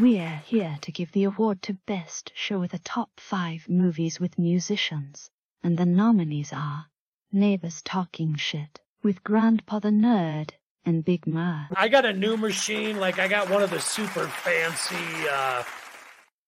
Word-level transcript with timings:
We're 0.00 0.42
here 0.44 0.78
to 0.82 0.92
give 0.92 1.10
the 1.10 1.24
award 1.24 1.60
to 1.62 1.74
Best 1.74 2.30
Show 2.32 2.60
with 2.60 2.70
the 2.70 2.78
top 2.78 3.10
five 3.18 3.68
movies 3.68 4.20
with 4.20 4.38
musicians. 4.38 5.28
And 5.60 5.76
the 5.76 5.86
nominees 5.86 6.52
are 6.52 6.86
Neighbors 7.32 7.82
Talking 7.82 8.36
Shit 8.36 8.80
with 9.02 9.24
Grandpa 9.24 9.80
the 9.80 9.88
Nerd 9.88 10.50
and 10.84 11.04
Big 11.04 11.26
Ma. 11.26 11.64
I 11.74 11.88
got 11.88 12.04
a 12.04 12.12
new 12.12 12.36
machine, 12.36 13.00
like 13.00 13.18
I 13.18 13.26
got 13.26 13.50
one 13.50 13.60
of 13.60 13.70
the 13.70 13.80
super 13.80 14.28
fancy 14.28 14.94
uh 15.32 15.64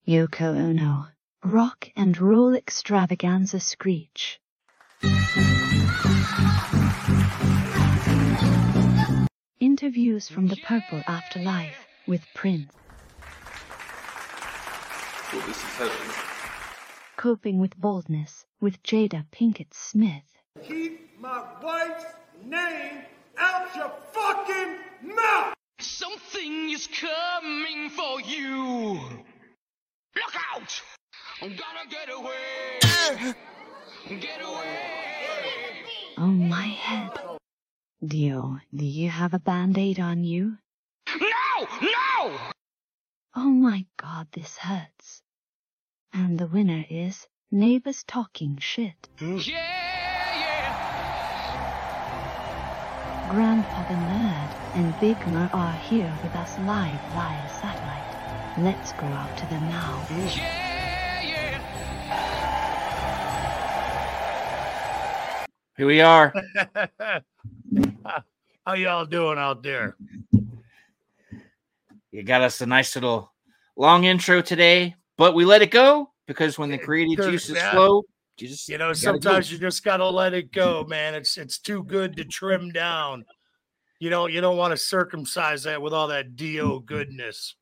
Yoko 0.06 0.56
Ono. 0.56 1.08
Rock 1.42 1.88
and 1.96 2.16
Roll 2.20 2.54
Extravaganza 2.54 3.58
Screech. 3.58 4.40
Interviews 9.58 10.28
from 10.28 10.46
the 10.46 10.56
Purple 10.64 11.02
Afterlife 11.08 11.86
with 12.06 12.24
Prince. 12.34 12.70
Well, 15.32 15.46
this 15.46 15.58
is 15.58 15.62
heaven. 15.76 16.12
Coping 17.16 17.60
with 17.60 17.76
Boldness 17.76 18.46
with 18.60 18.82
Jada 18.82 19.24
Pinkett 19.30 19.72
Smith. 19.72 20.24
Keep 20.64 21.20
my 21.20 21.44
wife's 21.62 22.04
name 22.44 23.02
out 23.38 23.68
your 23.76 23.92
fucking 24.12 25.14
mouth! 25.14 25.54
Something 25.78 26.70
is 26.70 26.88
coming 26.88 27.90
for 27.90 28.20
you. 28.22 28.94
Look 30.16 30.34
out! 30.52 30.82
I'm 31.40 31.50
gonna 31.50 31.86
get 31.88 32.08
away. 32.12 33.34
Get 34.20 34.42
away. 34.42 35.84
Oh 36.18 36.26
my 36.26 36.66
head. 36.66 37.12
Dio, 38.04 38.58
do 38.74 38.84
you 38.84 39.10
have 39.10 39.32
a 39.32 39.38
band-aid 39.38 40.00
on 40.00 40.24
you? 40.24 40.58
No! 41.20 41.66
No! 41.82 42.36
Oh 43.36 43.50
my 43.50 43.86
god, 43.96 44.26
this 44.32 44.56
hurts. 44.56 45.19
And 46.12 46.38
the 46.40 46.46
winner 46.48 46.84
is 46.90 47.26
Neighbors 47.52 48.02
Talking 48.02 48.58
Shit. 48.60 49.08
Hmm. 49.18 49.38
Yeah, 49.38 49.54
yeah. 50.40 50.90
Grandpa 53.30 53.84
Nerd 53.84 54.50
and 54.74 54.98
Big 55.00 55.16
Ma 55.28 55.48
are 55.52 55.72
here 55.72 56.12
with 56.22 56.34
us 56.34 56.58
live 56.60 57.00
via 57.14 57.48
satellite. 57.60 58.58
Let's 58.58 58.92
go 58.94 59.06
out 59.06 59.36
to 59.38 59.46
them 59.46 59.62
now. 59.68 60.02
Hmm. 60.08 60.26
Yeah, 60.26 61.22
yeah. 61.22 61.60
Here 65.76 65.86
we 65.86 66.00
are. 66.00 66.34
how 68.66 68.74
y'all 68.74 69.06
doing 69.06 69.38
out 69.38 69.62
there? 69.62 69.96
You 72.10 72.24
got 72.24 72.42
us 72.42 72.60
a 72.60 72.66
nice 72.66 72.96
little 72.96 73.32
long 73.76 74.02
intro 74.04 74.42
today, 74.42 74.96
but 75.20 75.34
we 75.34 75.44
let 75.44 75.60
it 75.60 75.70
go 75.70 76.10
because 76.26 76.58
when 76.58 76.70
the 76.70 76.78
creative 76.78 77.22
juices 77.22 77.56
yeah. 77.56 77.72
flow, 77.72 78.02
you 78.38 78.48
just 78.48 78.70
You 78.70 78.78
know, 78.78 78.94
sometimes 78.94 79.50
go. 79.50 79.52
you 79.52 79.60
just 79.60 79.84
gotta 79.84 80.08
let 80.08 80.32
it 80.32 80.50
go, 80.50 80.82
man. 80.84 81.14
It's 81.14 81.36
it's 81.36 81.58
too 81.58 81.84
good 81.84 82.16
to 82.16 82.24
trim 82.24 82.70
down. 82.70 83.26
You 83.98 84.08
don't 84.08 84.32
you 84.32 84.40
don't 84.40 84.56
want 84.56 84.70
to 84.70 84.78
circumcise 84.78 85.64
that 85.64 85.82
with 85.82 85.92
all 85.92 86.08
that 86.08 86.36
Dio 86.36 86.78
goodness. 86.78 87.54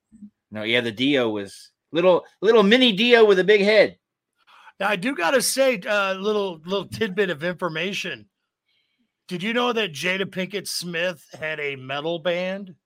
no, 0.52 0.62
yeah, 0.62 0.80
the 0.82 0.92
Dio 0.92 1.30
was 1.30 1.72
little 1.90 2.24
little 2.40 2.62
mini 2.62 2.92
Dio 2.92 3.24
with 3.24 3.40
a 3.40 3.44
big 3.44 3.62
head. 3.62 3.98
Now 4.78 4.90
I 4.90 4.94
do 4.94 5.16
gotta 5.16 5.42
say, 5.42 5.80
uh, 5.80 6.14
little 6.14 6.60
little 6.64 6.86
tidbit 6.86 7.28
of 7.28 7.42
information. 7.42 8.28
Did 9.26 9.42
you 9.42 9.52
know 9.52 9.72
that 9.72 9.92
Jada 9.92 10.26
Pinkett 10.26 10.68
Smith 10.68 11.26
had 11.36 11.58
a 11.58 11.74
metal 11.74 12.20
band 12.20 12.76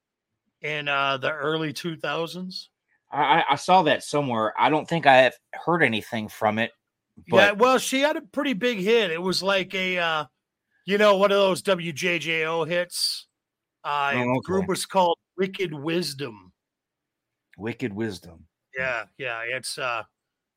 in 0.62 0.88
uh, 0.88 1.18
the 1.18 1.30
early 1.30 1.74
two 1.74 1.98
thousands? 1.98 2.70
I, 3.12 3.44
I- 3.50 3.56
saw 3.56 3.82
that 3.82 4.02
somewhere. 4.02 4.54
I 4.58 4.70
don't 4.70 4.88
think 4.88 5.06
I 5.06 5.16
have 5.18 5.34
heard 5.54 5.82
anything 5.82 6.28
from 6.28 6.58
it. 6.58 6.72
But 7.28 7.36
yeah, 7.36 7.52
well, 7.52 7.78
she 7.78 8.00
had 8.00 8.16
a 8.16 8.22
pretty 8.22 8.54
big 8.54 8.78
hit. 8.78 9.10
It 9.10 9.20
was 9.20 9.42
like 9.42 9.74
a, 9.74 9.98
uh, 9.98 10.24
you 10.86 10.96
know, 10.98 11.18
one 11.18 11.30
of 11.30 11.36
those 11.36 11.62
WJJO 11.62 12.66
hits. 12.66 13.26
Uh, 13.84 14.12
Oh, 14.14 14.34
The 14.34 14.40
group 14.44 14.66
was 14.68 14.86
called 14.86 15.18
Wicked 15.36 15.74
Wisdom. 15.74 16.52
Wicked 17.58 17.92
Wisdom. 17.92 18.46
Yeah, 18.76 19.04
yeah. 19.18 19.42
It's 19.46 19.76
uh, 19.76 20.04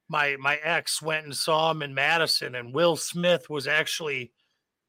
my 0.08 0.38
my 0.40 0.56
ex 0.64 1.02
went 1.02 1.26
and 1.26 1.36
saw 1.36 1.72
him 1.72 1.82
in 1.82 1.94
Madison, 1.94 2.56
and 2.56 2.74
Will 2.74 2.96
Smith 2.96 3.50
was 3.50 3.68
actually 3.68 4.32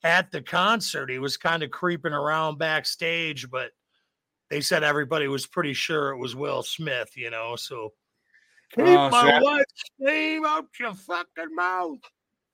at 0.04 0.30
the 0.30 0.40
concert. 0.42 1.10
He 1.10 1.18
was 1.18 1.36
kind 1.36 1.62
of 1.64 1.70
creeping 1.72 2.12
around 2.12 2.58
backstage, 2.58 3.50
but 3.50 3.70
they 4.50 4.60
said 4.60 4.84
everybody 4.84 5.28
was 5.28 5.46
pretty 5.46 5.74
sure 5.74 6.10
it 6.10 6.18
was 6.18 6.34
Will 6.36 6.62
Smith. 6.62 7.16
You 7.16 7.30
know, 7.30 7.56
so 7.56 7.92
keep 8.74 8.84
Oh, 8.86 9.10
so 9.10 9.10
my 9.10 9.30
that- 9.30 9.42
wife's 9.42 9.84
name 9.98 10.44
out 10.44 10.66
your 10.78 10.94
fucking 10.94 11.54
mouth. 11.54 11.98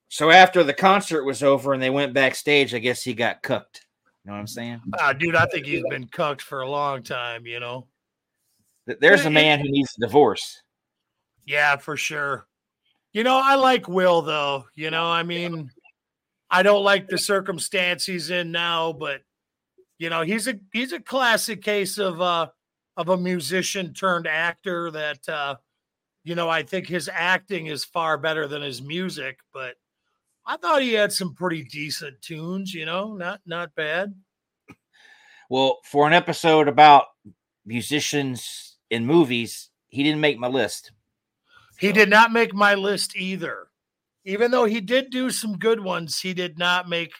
So 0.08 0.30
after 0.30 0.62
the 0.62 0.74
concert 0.74 1.24
was 1.24 1.42
over 1.42 1.72
and 1.72 1.82
they 1.82 1.88
went 1.90 2.12
backstage, 2.12 2.74
I 2.74 2.78
guess 2.80 3.02
he 3.02 3.14
got 3.14 3.42
cooked. 3.42 3.86
You 4.24 4.28
know 4.30 4.34
what 4.34 4.40
I'm 4.40 4.46
saying? 4.46 4.80
Ah, 5.00 5.12
dude, 5.14 5.34
I 5.34 5.46
think 5.46 5.64
he's 5.66 5.82
been 5.88 6.06
cooked 6.08 6.42
for 6.42 6.60
a 6.60 6.68
long 6.70 7.02
time, 7.02 7.46
you 7.46 7.58
know. 7.60 7.86
There's 8.86 9.24
a 9.24 9.30
man 9.30 9.58
who 9.60 9.70
needs 9.70 9.94
a 9.96 10.00
divorce. 10.06 10.60
Yeah, 11.46 11.76
for 11.76 11.96
sure. 11.96 12.46
You 13.12 13.24
know, 13.24 13.40
I 13.42 13.54
like 13.54 13.88
Will 13.88 14.22
though. 14.22 14.66
You 14.74 14.90
know, 14.90 15.04
I 15.06 15.22
mean, 15.22 15.70
I 16.50 16.62
don't 16.62 16.84
like 16.84 17.08
the 17.08 17.18
circumstance 17.18 18.04
he's 18.04 18.30
in 18.30 18.52
now, 18.52 18.92
but 18.92 19.22
you 20.02 20.10
know, 20.10 20.22
he's 20.22 20.48
a 20.48 20.58
he's 20.72 20.92
a 20.92 20.98
classic 20.98 21.62
case 21.62 21.96
of 21.96 22.20
uh 22.20 22.48
of 22.96 23.08
a 23.08 23.16
musician 23.16 23.94
turned 23.94 24.26
actor 24.26 24.90
that 24.90 25.28
uh 25.28 25.54
you 26.24 26.34
know, 26.34 26.48
I 26.48 26.64
think 26.64 26.88
his 26.88 27.08
acting 27.12 27.66
is 27.66 27.84
far 27.84 28.18
better 28.18 28.48
than 28.48 28.62
his 28.62 28.82
music, 28.82 29.38
but 29.54 29.76
I 30.44 30.56
thought 30.56 30.82
he 30.82 30.94
had 30.94 31.12
some 31.12 31.34
pretty 31.34 31.62
decent 31.62 32.20
tunes, 32.20 32.74
you 32.74 32.84
know, 32.84 33.14
not 33.14 33.42
not 33.46 33.76
bad. 33.76 34.12
Well, 35.48 35.78
for 35.84 36.08
an 36.08 36.14
episode 36.14 36.66
about 36.66 37.04
musicians 37.64 38.78
in 38.90 39.06
movies, 39.06 39.70
he 39.86 40.02
didn't 40.02 40.20
make 40.20 40.36
my 40.36 40.48
list. 40.48 40.90
He 41.78 41.92
did 41.92 42.10
not 42.10 42.32
make 42.32 42.52
my 42.52 42.74
list 42.74 43.14
either. 43.14 43.68
Even 44.24 44.50
though 44.50 44.64
he 44.64 44.80
did 44.80 45.10
do 45.10 45.30
some 45.30 45.58
good 45.58 45.78
ones, 45.78 46.20
he 46.20 46.34
did 46.34 46.58
not 46.58 46.88
make 46.88 47.12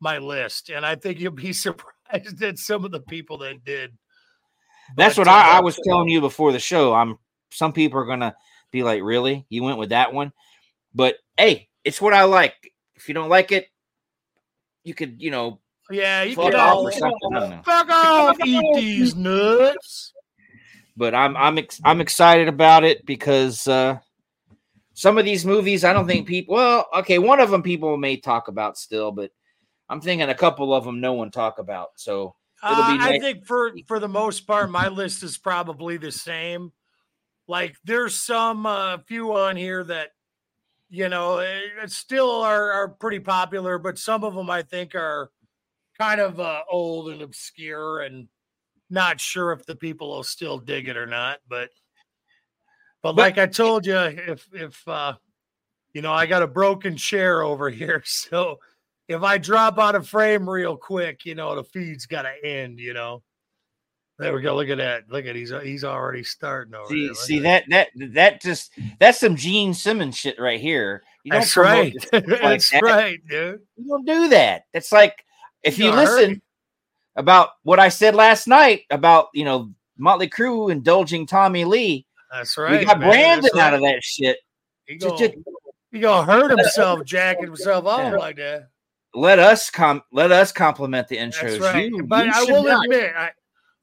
my 0.00 0.16
list. 0.16 0.70
And 0.70 0.86
I 0.86 0.94
think 0.94 1.20
you'll 1.20 1.32
be 1.32 1.52
surprised 1.52 1.95
at 2.12 2.58
some 2.58 2.84
of 2.84 2.90
the 2.90 3.00
people 3.00 3.38
that 3.38 3.64
did. 3.64 3.92
That's 4.96 5.18
what 5.18 5.28
I, 5.28 5.56
I 5.56 5.58
uh, 5.58 5.62
was 5.62 5.78
telling 5.84 6.08
you 6.08 6.20
before 6.20 6.52
the 6.52 6.58
show. 6.58 6.94
I'm 6.94 7.18
some 7.50 7.72
people 7.72 7.98
are 7.98 8.06
gonna 8.06 8.34
be 8.70 8.82
like, 8.82 9.02
really? 9.02 9.46
You 9.48 9.62
went 9.62 9.78
with 9.78 9.90
that 9.90 10.12
one? 10.12 10.32
But 10.94 11.16
hey, 11.36 11.68
it's 11.84 12.00
what 12.00 12.14
I 12.14 12.24
like. 12.24 12.54
If 12.94 13.08
you 13.08 13.14
don't 13.14 13.28
like 13.28 13.52
it, 13.52 13.68
you 14.84 14.94
could, 14.94 15.20
you 15.20 15.30
know, 15.30 15.60
Yeah, 15.90 16.22
you 16.22 16.34
fuck 16.34 16.52
can 16.52 16.60
off 16.60 16.76
all 16.76 16.86
or 16.86 16.92
something. 16.92 17.18
I 17.34 17.40
don't 17.40 17.50
know. 17.50 17.62
fuck 17.64 17.90
off, 17.90 18.36
eat 18.40 18.74
these 18.74 19.16
nuts. 19.16 20.12
But 20.96 21.14
I'm 21.14 21.36
I'm 21.36 21.58
ex- 21.58 21.80
I'm 21.84 22.00
excited 22.00 22.48
about 22.48 22.84
it 22.84 23.04
because 23.04 23.66
uh 23.68 23.98
some 24.94 25.18
of 25.18 25.26
these 25.26 25.44
movies 25.44 25.84
I 25.84 25.92
don't 25.92 26.06
think 26.06 26.26
people 26.26 26.54
well, 26.54 26.86
okay, 26.98 27.18
one 27.18 27.40
of 27.40 27.50
them 27.50 27.62
people 27.62 27.96
may 27.96 28.16
talk 28.16 28.48
about 28.48 28.78
still, 28.78 29.12
but 29.12 29.30
I'm 29.88 30.00
thinking 30.00 30.28
a 30.28 30.34
couple 30.34 30.74
of 30.74 30.84
them 30.84 31.00
no 31.00 31.12
one 31.12 31.30
talk 31.30 31.58
about. 31.58 31.90
So 31.96 32.34
It'll 32.62 32.82
Uh, 32.82 32.96
be 32.96 33.02
I 33.04 33.18
think 33.18 33.44
for 33.46 33.72
for 33.86 33.98
the 34.00 34.08
most 34.08 34.46
part, 34.46 34.70
my 34.70 34.88
list 34.88 35.22
is 35.22 35.36
probably 35.38 35.96
the 35.98 36.10
same. 36.12 36.72
Like 37.48 37.76
there's 37.84 38.14
some 38.16 38.66
uh, 38.66 38.98
few 39.06 39.36
on 39.36 39.56
here 39.56 39.84
that 39.84 40.10
you 40.88 41.08
know 41.08 41.38
eh, 41.38 41.60
still 41.86 42.30
are 42.30 42.72
are 42.72 42.88
pretty 42.88 43.20
popular, 43.20 43.78
but 43.78 43.98
some 43.98 44.24
of 44.24 44.34
them 44.34 44.48
I 44.50 44.62
think 44.62 44.94
are 44.94 45.30
kind 45.98 46.20
of 46.20 46.40
uh, 46.40 46.62
old 46.70 47.10
and 47.10 47.22
obscure, 47.22 48.00
and 48.00 48.26
not 48.90 49.20
sure 49.20 49.52
if 49.52 49.64
the 49.66 49.76
people 49.76 50.08
will 50.10 50.24
still 50.24 50.58
dig 50.58 50.88
it 50.88 50.96
or 50.96 51.06
not. 51.06 51.38
But 51.48 51.70
but, 53.02 53.12
But- 53.12 53.16
like 53.22 53.38
I 53.38 53.46
told 53.46 53.86
you, 53.86 53.96
if 53.98 54.48
if 54.52 54.88
uh, 54.88 55.14
you 55.92 56.02
know, 56.02 56.12
I 56.12 56.26
got 56.26 56.42
a 56.42 56.46
broken 56.48 56.96
chair 56.96 57.42
over 57.42 57.68
here, 57.80 58.02
so 58.06 58.58
if 59.08 59.22
I 59.22 59.38
drop 59.38 59.78
out 59.78 59.94
of 59.94 60.08
frame 60.08 60.48
real 60.48 60.76
quick, 60.76 61.24
you 61.24 61.34
know, 61.34 61.54
the 61.54 61.64
feed's 61.64 62.06
got 62.06 62.22
to 62.22 62.32
end, 62.44 62.78
you 62.80 62.92
know. 62.94 63.22
There 64.18 64.32
we 64.34 64.40
go. 64.40 64.56
Look 64.56 64.70
at 64.70 64.78
that. 64.78 65.04
Look 65.10 65.26
at 65.26 65.36
he's 65.36 65.52
he's 65.62 65.84
already 65.84 66.24
starting 66.24 66.74
over 66.74 66.88
see. 66.88 67.12
See 67.14 67.36
at 67.46 67.64
that 67.68 67.88
that 67.94 68.12
that 68.14 68.40
just 68.42 68.72
that's 68.98 69.20
some 69.20 69.36
Gene 69.36 69.74
Simmons 69.74 70.16
shit 70.16 70.40
right 70.40 70.58
here. 70.58 71.02
You 71.22 71.32
don't 71.32 71.40
That's 71.42 71.56
right. 71.56 71.94
like 72.12 72.24
That's 72.26 72.70
that. 72.70 72.82
right, 72.82 73.18
dude. 73.28 73.60
You 73.76 73.86
don't 73.88 74.06
do 74.06 74.28
that. 74.28 74.62
It's 74.72 74.90
like 74.90 75.22
if 75.62 75.78
you 75.78 75.92
hurt 75.92 76.06
listen 76.20 76.42
about 77.16 77.50
what 77.62 77.78
I 77.78 77.90
said 77.90 78.14
last 78.14 78.46
night 78.48 78.84
about 78.90 79.28
you 79.34 79.44
know 79.44 79.70
Motley 79.98 80.30
Crue 80.30 80.72
indulging 80.72 81.26
Tommy 81.26 81.66
Lee. 81.66 82.06
That's 82.32 82.56
right. 82.56 82.80
we 82.80 82.86
got 82.86 82.98
man. 82.98 83.08
Brandon 83.10 83.50
That's 83.52 83.58
out 83.58 83.74
of 83.74 83.82
that 83.82 84.02
shit. 84.02 84.38
He 84.86 84.96
Just- 84.96 85.16
gonna, 85.18 85.28
just 85.28 85.38
he 85.92 86.00
gonna 86.00 86.24
hurt 86.32 86.50
himself, 86.58 87.04
jacking 87.04 87.44
himself 87.44 87.84
off 87.84 88.00
Yeah. 88.00 88.16
like 88.16 88.36
that. 88.36 88.68
Let 89.16 89.38
us 89.38 89.70
com 89.70 90.02
let 90.12 90.30
us 90.30 90.52
compliment 90.52 91.08
the 91.08 91.16
intros. 91.16 91.58
That's 91.58 91.74
right. 91.74 91.90
You- 91.90 92.04
but 92.04 92.26
you 92.26 92.32
I 92.34 92.44
will 92.44 92.62
not. 92.64 92.84
admit, 92.84 93.12
I 93.16 93.30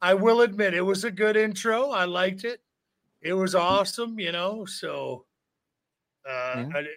I 0.02 0.14
will 0.14 0.42
admit 0.42 0.74
it 0.74 0.82
was 0.82 1.04
a 1.04 1.12
good 1.12 1.36
intro. 1.36 1.90
I 1.92 2.06
liked 2.06 2.44
it. 2.46 2.62
it 3.22 3.34
was 3.34 3.56
awesome, 3.56 4.20
you 4.20 4.32
know. 4.32 4.66
So, 4.66 5.26
uh, 6.30 6.66
I- 6.76 6.88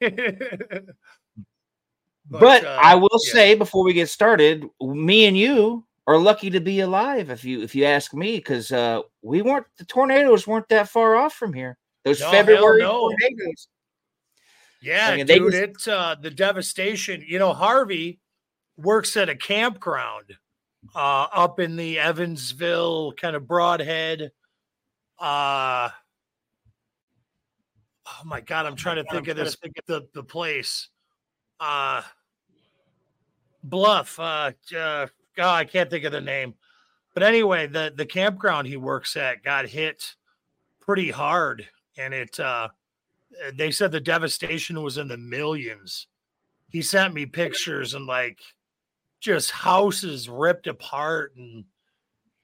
But, 2.30 2.64
uh, 2.64 2.78
I 2.82 2.94
will 2.94 3.08
yeah. 3.24 3.32
say 3.32 3.54
before 3.54 3.82
we 3.84 3.94
get 3.94 4.10
started, 4.10 4.68
me 4.82 5.24
and 5.26 5.36
you 5.38 5.84
are 6.06 6.18
lucky 6.18 6.50
to 6.50 6.60
be 6.60 6.80
alive 6.80 7.30
if 7.30 7.42
you 7.44 7.62
if 7.62 7.74
you 7.74 7.84
ask 7.86 8.12
me, 8.12 8.36
because 8.36 8.70
uh 8.70 9.00
we 9.22 9.40
weren't 9.40 9.66
the 9.78 9.84
tornadoes 9.86 10.46
weren't 10.46 10.68
that 10.68 10.88
far 10.90 11.16
off 11.16 11.34
from 11.34 11.54
here. 11.54 11.78
Those 12.04 12.20
No, 12.20 12.30
February 12.30 12.82
no. 12.82 13.08
tornadoes. 13.08 13.68
Yeah, 14.80 15.08
I 15.10 15.16
mean, 15.16 15.26
dude, 15.26 15.52
just- 15.52 15.62
it's 15.62 15.88
uh, 15.88 16.14
the 16.20 16.30
devastation. 16.30 17.24
You 17.26 17.38
know, 17.38 17.52
Harvey 17.52 18.20
works 18.76 19.16
at 19.16 19.28
a 19.28 19.34
campground 19.34 20.36
uh, 20.94 21.26
up 21.32 21.58
in 21.58 21.76
the 21.76 21.98
Evansville 21.98 23.12
kind 23.14 23.34
of 23.34 23.42
Brodhead. 23.44 24.30
Uh, 25.18 25.88
oh 28.06 28.24
my 28.24 28.40
God, 28.40 28.66
I'm 28.66 28.76
trying 28.76 28.96
to 29.04 29.10
think 29.10 29.26
of 29.28 29.36
this. 29.36 29.56
The 29.86 30.06
the 30.14 30.22
place, 30.22 30.88
uh, 31.58 32.02
Bluff. 33.64 34.18
Uh, 34.20 34.52
uh, 34.76 35.06
God, 35.36 35.54
I 35.54 35.64
can't 35.64 35.90
think 35.90 36.04
of 36.04 36.12
the 36.12 36.20
name. 36.20 36.54
But 37.14 37.24
anyway, 37.24 37.66
the 37.66 37.92
the 37.96 38.06
campground 38.06 38.68
he 38.68 38.76
works 38.76 39.16
at 39.16 39.42
got 39.42 39.66
hit 39.66 40.14
pretty 40.80 41.10
hard, 41.10 41.66
and 41.96 42.14
it. 42.14 42.38
uh, 42.38 42.68
they 43.54 43.70
said 43.70 43.92
the 43.92 44.00
devastation 44.00 44.82
was 44.82 44.98
in 44.98 45.08
the 45.08 45.16
millions. 45.16 46.06
He 46.68 46.82
sent 46.82 47.14
me 47.14 47.26
pictures 47.26 47.94
and 47.94 48.06
like 48.06 48.38
just 49.20 49.50
houses 49.50 50.28
ripped 50.28 50.66
apart 50.66 51.34
and 51.36 51.64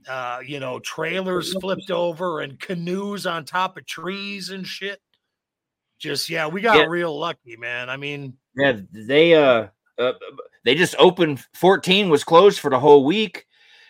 uh 0.08 0.40
you 0.44 0.60
know 0.60 0.78
trailers 0.80 1.54
flipped 1.60 1.90
over 1.90 2.40
and 2.40 2.58
canoes 2.58 3.26
on 3.26 3.44
top 3.44 3.76
of 3.76 3.86
trees 3.86 4.50
and 4.50 4.66
shit. 4.66 5.00
Just 5.98 6.28
yeah, 6.28 6.46
we 6.46 6.60
got 6.60 6.76
Yeah. 6.78 6.86
real 6.86 7.18
lucky, 7.18 7.56
man. 7.56 7.88
I 7.88 7.96
mean, 7.96 8.36
Yeah, 8.56 8.80
they 8.92 9.34
uh, 9.34 9.68
uh 9.98 10.12
they 10.64 10.74
just 10.74 10.94
opened 10.98 11.44
14 11.54 12.08
was 12.10 12.24
closed 12.24 12.60
for 12.60 12.70
the 12.70 12.78
whole 12.78 13.04
week. 13.04 13.46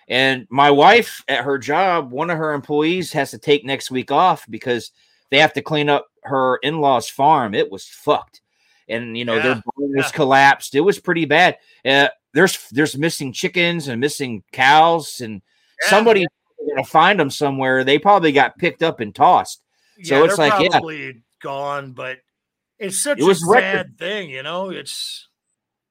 And 0.09 0.47
my 0.51 0.71
wife 0.71 1.25
at 1.29 1.45
her 1.45 1.57
job, 1.57 2.11
one 2.13 2.29
of 2.29 2.37
her 2.37 2.53
employees 2.53 3.13
has 3.13 3.31
to 3.31 3.39
take 3.39 3.65
next 3.65 3.91
week 3.91 4.11
off 4.13 4.45
because 4.51 4.91
they 5.31 5.39
have 5.39 5.55
to 5.55 5.63
clean 5.63 5.89
up 5.89 6.07
her 6.25 6.57
in-laws 6.59 7.09
farm. 7.09 7.55
It 7.55 7.71
was 7.71 7.87
fucked. 7.87 8.41
And 8.89 9.17
you 9.17 9.25
know, 9.25 9.37
Yeah, 9.37 9.43
their 9.43 9.55
barn 9.55 9.93
was 9.97 10.07
yeah. 10.07 10.11
collapsed. 10.13 10.75
It 10.75 10.81
was 10.81 10.99
pretty 10.99 11.25
bad. 11.25 11.59
Uh, 11.85 12.09
there's 12.33 12.69
there's 12.71 12.97
missing 12.99 13.33
chickens 13.33 13.89
and 13.89 14.01
missing 14.01 14.43
cows 14.53 15.21
and 15.21 15.41
Yeah. 15.83 15.91
somebody 15.91 16.27
gonna 16.69 16.85
find 16.85 17.19
them 17.21 17.31
somewhere. 17.31 17.85
They 17.85 17.99
probably 17.99 18.33
got 18.33 18.59
picked 18.59 18.83
up 18.83 19.01
and 19.01 19.15
tossed. 19.15 19.63
So 20.03 20.25
it's 20.25 20.39
like, 20.39 20.61
yeah. 20.61 20.71
probably 20.71 21.23
gone, 21.41 21.93
but 21.93 22.19
it's 22.79 23.01
such 23.03 23.21
It 23.21 23.25
was 23.25 23.43
a 23.47 23.51
record- 23.51 23.63
sad 23.63 23.99
thing, 23.99 24.31
you 24.31 24.43
know. 24.43 24.71
It's 24.71 25.29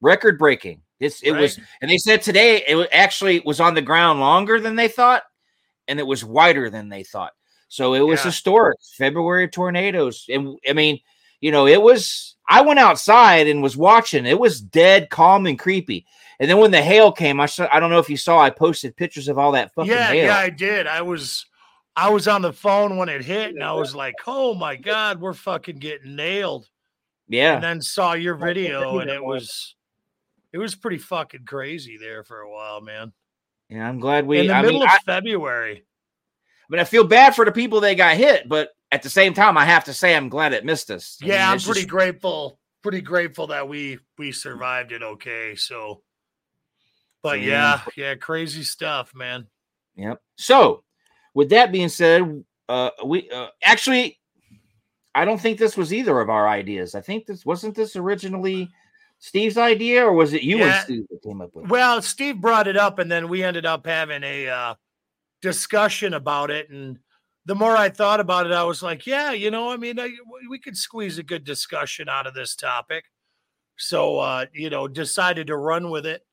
record 0.01 0.37
breaking. 0.37 0.81
It's 0.99 1.21
it 1.23 1.31
was, 1.31 1.59
and 1.81 1.89
they 1.89 1.97
said 1.97 2.21
today 2.21 2.63
it 2.67 2.89
actually 2.91 3.39
was 3.41 3.59
on 3.59 3.73
the 3.73 3.81
ground 3.81 4.19
longer 4.19 4.59
than 4.59 4.75
they 4.75 4.87
thought, 4.87 5.23
and 5.87 5.99
it 5.99 6.07
was 6.07 6.23
wider 6.23 6.69
than 6.69 6.89
they 6.89 7.03
thought. 7.03 7.33
So 7.73 7.95
it 7.95 8.01
was 8.01 8.19
Yeah. 8.19 8.25
historic. 8.25 8.77
February 8.99 9.47
tornadoes, 9.47 10.27
and 10.29 10.59
I 10.69 10.73
mean, 10.73 10.99
you 11.41 11.51
know, 11.51 11.65
it 11.65 11.81
was. 11.81 12.35
I 12.47 12.61
went 12.61 12.77
outside 12.77 13.47
and 13.47 13.63
was 13.63 13.75
watching. 13.75 14.27
It 14.27 14.37
was 14.37 14.61
dead, 14.61 15.09
calm, 15.09 15.47
and 15.47 15.57
creepy. 15.57 16.05
And 16.39 16.47
then 16.47 16.59
when 16.59 16.69
the 16.69 16.83
hail 16.83 17.11
came, 17.11 17.39
I 17.39 17.47
saw. 17.47 17.67
I 17.71 17.79
don't 17.79 17.89
know 17.89 17.97
if 17.97 18.11
you 18.11 18.17
saw. 18.17 18.37
I 18.37 18.51
posted 18.51 18.95
pictures 18.95 19.27
of 19.27 19.39
all 19.39 19.53
that 19.53 19.73
fucking 19.73 19.89
yeah, 19.89 20.09
hail. 20.09 20.25
yeah, 20.27 20.37
I 20.37 20.51
did. 20.51 20.85
I 20.85 21.01
was 21.01 21.47
I 21.95 22.11
was 22.11 22.27
on 22.27 22.43
the 22.43 22.53
phone 22.53 22.95
when 22.97 23.09
it 23.09 23.23
hit, 23.25 23.55
and 23.55 23.63
I 23.63 23.73
was 23.83 23.95
like, 23.95 24.15
"Oh 24.27 24.53
my 24.53 24.75
god, 24.75 25.19
we're 25.19 25.33
fucking 25.33 25.77
getting 25.77 26.15
nailed." 26.15 26.69
yeah. 27.27 27.55
And 27.55 27.63
then 27.63 27.81
saw 27.81 28.13
your 28.13 28.35
video, 28.35 28.99
and 28.99 29.09
it 29.09 29.23
was 29.23 29.73
it 30.51 30.59
was 30.59 30.75
pretty 30.75 30.99
fucking 30.99 31.45
crazy 31.45 31.97
there 31.97 32.23
for 32.23 32.41
a 32.41 32.51
while, 32.51 32.81
man. 32.81 33.13
Yeah, 33.67 33.89
I'm 33.89 33.99
glad 33.99 34.27
we. 34.27 34.41
In 34.41 34.47
the 34.47 34.53
I 34.53 34.61
middle 34.61 34.81
mean, 34.81 34.87
of 34.89 34.93
I, 34.93 34.99
February. 34.99 35.85
I 36.73 36.75
mean, 36.75 36.81
I 36.81 36.85
feel 36.85 37.03
bad 37.03 37.35
for 37.35 37.45
the 37.45 37.51
people 37.51 37.81
that 37.81 37.93
got 37.93 38.17
hit, 38.17 38.49
but 38.49 38.71
at 38.91 39.03
the 39.03 39.09
same 39.09 39.35
time, 39.35 39.59
I 39.59 39.65
have 39.65 39.83
to 39.83 39.93
say 39.93 40.15
I'm 40.15 40.27
glad 40.27 40.53
it 40.53 40.65
missed 40.65 40.89
us. 40.89 41.19
I 41.21 41.27
Yeah, 41.27 41.33
mean, 41.33 41.41
I'm 41.41 41.59
pretty 41.59 41.81
just- 41.81 41.89
grateful. 41.89 42.59
Pretty 42.81 43.01
grateful 43.01 43.47
that 43.47 43.69
we 43.69 43.99
we 44.17 44.31
survived 44.31 44.91
it 44.91 45.03
okay. 45.03 45.55
So, 45.55 46.01
but 47.21 47.39
Yeah. 47.41 47.79
yeah, 47.95 48.05
yeah, 48.09 48.15
crazy 48.15 48.63
stuff, 48.63 49.13
man. 49.13 49.47
Yep. 49.95 50.19
So, 50.35 50.83
with 51.35 51.51
that 51.51 51.71
being 51.71 51.89
said, 51.89 52.43
uh, 52.67 52.89
we 53.05 53.29
uh, 53.29 53.49
actually, 53.63 54.19
I 55.13 55.25
don't 55.25 55.39
think 55.39 55.59
this 55.59 55.77
was 55.77 55.93
either 55.93 56.19
of 56.19 56.29
our 56.31 56.47
ideas. 56.49 56.95
I 56.95 57.01
think 57.01 57.27
this 57.27 57.45
wasn't 57.45 57.75
this 57.75 57.95
originally 57.95 58.69
Steve's 59.19 59.57
idea, 59.57 60.03
or 60.05 60.11
was 60.11 60.33
it 60.33 60.41
you 60.41 60.57
Yeah. 60.57 60.75
and 60.77 60.83
Steve 60.83 61.05
that 61.11 61.21
came 61.23 61.39
up 61.39 61.51
with? 61.53 61.65
it? 61.65 61.71
Well, 61.71 62.01
Steve 62.01 62.41
brought 62.41 62.67
it 62.67 62.75
up, 62.77 62.97
and 62.99 63.09
then 63.11 63.29
we 63.29 63.43
ended 63.43 63.65
up 63.67 63.85
having 63.85 64.23
a 64.23 64.49
uh, 64.49 64.75
discussion 65.43 66.15
about 66.15 66.49
it. 66.49 66.71
And 66.71 66.97
the 67.45 67.53
more 67.53 67.75
I 67.77 67.89
thought 67.89 68.21
about 68.21 68.47
it, 68.47 68.53
I 68.53 68.63
was 68.63 68.81
like, 68.81 69.05
yeah, 69.05 69.33
you 69.33 69.51
know, 69.51 69.69
I 69.69 69.77
mean, 69.77 69.99
I, 69.99 70.09
we 70.49 70.57
could 70.57 70.77
squeeze 70.77 71.19
a 71.19 71.23
good 71.23 71.43
discussion 71.43 72.09
out 72.09 72.25
of 72.25 72.33
this 72.33 72.55
topic. 72.55 73.03
So, 73.77 74.19
uh, 74.19 74.45
you 74.53 74.69
know, 74.69 74.87
decided 74.87 75.47
to 75.47 75.57
run 75.57 75.89
with 75.89 76.05
it, 76.05 76.25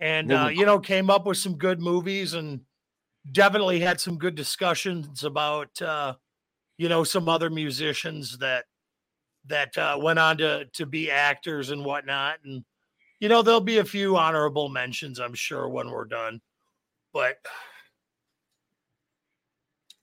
and 0.00 0.32
uh, 0.32 0.48
you 0.48 0.64
know, 0.64 0.78
came 0.78 1.10
up 1.10 1.26
with 1.26 1.36
some 1.36 1.58
good 1.58 1.80
movies, 1.80 2.34
and 2.34 2.60
definitely 3.32 3.80
had 3.80 4.00
some 4.00 4.16
good 4.16 4.36
discussions 4.36 5.24
about, 5.24 5.82
uh, 5.82 6.14
you 6.78 6.88
know, 6.88 7.02
some 7.02 7.28
other 7.28 7.50
musicians 7.50 8.38
that 8.38 8.64
that 9.46 9.76
uh, 9.76 9.98
went 10.00 10.20
on 10.20 10.38
to 10.38 10.66
to 10.74 10.86
be 10.86 11.10
actors 11.10 11.70
and 11.70 11.84
whatnot, 11.84 12.38
and 12.44 12.64
you 13.18 13.28
know, 13.28 13.42
there'll 13.42 13.60
be 13.60 13.78
a 13.78 13.84
few 13.84 14.16
honorable 14.16 14.68
mentions, 14.68 15.18
I'm 15.18 15.34
sure, 15.34 15.68
when 15.68 15.90
we're 15.90 16.04
done. 16.04 16.40
But 17.12 17.38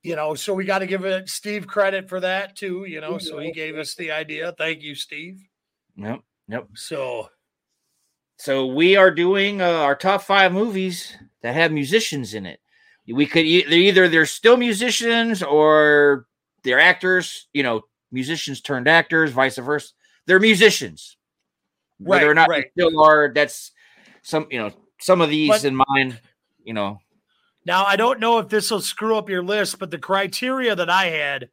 you 0.06 0.16
know, 0.16 0.36
so 0.36 0.54
we 0.54 0.66
got 0.66 0.80
to 0.80 0.86
give 0.86 1.04
it 1.04 1.28
Steve 1.30 1.66
credit 1.66 2.08
for 2.08 2.20
that 2.20 2.56
too. 2.56 2.86
You 2.86 3.02
know, 3.02 3.18
so 3.18 3.40
he 3.40 3.52
gave 3.52 3.76
us 3.76 3.96
the 3.96 4.12
idea. 4.12 4.54
Thank 4.58 4.84
you, 4.84 4.94
Steve. 4.94 5.42
Yep. 5.98 6.20
Yep. 6.48 6.68
So 6.76 7.30
So 8.38 8.68
we 8.68 8.96
are 8.96 9.12
doing 9.12 9.62
uh, 9.62 9.66
our 9.66 9.96
top 9.96 10.22
five 10.22 10.52
movies 10.52 11.16
that 11.42 11.56
have 11.56 11.72
musicians 11.72 12.34
in 12.34 12.46
it. 12.46 12.60
We 13.08 13.26
could 13.26 13.46
e- 13.46 13.66
either 13.66 14.08
they're 14.08 14.26
still 14.26 14.58
musicians 14.58 15.42
or 15.42 16.28
they're 16.64 16.80
actors. 16.80 17.48
You 17.54 17.64
know, 17.64 17.82
musicians 18.12 18.62
turned 18.62 18.88
actors, 18.88 19.32
vice 19.32 19.58
versa. 19.58 19.94
They're 20.28 20.40
musicians. 20.40 21.18
Whether 21.98 22.30
or 22.30 22.34
not 22.34 22.50
right. 22.50 22.66
they 22.76 22.82
still 22.84 23.02
are, 23.02 23.32
that's 23.34 23.72
some. 24.22 24.48
You 24.52 24.60
know, 24.60 24.72
some 25.00 25.22
of 25.22 25.30
these 25.30 25.50
But- 25.50 25.66
in 25.66 25.76
mine. 25.76 26.20
You 26.64 26.74
know, 26.74 27.00
now 27.66 27.84
I 27.86 27.96
don't 27.96 28.20
know 28.20 28.40
if 28.40 28.50
this 28.50 28.72
will 28.72 28.82
screw 28.82 29.18
up 29.18 29.30
your 29.30 29.44
list, 29.44 29.80
but 29.80 29.92
the 29.92 29.98
criteria 29.98 30.76
that 30.76 30.90
I 30.90 31.06
had 31.08 31.50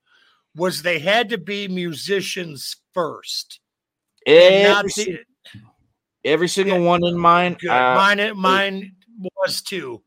was 0.54 0.83
they 0.83 0.99
had 0.99 1.31
to 1.31 1.38
be 1.38 1.66
musicians 1.69 2.76
first. 2.92 3.61
every, 4.26 4.90
the- 5.04 5.19
every 6.25 6.49
single 6.49 6.83
one 6.85 7.04
in 7.04 7.19
mine. 7.19 7.57
Uh, 7.69 7.95
mine, 7.97 8.37
mine 8.37 8.92
was 9.37 9.62
too, 9.62 10.02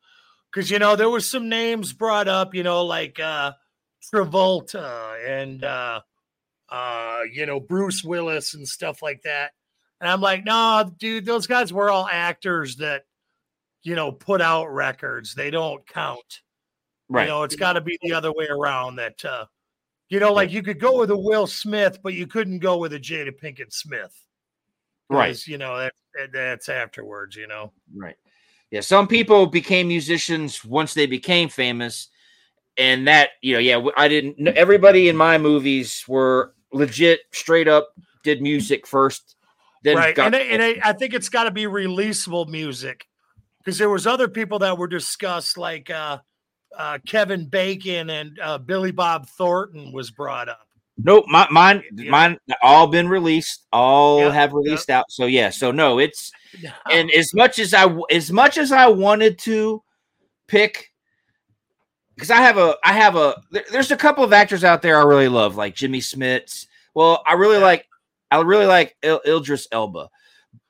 because 0.53 0.69
you 0.71 0.79
know 0.79 0.95
there 0.95 1.09
was 1.09 1.27
some 1.29 1.49
names 1.49 1.91
brought 1.93 2.27
up, 2.27 2.53
you 2.55 2.63
know, 2.63 2.85
like 2.85 3.19
uh 3.19 3.51
Travolta 4.13 5.17
and 5.27 5.63
uh 5.63 6.01
uh 6.69 7.19
you 7.33 7.45
know 7.45 7.59
Bruce 7.59 8.03
Willis 8.03 8.53
and 8.53 8.67
stuff 8.67 9.01
like 9.01 9.21
that. 9.23 9.51
And 9.99 10.09
I'm 10.09 10.21
like, 10.21 10.43
no, 10.45 10.91
dude, 10.97 11.25
those 11.25 11.47
guys 11.47 11.71
were 11.73 11.89
all 11.89 12.07
actors 12.11 12.75
that 12.77 13.05
you 13.85 13.95
know 13.95 14.11
put 14.11 14.41
out 14.41 14.73
records. 14.73 15.33
They 15.35 15.51
don't 15.51 15.85
count. 15.87 16.41
right. 17.07 17.23
You 17.23 17.27
know, 17.29 17.43
it's 17.43 17.55
got 17.55 17.73
to 17.73 17.81
be 17.81 17.97
the 18.01 18.13
other 18.13 18.33
way 18.33 18.47
around. 18.49 18.97
That 18.97 19.23
uh 19.23 19.45
you 20.09 20.19
know, 20.19 20.33
like 20.33 20.51
you 20.51 20.61
could 20.61 20.79
go 20.79 20.99
with 20.99 21.11
a 21.11 21.17
Will 21.17 21.47
Smith, 21.47 21.99
but 22.03 22.13
you 22.13 22.27
couldn't 22.27 22.59
go 22.59 22.77
with 22.77 22.93
a 22.93 22.99
Jada 22.99 23.31
Pinkett 23.31 23.71
Smith. 23.71 24.13
Right. 25.09 25.39
You 25.47 25.57
know, 25.57 25.77
that, 25.77 25.93
that 26.15 26.33
that's 26.33 26.67
afterwards. 26.67 27.35
You 27.35 27.47
know. 27.47 27.71
Right. 27.95 28.15
Yeah. 28.71 28.81
Some 28.81 29.07
people 29.07 29.45
became 29.45 29.87
musicians 29.87 30.65
once 30.65 30.93
they 30.93 31.05
became 31.05 31.47
famous. 31.47 32.09
And 32.77 33.07
that, 33.07 33.29
you 33.41 33.53
know, 33.53 33.59
yeah, 33.59 33.81
I 33.95 34.09
didn't 34.09 34.47
everybody 34.49 35.07
in 35.07 35.15
my 35.15 35.37
movies 35.37 36.03
were 36.07 36.53
legit, 36.73 37.21
straight 37.31 37.67
up, 37.69 37.89
did 38.23 38.41
music 38.41 38.85
first. 38.85 39.35
Then 39.83 39.95
right 39.95 40.15
got, 40.15 40.25
and, 40.25 40.35
I- 40.35 40.39
and 40.39 40.61
I, 40.61 40.79
I 40.89 40.93
think 40.93 41.13
it's 41.13 41.29
got 41.29 41.43
to 41.43 41.51
be 41.51 41.65
releasable 41.65 42.49
music 42.49 43.07
because 43.65 43.77
there 43.79 43.89
was 43.89 44.05
other 44.07 44.27
people 44.27 44.59
that 44.59 44.77
were 44.77 44.87
discussed 44.87 45.57
like 45.57 45.89
uh, 45.89 46.19
uh, 46.77 46.99
kevin 47.05 47.45
bacon 47.47 48.09
and 48.11 48.39
uh, 48.39 48.57
billy 48.57 48.91
bob 48.91 49.27
thornton 49.27 49.91
was 49.91 50.11
brought 50.11 50.47
up 50.47 50.67
nope, 50.97 51.25
my, 51.27 51.45
mine, 51.51 51.83
Yeah. 51.93 52.09
mine, 52.09 52.37
all 52.63 52.87
been 52.87 53.09
released, 53.09 53.65
all 53.73 54.19
Yep, 54.21 54.31
have 54.33 54.49
yep. 54.51 54.55
released 54.55 54.89
out. 54.89 55.05
So 55.09 55.25
yeah, 55.25 55.49
so 55.49 55.71
no, 55.71 55.99
it's 55.99 56.31
and 56.89 57.11
as 57.11 57.33
much 57.33 57.59
as 57.59 57.73
I, 57.73 57.93
as 58.09 58.31
much 58.31 58.57
as 58.57 58.71
I 58.71 58.87
wanted 58.87 59.37
to 59.39 59.83
pick 60.47 60.93
because 62.15 62.31
I 62.31 62.37
have 62.37 62.57
a 62.57 62.77
I 62.85 62.93
have 62.93 63.17
a 63.17 63.35
there- 63.51 63.65
there's 63.73 63.91
a 63.91 63.97
couple 63.97 64.23
of 64.23 64.31
actors 64.31 64.63
out 64.63 64.81
there 64.81 64.97
I 64.97 65.03
really 65.03 65.27
love, 65.27 65.57
like 65.57 65.75
Jimmy 65.75 65.99
Smits. 65.99 66.65
Well, 66.93 67.21
I 67.27 67.33
really 67.33 67.57
like 67.57 67.85
I 68.31 68.39
really 68.41 68.65
like 68.65 68.95
Il- 69.03 69.21
Idris 69.27 69.67
Elba, 69.73 70.07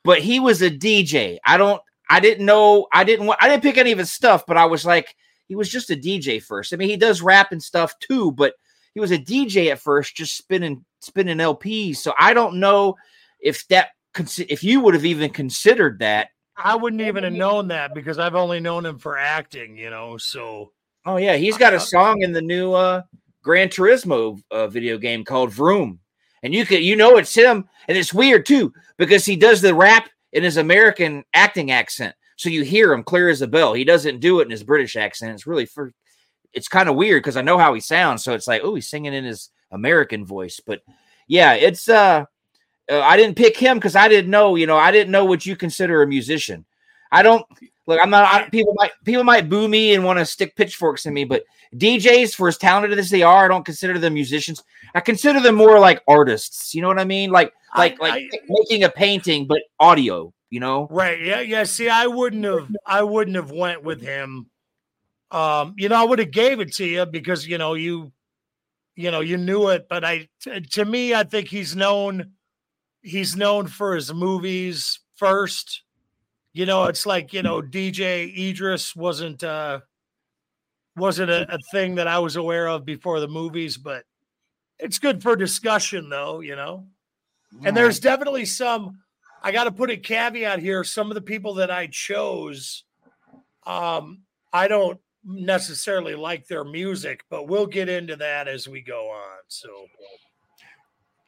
but 0.03 0.21
he 0.21 0.39
was 0.39 0.63
a 0.63 0.71
DJ. 0.71 1.37
I 1.45 1.57
don't 1.57 1.81
I 2.09 2.19
didn't 2.19 2.45
know 2.45 2.87
I 2.93 3.03
didn't 3.03 3.25
want 3.25 3.41
I 3.41 3.47
didn't 3.47 3.63
pick 3.63 3.77
any 3.77 3.91
of 3.91 3.99
his 3.99 4.11
stuff, 4.11 4.45
but 4.45 4.57
I 4.57 4.65
was 4.65 4.85
like 4.85 5.15
he 5.47 5.55
was 5.55 5.69
just 5.69 5.91
a 5.91 5.95
DJ 5.95 6.41
first. 6.41 6.73
I 6.73 6.77
mean, 6.77 6.89
he 6.89 6.97
does 6.97 7.21
rap 7.21 7.51
and 7.51 7.61
stuff 7.61 7.93
too, 7.99 8.31
but 8.31 8.53
he 8.93 8.99
was 8.99 9.11
a 9.11 9.17
DJ 9.17 9.71
at 9.71 9.79
first, 9.79 10.15
just 10.15 10.37
spinning 10.37 10.85
spinning 11.01 11.37
LPs. 11.37 11.97
So 11.97 12.13
I 12.17 12.33
don't 12.33 12.59
know 12.59 12.95
if 13.39 13.67
that 13.67 13.89
if 14.17 14.63
you 14.63 14.79
would 14.79 14.93
have 14.93 15.05
even 15.05 15.29
considered 15.29 15.99
that. 15.99 16.29
I 16.57 16.75
wouldn't 16.75 17.01
even 17.01 17.25
have 17.25 17.33
known 17.33 17.67
that 17.67 17.93
because 17.93 18.17
I've 18.17 18.35
only 18.35 18.61
known 18.61 18.85
him 18.85 18.97
for 18.97 19.17
acting, 19.17 19.77
you 19.77 19.89
know. 19.89 20.17
So 20.17 20.71
Oh 21.05 21.17
yeah, 21.17 21.35
he's 21.35 21.57
got 21.57 21.73
a 21.73 21.79
song 21.79 22.21
in 22.21 22.31
the 22.31 22.41
new 22.41 22.73
uh 22.73 23.03
Gran 23.43 23.69
Turismo 23.69 24.41
uh, 24.49 24.67
video 24.67 24.97
game 24.97 25.23
called 25.23 25.51
Vroom. 25.51 25.99
And 26.41 26.53
you 26.53 26.65
could 26.65 26.81
you 26.81 26.95
know 26.95 27.17
it's 27.17 27.35
him 27.35 27.67
and 27.87 27.97
it's 27.97 28.13
weird 28.13 28.45
too 28.45 28.73
because 28.97 29.25
he 29.25 29.35
does 29.35 29.61
the 29.61 29.75
rap 29.75 30.09
in 30.35 30.43
his 30.43 30.57
American 30.57 31.23
acting 31.33 31.71
accent. 31.71 32.13
So 32.35 32.49
you 32.49 32.63
hear 32.63 32.91
him 32.91 33.03
clear 33.03 33.29
as 33.29 33.41
a 33.41 33.47
bell. 33.47 33.73
He 33.73 33.85
doesn't 33.85 34.19
do 34.19 34.41
it 34.41 34.43
in 34.43 34.51
his 34.51 34.63
British 34.63 34.97
accent. 34.97 35.33
It's 35.33 35.47
really 35.47 35.65
for 35.65 35.93
it's 36.53 36.67
kind 36.67 36.89
of 36.89 36.95
weird 36.95 37.23
because 37.23 37.37
I 37.37 37.41
know 37.41 37.57
how 37.57 37.73
he 37.73 37.79
sounds. 37.79 38.23
So 38.23 38.33
it's 38.33 38.47
like, 38.47 38.61
oh, 38.63 38.75
he's 38.75 38.89
singing 38.89 39.13
in 39.13 39.23
his 39.23 39.49
American 39.71 40.25
voice. 40.25 40.59
But 40.65 40.81
yeah, 41.27 41.53
it's 41.53 41.87
uh, 41.87 42.25
uh 42.91 42.99
I 43.01 43.15
didn't 43.15 43.37
pick 43.37 43.57
him 43.57 43.77
because 43.77 43.95
I 43.95 44.09
didn't 44.09 44.29
know, 44.29 44.55
you 44.55 44.67
know, 44.67 44.77
I 44.77 44.91
didn't 44.91 45.11
know 45.11 45.25
what 45.25 45.45
you 45.45 45.55
consider 45.55 46.03
a 46.03 46.07
musician. 46.07 46.65
I 47.11 47.23
don't 47.23 47.45
look, 47.87 47.99
I'm 48.01 48.09
not 48.09 48.25
I, 48.25 48.49
people 48.49 48.73
might 48.75 48.91
people 49.03 49.23
might 49.23 49.49
boo 49.49 49.67
me 49.67 49.93
and 49.93 50.03
want 50.03 50.19
to 50.19 50.25
stick 50.25 50.55
pitchforks 50.55 51.05
in 51.05 51.13
me, 51.13 51.23
but 51.25 51.43
DJs, 51.75 52.35
for 52.35 52.47
as 52.47 52.57
talented 52.57 52.97
as 52.99 53.09
they 53.09 53.23
are, 53.23 53.45
I 53.45 53.47
don't 53.47 53.65
consider 53.65 53.99
them 53.99 54.13
musicians. 54.13 54.63
I 54.93 55.01
consider 55.01 55.39
them 55.41 55.55
more 55.55 55.79
like 55.79 56.01
artists. 56.07 56.73
You 56.73 56.81
know 56.81 56.87
what 56.87 56.99
I 56.99 57.05
mean? 57.05 57.31
Like 57.31 57.53
I- 57.73 57.79
like 57.79 57.99
like 58.01 58.13
I- 58.13 58.29
making 58.47 58.83
a 58.83 58.89
painting, 58.89 59.47
but 59.47 59.61
audio. 59.79 60.31
You 60.51 60.59
know? 60.61 60.87
Right. 60.89 61.19
Yeah. 61.21 61.41
Yeah. 61.41 61.63
See, 61.65 61.89
I 61.89 62.07
wouldn't 62.07 62.45
have. 62.45 62.69
I 62.85 63.03
wouldn't 63.03 63.35
have 63.35 63.51
went 63.51 63.83
with 63.83 63.99
him. 64.01 64.45
Um, 65.31 65.73
you 65.77 65.89
know, 65.89 65.95
I 65.99 66.03
would 66.05 66.19
have 66.19 66.31
gave 66.31 66.61
it 66.61 66.71
to 66.75 66.85
you 66.85 67.05
because 67.05 67.45
you 67.45 67.57
know 67.57 67.73
you, 67.73 68.13
you 68.95 69.11
know, 69.11 69.19
you 69.19 69.35
knew 69.37 69.69
it. 69.69 69.87
But 69.89 70.05
I, 70.05 70.29
t- 70.39 70.61
to 70.61 70.85
me, 70.85 71.13
I 71.13 71.23
think 71.23 71.49
he's 71.49 71.75
known. 71.75 72.31
He's 73.01 73.35
known 73.35 73.67
for 73.67 73.95
his 73.95 74.13
movies 74.13 74.99
first. 75.17 75.81
You 76.55 76.65
know, 76.65 76.85
it's 76.85 77.05
like 77.05 77.33
you 77.33 77.43
know, 77.43 77.61
DJ 77.61 78.33
Idris 78.49 78.95
wasn't 78.95 79.43
uh 79.43 79.81
wasn't 80.95 81.29
a, 81.29 81.53
a 81.53 81.59
thing 81.73 81.95
that 81.95 82.07
I 82.07 82.19
was 82.19 82.37
aware 82.37 82.69
of 82.69 82.85
before 82.85 83.19
the 83.19 83.27
movies, 83.27 83.75
but 83.75 84.05
it's 84.79 84.97
good 84.97 85.21
for 85.21 85.35
discussion, 85.35 86.07
though. 86.07 86.39
You 86.39 86.55
know. 86.55 86.87
And 87.65 87.75
there's 87.75 87.99
definitely 87.99 88.45
some, 88.45 88.99
I 89.43 89.51
got 89.51 89.65
to 89.65 89.71
put 89.71 89.89
a 89.89 89.97
caveat 89.97 90.59
here. 90.59 90.83
Some 90.83 91.11
of 91.11 91.15
the 91.15 91.21
people 91.21 91.55
that 91.55 91.71
I 91.71 91.87
chose, 91.87 92.83
um, 93.65 94.21
I 94.51 94.67
don't 94.67 94.99
necessarily 95.25 96.15
like 96.15 96.47
their 96.47 96.63
music, 96.63 97.23
but 97.29 97.47
we'll 97.47 97.67
get 97.67 97.89
into 97.89 98.15
that 98.17 98.47
as 98.47 98.67
we 98.67 98.81
go 98.81 99.09
on. 99.09 99.39
So, 99.49 99.87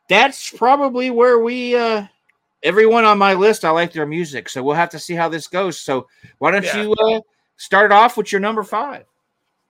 that's 0.09 0.51
probably 0.51 1.09
where 1.09 1.39
we 1.39 1.75
uh 1.75 2.07
everyone 2.63 3.05
on 3.05 3.17
my 3.17 3.33
list 3.33 3.63
i 3.63 3.69
like 3.69 3.93
their 3.93 4.05
music 4.05 4.49
so 4.49 4.63
we'll 4.63 4.75
have 4.75 4.89
to 4.89 4.99
see 4.99 5.13
how 5.13 5.29
this 5.29 5.47
goes 5.47 5.79
so 5.79 6.07
why 6.39 6.51
don't 6.51 6.63
Yeah. 6.65 6.81
you 6.81 6.93
uh 6.93 7.21
start 7.57 7.91
off 7.91 8.17
with 8.17 8.31
your 8.31 8.41
number 8.41 8.63
five 8.63 9.05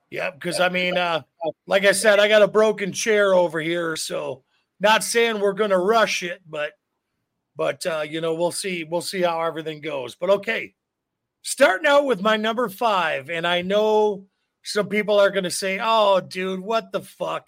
yeah, 0.10 0.32
because 0.32 0.60
I 0.60 0.70
mean, 0.70 0.98
uh, 0.98 1.24
like 1.65 1.86
I 1.86 1.91
said, 1.91 2.20
I 2.20 2.27
got 2.27 2.41
a 2.41 2.48
broken 2.48 2.94
chair 2.94 3.34
over 3.34 3.60
here. 3.60 3.96
So, 3.96 4.44
not 4.79 5.03
saying 5.03 5.39
we're 5.39 5.53
going 5.53 5.72
to 5.72 5.77
rush 5.77 6.24
it, 6.24 6.41
but, 6.48 6.74
but, 7.56 7.86
uh, 7.86 8.06
you 8.08 8.22
know, 8.22 8.34
we'll 8.34 8.51
see. 8.51 8.84
We'll 8.86 9.01
see 9.01 9.22
how 9.22 9.41
everything 9.41 9.82
goes. 9.82 10.15
But 10.15 10.29
okay, 10.29 10.75
starting 11.41 11.88
out 11.88 12.06
with 12.06 12.22
my 12.22 12.38
number 12.38 12.70
five. 12.70 13.29
And 13.29 13.46
I 13.46 13.62
know 13.62 14.25
some 14.63 14.88
people 14.88 15.20
are 15.20 15.29
going 15.32 15.44
to 15.44 15.51
say, 15.51 15.79
oh, 15.82 16.22
dude, 16.22 16.62
what 16.62 16.91
the 16.91 17.01
fuck? 17.01 17.48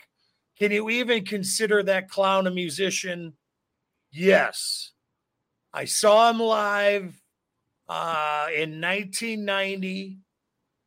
Can 0.58 0.72
you 0.72 0.89
even 0.89 1.24
consider 1.24 1.81
that 1.84 2.10
clown 2.10 2.48
a 2.48 2.51
musician? 2.51 3.34
Yes. 4.12 4.91
I 5.74 5.86
saw 5.86 6.30
him 6.30 6.40
live 6.40 7.22
uh, 7.88 8.48
in 8.54 8.82
1990. 8.82 10.20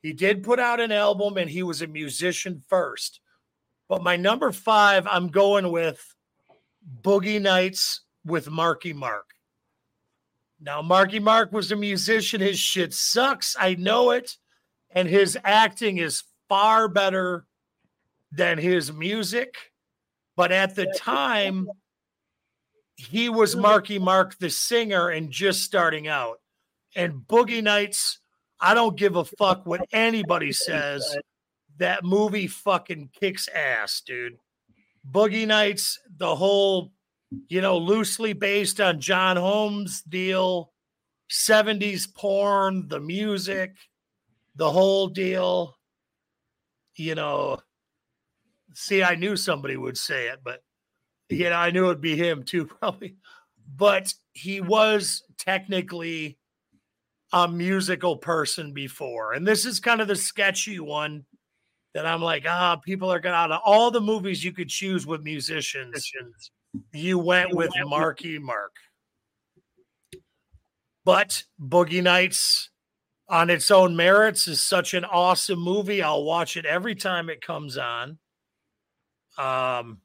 He 0.02 0.12
did 0.12 0.42
put 0.42 0.58
out 0.58 0.80
an 0.80 0.92
album 0.92 1.36
and 1.36 1.48
he 1.48 1.62
was 1.62 1.82
a 1.82 1.86
musician 1.86 2.62
first. 2.68 3.20
But 3.88 4.02
my 4.02 4.16
number 4.16 4.50
five, 4.52 5.06
I'm 5.06 5.28
going 5.28 5.70
with 5.70 6.02
Boogie 7.02 7.40
Nights 7.40 8.00
with 8.24 8.50
Marky 8.50 8.92
Mark. 8.92 9.26
Now, 10.60 10.80
Marky 10.80 11.18
Mark 11.18 11.52
was 11.52 11.72
a 11.72 11.76
musician. 11.76 12.40
His 12.40 12.58
shit 12.58 12.94
sucks. 12.94 13.56
I 13.58 13.74
know 13.74 14.10
it. 14.12 14.36
And 14.90 15.08
his 15.08 15.36
acting 15.44 15.98
is 15.98 16.22
far 16.48 16.88
better 16.88 17.46
than 18.30 18.58
his 18.58 18.92
music. 18.92 19.56
But 20.36 20.52
at 20.52 20.74
the 20.74 20.86
time, 20.96 21.68
he 22.96 23.28
was 23.28 23.56
Marky 23.56 23.98
Mark, 23.98 24.38
the 24.38 24.50
singer, 24.50 25.08
and 25.08 25.30
just 25.30 25.62
starting 25.62 26.08
out. 26.08 26.40
And 26.94 27.22
Boogie 27.26 27.62
Nights, 27.62 28.18
I 28.60 28.74
don't 28.74 28.96
give 28.96 29.16
a 29.16 29.24
fuck 29.24 29.66
what 29.66 29.86
anybody 29.92 30.52
says. 30.52 31.16
That 31.78 32.04
movie 32.04 32.46
fucking 32.46 33.10
kicks 33.18 33.48
ass, 33.48 34.02
dude. 34.04 34.36
Boogie 35.10 35.46
Nights, 35.46 35.98
the 36.16 36.34
whole, 36.36 36.92
you 37.48 37.60
know, 37.60 37.78
loosely 37.78 38.34
based 38.34 38.80
on 38.80 39.00
John 39.00 39.36
Holmes 39.36 40.02
deal, 40.02 40.72
70s 41.30 42.14
porn, 42.14 42.88
the 42.88 43.00
music, 43.00 43.74
the 44.54 44.70
whole 44.70 45.08
deal. 45.08 45.76
You 46.94 47.14
know, 47.14 47.58
see, 48.74 49.02
I 49.02 49.14
knew 49.14 49.34
somebody 49.34 49.76
would 49.76 49.96
say 49.96 50.28
it, 50.28 50.40
but 50.44 50.62
you 51.28 51.50
know, 51.50 51.56
I 51.56 51.70
knew 51.70 51.86
it'd 51.86 52.00
be 52.00 52.16
him 52.16 52.42
too, 52.44 52.66
probably. 52.80 53.16
But 53.76 54.12
he 54.32 54.60
was 54.60 55.22
technically 55.38 56.38
a 57.32 57.48
musical 57.48 58.16
person 58.16 58.72
before. 58.72 59.32
And 59.32 59.46
this 59.46 59.64
is 59.64 59.80
kind 59.80 60.00
of 60.00 60.08
the 60.08 60.16
sketchy 60.16 60.78
one 60.80 61.24
that 61.94 62.06
I'm 62.06 62.22
like, 62.22 62.44
ah, 62.46 62.76
people 62.76 63.10
are 63.10 63.20
to, 63.20 63.28
out 63.28 63.52
of 63.52 63.60
all 63.64 63.90
the 63.90 64.00
movies 64.00 64.44
you 64.44 64.52
could 64.52 64.68
choose 64.68 65.06
with 65.06 65.22
musicians, 65.22 66.10
you 66.92 67.18
went 67.18 67.54
with 67.54 67.70
Marky 67.84 68.38
Mark. 68.38 68.72
But 71.04 71.44
Boogie 71.60 72.02
Nights 72.02 72.70
on 73.28 73.50
its 73.50 73.70
own 73.70 73.96
merits 73.96 74.46
is 74.46 74.60
such 74.60 74.94
an 74.94 75.04
awesome 75.04 75.58
movie. 75.58 76.02
I'll 76.02 76.24
watch 76.24 76.56
it 76.56 76.66
every 76.66 76.94
time 76.94 77.28
it 77.28 77.40
comes 77.40 77.78
on. 77.78 78.18
Um, 79.38 80.01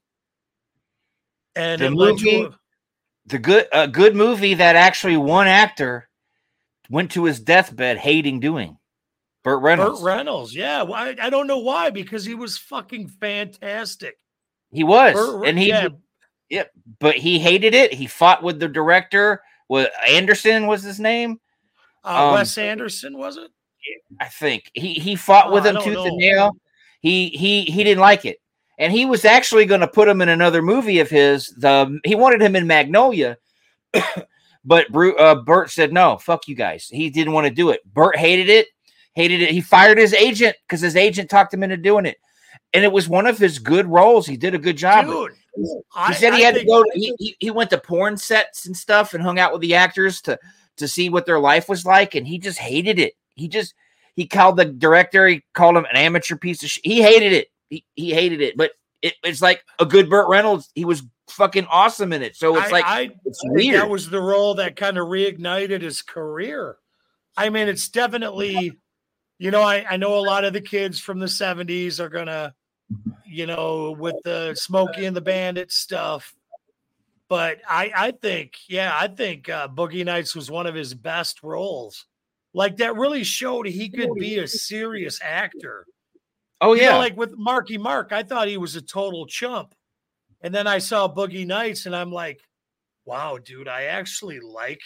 and 1.58 1.82
The 1.82 1.92
movie- 1.92 2.42
a- 2.44 2.58
the 3.26 3.40
good 3.40 3.68
a 3.74 3.88
good 3.88 4.16
movie 4.16 4.54
that 4.54 4.76
actually 4.78 5.18
one 5.18 5.48
actor 5.48 6.08
went 6.90 7.12
to 7.12 7.26
his 7.26 7.40
deathbed 7.42 7.98
hating 7.98 8.40
doing. 8.40 8.78
Burt 9.44 9.62
reynolds 9.62 10.02
Burt 10.02 10.08
Reynolds, 10.18 10.56
yeah. 10.56 10.84
Well, 10.84 10.94
I, 10.96 11.16
I 11.22 11.30
don't 11.30 11.48
know 11.48 11.60
why 11.60 11.90
because 11.90 12.24
he 12.26 12.36
was 12.36 12.58
fucking 12.58 13.08
fantastic. 13.10 14.18
he 14.72 14.84
was 14.84 15.14
Burt 15.14 15.48
and 15.48 15.60
he 15.60 15.74
yeah, 16.50 16.64
but 17.00 17.16
he 17.18 17.40
hated 17.40 17.74
it. 17.76 17.94
He 17.94 18.08
fought 18.08 18.42
with 18.44 18.60
the 18.60 18.68
director. 18.70 19.42
With 19.70 19.90
anderson 20.08 20.66
was 20.68 20.82
his 20.82 20.98
name. 21.00 21.42
Uh, 22.06 22.28
um, 22.30 22.34
Wes 22.36 22.58
Anderson 22.58 23.18
was 23.18 23.36
it? 23.36 23.52
I 24.22 24.26
think. 24.30 24.72
He 24.74 24.94
he 24.94 25.16
fought 25.18 25.48
Oh, 25.48 25.54
with 25.54 25.66
him 25.66 25.76
tooth 25.82 26.06
and 26.06 26.18
nail. 26.18 26.52
He 27.02 27.28
he 27.30 27.64
he 27.64 27.84
didn't 27.84 28.00
like 28.02 28.24
it, 28.24 28.38
and 28.78 28.94
he 28.94 29.06
was 29.06 29.26
actually 29.26 29.66
going 29.66 29.82
to 29.82 29.88
put 29.88 30.08
him 30.08 30.22
in 30.22 30.30
another 30.30 30.62
movie 30.62 31.00
of 31.00 31.10
his. 31.10 31.48
The 31.58 32.00
he 32.04 32.16
wanted 32.16 32.42
him 32.42 32.56
in 32.56 32.68
Magnolia, 32.68 33.38
but 34.66 34.92
Bru, 34.92 35.16
uh, 35.16 35.36
Burt 35.36 35.72
said 35.72 35.92
no. 35.92 36.18
Fuck 36.18 36.48
you 36.48 36.56
guys. 36.56 36.88
He 36.88 37.10
didn't 37.10 37.34
want 37.34 37.48
to 37.48 37.54
do 37.54 37.70
it. 37.72 37.82
Burt 37.94 38.16
hated 38.18 38.50
it. 38.50 38.68
Hated 39.14 39.42
it. 39.42 39.50
He 39.50 39.62
fired 39.62 39.98
his 39.98 40.14
agent 40.14 40.56
because 40.68 40.82
his 40.82 40.96
agent 40.96 41.30
talked 41.30 41.54
him 41.54 41.64
into 41.64 41.78
doing 41.78 42.06
it, 42.06 42.18
and 42.74 42.84
it 42.84 42.92
was 42.92 43.10
one 43.10 43.26
of 43.26 43.38
his 43.38 43.58
good 43.58 43.88
roles. 43.88 44.28
He 44.28 44.38
did 44.38 44.54
a 44.54 44.60
good 44.60 44.78
job. 44.78 45.08
Dude, 45.08 45.34
he 45.56 45.80
I- 45.96 46.14
said 46.14 46.34
he 46.36 46.44
I 46.44 46.46
had 46.46 46.56
to 46.56 46.66
go. 46.66 46.84
He, 46.94 47.16
he 47.18 47.36
he 47.40 47.52
went 47.52 47.72
to 47.72 47.80
porn 47.80 48.18
sets 48.18 48.68
and 48.68 48.78
stuff 48.78 49.14
and 49.14 49.24
hung 49.24 49.40
out 49.40 49.54
with 49.54 49.62
the 49.62 49.74
actors 49.74 50.22
to 50.22 50.38
to 50.78 50.88
see 50.88 51.10
what 51.10 51.26
their 51.26 51.40
life 51.40 51.68
was 51.68 51.84
like, 51.84 52.14
and 52.14 52.28
he 52.28 52.38
just 52.38 52.60
hated 52.60 53.00
it. 53.00 53.14
He 53.34 53.48
just 53.48 53.74
he 54.16 54.28
called 54.28 54.58
the 54.58 54.66
director. 54.66 55.28
He 55.28 55.44
called 55.56 55.78
him 55.78 55.86
an 55.86 55.96
amateur 55.96 56.36
piece 56.36 56.62
of 56.62 56.70
shit. 56.70 56.86
He 56.86 57.02
hated 57.02 57.34
it. 57.34 57.48
He, 57.70 57.86
he 57.96 58.14
hated 58.14 58.42
it. 58.42 58.58
But 58.58 58.72
it, 59.02 59.14
it's 59.24 59.42
like 59.42 59.64
a 59.80 59.86
good 59.86 60.10
Burt 60.10 60.28
Reynolds. 60.30 60.70
He 60.76 60.86
was 60.86 61.04
fucking 61.30 61.66
awesome 61.70 62.14
in 62.14 62.22
it. 62.24 62.36
So 62.36 62.58
it's 62.58 62.68
I- 62.68 62.72
like 62.72 62.86
I, 62.86 63.10
it's 63.26 63.42
I 63.46 63.50
weird. 63.52 63.76
that 63.76 63.90
was 63.90 64.10
the 64.10 64.22
role 64.22 64.56
that 64.56 64.76
kind 64.76 64.98
of 64.98 65.08
reignited 65.08 65.82
his 65.82 66.02
career. 66.02 66.78
I 67.36 67.50
mean, 67.50 67.68
it's 67.68 67.90
definitely 67.90 68.74
you 69.40 69.52
know, 69.52 69.62
I, 69.62 69.86
I 69.88 69.98
know 69.98 70.18
a 70.18 70.22
lot 70.22 70.46
of 70.46 70.54
the 70.54 70.62
kids 70.62 71.00
from 71.00 71.20
the 71.20 71.28
70s 71.28 72.00
are 72.00 72.10
gonna, 72.10 72.56
you 73.26 73.46
know, 73.46 73.96
with 73.98 74.16
the 74.24 74.56
Smokey 74.56 75.06
and 75.06 75.16
the 75.16 75.22
Bandit 75.22 75.72
stuff. 75.72 76.34
But 77.30 77.60
I 77.68 77.92
I 77.96 78.12
think, 78.12 78.54
yeah, 78.68 78.98
I 78.98 79.08
think 79.08 79.50
uh, 79.50 79.68
Boogie 79.68 80.06
Nights 80.06 80.36
was 80.36 80.50
one 80.50 80.66
of 80.66 80.76
his 80.76 80.94
best 80.94 81.44
roles. 81.44 82.06
Like 82.54 82.78
that 82.78 82.96
really 82.96 83.24
showed 83.24 83.68
he 83.68 83.90
could 83.90 84.14
be 84.16 84.40
a 84.40 84.48
serious 84.48 85.20
actor. 85.22 85.86
Oh 86.60 86.74
You 86.74 86.82
yeah, 86.82 86.92
know, 86.94 86.98
like 86.98 87.18
with 87.18 87.38
Marky 87.38 87.78
Mark, 87.78 88.12
I 88.12 88.24
thought 88.24 88.48
he 88.48 88.58
was 88.58 88.76
a 88.76 88.82
total 88.82 89.26
chump. 89.28 89.76
And 90.42 90.54
then 90.54 90.68
I 90.68 90.78
saw 90.80 91.08
Boogie 91.08 91.48
Nights 91.48 91.86
and 91.86 91.96
I'm 91.96 92.12
like, 92.12 92.42
wow, 93.06 93.38
dude, 93.38 93.68
I 93.68 93.84
actually 93.84 94.40
like 94.40 94.82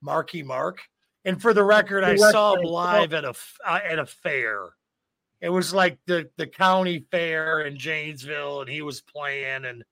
Marky 0.00 0.42
Mark. 0.42 0.80
And 1.24 1.40
for 1.40 1.54
the 1.54 1.62
record, 1.62 2.04
I 2.04 2.16
saw 2.16 2.54
him 2.56 2.64
live 2.64 3.12
at 3.12 3.24
a 3.24 3.30
f- 3.30 3.58
uh, 3.64 3.80
at 3.84 3.98
a 3.98 4.06
fair. 4.06 4.70
It 5.40 5.50
was 5.50 5.72
like 5.72 5.98
the 6.06 6.28
the 6.36 6.46
county 6.46 7.06
fair 7.10 7.60
in 7.60 7.78
Janesville, 7.78 8.60
and 8.60 8.70
he 8.70 8.82
was 8.82 9.02
playing. 9.02 9.64
And 9.64 9.84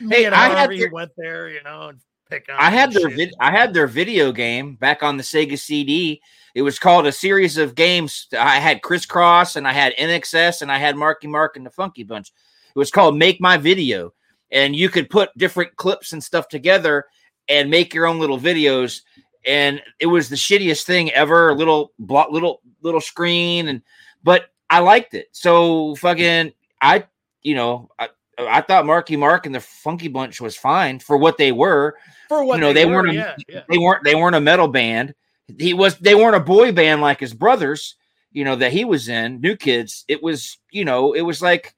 me 0.00 0.16
Hey, 0.16 0.24
and 0.26 0.34
I 0.34 0.48
had 0.48 0.58
Harvey 0.58 0.88
went 0.90 1.10
there, 1.16 1.48
you 1.48 1.62
know, 1.64 1.88
and 1.88 2.00
pick 2.30 2.48
on. 2.48 2.56
I 2.58 2.70
had 2.70 2.92
their 2.92 3.08
vid- 3.08 3.34
I 3.40 3.50
had 3.50 3.74
their 3.74 3.86
video 3.86 4.32
game 4.32 4.76
back 4.76 5.02
on 5.02 5.16
the 5.16 5.22
Sega 5.22 5.58
CD. 5.58 6.22
It 6.54 6.62
was 6.62 6.78
called 6.78 7.06
a 7.06 7.12
series 7.12 7.56
of 7.56 7.74
games. 7.74 8.26
I 8.38 8.58
had 8.58 8.82
Kris 8.82 9.06
Kross 9.06 9.56
and 9.56 9.66
I 9.68 9.72
had 9.72 9.94
INXS 9.96 10.62
and 10.62 10.72
I 10.72 10.78
had 10.78 10.96
Marky 10.96 11.26
Mark 11.26 11.56
and 11.56 11.64
the 11.64 11.70
Funky 11.70 12.02
Bunch. 12.02 12.32
It 12.74 12.78
was 12.78 12.90
called 12.90 13.16
Make 13.16 13.40
My 13.40 13.56
Video, 13.56 14.14
and 14.50 14.74
you 14.74 14.88
could 14.88 15.10
put 15.10 15.36
different 15.36 15.76
clips 15.76 16.12
and 16.12 16.22
stuff 16.22 16.48
together 16.48 17.06
and 17.48 17.70
make 17.70 17.92
your 17.92 18.06
own 18.06 18.18
little 18.18 18.38
videos. 18.38 19.02
And 19.46 19.82
it 19.98 20.06
was 20.06 20.28
the 20.28 20.36
shittiest 20.36 20.84
thing 20.84 21.10
ever. 21.12 21.50
A 21.50 21.54
little 21.54 21.92
blo- 21.98 22.30
little 22.30 22.60
little 22.82 23.00
screen, 23.00 23.68
and 23.68 23.82
but 24.22 24.46
I 24.68 24.80
liked 24.80 25.14
it. 25.14 25.28
So 25.32 25.94
fucking 25.96 26.52
I, 26.80 27.04
you 27.42 27.54
know, 27.54 27.90
I, 27.98 28.08
I 28.48 28.60
thought 28.60 28.86
Marky 28.86 29.16
Mark 29.16 29.46
and 29.46 29.54
the 29.54 29.60
Funky 29.60 30.08
Bunch 30.08 30.40
was 30.40 30.56
fine 30.56 30.98
for 30.98 31.16
what 31.16 31.36
they 31.38 31.52
were 31.52 31.96
for 32.28 32.44
what 32.44 32.56
you 32.56 32.60
know, 32.60 32.72
they 32.72 32.86
were, 32.86 33.02
weren't 33.02 33.10
a- 33.10 33.14
Yeah, 33.14 33.34
yeah. 33.48 33.62
they 33.68 33.78
weren't 33.78 34.04
they 34.04 34.14
weren't 34.14 34.36
a 34.36 34.40
metal 34.40 34.68
band. 34.68 35.14
He 35.58 35.74
was 35.74 35.96
they 35.98 36.14
weren't 36.14 36.36
a 36.36 36.40
boy 36.40 36.72
band 36.72 37.00
like 37.00 37.18
his 37.20 37.34
brothers, 37.34 37.96
you 38.32 38.44
know, 38.44 38.56
that 38.56 38.72
he 38.72 38.84
was 38.84 39.08
in, 39.08 39.40
New 39.40 39.56
Kids. 39.56 40.04
It 40.08 40.22
was, 40.22 40.58
you 40.70 40.84
know, 40.84 41.12
it 41.12 41.22
was 41.22 41.42
like 41.42 41.74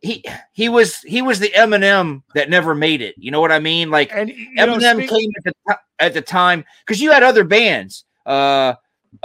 he 0.00 0.24
he 0.52 0.68
was 0.68 0.98
he 1.00 1.22
was 1.22 1.40
the 1.40 1.48
Eminem 1.50 2.22
that 2.34 2.48
never 2.50 2.74
made 2.74 3.02
it. 3.02 3.16
You 3.18 3.30
know 3.32 3.40
what 3.40 3.50
I 3.50 3.58
mean? 3.58 3.90
Like 3.90 4.12
And 4.14 4.28
you 4.28 4.54
know, 4.54 4.76
Eminem 4.76 4.94
speak- 4.96 5.10
came 5.10 5.30
at 5.36 5.44
the, 5.66 5.78
at 5.98 6.14
the 6.14 6.22
time 6.22 6.64
because 6.86 7.00
you 7.00 7.10
had 7.10 7.22
other 7.24 7.42
bands. 7.44 8.04
Uh 8.24 8.74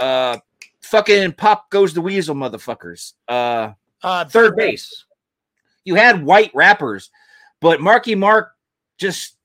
uh 0.00 0.38
fucking 0.82 1.32
Pop 1.32 1.70
Goes 1.70 1.94
the 1.94 2.00
Weasel 2.00 2.34
motherfuckers. 2.34 3.12
Uh 3.28 3.72
uh, 4.02 4.24
3rd 4.26 4.56
Bass. 4.56 5.04
You 5.84 5.94
had 5.94 6.24
white 6.24 6.50
rappers, 6.54 7.10
but 7.60 7.80
Marky 7.80 8.14
Mark 8.14 8.52
just 8.98 9.36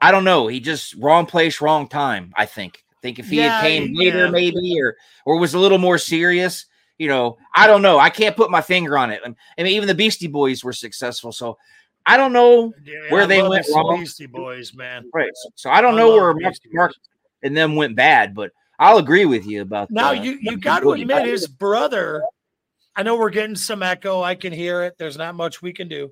I 0.00 0.10
don't 0.12 0.24
know. 0.24 0.46
He 0.46 0.60
just 0.60 0.94
wrong 0.94 1.26
place, 1.26 1.60
wrong 1.60 1.88
time. 1.88 2.32
I 2.36 2.46
think. 2.46 2.84
I 2.92 2.94
think 3.02 3.18
if 3.18 3.30
he 3.30 3.38
Yeah, 3.38 3.52
had 3.58 3.60
came 3.60 3.94
later, 3.96 4.28
maybe 4.30 4.80
or 4.80 4.96
or 5.24 5.38
was 5.38 5.54
a 5.54 5.58
little 5.58 5.78
more 5.78 5.98
serious, 5.98 6.66
you 6.98 7.08
know, 7.08 7.38
I 7.54 7.66
don't 7.66 7.82
know. 7.82 7.98
I 7.98 8.10
can't 8.10 8.36
put 8.36 8.50
my 8.50 8.60
finger 8.60 8.96
on 8.98 9.10
it. 9.10 9.20
I 9.24 9.28
mean, 9.62 9.72
even 9.72 9.88
the 9.88 9.94
Beastie 9.94 10.26
Boys 10.26 10.64
were 10.64 10.72
successful, 10.72 11.32
so 11.32 11.58
I 12.06 12.16
don't 12.16 12.32
know. 12.32 12.72
Yeah, 12.84 12.96
where 13.10 13.22
I 13.22 13.26
they 13.26 13.42
went 13.42 13.66
me 13.68 13.74
wrong. 13.74 13.98
Beastie 14.00 14.26
Boys, 14.26 14.74
man. 14.74 15.08
Right. 15.12 15.30
So, 15.34 15.48
so 15.54 15.70
I 15.70 15.80
don't 15.80 15.94
I 15.94 15.98
know 15.98 16.10
where 16.10 16.34
the 16.34 16.40
Marky 16.40 16.48
Beastie 16.50 16.70
Mark 16.72 16.90
Boys. 16.92 16.98
and 17.42 17.56
them 17.56 17.76
went 17.76 17.96
bad, 17.96 18.34
but 18.34 18.52
I'll 18.78 18.98
agree 18.98 19.26
with 19.26 19.46
you 19.46 19.62
about 19.62 19.90
Now 19.90 20.10
uh, 20.10 20.12
you 20.12 20.38
you 20.40 20.56
got 20.58 20.80
to 20.80 20.88
Boogie. 20.88 21.02
admit 21.02 21.26
his 21.26 21.46
brother. 21.48 22.22
I 22.98 23.04
know 23.04 23.16
we're 23.16 23.30
getting 23.30 23.54
some 23.54 23.84
echo. 23.84 24.22
I 24.22 24.34
can 24.34 24.52
hear 24.52 24.82
it. 24.82 24.96
There's 24.98 25.16
not 25.16 25.36
much 25.36 25.62
we 25.62 25.72
can 25.72 25.86
do. 25.86 26.10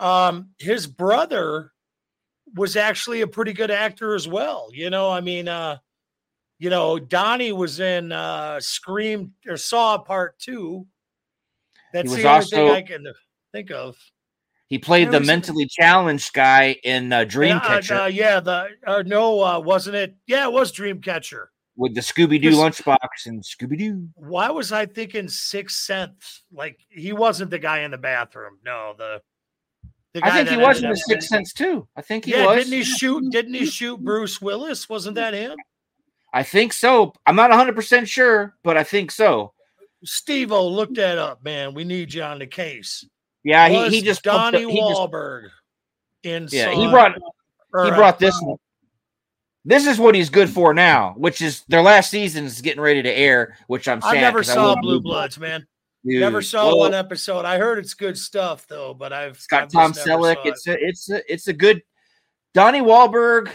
Um, 0.00 0.48
his 0.58 0.86
brother 0.86 1.72
was 2.54 2.74
actually 2.74 3.20
a 3.20 3.26
pretty 3.26 3.52
good 3.52 3.70
actor 3.70 4.14
as 4.14 4.26
well. 4.26 4.70
You 4.72 4.88
know, 4.88 5.10
I 5.10 5.20
mean, 5.20 5.46
uh, 5.46 5.76
you 6.58 6.70
know, 6.70 6.98
Donnie 6.98 7.52
was 7.52 7.80
in 7.80 8.12
uh 8.12 8.60
Scream 8.60 9.34
or 9.46 9.58
Saw 9.58 9.98
Part 9.98 10.38
Two. 10.38 10.86
That's 11.92 12.14
the 12.14 12.26
only 12.26 12.46
thing 12.46 12.70
I 12.70 12.80
can 12.80 13.06
think 13.52 13.70
of. 13.70 13.94
He 14.68 14.78
played 14.78 15.10
the 15.10 15.20
mentally 15.20 15.66
challenged 15.66 16.32
guy 16.32 16.78
in 16.82 17.12
uh, 17.12 17.18
uh, 17.18 17.24
Dreamcatcher 17.26 18.04
uh, 18.04 18.06
yeah, 18.06 18.40
the 18.40 18.68
uh, 18.86 19.02
no, 19.04 19.42
uh, 19.42 19.60
wasn't 19.60 19.96
it? 19.96 20.16
Yeah, 20.26 20.46
it 20.46 20.52
was 20.52 20.72
Dreamcatcher. 20.72 21.48
With 21.76 21.94
the 21.94 22.00
Scooby 22.00 22.40
Doo 22.40 22.50
lunchbox 22.52 23.26
and 23.26 23.42
Scooby 23.42 23.78
Doo. 23.78 24.08
why 24.14 24.50
was 24.50 24.72
I 24.72 24.86
thinking 24.86 25.28
Sixth 25.28 25.76
Sense? 25.78 26.44
Like 26.52 26.80
he 26.88 27.12
wasn't 27.12 27.50
the 27.50 27.58
guy 27.58 27.80
in 27.80 27.90
the 27.90 27.98
bathroom. 27.98 28.58
No, 28.64 28.94
the 28.96 29.20
the 30.14 30.24
I 30.24 30.30
think 30.30 30.48
he 30.48 30.56
was 30.56 30.82
in 30.82 30.88
the 30.90 30.96
Sixth 30.96 31.28
Sense 31.28 31.52
too. 31.52 31.86
I 31.96 32.02
think 32.02 32.24
he 32.24 32.32
Yeah, 32.32 32.46
was. 32.46 32.56
didn't 32.64 32.72
he 32.72 32.82
shoot? 32.84 33.30
Didn't 33.30 33.54
he 33.54 33.66
shoot 33.66 34.00
Bruce 34.00 34.40
Willis? 34.40 34.88
Wasn't 34.88 35.14
that 35.16 35.34
him? 35.34 35.56
I 36.32 36.42
think 36.42 36.72
so. 36.72 37.12
I'm 37.26 37.36
not 37.36 37.50
100 37.50 37.74
percent 37.74 38.08
sure, 38.08 38.56
but 38.62 38.76
I 38.76 38.82
think 38.84 39.10
so. 39.10 39.52
Steve 40.04 40.52
O, 40.52 40.66
look 40.68 40.94
that 40.94 41.18
up, 41.18 41.42
man. 41.44 41.74
We 41.74 41.84
need 41.84 42.12
you 42.14 42.22
on 42.22 42.38
the 42.38 42.46
case. 42.46 43.04
Yeah, 43.44 43.68
he, 43.68 43.88
he 43.96 44.02
just 44.02 44.22
Donnie 44.22 44.64
up- 44.64 44.70
he 44.70 44.78
just- 44.78 44.92
Wahlberg 45.00 45.48
in 46.22 46.48
yeah 46.50 46.70
he 46.74 46.88
brought 46.88 47.12
he 47.14 47.90
brought 47.90 48.18
this 48.18 48.40
one. 48.42 48.56
This 49.68 49.84
is 49.86 49.98
what 49.98 50.14
he's 50.14 50.30
good 50.30 50.48
for 50.48 50.72
now, 50.72 51.14
which 51.16 51.42
is 51.42 51.64
their 51.68 51.82
last 51.82 52.08
season 52.08 52.44
is 52.44 52.60
getting 52.60 52.80
ready 52.80 53.02
to 53.02 53.10
air, 53.10 53.56
which 53.66 53.88
I'm 53.88 53.98
I 54.04 54.12
sad. 54.14 54.20
never 54.20 54.38
I 54.38 54.42
saw 54.42 54.66
love 54.68 54.78
Blue 54.80 55.00
Bloods, 55.00 55.38
man. 55.40 55.66
Dude, 56.04 56.20
Never 56.20 56.40
saw 56.40 56.66
well, 56.68 56.78
one 56.78 56.94
episode. 56.94 57.44
I 57.44 57.58
heard 57.58 57.78
it's 57.80 57.94
good 57.94 58.16
stuff 58.16 58.68
though, 58.68 58.94
but 58.94 59.12
I've 59.12 59.32
It's 59.34 59.48
got 59.48 59.64
I've 59.64 59.72
Tom 59.72 59.92
Selleck. 59.92 60.36
saw 60.36 60.42
it. 60.42 60.46
It's 60.46 60.66
a, 60.68 60.76
it's 60.86 61.10
a, 61.10 61.32
it's 61.32 61.48
a 61.48 61.52
good 61.52 61.82
Donnie 62.54 62.80
Wahlberg. 62.80 63.50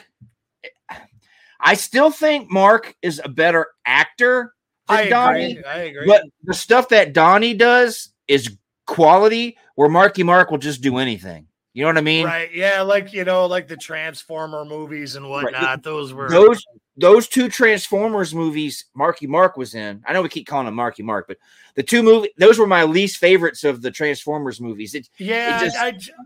Eh, 0.66 0.96
I 1.62 1.76
still 1.76 2.12
think 2.12 2.52
Mark 2.52 2.94
is 3.02 3.22
a 3.24 3.30
better 3.30 3.68
actor 3.86 4.54
than 4.90 4.98
I 4.98 5.10
Donnie, 5.10 5.52
agree. 5.52 5.64
I 5.64 5.78
agree. 5.78 6.06
but 6.08 6.24
the 6.44 6.54
stuff 6.54 6.90
that 6.90 7.14
Donnie 7.14 7.54
does 7.54 8.10
is 8.28 8.58
quality. 8.86 9.58
Where 9.76 9.88
Marky 9.88 10.24
Mark 10.24 10.52
will 10.52 10.58
just 10.58 10.82
do 10.82 10.98
anything. 10.98 11.48
You 11.74 11.84
know 11.84 11.90
what 11.90 11.98
I 11.98 12.02
mean? 12.02 12.26
right. 12.26 12.54
Yeah, 12.54 12.82
like 12.82 13.14
you 13.14 13.24
know, 13.24 13.46
like 13.46 13.68
the 13.68 13.78
Transformer 13.78 14.66
movies 14.66 15.16
and 15.16 15.30
whatnot. 15.30 15.84
Those 15.84 16.14
were 16.14 16.30
Those 16.30 16.66
those 16.98 17.28
two 17.30 17.48
Transformers 17.48 18.36
movies 18.36 18.86
Marky 18.94 19.26
Mark 19.26 19.56
was 19.56 19.74
in. 19.74 20.04
I 20.06 20.12
know 20.12 20.22
we 20.22 20.28
keep 20.30 20.48
calling 20.48 20.68
him 20.68 20.74
Marky 20.76 21.02
Mark, 21.02 21.28
but 21.30 21.38
the 21.76 21.84
two 21.84 22.04
movie 22.04 22.30
those 22.38 22.60
were 22.60 22.68
my 22.68 22.84
least 22.84 23.18
favorites 23.18 23.64
of 23.64 23.82
the 23.82 23.90
Transformers 23.90 24.60
movies. 24.60 24.96
It, 24.96 25.08
Yeah, 25.18 25.60
just- 25.62 25.78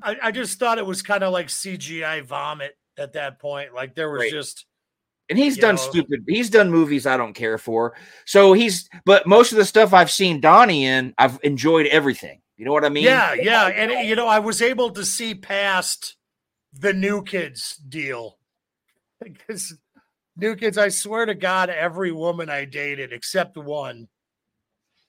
I 0.03 0.31
just 0.31 0.57
thought 0.57 0.79
it 0.79 0.85
was 0.85 1.01
kind 1.03 1.23
of 1.23 1.31
like 1.31 1.47
CGI 1.47 2.23
vomit 2.23 2.75
at 2.97 3.13
that 3.13 3.39
point. 3.39 3.73
Like 3.73 3.93
there 3.93 4.09
was 4.09 4.21
Right. 4.21 4.31
just 4.31 4.65
and 5.29 5.37
he's 5.39 5.57
done 5.57 5.75
know. 5.75 5.81
stupid. 5.81 6.23
He's 6.27 6.49
done 6.49 6.71
movies 6.71 7.05
I 7.05 7.17
don't 7.17 7.33
care 7.33 7.57
for. 7.59 7.93
So 8.25 8.53
he's 8.53 8.89
but 9.05 9.27
most 9.27 9.51
of 9.51 9.59
the 9.59 9.65
stuff 9.65 9.93
I've 9.93 10.11
seen 10.11 10.39
Donnie 10.41 10.85
in, 10.85 11.13
I've 11.19 11.39
enjoyed 11.43 11.85
everything. 11.87 12.41
You 12.57 12.65
know 12.65 12.71
what 12.71 12.85
I 12.85 12.89
mean? 12.89 13.03
yeah, 13.03 13.33
yeah, 13.33 13.67
and 13.67 14.07
you 14.07 14.15
know 14.15 14.27
I 14.27 14.39
was 14.39 14.61
able 14.61 14.89
to 14.91 15.03
see 15.03 15.35
past 15.35 16.15
the 16.73 16.93
new 16.93 17.21
kids 17.23 17.75
deal 17.89 18.37
because 19.21 19.77
new 20.37 20.55
kids. 20.55 20.77
I 20.77 20.89
swear 20.89 21.25
to 21.25 21.35
God, 21.35 21.69
every 21.69 22.11
woman 22.11 22.49
I 22.49 22.65
dated 22.65 23.11
except 23.11 23.57
one 23.57 24.07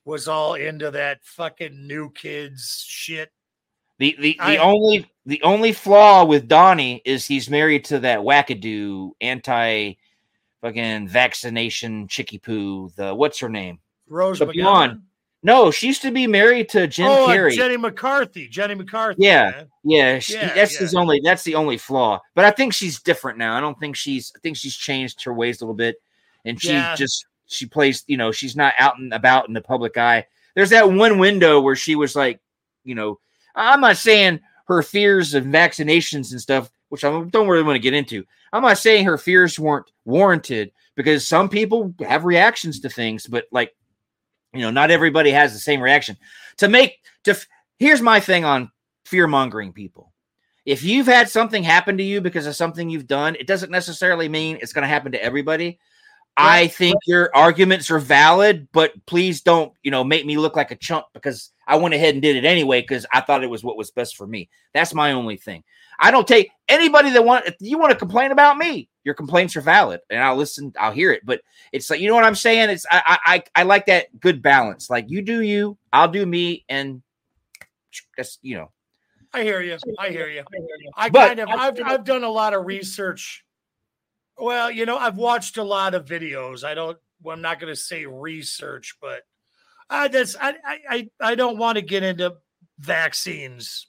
was 0.04 0.26
all 0.28 0.54
into 0.54 0.90
that 0.92 1.18
fucking 1.24 1.86
new 1.86 2.10
kids 2.10 2.84
shit. 2.86 3.30
The 3.98 4.14
the, 4.20 4.32
the 4.32 4.40
I- 4.40 4.56
only 4.58 5.08
the 5.24 5.40
only 5.42 5.72
flaw 5.72 6.24
with 6.24 6.48
Donnie 6.48 7.00
is 7.04 7.26
he's 7.26 7.48
married 7.48 7.84
to 7.86 8.00
that 8.00 8.18
wackadoo 8.20 9.12
anti 9.20 9.94
fucking 10.62 11.08
vaccination 11.08 12.08
chicky 12.08 12.38
poo. 12.38 12.90
The 12.96 13.14
what's 13.14 13.38
her 13.38 13.48
name? 13.48 13.78
Rose 14.08 14.38
The 14.40 14.46
McGowan. 14.46 14.52
blonde. 14.62 15.02
No, 15.46 15.70
she 15.70 15.86
used 15.86 16.02
to 16.02 16.10
be 16.10 16.26
married 16.26 16.68
to 16.70 16.88
Jim 16.88 17.06
oh, 17.06 17.28
Carrey. 17.28 17.52
Jenny 17.52 17.76
McCarthy. 17.76 18.48
Jenny 18.48 18.74
McCarthy. 18.74 19.22
Yeah. 19.22 19.50
man. 19.52 19.68
yeah, 19.84 20.18
she, 20.18 20.34
Yeah, 20.34 20.52
that's 20.52 20.74
yeah. 20.74 20.80
his 20.80 20.96
only. 20.96 21.20
That's 21.22 21.44
the 21.44 21.54
only 21.54 21.78
flaw. 21.78 22.20
But 22.34 22.44
I 22.44 22.50
think 22.50 22.74
she's 22.74 23.00
different 23.00 23.38
now. 23.38 23.56
I 23.56 23.60
don't 23.60 23.78
think 23.78 23.94
she's. 23.94 24.32
I 24.34 24.40
think 24.40 24.56
she's 24.56 24.74
changed 24.74 25.22
her 25.22 25.32
ways 25.32 25.60
a 25.60 25.64
little 25.64 25.76
bit, 25.76 26.02
and 26.44 26.60
she 26.60 26.72
Yeah. 26.72 26.96
just 26.96 27.26
she 27.46 27.64
plays. 27.64 28.02
You 28.08 28.16
know, 28.16 28.32
she's 28.32 28.56
not 28.56 28.74
out 28.80 28.98
and 28.98 29.14
about 29.14 29.46
in 29.46 29.54
the 29.54 29.60
public 29.60 29.96
eye. 29.96 30.26
There's 30.56 30.70
that 30.70 30.90
one 30.90 31.20
window 31.20 31.60
where 31.60 31.76
she 31.76 31.94
was 31.94 32.16
like, 32.16 32.40
you 32.82 32.96
know, 32.96 33.20
I'm 33.54 33.80
not 33.80 33.98
saying 33.98 34.40
her 34.66 34.82
fears 34.82 35.32
of 35.34 35.44
vaccinations 35.44 36.32
and 36.32 36.40
stuff, 36.40 36.72
which 36.88 37.04
I 37.04 37.22
don't 37.22 37.48
really 37.48 37.62
want 37.62 37.76
to 37.76 37.80
get 37.80 37.94
into. 37.94 38.24
I'm 38.52 38.62
not 38.62 38.78
saying 38.78 39.04
her 39.04 39.16
fears 39.16 39.60
weren't 39.60 39.92
warranted 40.04 40.72
because 40.96 41.24
some 41.24 41.48
people 41.48 41.94
have 42.00 42.24
reactions 42.24 42.80
to 42.80 42.88
things, 42.88 43.28
but 43.28 43.44
like, 43.52 43.76
you 44.56 44.64
know, 44.64 44.70
not 44.70 44.90
everybody 44.90 45.30
has 45.30 45.52
the 45.52 45.58
same 45.58 45.80
reaction. 45.80 46.16
To 46.58 46.68
make 46.68 46.98
to 47.24 47.36
here's 47.78 48.02
my 48.02 48.20
thing 48.20 48.44
on 48.44 48.70
fear 49.04 49.26
mongering 49.26 49.72
people. 49.72 50.12
If 50.64 50.82
you've 50.82 51.06
had 51.06 51.28
something 51.28 51.62
happen 51.62 51.96
to 51.96 52.02
you 52.02 52.20
because 52.20 52.46
of 52.46 52.56
something 52.56 52.90
you've 52.90 53.06
done, 53.06 53.36
it 53.36 53.46
doesn't 53.46 53.70
necessarily 53.70 54.28
mean 54.28 54.58
it's 54.60 54.72
going 54.72 54.82
to 54.82 54.88
happen 54.88 55.12
to 55.12 55.22
everybody. 55.22 55.78
I 56.36 56.66
think 56.66 56.96
your 57.06 57.30
arguments 57.34 57.90
are 57.90 57.98
valid, 57.98 58.68
but 58.72 58.92
please 59.06 59.40
don't, 59.40 59.72
you 59.82 59.90
know, 59.90 60.04
make 60.04 60.26
me 60.26 60.36
look 60.36 60.54
like 60.54 60.70
a 60.70 60.76
chump 60.76 61.06
because 61.14 61.50
I 61.66 61.76
went 61.76 61.94
ahead 61.94 62.14
and 62.14 62.22
did 62.22 62.36
it 62.36 62.44
anyway 62.44 62.82
because 62.82 63.06
I 63.12 63.22
thought 63.22 63.42
it 63.42 63.50
was 63.50 63.64
what 63.64 63.78
was 63.78 63.90
best 63.90 64.16
for 64.16 64.26
me. 64.26 64.50
That's 64.74 64.92
my 64.92 65.12
only 65.12 65.36
thing. 65.36 65.64
I 65.98 66.10
don't 66.10 66.28
take 66.28 66.50
anybody 66.68 67.10
that 67.10 67.24
want 67.24 67.46
if 67.46 67.54
you 67.60 67.78
want 67.78 67.92
to 67.92 67.98
complain 67.98 68.32
about 68.32 68.58
me, 68.58 68.90
your 69.06 69.14
complaints 69.14 69.54
are 69.54 69.60
valid 69.60 70.00
and 70.10 70.20
I'll 70.20 70.34
listen, 70.34 70.72
I'll 70.76 70.90
hear 70.90 71.12
it. 71.12 71.24
But 71.24 71.40
it's 71.72 71.88
like 71.88 72.00
you 72.00 72.08
know 72.08 72.16
what 72.16 72.24
I'm 72.24 72.34
saying? 72.34 72.70
It's 72.70 72.84
I 72.90 73.18
I 73.24 73.44
I 73.54 73.62
like 73.62 73.86
that 73.86 74.18
good 74.18 74.42
balance. 74.42 74.90
Like 74.90 75.06
you 75.08 75.22
do 75.22 75.42
you, 75.42 75.78
I'll 75.92 76.08
do 76.08 76.26
me, 76.26 76.64
and 76.68 77.02
that's 78.16 78.38
you 78.42 78.56
know. 78.56 78.72
I 79.32 79.44
hear 79.44 79.60
you. 79.62 79.78
I 79.98 80.08
hear 80.08 80.28
you. 80.28 80.42
I 80.96 81.08
But- 81.08 81.28
kind 81.28 81.38
of 81.38 81.48
I've 81.48 81.80
I've 81.84 82.04
done 82.04 82.24
a 82.24 82.28
lot 82.30 82.52
of 82.52 82.66
research. 82.66 83.44
Well, 84.38 84.70
you 84.72 84.86
know, 84.86 84.98
I've 84.98 85.16
watched 85.16 85.56
a 85.56 85.62
lot 85.64 85.94
of 85.94 86.04
videos. 86.04 86.64
I 86.64 86.74
don't 86.74 86.98
well, 87.22 87.36
I'm 87.36 87.42
not 87.42 87.60
gonna 87.60 87.76
say 87.76 88.06
research, 88.06 88.96
but 89.00 89.22
I 89.88 90.08
that's 90.08 90.34
I 90.40 90.54
I 90.90 91.08
I, 91.20 91.34
don't 91.36 91.58
want 91.58 91.76
to 91.76 91.82
get 91.82 92.02
into 92.02 92.36
vaccines 92.80 93.86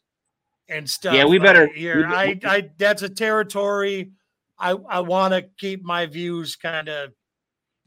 and 0.70 0.88
stuff. 0.88 1.16
Yeah, 1.16 1.26
we 1.26 1.40
uh, 1.40 1.44
better- 1.44 1.68
here. 1.74 2.08
we- 2.08 2.14
I 2.14 2.40
I 2.46 2.70
that's 2.78 3.02
a 3.02 3.10
territory 3.10 4.12
I 4.60 4.72
I 4.72 5.00
want 5.02 5.34
to 5.34 5.44
keep 5.58 5.84
my 5.84 6.06
views 6.06 6.56
kind 6.56 6.90
of 6.90 7.12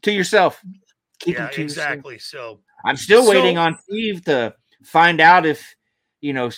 To 0.02 0.12
yourself. 0.12 0.62
Keep 1.20 1.34
yeah, 1.34 1.44
them 1.46 1.54
to 1.54 1.62
yourself. 1.62 1.86
exactly. 1.86 2.18
So 2.18 2.60
I'm 2.84 2.96
still 2.96 3.28
waiting 3.28 3.58
on 3.58 3.76
Steve 3.84 4.24
to 4.24 4.54
find 4.84 5.20
out 5.20 5.44
if 5.46 5.74
you 6.20 6.32
know 6.32 6.50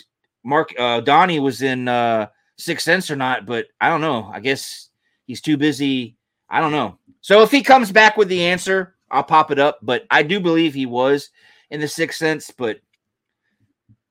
Mark 0.44 0.72
uh, 0.78 1.00
Donnie 1.00 1.40
was 1.40 1.62
in 1.62 1.88
uh, 1.88 2.28
Sixth 2.58 2.84
Sense 2.84 3.10
or 3.10 3.16
not, 3.16 3.46
but 3.46 3.66
I 3.80 3.88
don't 3.88 4.00
know. 4.00 4.30
I 4.32 4.40
guess 4.40 4.90
he's 5.26 5.40
too 5.40 5.56
busy. 5.56 6.16
I 6.48 6.60
don't 6.60 6.72
know. 6.72 6.98
So 7.22 7.42
if 7.42 7.50
he 7.50 7.62
comes 7.62 7.90
back 7.90 8.16
with 8.16 8.28
the 8.28 8.44
answer, 8.44 8.94
I'll 9.10 9.22
pop 9.24 9.50
it 9.50 9.58
up. 9.58 9.78
But 9.82 10.04
I 10.10 10.22
do 10.22 10.38
believe 10.40 10.74
he 10.74 10.86
was 10.86 11.30
in 11.70 11.80
the 11.80 11.88
Sixth 11.88 12.18
Sense. 12.18 12.50
But 12.50 12.80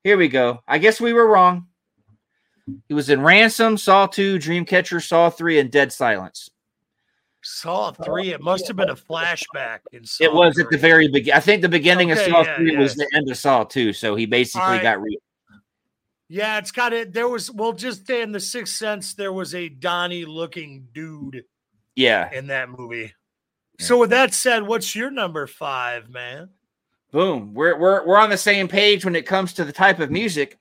here 0.03 0.17
we 0.17 0.27
go. 0.27 0.61
I 0.67 0.79
guess 0.79 0.99
we 0.99 1.13
were 1.13 1.27
wrong. 1.27 1.67
He 2.87 2.93
was 2.93 3.09
in 3.09 3.21
Ransom, 3.21 3.77
Saw 3.77 4.07
Two, 4.07 4.37
Dreamcatcher, 4.37 5.05
Saw 5.05 5.29
Three, 5.29 5.59
and 5.59 5.71
Dead 5.71 5.91
Silence. 5.91 6.49
Saw 7.43 7.91
three. 7.91 8.29
It 8.29 8.41
must 8.41 8.67
have 8.67 8.77
been 8.77 8.89
a 8.89 8.95
flashback. 8.95 9.79
In 9.91 10.05
Saw 10.05 10.23
It 10.23 10.33
was 10.33 10.59
at 10.59 10.69
the 10.69 10.77
very 10.77 11.07
beginning. 11.07 11.33
I 11.35 11.39
think 11.39 11.61
the 11.61 11.69
beginning 11.69 12.11
Okay, 12.11 12.23
of 12.23 12.31
Saw 12.31 12.43
yeah, 12.43 12.55
Three 12.55 12.77
was 12.77 12.95
the 12.95 13.09
end 13.15 13.29
of 13.31 13.37
Saw 13.37 13.63
Two. 13.63 13.93
So 13.93 14.15
he 14.15 14.25
basically 14.25 14.61
Alright. 14.61 14.83
got 14.83 15.01
re- 15.01 15.17
Yeah, 16.29 16.59
it's 16.59 16.71
got 16.71 16.93
it. 16.93 17.13
There 17.13 17.27
was, 17.27 17.49
well, 17.51 17.73
just 17.73 18.07
in 18.09 18.31
the 18.31 18.39
sixth 18.39 18.75
sense, 18.75 19.15
there 19.15 19.33
was 19.33 19.55
a 19.55 19.69
Donnie 19.69 20.25
looking 20.25 20.87
dude 20.93 21.43
yeah. 21.95 22.31
in 22.31 22.47
that 22.47 22.69
movie. 22.69 23.13
So, 23.79 23.97
with 23.97 24.11
that 24.11 24.35
said, 24.35 24.61
what's 24.61 24.95
your 24.95 25.09
number 25.09 25.47
five, 25.47 26.07
man? 26.07 26.49
Boom. 27.11 27.55
We're 27.55 27.77
we're 27.77 28.05
we're 28.05 28.19
on 28.19 28.29
the 28.29 28.37
same 28.37 28.67
page 28.67 29.03
when 29.03 29.15
it 29.15 29.25
comes 29.25 29.53
to 29.53 29.65
the 29.65 29.73
type 29.73 29.99
of 29.99 30.11
music. 30.11 30.59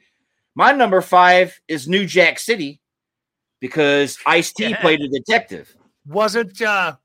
My 0.55 0.73
number 0.73 1.01
five 1.01 1.59
is 1.69 1.89
New 1.89 2.07
Jack 2.07 2.39
City 2.39 2.81
because 3.61 4.19
Ice 4.27 4.53
T 4.53 4.69
Yeah. 4.71 4.81
played 4.81 5.01
a 5.01 5.09
detective. 5.09 5.75
Wasn't, 6.07 6.61
uh, 6.63 6.97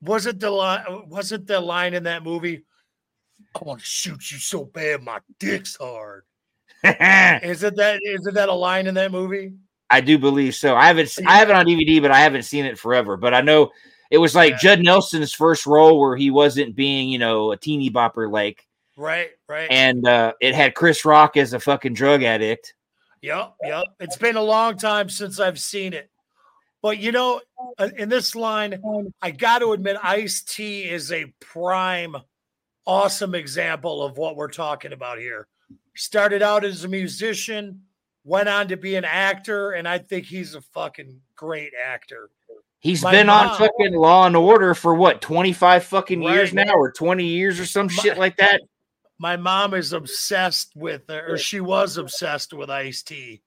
wasn't 0.00 0.40
the 0.40 0.50
line, 0.50 0.84
wasn't 1.08 1.46
the 1.46 1.60
line 1.60 1.94
in 1.94 2.02
that 2.04 2.22
movie? 2.22 2.64
I 3.54 3.64
want 3.64 3.80
to 3.80 3.86
shoot 3.86 4.30
you 4.32 4.38
so 4.38 4.64
bad, 4.64 5.02
my 5.02 5.20
dick's 5.38 5.76
hard. 5.76 6.24
Isn't 6.84 7.76
that, 7.76 8.00
isn't 8.04 8.34
that 8.34 8.48
a 8.48 8.52
line 8.54 8.86
in 8.86 8.94
that 8.94 9.10
movie? 9.12 9.52
I 9.90 10.00
do 10.00 10.18
believe 10.18 10.54
so. 10.54 10.74
I 10.74 10.86
haven't 10.86 11.16
I 11.26 11.36
have 11.38 11.48
it 11.48 11.56
on 11.56 11.64
DVD, 11.66 12.02
but 12.02 12.10
I 12.10 12.18
haven't 12.20 12.42
seen 12.42 12.64
it 12.64 12.78
forever. 12.78 13.16
But 13.16 13.32
I 13.32 13.40
know 13.40 13.70
it 14.10 14.18
was 14.18 14.34
like 14.34 14.52
Yeah. 14.52 14.58
Judd 14.58 14.80
Nelson's 14.82 15.32
first 15.32 15.66
role 15.66 15.98
where 16.00 16.16
he 16.16 16.30
wasn't 16.30 16.74
being, 16.74 17.08
you 17.08 17.18
know, 17.18 17.52
a 17.52 17.56
teeny 17.56 17.90
bopper 17.90 18.30
like, 18.30 18.66
Right, 18.96 19.30
right. 19.48 19.68
and 19.70 20.06
uh, 20.06 20.34
it 20.40 20.54
had 20.54 20.74
Chris 20.74 21.04
Rock 21.04 21.36
as 21.36 21.52
a 21.52 21.60
fucking 21.60 21.94
drug 21.94 22.22
addict. 22.22 22.74
Yep, 23.22 23.54
yep. 23.64 23.84
It's 24.00 24.16
been 24.16 24.36
a 24.36 24.42
long 24.42 24.76
time 24.76 25.08
since 25.08 25.40
I've 25.40 25.58
seen 25.58 25.94
it. 25.94 26.10
But 26.82 26.98
you 26.98 27.10
know, 27.10 27.40
uh, 27.78 27.88
in 27.96 28.08
this 28.10 28.36
line, 28.36 28.78
I 29.22 29.30
got 29.30 29.60
to 29.60 29.72
admit, 29.72 29.96
Ice 30.02 30.42
T 30.42 30.82
is 30.82 31.10
a 31.10 31.32
prime, 31.40 32.14
awesome 32.86 33.34
example 33.34 34.02
of 34.04 34.18
what 34.18 34.36
we're 34.36 34.48
talking 34.48 34.92
about 34.92 35.18
here. 35.18 35.48
Started 35.96 36.42
out 36.42 36.64
as 36.64 36.84
a 36.84 36.88
musician, 36.88 37.80
went 38.24 38.50
on 38.50 38.68
to 38.68 38.76
be 38.76 38.96
an 38.96 39.04
actor, 39.04 39.72
and 39.72 39.88
I 39.88 39.98
think 39.98 40.26
he's 40.26 40.54
a 40.54 40.60
fucking 40.60 41.20
great 41.34 41.72
actor. 41.82 42.28
He's 42.80 43.02
My 43.02 43.12
been 43.12 43.30
on 43.30 43.56
fucking 43.56 43.94
Law 43.94 44.26
and 44.26 44.36
Order 44.36 44.74
for 44.74 44.94
what, 44.94 45.22
25 45.22 45.84
fucking 45.84 46.22
years 46.22 46.52
Right. 46.52 46.66
now 46.66 46.74
or 46.74 46.92
20 46.92 47.24
years 47.24 47.58
or 47.58 47.64
some 47.64 47.88
shit 47.88 48.18
like 48.18 48.36
that? 48.36 48.60
My 49.18 49.36
mom 49.36 49.74
is 49.74 49.92
obsessed 49.92 50.72
with, 50.74 51.08
or 51.08 51.38
she 51.38 51.60
was 51.60 51.96
obsessed 51.96 52.52
with 52.52 52.70
Ice 52.70 53.02
T. 53.02 53.42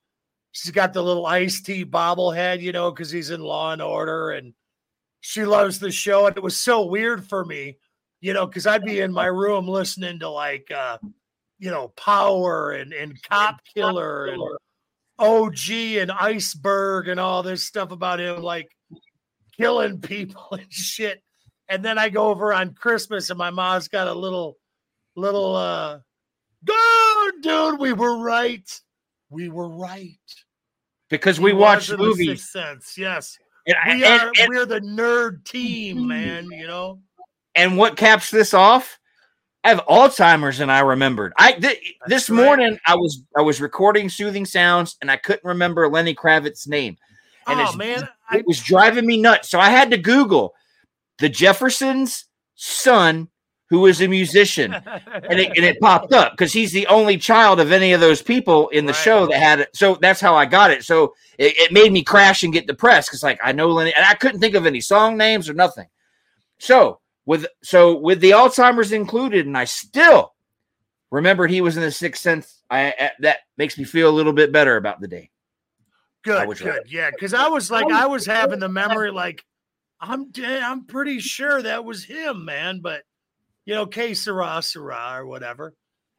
She's 0.52 0.70
got 0.70 0.92
the 0.92 1.02
little 1.02 1.26
Ice 1.26 1.60
T 1.60 1.84
bobblehead, 1.84 2.60
you 2.60 2.72
know, 2.72 2.90
because 2.90 3.10
he's 3.10 3.30
in 3.30 3.40
Law 3.40 3.72
and 3.72 3.82
Order, 3.82 4.30
and 4.30 4.54
she 5.20 5.44
loves 5.44 5.78
the 5.78 5.90
show. 5.90 6.26
And 6.26 6.36
it 6.36 6.42
was 6.42 6.56
so 6.56 6.86
weird 6.86 7.28
for 7.28 7.44
me, 7.44 7.78
you 8.20 8.32
know, 8.32 8.46
because 8.46 8.66
I'd 8.66 8.84
be 8.84 9.00
in 9.00 9.12
my 9.12 9.26
room 9.26 9.68
listening 9.68 10.20
to 10.20 10.30
like, 10.30 10.70
uh, 10.70 10.98
you 11.58 11.70
know, 11.70 11.88
Power 11.88 12.70
and 12.72 12.92
and 12.92 13.20
Cop 13.22 13.60
Killer 13.74 14.26
and 14.26 14.42
OG 15.18 15.70
and 15.70 16.12
Iceberg 16.12 17.08
and 17.08 17.18
all 17.18 17.42
this 17.42 17.64
stuff 17.64 17.90
about 17.90 18.20
him, 18.20 18.42
like 18.42 18.70
killing 19.56 20.00
people 20.00 20.48
and 20.52 20.72
shit. 20.72 21.22
And 21.68 21.84
then 21.84 21.98
I 21.98 22.08
go 22.08 22.28
over 22.28 22.54
on 22.54 22.74
Christmas, 22.74 23.28
and 23.28 23.38
my 23.38 23.50
mom's 23.50 23.88
got 23.88 24.08
a 24.08 24.14
little, 24.14 24.56
little, 25.18 25.54
uh, 25.56 25.98
dude. 27.42 27.78
We 27.78 27.92
were 27.92 28.18
right. 28.18 28.68
We 29.30 29.48
were 29.48 29.68
right. 29.68 30.18
Because 31.10 31.36
He 31.38 31.44
we 31.44 31.52
watched 31.52 31.88
the 31.90 31.98
movies. 31.98 32.50
Sense. 32.50 32.94
Yes, 32.96 33.38
And, 33.66 33.76
we 33.86 34.04
and- 34.04 34.22
are. 34.22 34.32
and- 34.40 34.48
we're 34.48 34.66
the 34.66 34.80
nerd 34.80 35.44
team, 35.44 36.06
man. 36.08 36.46
You 36.50 36.66
know. 36.66 37.00
and 37.54 37.76
what 37.76 37.96
caps 37.96 38.30
this 38.30 38.54
off? 38.54 38.98
I 39.64 39.70
have 39.70 39.84
Alzheimer's, 39.86 40.60
and 40.60 40.70
I 40.70 40.80
remembered. 40.80 41.32
I 41.36 41.52
th- 41.52 41.94
this 42.06 42.30
right. 42.30 42.36
morning 42.44 42.78
I 42.86 42.94
was 42.94 43.22
I 43.36 43.42
was 43.42 43.60
recording 43.60 44.08
soothing 44.08 44.46
sounds, 44.46 44.96
and 45.02 45.10
I 45.10 45.16
couldn't 45.16 45.44
remember 45.44 45.88
Lenny 45.88 46.14
Kravitz's 46.14 46.68
name, 46.68 46.96
and 47.46 47.60
oh 47.60 47.72
man, 47.74 48.08
I, 48.30 48.38
it 48.38 48.46
was 48.46 48.60
driving 48.62 49.04
me 49.04 49.20
nuts. 49.20 49.48
So 49.48 49.58
I 49.58 49.70
had 49.70 49.90
to 49.90 49.98
Google 49.98 50.54
the 51.18 51.28
Jefferson's 51.28 52.26
son, 52.54 53.28
who 53.70 53.86
is 53.86 54.00
a 54.00 54.08
musician, 54.08 54.72
and 54.72 55.38
it, 55.38 55.48
and 55.56 55.64
it 55.64 55.78
popped 55.82 56.12
up 56.12 56.32
because 56.32 56.52
he's 56.52 56.72
the 56.72 56.86
only 56.86 57.18
child 57.18 57.60
of 57.60 57.70
any 57.70 57.92
of 57.92 58.00
those 58.00 58.22
people 58.22 58.68
in 58.70 58.86
the 58.86 58.92
Right. 58.92 59.02
show 59.02 59.26
that 59.26 59.38
had 59.38 59.60
it. 59.60 59.68
So 59.76 59.96
that's 59.96 60.20
how 60.20 60.34
I 60.34 60.46
got 60.46 60.70
it. 60.70 60.84
So 60.84 61.14
it, 61.36 61.54
it 61.58 61.72
made 61.72 61.92
me 61.92 62.02
crash 62.02 62.42
and 62.42 62.52
get 62.52 62.66
depressed 62.66 63.08
because 63.10 63.22
like 63.22 63.38
I 63.44 63.52
know 63.52 63.68
Lenny, 63.68 63.92
and 63.94 64.04
I 64.06 64.14
couldn't 64.14 64.40
think 64.40 64.54
of 64.54 64.64
any 64.66 64.80
song 64.80 65.16
names 65.18 65.48
or 65.48 65.54
nothing. 65.54 65.86
So 66.58 67.00
with 67.26 67.46
so 67.62 67.98
with 67.98 68.20
the 68.20 68.30
Alzheimer's 68.30 68.92
included, 68.92 69.46
and 69.46 69.56
I 69.56 69.64
still 69.64 70.34
remembered 71.10 71.50
he 71.50 71.60
was 71.60 71.76
in 71.76 71.82
the 71.82 71.90
Sixth 71.92 72.22
Sense. 72.22 72.62
I, 72.70 72.94
I 72.98 73.10
that 73.20 73.38
makes 73.58 73.76
me 73.78 73.84
feel 73.84 74.08
a 74.08 74.16
little 74.16 74.32
bit 74.32 74.50
better 74.52 74.76
about 74.76 75.00
the 75.00 75.08
day. 75.08 75.30
good, 76.22 76.48
good, 76.58 76.66
right. 76.66 76.80
yeah. 76.88 77.10
Because 77.10 77.34
I 77.34 77.48
was 77.48 77.70
like, 77.70 77.90
I 77.92 78.06
was 78.06 78.26
having 78.26 78.58
the 78.60 78.68
memory, 78.68 79.10
like, 79.10 79.44
I'm, 80.00 80.30
de- 80.30 80.60
I'm 80.60 80.84
pretty 80.84 81.18
sure 81.20 81.62
that 81.62 81.84
was 81.84 82.04
him, 82.04 82.44
man. 82.44 82.80
But 82.80 83.02
you 83.68 83.74
know, 83.74 83.84
que 83.84 84.14
sera, 84.14 84.62
sera, 84.62 85.18
or 85.18 85.26
whatever. 85.26 85.74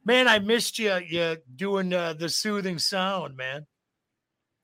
Man, 0.06 0.28
I 0.28 0.38
missed 0.38 0.78
you, 0.78 0.96
you 1.08 1.38
doing 1.56 1.92
uh, 1.92 2.14
the 2.14 2.30
soothing 2.30 2.78
sound, 2.78 3.36
man. 3.36 3.66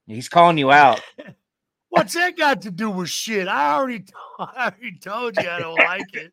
He's 0.06 0.30
calling 0.30 0.60
you 0.60 0.71
out. 0.71 1.02
What's 1.89 2.13
that 2.13 2.38
got 2.38 2.62
to 2.62 2.69
do 2.69 2.91
with 2.91 3.10
shit? 3.10 3.48
I 3.48 3.74
already, 3.74 4.02
t- 4.02 4.13
I 4.39 4.65
already 4.65 5.00
told 5.00 5.36
you 5.36 5.50
I 5.50 5.60
don't 5.60 5.74
like 5.74 6.13
it. 6.13 6.32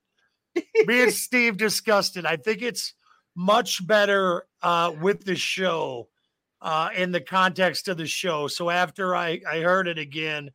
Me 0.86 1.04
and 1.04 1.12
Steve 1.14 1.56
discussed 1.56 2.18
it. 2.18 2.26
I 2.26 2.36
think 2.36 2.60
it's 2.60 2.92
much 3.34 3.86
better 3.86 4.44
uh, 4.60 4.92
with 5.00 5.24
the 5.24 5.36
show, 5.36 6.08
uh, 6.60 6.90
in 6.94 7.12
the 7.12 7.22
context 7.22 7.88
of 7.88 7.96
the 7.96 8.06
show. 8.06 8.46
So 8.46 8.68
after 8.68 9.16
I 9.16 9.40
I 9.50 9.60
heard 9.60 9.88
it 9.88 9.96
again 9.96 10.50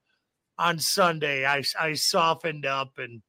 on 0.60 0.78
Sunday, 0.78 1.44
I 1.44 1.64
I 1.80 1.94
softened 1.94 2.68
up 2.68 3.00
and 3.00 3.24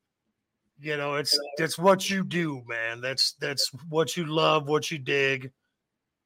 you 0.80 0.96
know 0.96 1.14
it's 1.14 1.38
it's 1.58 1.78
what 1.78 2.08
you 2.08 2.24
do, 2.24 2.62
man. 2.66 3.00
That's 3.00 3.32
that's 3.40 3.70
what 3.88 4.16
you 4.16 4.26
love, 4.26 4.68
what 4.68 4.90
you 4.90 4.98
dig. 4.98 5.50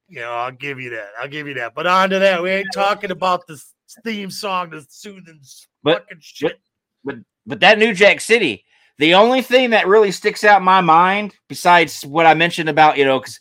You 0.08 0.20
know, 0.20 0.32
I'll 0.32 0.52
give 0.52 0.78
you 0.78 0.90
that. 0.90 1.08
I'll 1.20 1.28
give 1.28 1.48
you 1.48 1.54
that. 1.54 1.74
But 1.74 1.86
on 1.86 2.10
to 2.10 2.18
that, 2.18 2.42
we 2.42 2.50
ain't 2.50 2.68
talking 2.74 3.10
about 3.10 3.46
the 3.46 3.62
theme 4.04 4.30
song, 4.30 4.70
the 4.70 4.84
soothing 4.88 5.40
But- 5.82 6.02
fucking 6.02 6.18
shit. 6.20 6.60
But 7.04 7.16
but 7.46 7.60
that 7.60 7.78
New 7.78 7.94
Jack 7.94 8.20
City, 8.20 8.64
the 8.98 9.14
only 9.14 9.42
thing 9.42 9.70
that 9.70 9.88
really 9.88 10.12
sticks 10.12 10.44
out 10.44 10.58
in 10.58 10.64
my 10.64 10.80
mind, 10.80 11.34
besides 11.48 12.04
what 12.06 12.26
I 12.26 12.34
mentioned 12.34 12.68
about, 12.68 12.98
you 12.98 13.04
know, 13.04 13.18
because 13.18 13.40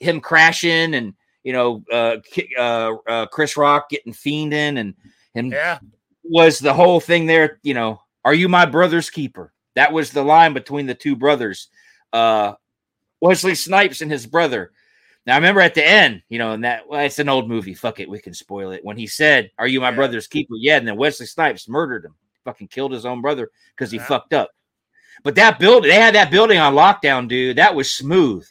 him 0.00 0.20
crashing 0.20 0.94
and, 0.94 1.14
you 1.44 1.52
know, 1.52 1.82
uh, 1.92 2.16
uh, 2.58 2.94
uh, 3.06 3.26
Chris 3.26 3.56
Rock 3.56 3.90
getting 3.90 4.12
fiending 4.12 4.78
and 4.78 4.94
him 5.34 5.52
yeah. 5.52 5.78
was 6.24 6.58
the 6.58 6.72
whole 6.72 7.00
thing 7.00 7.26
there, 7.26 7.60
you 7.62 7.74
know, 7.74 8.00
are 8.24 8.34
you 8.34 8.48
my 8.48 8.64
brother's 8.64 9.10
keeper? 9.10 9.52
That 9.74 9.92
was 9.92 10.10
the 10.10 10.22
line 10.22 10.52
between 10.52 10.86
the 10.86 10.94
two 10.94 11.16
brothers, 11.16 11.68
uh, 12.12 12.54
Wesley 13.20 13.54
Snipes 13.54 14.00
and 14.00 14.10
his 14.10 14.26
brother. 14.26 14.72
Now 15.26 15.34
I 15.34 15.36
remember 15.36 15.60
at 15.60 15.74
the 15.74 15.86
end, 15.86 16.22
you 16.28 16.38
know, 16.38 16.52
and 16.52 16.64
that 16.64 16.88
well, 16.88 17.00
it's 17.00 17.18
an 17.18 17.28
old 17.28 17.48
movie. 17.48 17.74
Fuck 17.74 18.00
it, 18.00 18.08
we 18.10 18.18
can 18.20 18.34
spoil 18.34 18.72
it. 18.72 18.84
When 18.84 18.96
he 18.96 19.06
said, 19.06 19.50
"Are 19.58 19.68
you 19.68 19.80
my 19.80 19.90
Yeah. 19.90 19.96
brother's 19.96 20.26
keeper?" 20.26 20.54
Yeah, 20.56 20.76
and 20.78 20.86
then 20.86 20.96
Wesley 20.96 21.26
Snipes 21.26 21.68
murdered 21.68 22.04
him, 22.04 22.14
fucking 22.44 22.68
killed 22.68 22.92
his 22.92 23.06
own 23.06 23.22
brother 23.22 23.50
because 23.76 23.90
he 23.92 23.98
Yeah. 23.98 24.06
fucked 24.06 24.34
up. 24.34 24.50
But 25.22 25.36
that 25.36 25.58
building, 25.60 25.90
they 25.90 26.00
had 26.00 26.16
that 26.16 26.30
building 26.32 26.58
on 26.58 26.74
lockdown, 26.74 27.28
dude. 27.28 27.56
That 27.56 27.74
was 27.74 27.92
smooth. 27.92 28.44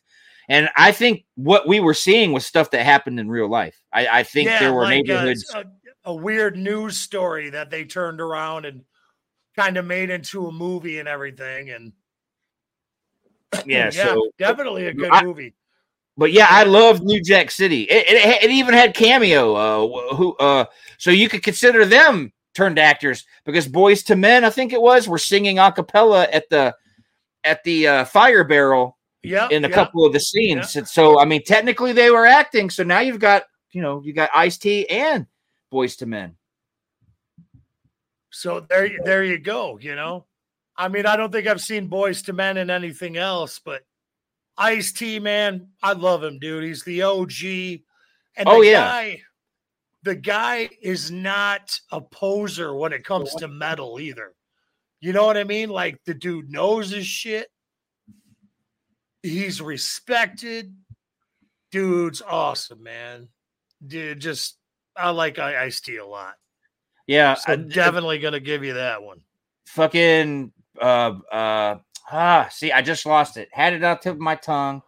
And 0.48 0.70
I 0.76 0.92
think 0.92 1.26
what 1.36 1.68
we 1.68 1.80
were 1.80 1.94
seeing 1.94 2.32
was 2.32 2.46
stuff 2.46 2.72
that 2.72 2.84
happened 2.86 3.20
in 3.20 3.30
real 3.30 3.50
life. 3.50 3.78
I, 3.92 4.08
I 4.20 4.24
think 4.24 4.48
there 4.50 4.74
were 4.74 4.84
like, 4.84 5.10
uh, 5.10 5.14
neighborhoods. 5.14 5.54
a, 5.54 5.66
a 6.06 6.14
weird 6.14 6.58
news 6.58 6.98
story 6.98 7.50
that 7.50 7.70
they 7.70 7.84
turned 7.86 8.22
around 8.22 8.66
and 8.66 8.84
kind 9.56 9.78
of 9.78 9.86
made 9.86 10.10
into 10.10 10.48
a 10.48 10.52
movie 10.52 11.00
and 11.00 11.08
everything. 11.08 11.70
And 11.72 11.94
yeah, 13.66 13.90
so 13.90 14.30
definitely 14.38 14.88
a 14.88 14.94
good 14.94 15.12
I- 15.12 15.24
movie. 15.24 15.54
But 16.18 16.34
yeah, 16.34 16.48
I 16.50 16.66
love 16.66 17.02
New 17.02 17.22
Jack 17.22 17.50
City. 17.50 17.84
It, 17.84 18.06
it, 18.08 18.44
it 18.44 18.52
even 18.52 18.74
had 18.74 18.94
cameo. 18.94 19.56
Uh, 19.56 20.16
who? 20.16 20.36
Uh, 20.36 20.66
so 20.98 21.10
you 21.10 21.30
could 21.30 21.42
consider 21.42 21.86
them 21.86 22.34
turned 22.54 22.78
actors 22.78 23.26
because 23.46 23.68
Boyz 23.68 24.08
II 24.10 24.18
Men, 24.18 24.44
I 24.44 24.50
think 24.50 24.74
it 24.74 24.82
was, 24.82 25.08
were 25.08 25.18
singing 25.18 25.58
a 25.58 25.72
cappella 25.72 26.28
at 26.32 26.50
the 26.50 26.76
at 27.44 27.64
the 27.64 27.88
uh, 27.88 28.06
fire 28.06 28.44
barrel 28.44 28.98
Yeah, 29.24 29.48
in 29.50 29.66
a 29.66 29.70
yeah. 29.70 29.74
couple 29.74 30.06
of 30.06 30.14
the 30.14 30.20
scenes. 30.20 30.76
And 30.76 30.88
so 30.88 31.20
I 31.20 31.26
mean, 31.26 31.44
technically 31.44 31.94
they 31.94 32.12
were 32.12 32.26
acting. 32.26 32.70
So 32.70 32.84
now 32.84 33.00
you've 33.00 33.20
got 33.20 33.44
you 33.72 33.82
know 33.82 34.02
you 34.04 34.14
got 34.14 34.30
Ice 34.36 34.58
T 34.58 34.88
and 34.90 35.26
Boyz 35.74 36.00
II 36.02 36.10
Men. 36.10 36.36
So 38.32 38.62
there, 38.62 38.90
there 39.04 39.24
you 39.24 39.38
go. 39.40 39.78
You 39.80 39.96
know, 39.96 40.26
I 40.78 40.88
mean, 40.88 41.06
I 41.06 41.16
don't 41.16 41.32
think 41.32 41.48
I've 41.48 41.62
seen 41.62 41.90
Boyz 41.90 42.28
II 42.28 42.36
Men 42.36 42.58
in 42.58 42.70
anything 42.70 43.18
else, 43.18 43.60
but 43.60 43.84
Ice 44.58 44.92
T, 44.92 45.20
man, 45.20 45.68
I 45.84 45.94
love 45.94 46.24
him, 46.24 46.40
dude. 46.40 46.64
He's 46.64 46.84
the 46.84 47.04
OG. 47.04 47.82
And 48.38 48.48
Oh, 48.48 48.62
the 48.62 48.68
yeah. 48.68 48.82
guy, 48.82 49.22
the 50.04 50.16
guy 50.16 50.70
is 50.82 51.12
not 51.12 51.80
a 51.92 52.02
poser 52.02 52.74
when 52.76 52.94
it 52.94 53.04
comes 53.06 53.34
to 53.36 53.48
metal 53.48 54.00
either. 54.00 54.34
You 55.00 55.14
know 55.14 55.26
what 55.26 55.38
I 55.38 55.44
mean? 55.44 55.70
Like 55.70 56.00
the 56.06 56.14
dude 56.14 56.52
knows 56.52 56.92
his 56.92 57.08
shit. 57.08 57.48
He's 59.24 59.62
respected. 59.62 60.76
Dude's 61.72 62.22
awesome, 62.22 62.84
man. 62.84 63.30
Dude, 63.86 64.20
just 64.20 64.58
I 64.96 65.10
like 65.12 65.40
I 65.40 65.64
Ice 65.64 65.82
T 65.82 65.98
a 65.98 66.06
lot. 66.06 66.36
Yeah, 67.12 67.34
So 67.34 67.52
I- 67.54 67.56
definitely 67.58 68.20
gonna 68.20 68.40
give 68.40 68.64
you 68.64 68.74
that 68.74 69.02
one. 69.04 69.20
fucking 69.68 70.52
uh 70.82 71.14
uh 71.32 71.76
ah 72.12 72.48
see 72.52 72.72
i 72.72 72.82
just 72.82 73.06
lost 73.06 73.38
it. 73.38 73.50
Had 73.52 73.74
it 73.74 73.84
out 73.84 74.02
tip 74.02 74.14
of 74.14 74.20
my 74.20 74.36
tongue. 74.36 74.82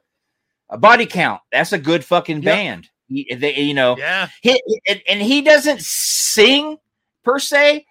A 0.69 0.77
body 0.77 1.05
count 1.05 1.41
that's 1.51 1.73
a 1.73 1.77
good 1.77 2.03
fucking 2.05 2.37
Yep. 2.41 2.45
band. 2.45 2.89
He- 3.09 3.33
they, 3.35 3.55
you 3.59 3.73
know 3.73 3.97
Yeah, 3.97 4.29
he, 4.41 4.61
and 5.07 5.21
he 5.21 5.41
doesn't 5.41 5.81
sing 5.81 6.77
per 7.23 7.39
se 7.39 7.85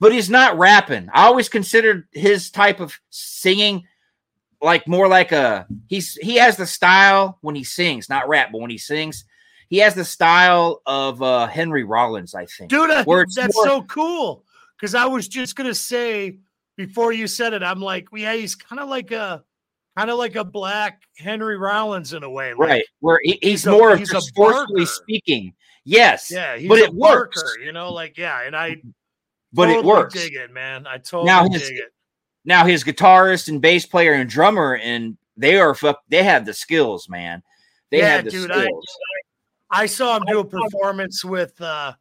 but 0.00 0.12
he's 0.12 0.28
not 0.28 0.58
rapping. 0.58 1.08
I 1.14 1.24
always 1.26 1.48
considered 1.48 2.06
his 2.12 2.50
type 2.50 2.80
of 2.80 2.92
singing 3.10 3.84
like 4.60 4.86
more 4.88 5.06
like 5.08 5.30
a 5.32 5.66
he's 5.88 6.14
he 6.20 6.36
has 6.36 6.56
the 6.56 6.66
style 6.66 7.38
when 7.40 7.54
he 7.54 7.62
sings 7.64 8.08
not 8.08 8.28
rap 8.28 8.50
but 8.52 8.60
when 8.60 8.70
he 8.70 8.78
sings 8.78 9.24
he 9.68 9.78
has 9.78 9.94
the 9.94 10.04
style 10.04 10.80
of 10.86 11.20
uh 11.22 11.46
henry 11.46 11.84
rollins 11.84 12.34
i 12.34 12.46
think 12.46 12.70
dude, 12.70 12.90
that's 12.90 13.06
more- 13.06 13.26
so 13.28 13.82
cool. 13.82 14.44
Because 14.78 14.94
I 14.94 15.06
was 15.06 15.26
just 15.26 15.56
gonna 15.56 15.74
say 15.74 16.36
before 16.76 17.10
you 17.10 17.26
said 17.26 17.54
it, 17.54 17.62
I'm 17.62 17.80
like, 17.80 18.12
well, 18.12 18.20
yeah, 18.20 18.34
he's 18.34 18.54
kind 18.54 18.78
of 18.78 18.90
like 18.90 19.10
a 19.10 19.42
kind 19.96 20.10
of 20.10 20.18
like 20.18 20.36
a 20.36 20.44
black 20.44 21.00
Henry 21.16 21.56
Rollins 21.56 22.12
in 22.12 22.22
a 22.22 22.28
way, 22.30 22.50
like, 22.52 22.68
right 22.68 22.84
where 23.00 23.18
he, 23.22 23.38
he's, 23.40 23.50
he's 23.62 23.66
a- 23.66 23.70
more 23.70 23.92
of 23.92 23.98
he's 23.98 24.10
a 24.10 24.14
just 24.14 24.34
forcefully 24.36 24.84
speaking 24.84 25.54
yes 25.86 26.30
Yeah, 26.30 26.58
he's 26.58 26.68
but 26.68 26.80
a 26.80 26.84
it 26.84 26.92
works 26.94 27.42
barker, 27.42 27.58
you 27.60 27.72
know, 27.72 27.90
like 27.90 28.18
yeah, 28.18 28.42
and 28.46 28.54
I 28.54 28.76
but 29.54 29.70
it 29.70 29.82
works 29.82 30.12
Dig 30.12 30.34
it, 30.34 30.52
man. 30.52 30.86
I 30.86 30.98
totally 30.98 31.24
Now 31.24 31.48
his- 31.48 31.62
dig 31.68 31.78
it. 31.78 31.92
now 32.44 32.66
his 32.66 32.84
guitarist 32.84 33.48
and 33.48 33.62
bass 33.62 33.86
player 33.86 34.12
and 34.12 34.28
drummer 34.28 34.76
and 34.76 35.16
they 35.38 35.58
are 35.58 35.74
fuck 35.74 36.00
they 36.10 36.22
have 36.22 36.44
the 36.44 36.52
skills 36.52 37.08
man 37.08 37.42
they 37.90 38.00
Yeah, 38.00 38.16
have 38.16 38.24
the 38.26 38.30
dude, 38.30 38.50
skills 38.50 38.58
I 38.62 38.68
saw 39.86 40.16
him 40.16 40.24
do 40.26 40.40
a 40.40 40.44
performance 40.44 41.24
with 41.24 41.60
uh 41.60 41.94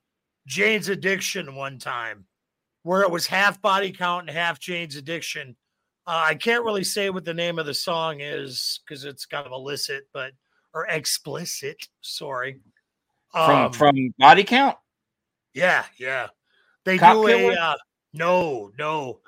Jane's 0.47 0.89
Addiction 0.89 1.56
one 1.56 1.80
time, 1.80 2.25
where 2.84 3.01
it 3.01 3.12
was 3.12 3.25
half 3.25 3.62
body 3.62 3.91
count 3.91 4.28
and 4.30 4.38
half 4.38 4.60
Jane's 4.60 4.95
Addiction. 4.95 5.56
Uh, 6.08 6.21
I 6.25 6.36
can't 6.36 6.63
really 6.63 6.84
say 6.84 7.10
what 7.10 7.25
the 7.25 7.34
name 7.34 7.58
of 7.58 7.65
the 7.65 7.73
song 7.73 8.21
is 8.21 8.80
because 8.86 9.06
it's 9.06 9.25
kind 9.25 9.47
of 9.47 9.51
illicit, 9.51 10.08
but 10.13 10.34
or 10.73 10.86
explicit. 10.88 11.88
Sorry. 12.01 12.60
from 13.32 13.65
Um, 13.65 13.71
from 13.73 14.13
body 14.19 14.43
count 14.43 14.78
yeah, 15.56 15.86
yeah. 15.97 16.28
They 16.84 16.97
Cop 16.99 17.15
do 17.15 17.28
a 17.28 17.54
uh, 17.56 17.75
no, 18.13 18.71
no. 18.78 19.19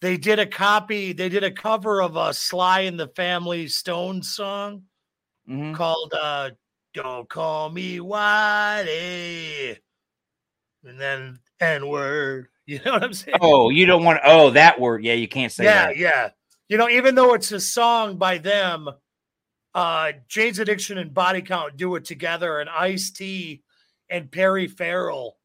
They 0.00 0.16
did 0.16 0.38
a 0.38 0.46
copy. 0.46 1.12
They 1.12 1.28
did 1.28 1.44
a 1.44 1.50
cover 1.50 2.00
of 2.00 2.16
a 2.16 2.32
Sly 2.32 2.80
and 2.80 2.98
the 2.98 3.08
Family 3.08 3.68
Stone 3.68 4.22
song 4.22 4.84
Mhm. 5.48 5.74
called 5.74 6.14
uh 6.18 6.50
Don't 6.94 7.28
Call 7.28 7.70
Me 7.70 7.98
Whitey. 7.98 9.76
And 10.84 11.00
then 11.00 11.40
N 11.60 11.88
word. 11.88 12.48
You 12.66 12.80
know 12.82 12.92
what 12.92 13.04
I'm 13.04 13.12
saying? 13.12 13.36
oh 13.42 13.68
you 13.68 13.84
don't 13.84 14.04
want 14.04 14.20
oh 14.24 14.48
that 14.48 14.80
word 14.80 15.04
yeah 15.04 15.12
you 15.12 15.28
can't 15.28 15.52
say 15.52 15.64
yeah, 15.64 15.88
that 15.88 15.98
yeah. 15.98 16.30
You 16.70 16.78
know, 16.78 16.88
even 16.88 17.14
though 17.14 17.34
it's 17.34 17.52
a 17.52 17.60
song 17.60 18.16
by 18.16 18.38
them, 18.38 18.88
uh 19.74 20.12
Jane's 20.28 20.58
Addiction 20.58 20.96
and 20.96 21.12
Body 21.12 21.42
Count 21.42 21.76
do 21.76 21.94
it 21.96 22.06
together, 22.06 22.60
and 22.60 22.70
Ice 22.70 23.10
T 23.10 23.62
and 24.08 24.32
Perry 24.32 24.66
Farrell. 24.66 25.36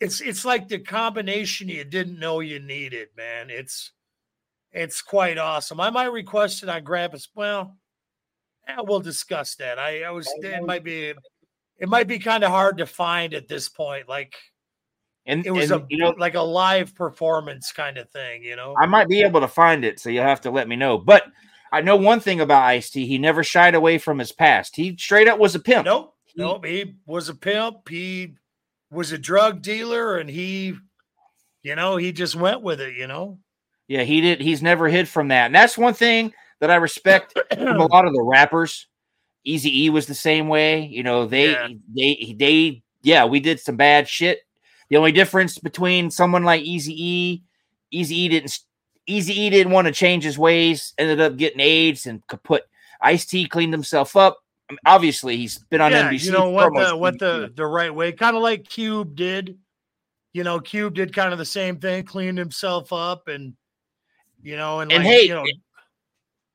It's 0.00 0.20
it's 0.20 0.44
like 0.44 0.66
the 0.66 0.80
combination 0.80 1.68
you 1.68 1.84
didn't 1.84 2.18
know 2.18 2.40
you 2.40 2.58
needed, 2.58 3.10
man. 3.16 3.48
It's 3.48 3.92
it's 4.72 5.02
quite 5.02 5.38
awesome. 5.38 5.80
I 5.80 5.90
might 5.90 6.10
request 6.12 6.64
it 6.64 6.68
on 6.68 6.82
Grandpa's. 6.82 7.28
Well, 7.32 7.76
eh, 8.78 8.82
we'll 8.82 9.00
discuss 9.00 9.54
that. 9.56 9.78
I, 9.78 10.02
I 10.02 10.10
was 10.10 10.28
it 10.42 10.62
might 10.62 10.84
be 10.84 11.14
it 11.78 11.88
might 11.88 12.08
be 12.08 12.18
kind 12.18 12.44
of 12.44 12.50
hard 12.50 12.78
to 12.78 12.86
find 12.86 13.34
at 13.34 13.48
this 13.48 13.68
point. 13.68 14.08
Like 14.08 14.34
and 15.26 15.46
it 15.46 15.50
was 15.50 15.70
and, 15.70 15.82
a 15.82 15.86
you 15.88 15.98
know 15.98 16.14
like 16.18 16.34
a 16.34 16.40
live 16.40 16.94
performance 16.94 17.72
kind 17.72 17.98
of 17.98 18.08
thing, 18.10 18.42
you 18.42 18.56
know. 18.56 18.74
i 18.78 18.86
might 18.86 19.08
be 19.08 19.22
able 19.22 19.40
to 19.40 19.48
find 19.48 19.84
it 19.84 20.00
so 20.00 20.08
you'll 20.10 20.24
have 20.24 20.40
to 20.40 20.50
let 20.50 20.66
me 20.66 20.76
know 20.76 20.96
but 20.96 21.24
i 21.72 21.80
know 21.80 21.94
one 21.96 22.20
thing 22.20 22.40
about 22.40 22.62
ice 22.62 22.90
t 22.90 23.06
he 23.06 23.18
never 23.18 23.44
shied 23.44 23.74
away 23.74 23.98
from 23.98 24.18
his 24.18 24.32
past 24.32 24.74
he 24.74 24.96
straight 24.96 25.28
up 25.28 25.38
was 25.38 25.54
a 25.54 25.60
pimp 25.60 25.84
Nope. 25.84 26.14
He- 26.24 26.40
Nope. 26.40 26.64
He 26.64 26.94
was 27.06 27.28
a 27.28 27.34
pimp. 27.34 27.88
He 27.88 28.36
was 28.90 29.12
a 29.12 29.18
drug 29.18 29.62
dealer 29.62 30.18
and 30.18 30.30
he, 30.30 30.76
you 31.62 31.74
know, 31.74 31.96
he 31.96 32.12
just 32.12 32.36
went 32.36 32.62
with 32.62 32.80
it, 32.80 32.94
you 32.94 33.06
know. 33.06 33.38
yeah 33.88 34.02
he 34.04 34.20
did 34.20 34.40
he's 34.40 34.62
never 34.62 34.88
hid 34.88 35.08
from 35.08 35.28
that 35.28 35.46
and 35.46 35.54
that's 35.54 35.76
one 35.76 35.94
thing 35.94 36.32
that 36.60 36.70
i 36.70 36.76
respect 36.76 37.38
from 37.52 37.80
a 37.80 37.86
lot 37.86 38.06
of 38.06 38.12
the 38.12 38.22
rappers. 38.22 38.86
Easy 39.42 39.84
E 39.84 39.90
was 39.90 40.06
the 40.06 40.14
same 40.14 40.48
way. 40.48 40.82
You 40.84 41.02
know, 41.02 41.26
they 41.26 41.52
Yeah. 41.52 41.68
they 41.96 42.34
they 42.38 42.82
yeah, 43.02 43.24
we 43.24 43.40
did 43.40 43.58
some 43.58 43.76
bad 43.76 44.06
shit. 44.06 44.40
The 44.90 44.98
only 44.98 45.12
difference 45.12 45.58
between 45.58 46.10
someone 46.10 46.44
like 46.44 46.62
Easy 46.62 46.92
E, 46.96 47.42
Easy 47.90 48.14
E 48.20 48.28
didn't 48.28 48.58
Easy 49.06 49.32
E 49.32 49.50
didn't 49.50 49.72
want 49.72 49.86
to 49.86 49.92
change 49.92 50.24
his 50.24 50.38
ways, 50.38 50.92
ended 50.98 51.20
up 51.20 51.36
getting 51.36 51.60
AIDS 51.60 52.06
and 52.06 52.24
kaput. 52.26 52.68
Ice 53.00 53.24
T 53.24 53.46
cleaned 53.46 53.72
himself 53.72 54.14
up. 54.14 54.38
I 54.68 54.74
mean, 54.74 54.78
obviously, 54.84 55.38
he's 55.38 55.58
been 55.58 55.80
on 55.80 55.90
yeah, 55.90 56.10
NBC. 56.10 56.26
you 56.26 56.32
know 56.32 56.50
what 56.50 56.76
uh, 56.76 56.90
the 56.90 56.96
what 56.96 57.18
the 57.18 57.50
the 57.54 57.66
right 57.66 57.92
way, 57.94 58.12
kind 58.12 58.36
of 58.36 58.42
like 58.42 58.68
Cube 58.68 59.16
did. 59.16 59.58
You 60.34 60.44
know, 60.44 60.60
Cube 60.60 60.94
did 60.94 61.14
kind 61.14 61.32
of 61.32 61.38
the 61.38 61.44
same 61.46 61.78
thing, 61.78 62.04
cleaned 62.04 62.38
himself 62.38 62.92
up, 62.92 63.26
and 63.26 63.54
you 64.42 64.56
know, 64.56 64.80
and, 64.80 64.92
And 64.92 65.02
like, 65.02 65.12
hey, 65.12 65.22
you 65.22 65.34
know, 65.34 65.44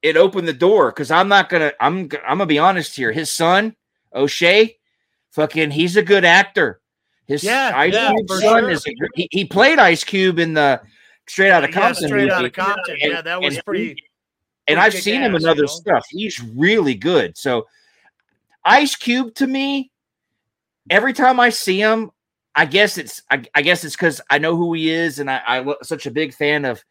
it 0.05 0.15
opened 0.17 0.47
the 0.47 0.53
door 0.53 0.91
because 0.91 1.09
I'm 1.09 1.27
not 1.27 1.49
gonna 1.49 1.73
I'm 1.79 2.01
I'm 2.25 2.37
gonna 2.37 2.45
be 2.45 2.59
honest 2.59 2.95
here. 2.95 3.11
His 3.11 3.31
son 3.31 3.75
O'Shea, 4.13 4.77
fucking, 5.31 5.71
he's 5.71 5.97
a 5.97 6.03
good 6.03 6.23
actor. 6.23 6.79
His 7.27 7.43
Yeah, 7.43 7.71
Ice 7.75 7.93
yeah, 7.93 8.13
son 8.27 8.61
sure. 8.61 8.69
is 8.69 8.85
a, 8.87 8.91
he, 9.15 9.27
he 9.31 9.45
played 9.45 9.79
Ice 9.79 10.03
Cube 10.03 10.37
in 10.37 10.53
the 10.53 10.79
Straight 11.27 11.49
Outta 11.49 11.67
yeah, 11.67 11.73
Compton. 11.73 12.07
straight 12.07 12.29
out 12.31 12.45
of 12.45 12.53
Compton. 12.53 12.97
And- 13.01 13.11
yeah, 13.13 13.21
that 13.23 13.41
was 13.41 13.55
and- 13.55 13.65
pretty. 13.65 13.89
and 14.67 14.77
pretty 14.77 14.79
I've 14.79 14.93
seen 14.93 15.21
him 15.21 15.33
ass, 15.33 15.41
in 15.41 15.45
you 15.45 15.51
other 15.51 15.61
know? 15.63 15.67
stuff. 15.67 16.05
He's 16.11 16.39
really 16.39 16.93
good. 16.93 17.35
So 17.35 17.65
Ice 18.63 18.95
Cube 18.95 19.33
to 19.35 19.47
me, 19.47 19.91
every 20.89 21.13
time 21.13 21.39
I 21.39 21.49
see 21.49 21.79
him, 21.79 22.11
I 22.53 22.65
guess 22.65 22.97
it's 22.99 23.23
I, 23.31 23.43
I 23.55 23.63
guess 23.63 23.83
it's 23.83 23.95
because 23.95 24.21
I 24.29 24.37
know 24.37 24.55
who 24.55 24.71
he 24.73 24.91
is 24.91 25.17
and 25.19 25.29
I, 25.31 25.41
I'm 25.45 25.73
such 25.81 26.05
a 26.05 26.11
big 26.11 26.33
fan 26.33 26.63
of 26.63 26.81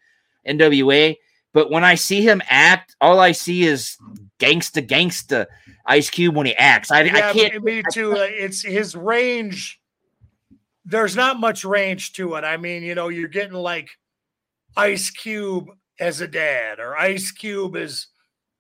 NWA. 0.47 1.17
But 1.55 1.71
when 1.71 1.85
I 1.85 1.95
see 1.95 2.21
him 2.21 2.43
act, 2.49 2.95
all 3.01 3.21
I 3.21 3.33
see 3.33 3.63
is 3.63 3.97
gangsta 4.39 4.87
gangsta 4.87 5.47
Ice 5.87 6.11
Cube 6.11 6.35
when 6.37 6.47
he 6.47 6.55
acts. 6.57 6.91
I, 6.91 7.03
Yeah, 7.03 7.31
I 7.31 7.33
can't. 7.33 7.63
me 7.63 7.83
too. 7.93 8.13
It's 8.17 8.61
his 8.61 8.95
range. 8.95 9.81
There's 10.85 11.17
not 11.17 11.41
much 11.41 11.65
range 11.65 12.13
to 12.15 12.35
it. 12.35 12.45
I 12.45 12.57
mean, 12.59 12.83
you 12.83 12.95
know, 12.95 13.09
you're 13.09 13.29
getting 13.29 13.55
like 13.55 13.89
Ice 14.77 15.11
Cube 15.11 15.71
as 16.01 16.21
a 16.21 16.29
dad 16.29 16.81
or 16.81 16.97
Ice 16.99 17.31
Cube 17.31 17.77
as 17.77 18.09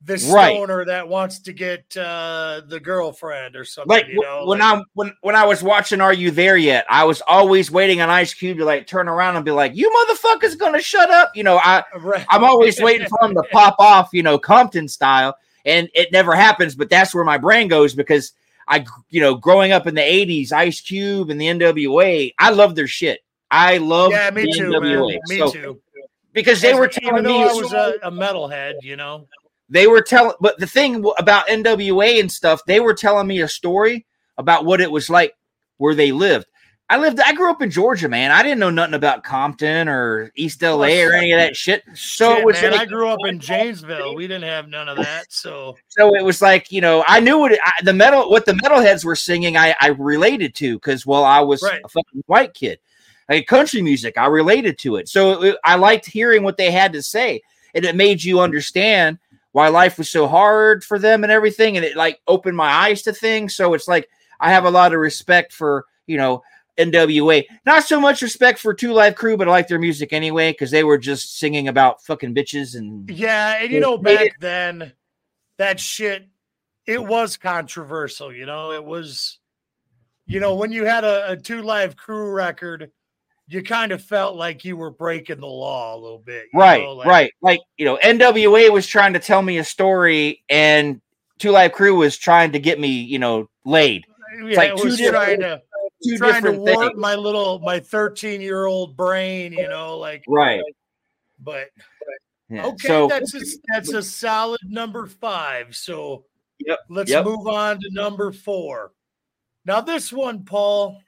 the 0.06 0.14
Right. 0.32 0.86
that 0.86 1.08
wants 1.08 1.38
to 1.40 1.52
get 1.52 1.96
uh, 1.96 2.60
the 2.66 2.78
girlfriend 2.78 3.56
or 3.56 3.64
something. 3.64 3.88
Like 3.88 4.06
you 4.08 4.20
know, 4.20 4.44
when 4.46 4.58
like- 4.58 4.78
I 4.78 4.82
when 4.94 5.12
when 5.22 5.34
I 5.36 5.46
was 5.46 5.62
watching 5.62 6.00
Are 6.00 6.12
You 6.12 6.30
There 6.30 6.56
Yet, 6.56 6.84
I 6.90 7.04
was 7.04 7.22
always 7.26 7.70
waiting 7.70 8.00
on 8.00 8.10
Ice 8.10 8.34
Cube 8.34 8.58
to 8.58 8.64
like 8.64 8.86
turn 8.86 9.08
around 9.08 9.36
and 9.36 9.44
be 9.44 9.50
like, 9.50 9.74
"You 9.74 9.90
motherfuckers 9.90 10.58
gonna 10.58 10.80
shut 10.82 11.10
up?" 11.10 11.32
You 11.34 11.44
know, 11.44 11.58
I 11.58 11.82
Right. 11.98 12.26
I'm 12.28 12.44
always 12.44 12.80
waiting 12.80 13.08
for 13.08 13.18
him 13.26 13.34
to 13.34 13.42
pop 13.50 13.76
off, 13.78 14.10
you 14.12 14.22
know, 14.22 14.38
Compton 14.38 14.88
style, 14.88 15.36
and 15.64 15.88
it 15.94 16.12
never 16.12 16.34
happens. 16.34 16.74
But 16.74 16.90
that's 16.90 17.14
where 17.14 17.24
my 17.24 17.38
brain 17.38 17.68
goes 17.68 17.94
because 17.94 18.32
I, 18.68 18.84
you 19.10 19.20
know, 19.20 19.34
growing 19.36 19.72
up 19.72 19.86
in 19.86 19.94
the 19.94 20.02
'80s, 20.02 20.52
Ice 20.52 20.80
Cube 20.80 21.30
and 21.30 21.40
the 21.40 21.46
NWA, 21.46 22.32
I 22.38 22.50
love 22.50 22.74
their 22.74 22.86
shit. 22.86 23.20
I 23.50 23.78
love 23.78 24.10
yeah, 24.10 24.30
me 24.30 24.42
the 24.46 24.52
too, 24.52 24.80
man. 24.80 25.18
Me 25.28 25.38
So- 25.38 25.50
too. 25.50 25.80
because 26.32 26.60
they 26.60 26.72
As- 26.72 26.78
were 26.78 26.88
telling 26.88 27.24
me 27.24 27.42
I 27.42 27.52
was 27.52 27.72
a, 27.72 27.94
a 28.02 28.10
metalhead, 28.10 28.74
you 28.82 28.96
know. 28.96 29.28
They 29.68 29.87
were 29.87 30.03
telling 30.03 30.35
but 30.40 30.59
the 30.59 30.66
thing 30.66 31.05
about 31.18 31.48
NWA 31.48 32.20
and 32.20 32.31
stuff, 32.31 32.61
they 32.66 32.81
were 32.81 32.94
telling 32.94 33.27
me 33.27 33.40
a 33.40 33.48
story 33.48 34.07
about 34.38 34.64
what 34.64 34.81
it 34.81 34.90
was 34.90 35.09
like 35.09 35.35
where 35.79 35.94
they 35.94 36.12
lived. 36.12 36.46
I 36.90 36.98
lived 36.98 37.18
I 37.18 37.33
grew 37.33 37.50
up 37.50 37.62
in 37.62 37.70
Georgia, 37.70 38.09
man. 38.11 38.31
I 38.31 38.42
didn't 38.42 38.59
know 38.59 38.68
nothing 38.68 38.94
about 38.94 39.24
Compton 39.24 39.88
or 39.88 40.31
East 40.37 40.61
LA 40.62 41.03
or 41.03 41.12
any 41.14 41.33
of 41.33 41.38
that 41.38 41.57
shit. 41.57 41.83
So 41.94 42.31
Shit, 42.31 42.38
it 42.40 42.44
was 42.44 42.62
man, 42.62 42.72
like, 42.72 42.81
I 42.83 42.85
grew 42.85 43.09
up 43.09 43.18
in 43.27 43.40
Janesville. 43.40 44.14
We 44.14 44.27
didn't 44.27 44.44
have 44.44 44.68
none 44.68 44.88
of 44.88 44.98
that. 44.98 45.33
So 45.33 45.77
so 45.88 46.14
it 46.14 46.22
was 46.22 46.42
like, 46.42 46.70
you 46.70 46.83
know, 46.83 47.03
I 47.09 47.20
knew 47.20 47.38
what 47.38 47.53
I, 47.64 47.72
the 47.83 47.94
metal 47.94 48.31
what 48.31 48.44
the 48.44 48.53
metalheads 48.53 49.03
were 49.03 49.16
singing 49.16 49.57
I 49.57 49.74
I 49.81 49.88
related 49.88 50.55
to 50.57 50.79
cuz 50.81 51.07
well 51.07 51.24
I 51.24 51.40
was 51.40 51.62
Right. 51.62 51.81
a 51.83 51.88
fucking 51.88 52.22
white 52.27 52.53
kid. 52.53 52.79
Like 53.31 53.46
country 53.46 53.81
music, 53.81 54.18
I 54.18 54.27
related 54.27 54.77
to 54.81 54.96
it. 54.96 55.09
So 55.09 55.42
it, 55.42 55.57
I 55.64 55.77
liked 55.77 56.05
hearing 56.05 56.42
what 56.42 56.59
they 56.59 56.70
had 56.70 56.92
to 56.92 57.03
say 57.03 57.40
and 57.74 57.85
it 57.87 57.96
made 57.96 58.22
you 58.22 58.40
understand 58.40 59.18
why 59.54 59.68
life 59.68 59.98
was 59.98 60.10
so 60.10 60.26
hard 60.26 60.82
for 60.82 60.98
them 60.98 61.22
and 61.22 61.32
everything 61.32 61.76
and 61.76 61.86
it 61.86 61.96
like 61.96 62.20
opened 62.26 62.56
my 62.56 62.68
eyes 62.68 63.02
to 63.02 63.12
things. 63.12 63.54
So 63.54 63.72
it's 63.74 63.88
like 63.88 64.08
i 64.40 64.50
have 64.50 64.64
a 64.64 64.70
lot 64.70 64.92
of 64.92 64.98
respect 64.98 65.52
for 65.52 65.84
you 66.08 66.16
know 66.16 66.42
nwa 66.76 67.44
not 67.64 67.84
so 67.84 68.00
much 68.00 68.20
respect 68.20 68.58
for 68.58 68.74
two 68.74 68.92
live 68.92 69.14
crew 69.14 69.36
but 69.36 69.46
i 69.46 69.50
like 69.52 69.68
their 69.68 69.78
music 69.78 70.12
anyway 70.12 70.50
because 70.50 70.72
they 70.72 70.82
were 70.82 70.98
just 70.98 71.38
singing 71.38 71.68
about 71.68 72.02
fucking 72.02 72.34
bitches 72.34 72.74
and 72.74 73.08
yeah, 73.08 73.62
and 73.62 73.72
you 73.72 73.78
know, 73.78 73.96
back 73.96 74.40
then, 74.40 74.92
that 75.58 75.78
shit, 75.78 76.26
it 76.86 77.02
was 77.02 77.36
controversial. 77.36 78.32
You 78.32 78.46
know, 78.46 78.72
it 78.72 78.84
was, 78.84 79.38
you 80.26 80.40
know, 80.40 80.56
when 80.56 80.72
you 80.72 80.84
had 80.84 81.04
a, 81.04 81.32
a 81.32 81.36
two 81.36 81.62
live 81.62 81.96
crew 81.96 82.32
record, 82.32 82.90
you 83.48 83.62
kind 83.62 83.92
of 83.92 84.02
felt 84.02 84.37
like 84.37 84.64
you 84.64 84.76
were 84.76 84.90
breaking 84.90 85.40
the 85.40 85.46
law 85.46 85.94
a 85.94 85.98
little 85.98 86.18
bit. 86.18 86.46
right 86.54 86.83
know, 86.83 86.92
like- 86.94 87.07
right 87.07 87.33
like 87.42 87.61
you 87.76 87.85
know 87.85 87.98
nwa 88.02 88.70
was 88.72 88.87
trying 88.87 89.12
to 89.12 89.18
tell 89.18 89.42
me 89.42 89.59
a 89.59 89.64
story 89.64 90.42
and 90.48 91.00
two 91.38 91.50
live 91.50 91.72
crew 91.72 91.94
was 91.96 92.16
trying 92.16 92.52
to 92.52 92.59
get 92.59 92.78
me 92.80 92.88
you 92.88 93.18
know 93.18 93.48
laid 93.64 94.04
Yeah, 94.44 94.57
like 94.57 94.70
it 94.70 94.78
two 94.78 94.85
was 94.85 94.96
different- 94.96 95.40
trying 95.40 95.40
to 95.40 95.62
two 96.02 96.16
trying 96.18 96.33
to 96.42 96.52
different 96.52 96.59
warp 96.61 96.88
things 96.90 97.00
my 97.00 97.14
little 97.14 97.59
my 97.61 97.80
13 97.80 98.40
year 98.40 98.66
old 98.66 98.96
brain, 98.96 99.52
you 99.52 99.68
know, 99.68 99.98
like 99.98 100.24
right 100.28 100.62
but 101.40 101.68
yeah. 102.48 102.66
okay, 102.66 102.88
so 102.88 103.09
that's 103.09 103.35
a, 103.35 103.40
that's 103.72 103.92
a 103.92 104.02
solid 104.02 104.61
number 104.64 105.07
five. 105.07 105.74
So 105.74 106.24
Yep, 106.61 106.78
let's 106.88 107.11
yep. 107.11 107.24
move 107.24 107.46
on 107.48 107.80
to 107.80 107.90
number 107.90 108.30
four. 108.33 108.92
Now, 109.66 109.80
this 109.80 110.12
one, 110.12 110.44
Paul, 110.44 111.00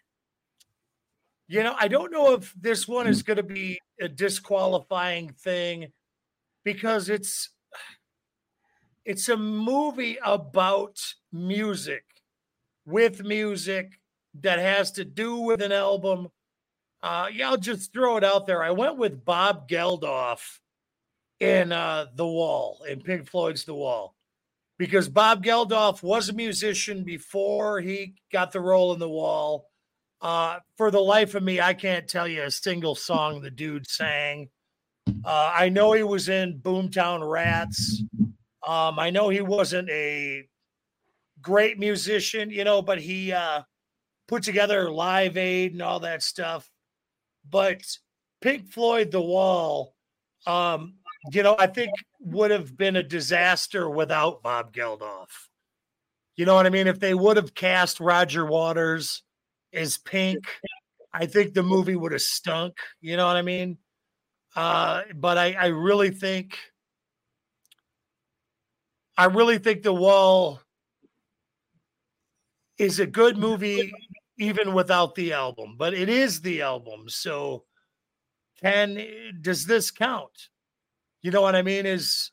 you 1.48 1.62
know, 1.62 1.74
I 1.78 1.88
don't 1.88 2.12
know 2.12 2.32
if 2.34 2.52
this 2.60 2.88
one 2.88 3.06
Mm. 3.06 3.10
is 3.10 3.22
going 3.22 3.36
to 3.36 3.42
be 3.42 3.78
a 4.00 4.08
disqualifying 4.08 5.32
thing 5.32 5.92
because 6.64 7.08
it's 7.08 7.50
it's 9.04 9.28
a 9.28 9.36
movie 9.36 10.18
about 10.24 10.98
music 11.32 12.04
with 12.84 13.22
music 13.22 14.00
that 14.34 14.58
has 14.58 14.90
to 14.92 15.04
do 15.04 15.36
with 15.36 15.62
an 15.62 15.72
album. 15.72 16.28
Uh, 17.02 17.28
yeah, 17.32 17.50
I'll 17.50 17.56
just 17.56 17.92
throw 17.92 18.16
it 18.16 18.24
out 18.24 18.46
there. 18.46 18.64
I 18.64 18.72
went 18.72 18.96
with 18.98 19.24
Bob 19.24 19.68
Geldof 19.68 20.40
in 21.38 21.70
uh, 21.70 22.06
The 22.16 22.26
Wall, 22.26 22.82
in 22.88 23.00
Pink 23.00 23.28
Floyd's 23.28 23.64
The 23.64 23.74
Wall, 23.74 24.16
because 24.76 25.08
Bob 25.08 25.44
Geldof 25.44 26.02
was 26.02 26.28
a 26.28 26.32
musician 26.32 27.04
before 27.04 27.80
he 27.80 28.16
got 28.32 28.50
the 28.50 28.60
role 28.60 28.92
in 28.92 28.98
The 28.98 29.08
Wall. 29.08 29.68
Uh, 30.26 30.58
for 30.76 30.90
the 30.90 30.98
life 30.98 31.36
of 31.36 31.42
me, 31.44 31.60
I 31.60 31.72
can't 31.72 32.08
tell 32.08 32.26
you 32.26 32.42
a 32.42 32.50
single 32.50 32.96
song 32.96 33.40
the 33.40 33.48
dude 33.48 33.88
sang. 33.88 34.48
Uh, 35.24 35.52
I 35.54 35.68
know 35.68 35.92
he 35.92 36.02
was 36.02 36.28
in 36.28 36.58
Boomtown 36.58 37.20
Rats. 37.30 38.02
Um, 38.66 38.98
I 38.98 39.10
know 39.10 39.28
he 39.28 39.40
wasn't 39.40 39.88
a 39.88 40.48
great 41.40 41.78
musician, 41.78 42.50
you 42.50 42.64
know, 42.64 42.82
but 42.82 43.00
he 43.00 43.30
uh, 43.30 43.62
put 44.26 44.42
together 44.42 44.90
Live 44.90 45.36
Aid 45.36 45.74
and 45.74 45.82
all 45.82 46.00
that 46.00 46.24
stuff. 46.24 46.68
But 47.48 47.82
Pink 48.40 48.72
Floyd, 48.72 49.12
The 49.12 49.22
Wall, 49.22 49.94
um, 50.44 50.94
you 51.30 51.44
know, 51.44 51.54
I 51.56 51.68
think 51.68 51.92
would 52.18 52.50
have 52.50 52.76
been 52.76 52.96
a 52.96 53.02
disaster 53.04 53.88
without 53.88 54.42
Bob 54.42 54.72
Geldof. 54.72 55.28
You 56.34 56.46
know 56.46 56.56
what 56.56 56.66
I 56.66 56.70
mean? 56.70 56.88
If 56.88 56.98
they 56.98 57.14
would 57.14 57.36
have 57.36 57.54
cast 57.54 58.00
Roger 58.00 58.44
Waters 58.44 59.22
as 59.76 59.98
Pink, 59.98 60.44
I 61.12 61.26
think 61.26 61.54
the 61.54 61.62
movie 61.62 61.96
would 61.96 62.12
have 62.12 62.22
stunk. 62.22 62.78
You 63.00 63.16
know 63.16 63.26
what 63.26 63.36
I 63.36 63.42
mean? 63.42 63.78
Uh, 64.54 65.02
but 65.14 65.38
I, 65.38 65.52
I 65.52 65.66
really 65.66 66.10
think, 66.10 66.58
I 69.16 69.26
really 69.26 69.58
think 69.58 69.82
The 69.82 69.92
Wall 69.92 70.60
is 72.78 73.00
a 73.00 73.06
good 73.06 73.38
movie 73.38 73.92
even 74.38 74.74
without 74.74 75.14
the 75.14 75.32
album, 75.32 75.76
but 75.78 75.94
it 75.94 76.08
is 76.08 76.40
the 76.40 76.62
album. 76.62 77.08
So 77.08 77.64
can 78.60 78.98
does 79.40 79.66
this 79.66 79.90
count? 79.90 80.48
You 81.22 81.30
know 81.30 81.42
what 81.42 81.54
I 81.54 81.62
mean? 81.62 81.86
Is 81.86 82.30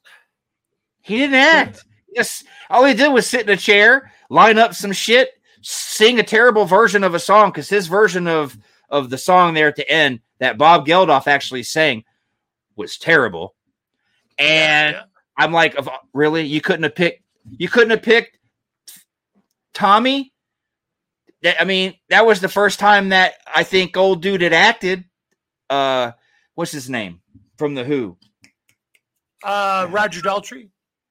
He 1.01 1.17
didn't 1.17 1.35
act. 1.35 1.85
Yes, 2.13 2.43
all 2.69 2.85
he 2.85 2.93
did 2.93 3.09
was 3.09 3.27
sit 3.27 3.41
in 3.41 3.49
a 3.49 3.57
chair, 3.57 4.11
line 4.29 4.57
up 4.57 4.73
some 4.73 4.91
shit, 4.91 5.31
sing 5.63 6.19
a 6.19 6.23
terrible 6.23 6.65
version 6.65 7.03
of 7.03 7.13
a 7.15 7.19
song 7.19 7.49
because 7.49 7.69
his 7.69 7.87
version 7.87 8.27
of 8.27 8.57
of 8.89 9.09
the 9.09 9.17
song 9.17 9.53
there 9.55 9.67
at 9.67 9.75
the 9.75 9.89
end 9.89 10.19
that 10.39 10.57
Bob 10.57 10.85
Geldof 10.85 11.25
actually 11.25 11.63
sang 11.63 12.03
was 12.75 12.97
terrible. 12.97 13.55
And 14.37 14.95
Yeah, 14.95 15.03
I'm 15.37 15.51
like, 15.51 15.75
really, 16.13 16.43
you 16.45 16.61
couldn't 16.61 16.83
have 16.83 16.93
picked, 16.95 17.23
you 17.57 17.69
couldn't 17.69 17.89
have 17.91 18.01
picked 18.03 18.37
Tommy. 19.73 20.31
That 21.41 21.59
I 21.61 21.65
mean, 21.65 21.95
that 22.09 22.25
was 22.25 22.39
the 22.41 22.49
first 22.49 22.79
time 22.79 23.09
that 23.09 23.33
I 23.53 23.63
think 23.63 23.97
old 23.97 24.21
dude 24.21 24.41
had 24.41 24.53
acted. 24.53 25.03
Uh, 25.69 26.11
what's 26.55 26.71
his 26.71 26.89
name 26.89 27.21
from 27.57 27.73
the 27.75 27.83
Who? 27.83 28.17
uh, 29.43 29.87
Roger 29.89 30.21
Daltrey. 30.21 30.69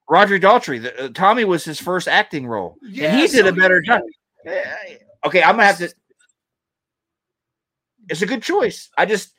Roger 0.08 0.38
Daltrey. 0.38 0.82
The, 0.82 1.04
uh, 1.04 1.08
Tommy 1.14 1.44
was 1.44 1.64
his 1.64 1.78
first 1.80 2.08
acting 2.08 2.46
role, 2.46 2.76
and 2.82 2.92
he 2.92 3.00
Yeah, 3.02 3.26
did 3.26 3.46
a 3.46 3.50
so- 3.50 3.54
better 3.56 3.80
job. 3.82 4.02
Okay, 5.24 5.42
I'm 5.42 5.52
gonna 5.56 5.64
have 5.66 5.78
to. 5.78 5.92
It's 8.08 8.22
a 8.22 8.26
good 8.26 8.42
choice. 8.42 8.90
I 8.98 9.06
just 9.06 9.34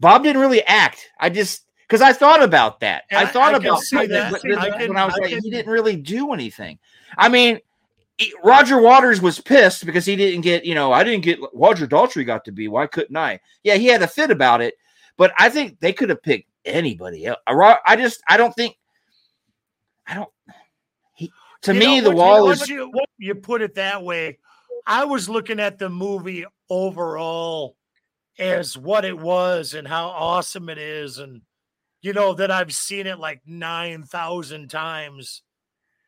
Bob 0.00 0.22
didn't 0.24 0.40
really 0.40 0.62
act. 0.64 1.10
I 1.20 1.30
just 1.30 1.64
because 1.86 2.00
I 2.02 2.12
thought 2.12 2.42
about 2.42 2.80
that. 2.80 3.04
I 3.10 3.22
I- 3.22 3.26
thut 3.26 3.54
I 3.54 3.56
about 3.56 3.80
that. 3.90 4.30
but 4.32 4.58
I 4.58 4.86
when 4.86 4.96
I 4.96 5.04
was 5.04 5.16
like, 5.18 5.30
can- 5.30 5.42
he 5.42 5.50
didn't 5.50 5.70
really 5.70 5.96
do 5.96 6.32
anything. 6.32 6.78
I 7.16 7.28
mean, 7.28 7.60
he- 8.18 8.34
Roger 8.42 8.80
Waters 8.80 9.20
was 9.22 9.40
pissed 9.40 9.86
because 9.86 10.04
he 10.04 10.16
didn't 10.16 10.40
get. 10.42 10.64
You 10.64 10.74
know, 10.74 10.92
I 10.92 11.04
didn't 11.04 11.22
get 11.24 11.38
Roger 11.54 11.86
Daltrey 11.86 12.26
got 12.26 12.44
to 12.46 12.52
be. 12.52 12.68
Why 12.68 12.86
couldn't 12.86 13.16
I? 13.16 13.40
Yeah, 13.62 13.74
he 13.76 13.86
had 13.86 14.02
a 14.02 14.08
fit 14.08 14.30
about 14.30 14.60
it, 14.60 14.74
but 15.16 15.32
I 15.38 15.48
think 15.48 15.78
they 15.80 15.92
could 15.92 16.08
have 16.10 16.22
picked 16.22 16.48
anybody 16.64 17.26
else. 17.26 17.38
I 17.46 17.96
just 17.96 18.20
I 18.28 18.36
don't 18.36 18.54
think. 18.54 18.76
I 20.06 20.14
don't. 20.14 20.30
He 21.14 21.30
to 21.62 21.74
You 21.74 21.80
me 21.80 22.00
know, 22.00 22.10
the 22.10 22.16
once 22.16 22.68
you- 22.68 22.78
wall 22.78 22.94
is 22.98 22.98
you, 22.98 23.06
you 23.18 23.34
put 23.36 23.62
it 23.62 23.74
that 23.76 24.02
way. 24.02 24.38
I 24.88 25.04
was 25.04 25.28
looking 25.28 25.60
at 25.60 25.78
the 25.78 25.90
movie 25.90 26.46
overall 26.70 27.76
as 28.38 28.76
what 28.78 29.04
it 29.04 29.16
was 29.18 29.74
and 29.74 29.86
how 29.86 30.08
awesome 30.08 30.68
it 30.70 30.78
is, 30.78 31.18
and 31.18 31.42
you 32.00 32.12
know 32.14 32.32
that 32.34 32.50
I've 32.50 32.72
seen 32.72 33.06
it 33.06 33.18
like 33.18 33.42
nine 33.46 34.02
thousand 34.04 34.68
times. 34.68 35.42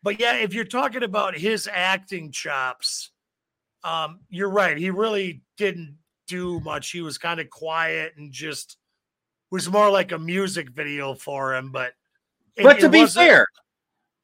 But 0.02 0.18
yeah, 0.18 0.36
if 0.36 0.54
you're 0.54 0.64
talking 0.64 1.02
about 1.02 1.36
his 1.36 1.68
acting 1.70 2.32
chops, 2.32 3.10
um, 3.84 4.20
you're 4.30 4.48
right. 4.50 4.78
He 4.78 4.88
really 4.90 5.42
didn't 5.58 5.98
do 6.26 6.58
much. 6.60 6.90
He 6.90 7.02
was 7.02 7.18
kind 7.18 7.38
of 7.38 7.50
quiet 7.50 8.14
and 8.16 8.32
just 8.32 8.78
was 9.50 9.68
more 9.68 9.90
like 9.90 10.12
a 10.12 10.18
music 10.18 10.70
video 10.70 11.12
for 11.14 11.54
him. 11.54 11.70
But 11.70 11.92
it- 12.56 12.62
but 12.62 12.80
to 12.80 12.88
be 12.88 13.00
fair, 13.26 13.46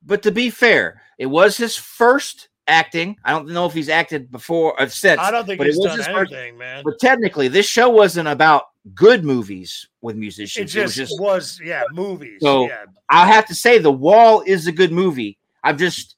but 0.02 0.22
to 0.22 0.30
be 0.32 0.48
fair, 0.48 1.02
it 1.18 1.26
was 1.26 1.58
his 1.58 1.76
first 1.76 2.48
acting. 2.68 3.16
I 3.24 3.30
don't 3.32 3.48
know 3.48 3.66
if 3.66 3.72
he's 3.72 3.88
acted 3.88 4.30
before 4.30 4.78
or 4.80 4.88
since. 4.88 5.20
I 5.20 5.30
don't 5.30 5.46
think 5.46 5.58
but 5.58 5.66
he's 5.66 5.78
it 5.78 5.84
done 5.84 5.98
first- 5.98 6.32
anything, 6.32 6.58
man. 6.58 6.82
But 6.84 6.98
technically, 6.98 7.48
this 7.48 7.66
show 7.66 7.88
wasn't 7.88 8.28
about 8.28 8.64
good 8.94 9.24
movies 9.24 9.88
with 10.00 10.16
It 10.16 10.20
musicians. 10.20 10.72
just, 10.72 10.76
it 10.76 10.82
was 11.02 11.08
just 11.10 11.20
was, 11.20 11.60
yeah, 11.64 11.84
movies. 11.92 12.40
So- 12.42 12.68
yeah. 12.68 12.84
I 13.08 13.26
have 13.26 13.46
to 13.46 13.54
say 13.54 13.78
The 13.78 13.92
Wall 13.92 14.42
is 14.46 14.66
a 14.66 14.72
good 14.72 14.92
movie. 14.92 15.38
I'm 15.62 15.78
just 15.78 16.16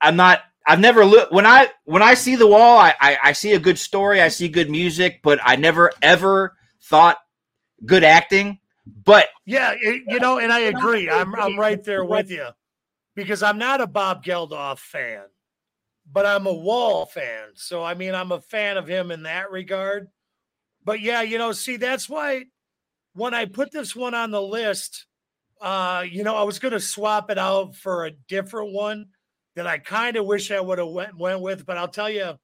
I'm 0.00 0.16
not 0.16 0.40
I've 0.66 0.80
never 0.80 1.04
looked 1.04 1.32
when 1.32 1.46
I 1.46 1.68
when 1.84 2.02
I 2.02 2.14
see 2.14 2.36
The 2.36 2.46
Wall, 2.46 2.78
I, 2.78 2.94
I 3.00 3.18
I 3.24 3.32
see 3.32 3.52
a 3.52 3.58
good 3.58 3.78
story, 3.78 4.20
I 4.20 4.28
see 4.28 4.48
good 4.48 4.70
music, 4.70 5.20
but 5.22 5.38
I 5.42 5.56
never 5.56 5.90
ever 6.02 6.56
thought 6.82 7.18
good 7.84 8.04
acting. 8.04 8.58
But 9.04 9.28
Yeah, 9.46 9.72
it- 9.80 10.02
you 10.08 10.18
know, 10.20 10.38
and 10.38 10.52
I 10.52 10.60
agree. 10.60 11.08
I'm 11.10 11.34
I'm 11.34 11.58
right 11.58 11.82
there 11.82 12.04
with 12.04 12.30
you 12.30 12.48
because 13.14 13.42
I'm 13.42 13.58
not 13.58 13.80
a 13.80 13.86
Bob 13.86 14.24
Geldof 14.24 14.78
fan, 14.78 15.22
but 16.10 16.26
I'm 16.26 16.46
a 16.46 16.52
Wall 16.52 17.06
fan. 17.06 17.50
So 17.54 17.82
I 17.82 17.94
mean, 17.94 18.14
I'm 18.14 18.32
a 18.32 18.40
fan 18.40 18.76
of 18.76 18.88
him 18.88 19.10
in 19.10 19.24
that 19.24 19.50
regard. 19.50 20.08
But 20.84 21.00
yeah, 21.00 21.22
you 21.22 21.38
know, 21.38 21.52
see, 21.52 21.76
that's 21.76 22.08
why 22.08 22.44
when 23.14 23.34
I 23.34 23.44
put 23.44 23.70
this 23.70 23.94
one 23.94 24.14
on 24.14 24.30
the 24.30 24.42
list, 24.42 25.06
uh, 25.60 26.04
you 26.08 26.24
know, 26.24 26.34
I 26.34 26.42
was 26.42 26.58
going 26.58 26.72
to 26.72 26.80
swap 26.80 27.30
it 27.30 27.38
out 27.38 27.76
for 27.76 28.04
a 28.04 28.10
different 28.28 28.72
one 28.72 29.06
that 29.54 29.66
I 29.66 29.78
kind 29.78 30.16
of 30.16 30.26
wish 30.26 30.50
I 30.50 30.60
would 30.60 30.78
have 30.78 30.88
went 30.88 31.16
went 31.16 31.40
with. 31.40 31.64
But 31.66 31.78
I'll 31.78 31.88
tell 31.88 32.10
you, 32.10 32.34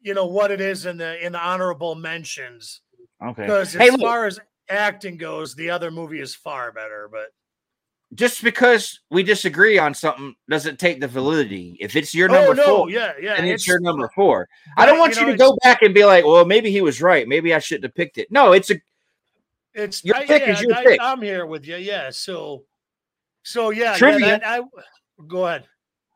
you 0.00 0.14
know, 0.14 0.26
what 0.26 0.50
it 0.50 0.60
is 0.60 0.86
in 0.86 0.98
the 0.98 1.24
in 1.24 1.32
the 1.32 1.40
honorable 1.40 1.94
mentions 1.94 2.82
okay. 3.24 3.42
because 3.42 3.74
as 3.76 3.90
look, 3.92 4.00
far 4.00 4.26
as 4.26 4.38
acting 4.68 5.16
goes, 5.16 5.54
the 5.54 5.70
other 5.70 5.90
movie 5.90 6.20
is 6.20 6.34
far 6.34 6.72
better. 6.72 7.08
But 7.10 7.28
just 8.14 8.42
because 8.42 9.00
we 9.10 9.22
disagree 9.22 9.78
on 9.78 9.94
something 9.94 10.34
doesn't 10.48 10.78
take 10.78 11.00
the 11.00 11.08
validity. 11.08 11.76
If 11.80 11.96
it's 11.96 12.14
your 12.14 12.30
oh, 12.30 12.34
number 12.34 12.50
oh 12.50 12.66
no, 12.66 12.76
four, 12.76 12.90
yeah, 12.90 13.12
yeah, 13.20 13.34
and 13.34 13.48
it's, 13.48 13.66
your 13.66 13.80
number 13.80 14.10
four. 14.14 14.48
I 14.76 14.84
don't 14.84 14.98
want 14.98 15.16
you, 15.16 15.22
know, 15.22 15.32
to 15.32 15.36
go 15.38 15.56
back 15.62 15.82
and 15.82 15.94
be 15.94 16.04
like, 16.04 16.24
well, 16.24 16.44
maybe 16.44 16.70
he 16.70 16.82
was 16.82 17.00
right. 17.00 17.26
Maybe 17.26 17.54
I 17.54 17.58
shouldn't 17.58 17.84
have 17.84 17.94
picked 17.94 18.18
it. 18.18 18.30
No, 18.30 18.52
it's 18.52 18.70
a 18.70 18.74
It's 19.74 20.04
your 20.04 20.16
I- 20.16 20.26
pick 20.26 20.42
yeah, 20.42 20.52
is 20.52 20.60
your 20.60 20.74
I, 20.74 20.84
pick. 20.84 21.00
I'm 21.00 21.22
here 21.22 21.46
with 21.46 21.66
you. 21.66 21.76
Yeah. 21.76 22.10
So, 22.10 22.64
so 23.42 23.70
yeah, 23.70 23.96
Trivia. 23.96 24.26
Yeah, 24.26 24.38
that, 24.38 24.60
I 24.62 25.22
go 25.26 25.46
ahead. 25.46 25.62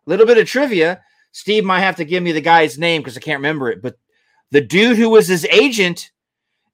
A 0.07 0.11
little 0.11 0.26
bit 0.26 0.38
of 0.38 0.47
trivia. 0.47 1.03
Steve 1.32 1.64
might 1.64 1.80
have 1.80 1.97
to 1.97 2.05
give 2.05 2.22
me 2.22 2.32
the 2.32 2.40
guy's 2.40 2.78
name 2.78 3.03
because 3.03 3.16
I 3.16 3.20
can't 3.20 3.38
remember 3.38 3.70
it. 3.70 3.82
But 3.82 3.97
the 4.51 4.61
dude 4.61 4.97
who 4.97 5.11
was 5.11 5.28
his 5.28 5.44
agent 5.47 6.11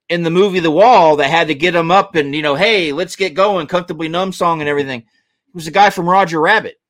in 0.08 0.22
the 0.22 0.30
movie 0.30 0.60
The 0.60 0.70
Wall 0.70 1.16
that 1.16 1.30
had 1.30 1.48
to 1.48 1.54
get 1.54 1.74
him 1.74 1.90
up 1.90 2.16
and 2.16 2.34
you 2.34 2.42
know, 2.42 2.54
hey, 2.54 2.92
let's 2.92 3.16
get 3.16 3.34
going, 3.34 3.66
comfortably 3.66 4.08
numb 4.08 4.32
song 4.32 4.60
and 4.60 4.68
everything. 4.68 5.04
Was 5.55 5.64
the 5.66 5.70
guy 5.70 5.90
from 5.90 6.09
Roger 6.09 6.40
Rabbit. 6.40 6.80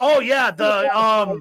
Oh 0.00 0.20
yeah, 0.20 0.50
the 0.50 0.96
um. 0.96 1.40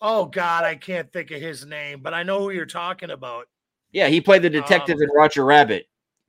Oh 0.00 0.26
God, 0.26 0.64
I 0.64 0.76
can't 0.76 1.12
think 1.12 1.30
of 1.32 1.40
his 1.40 1.66
name, 1.66 2.00
but 2.02 2.14
I 2.14 2.22
know 2.22 2.38
who 2.40 2.50
you're 2.50 2.66
talking 2.66 3.10
about. 3.10 3.46
Yeah, 3.92 4.08
he 4.08 4.20
played 4.20 4.42
the 4.42 4.50
detective 4.50 4.96
Um, 4.96 5.02
in 5.02 5.08
Roger 5.14 5.44
Rabbit. 5.44 5.86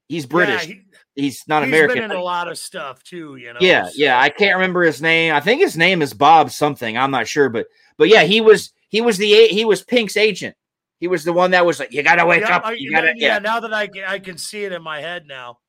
He's 0.08 0.26
British. 0.26 0.68
Yeah, 0.68 0.74
he, 0.76 0.82
He's 1.16 1.44
not 1.48 1.64
he's 1.64 1.70
American. 1.70 1.96
been 2.04 2.12
in 2.12 2.18
a 2.18 2.24
lot 2.24 2.48
of 2.48 2.58
stuff 2.58 3.04
too. 3.04 3.36
You 3.36 3.52
know. 3.54 3.60
yeah, 3.62 3.86
so- 3.86 3.92
yeah. 3.96 4.20
I 4.20 4.30
can't 4.30 4.56
remember 4.56 4.84
his 4.84 5.02
name. 5.02 5.34
I 5.34 5.40
think 5.42 5.62
his 5.62 5.76
name 5.76 6.02
is 6.02 6.14
Bob 6.14 6.50
something. 6.50 6.98
I'm 6.98 7.12
not 7.12 7.28
sure, 7.28 7.50
but 7.50 7.68
but 7.98 8.08
yeah, 8.08 8.24
he 8.24 8.40
was 8.42 8.72
he 8.88 9.02
was 9.02 9.18
the 9.18 9.48
he 9.48 9.66
was 9.66 9.84
Pink's 9.84 10.16
agent. 10.18 10.56
He 11.00 11.08
was 11.08 11.24
the 11.24 11.34
one 11.34 11.52
that 11.52 11.66
was 11.66 11.80
like, 11.80 11.92
you 11.94 12.04
gotta 12.04 12.26
wake 12.26 12.42
Yeah, 12.42 12.56
up. 12.58 12.72
You 12.78 12.92
yeah, 12.92 13.02
gotta, 13.02 13.14
yeah, 13.18 13.28
yeah. 13.28 13.40
Now 13.40 13.60
that 13.60 13.74
I 13.74 13.88
can, 13.88 14.04
I 14.06 14.20
can 14.20 14.38
see 14.38 14.64
it 14.64 14.72
in 14.72 14.82
my 14.82 15.00
head 15.02 15.26
now. 15.28 15.60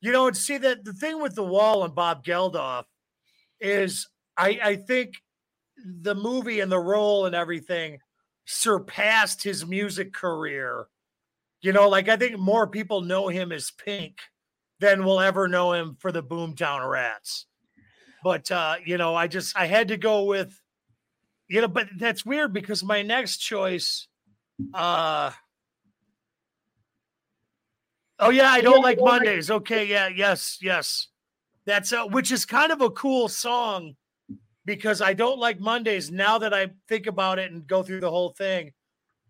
You 0.00 0.12
know, 0.12 0.26
and 0.26 0.36
see 0.36 0.58
that 0.58 0.84
the 0.84 0.92
thing 0.94 1.20
with 1.20 1.34
the 1.34 1.44
wall 1.44 1.84
and 1.84 1.94
Bob 1.94 2.24
Geldof 2.24 2.84
is 3.60 4.08
I 4.36 4.58
I 4.62 4.76
think 4.76 5.14
the 5.84 6.14
movie 6.14 6.60
and 6.60 6.70
the 6.70 6.78
role 6.78 7.26
and 7.26 7.34
everything 7.34 7.98
surpassed 8.46 9.42
his 9.42 9.66
music 9.66 10.12
career. 10.12 10.86
You 11.62 11.72
know, 11.72 11.88
like 11.88 12.08
I 12.08 12.16
think 12.16 12.38
more 12.38 12.66
people 12.66 13.02
know 13.02 13.28
him 13.28 13.52
as 13.52 13.70
Pink 13.70 14.18
than 14.78 15.04
will 15.04 15.20
ever 15.20 15.46
know 15.46 15.72
him 15.72 15.96
for 16.00 16.10
the 16.10 16.22
Boomtown 16.22 16.88
Rats. 16.88 17.46
But 18.24 18.50
uh, 18.50 18.76
you 18.84 18.96
know, 18.96 19.14
I 19.14 19.26
just 19.26 19.56
I 19.56 19.66
had 19.66 19.88
to 19.88 19.96
go 19.96 20.24
with 20.24 20.58
you 21.48 21.60
know, 21.60 21.68
but 21.68 21.88
that's 21.98 22.24
weird 22.24 22.52
because 22.52 22.82
my 22.82 23.02
next 23.02 23.38
choice 23.38 24.06
uh 24.74 25.30
Oh 28.20 28.30
yeah, 28.30 28.50
I 28.50 28.60
don't 28.60 28.82
like 28.82 28.98
Mondays. 29.00 29.50
Okay, 29.50 29.86
yeah, 29.86 30.08
yes, 30.08 30.58
yes. 30.60 31.08
That's 31.64 31.92
uh, 31.92 32.06
which 32.06 32.30
is 32.32 32.44
kind 32.44 32.70
of 32.72 32.80
a 32.80 32.90
cool 32.90 33.28
song 33.28 33.96
because 34.64 35.00
I 35.00 35.14
don't 35.14 35.38
like 35.38 35.58
Mondays 35.58 36.10
now 36.10 36.38
that 36.38 36.52
I 36.54 36.68
think 36.88 37.06
about 37.06 37.38
it 37.38 37.50
and 37.50 37.66
go 37.66 37.82
through 37.82 38.00
the 38.00 38.10
whole 38.10 38.30
thing 38.30 38.72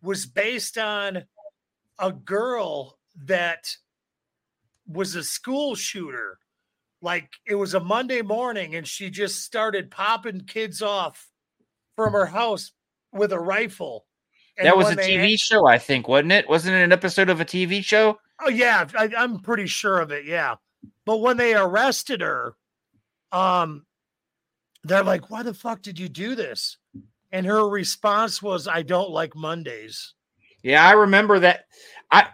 was 0.02 0.26
based 0.26 0.76
on 0.78 1.22
a 1.98 2.12
girl 2.12 2.98
that 3.26 3.74
was 4.86 5.14
a 5.14 5.22
school 5.22 5.74
shooter. 5.74 6.38
Like 7.02 7.30
it 7.46 7.54
was 7.54 7.74
a 7.74 7.80
Monday 7.80 8.22
morning 8.22 8.74
and 8.74 8.86
she 8.86 9.08
just 9.10 9.42
started 9.44 9.90
popping 9.90 10.40
kids 10.42 10.82
off 10.82 11.28
from 11.96 12.12
her 12.12 12.26
house 12.26 12.72
with 13.12 13.32
a 13.32 13.38
rifle. 13.38 14.06
And 14.58 14.66
That 14.66 14.76
was 14.76 14.86
a 14.86 14.88
when 14.90 14.96
they- 14.96 15.16
TV 15.16 15.36
show, 15.40 15.66
I 15.66 15.78
think, 15.78 16.08
wasn't 16.08 16.32
it? 16.32 16.48
Wasn't 16.48 16.74
it 16.74 16.82
an 16.82 16.92
episode 16.92 17.28
of 17.30 17.40
a 17.40 17.44
TV 17.44 17.84
show? 17.84 18.18
Oh 18.42 18.48
yeah, 18.48 18.86
I, 18.96 19.10
I'm 19.16 19.40
pretty 19.40 19.66
sure 19.66 20.00
of 20.00 20.12
it. 20.12 20.24
Yeah, 20.24 20.56
but 21.04 21.18
when 21.18 21.36
they 21.36 21.54
arrested 21.54 22.20
her, 22.20 22.54
um, 23.32 23.86
they're 24.84 25.04
like, 25.04 25.30
"Why 25.30 25.42
the 25.42 25.54
fuck 25.54 25.82
did 25.82 25.98
you 25.98 26.08
do 26.08 26.34
this?" 26.34 26.78
And 27.32 27.46
her 27.46 27.68
response 27.68 28.42
was, 28.42 28.66
"I 28.66 28.82
don't 28.82 29.10
like 29.10 29.36
Mondays." 29.36 30.14
Yeah, 30.62 30.86
I 30.86 30.92
remember 30.92 31.38
that. 31.40 31.66
I 32.10 32.28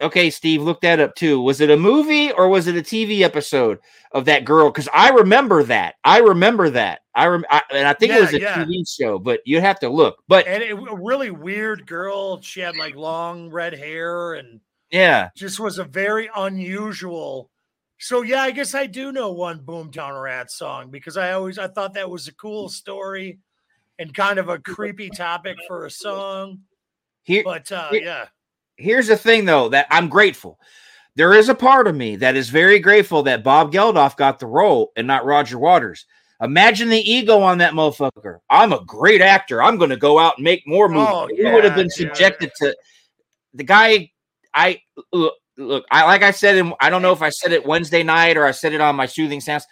okay, 0.00 0.30
Steve, 0.30 0.62
look 0.62 0.80
that 0.82 1.00
up 1.00 1.14
too. 1.14 1.40
Was 1.40 1.60
it 1.60 1.70
a 1.70 1.76
movie 1.76 2.32
or 2.32 2.48
was 2.48 2.66
it 2.66 2.76
a 2.76 2.82
TV 2.82 3.20
episode 3.20 3.78
of 4.12 4.24
that 4.26 4.44
girl? 4.44 4.70
Because 4.70 4.88
I 4.92 5.10
remember 5.10 5.62
that. 5.64 5.94
I 6.04 6.18
remember 6.18 6.70
that. 6.70 7.00
I, 7.14 7.26
rem- 7.26 7.44
I 7.50 7.62
and 7.70 7.86
I 7.86 7.94
think 7.94 8.12
it 8.12 8.20
was 8.20 8.34
a 8.34 8.40
yeah. 8.40 8.64
TV 8.64 8.88
show, 8.88 9.18
but 9.18 9.40
you 9.44 9.60
have 9.60 9.78
to 9.80 9.88
look. 9.88 10.16
But 10.28 10.46
And 10.46 10.62
it, 10.62 10.72
a 10.72 10.96
really 10.96 11.30
weird 11.30 11.86
girl. 11.86 12.40
She 12.40 12.60
had 12.60 12.76
like 12.76 12.96
long 12.96 13.50
red 13.50 13.74
hair 13.74 14.34
and 14.34 14.60
yeah, 14.94 15.28
just 15.36 15.60
was 15.60 15.78
a 15.78 15.84
very 15.84 16.30
unusual. 16.36 17.50
So 17.98 18.22
yeah, 18.22 18.42
I 18.42 18.50
guess 18.50 18.74
I 18.74 18.86
do 18.86 19.12
know 19.12 19.32
one 19.32 19.60
Boomtown 19.60 20.20
Rat 20.22 20.50
song 20.50 20.90
because 20.90 21.16
I 21.16 21.32
always 21.32 21.58
I 21.58 21.68
thought 21.68 21.94
that 21.94 22.10
was 22.10 22.28
a 22.28 22.34
cool 22.34 22.68
story 22.68 23.38
and 23.98 24.12
kind 24.14 24.38
of 24.38 24.48
a 24.48 24.58
creepy 24.58 25.10
topic 25.10 25.56
for 25.66 25.86
a 25.86 25.90
song. 25.90 26.60
here 27.22 27.42
But 27.44 27.70
uh, 27.70 27.90
Here- 27.90 28.02
yeah. 28.02 28.24
here's 28.76 29.06
the 29.08 29.16
thing 29.16 29.44
though 29.44 29.68
that 29.70 29.86
I'm 29.90 30.08
grateful. 30.08 30.58
There 31.16 31.34
is 31.34 31.48
a 31.48 31.54
part 31.54 31.86
of 31.86 31.94
me 31.94 32.16
that 32.16 32.34
is 32.34 32.48
very 32.48 32.80
grateful 32.80 33.22
that 33.22 33.44
Bob 33.44 33.72
Geldof 33.72 34.16
got 34.16 34.38
the 34.40 34.46
role 34.46 34.92
and 34.96 35.06
not 35.06 35.24
Roger 35.24 35.58
Waters. 35.58 36.06
Imagine 36.40 36.88
the 36.88 36.98
ego 36.98 37.40
on 37.40 37.58
that 37.58 37.72
motherfucker. 37.72 38.38
I'm 38.50 38.72
a 38.72 38.84
great 38.84 39.20
actor. 39.20 39.62
I'm 39.62 39.78
going 39.78 39.90
to 39.90 39.96
go 39.96 40.18
out 40.18 40.34
and 40.38 40.44
make 40.44 40.66
more 40.66 40.88
movies. 40.88 41.08
Oh, 41.10 41.28
he 41.28 41.44
would 41.44 41.62
have 41.62 41.72
yeah, 41.72 41.76
been 41.76 41.90
yeah. 41.96 42.08
subjected 42.08 42.50
to 42.60 42.76
the 43.54 43.62
guy. 43.62 44.10
I 44.54 44.80
look, 45.12 45.34
look. 45.58 45.84
I 45.90 46.04
like 46.04 46.22
I 46.22 46.30
said, 46.30 46.56
in, 46.56 46.72
I 46.80 46.90
don't 46.90 47.02
know 47.02 47.12
if 47.12 47.22
I 47.22 47.30
said 47.30 47.52
it 47.52 47.66
Wednesday 47.66 48.02
night 48.02 48.36
or 48.36 48.46
I 48.46 48.52
said 48.52 48.72
it 48.72 48.80
on 48.80 48.96
my 48.96 49.06
soothing 49.06 49.40
sounds. 49.40 49.66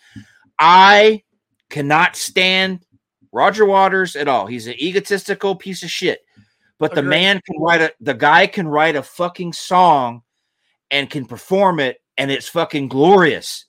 I 0.58 1.22
cannot 1.70 2.16
stand 2.16 2.84
Roger 3.32 3.64
Waters 3.64 4.14
at 4.16 4.28
all. 4.28 4.46
He's 4.46 4.66
an 4.66 4.74
egotistical 4.74 5.56
piece 5.56 5.82
of 5.82 5.90
shit. 5.90 6.20
But 6.78 6.96
the 6.96 7.02
man 7.02 7.40
can 7.46 7.62
write 7.62 7.80
a 7.80 7.92
the 8.00 8.12
guy 8.12 8.48
can 8.48 8.66
write 8.66 8.96
a 8.96 9.04
fucking 9.04 9.52
song 9.52 10.22
and 10.90 11.08
can 11.08 11.26
perform 11.26 11.78
it, 11.78 12.02
and 12.18 12.28
it's 12.28 12.48
fucking 12.48 12.88
glorious. 12.88 13.66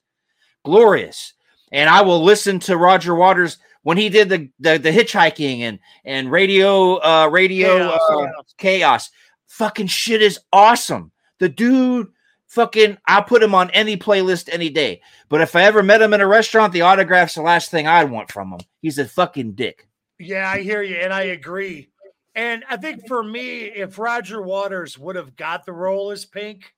Glorious. 0.66 1.34
And 1.72 1.90
I 1.90 2.02
will 2.02 2.24
listen 2.24 2.58
to 2.62 2.76
Roger 2.76 3.14
Waters 3.14 3.60
when 3.84 3.98
he 3.98 4.10
did 4.10 4.30
the 4.30 4.50
the, 4.60 4.80
the 4.80 4.92
hitchhiking 4.92 5.60
and 5.60 5.80
and 6.04 6.32
radio 6.32 6.96
uh 6.96 7.30
radio 7.32 7.78
Chaos, 7.78 8.02
uh, 8.10 8.26
chaos. 8.58 9.10
Fucking 9.54 9.86
shit 9.86 10.24
is 10.24 10.40
awesome. 10.52 11.12
The 11.38 11.48
dude 11.48 12.08
fucking 12.48 12.98
I'll 13.06 13.22
put 13.22 13.44
him 13.44 13.54
on 13.54 13.70
any 13.70 13.96
playlist 13.96 14.50
any 14.52 14.72
day. 14.72 15.00
But 15.30 15.42
if 15.42 15.56
I 15.56 15.62
ever 15.66 15.84
met 15.84 16.02
him 16.02 16.12
in 16.12 16.22
a 16.22 16.28
restaurant, 16.28 16.74
the 16.74 16.82
autograph's 16.82 17.36
the 17.36 17.44
last 17.44 17.70
thing 17.70 17.86
I'd 17.86 18.10
want 18.10 18.32
from 18.32 18.52
him. 18.52 18.62
He's 18.82 18.98
a 18.98 19.06
fucking 19.06 19.54
dick. 19.54 19.88
Yeah, 20.18 20.50
I 20.50 20.62
hear 20.62 20.82
you, 20.82 20.96
and 20.96 21.14
I 21.14 21.22
agree. 21.26 21.90
And 22.34 22.64
I 22.68 22.78
think 22.78 23.08
for 23.08 23.22
me, 23.22 23.66
if 23.66 24.00
Roger 24.00 24.42
Waters 24.42 24.98
would 24.98 25.16
have 25.16 25.36
got 25.36 25.68
the 25.68 25.74
role 25.74 26.10
as 26.10 26.26
Pink, 26.26 26.74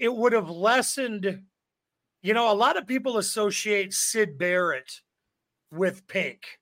it 0.00 0.12
would 0.12 0.32
have 0.32 0.50
lessened. 0.50 1.42
You 2.20 2.34
know, 2.34 2.50
a 2.50 2.52
lot 2.52 2.76
of 2.76 2.88
people 2.88 3.18
associate 3.18 3.94
Syd 3.94 4.38
Barrett 4.38 5.02
with 5.70 6.08
Pink. 6.08 6.58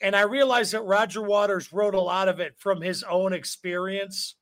And 0.00 0.16
I 0.16 0.22
realize 0.22 0.70
that 0.70 0.80
Roger 0.80 1.20
Waters 1.20 1.74
wrote 1.74 1.94
a 1.94 2.00
lot 2.00 2.28
of 2.28 2.40
it 2.40 2.54
from 2.56 2.80
his 2.80 3.02
own 3.02 3.34
experience 3.34 4.36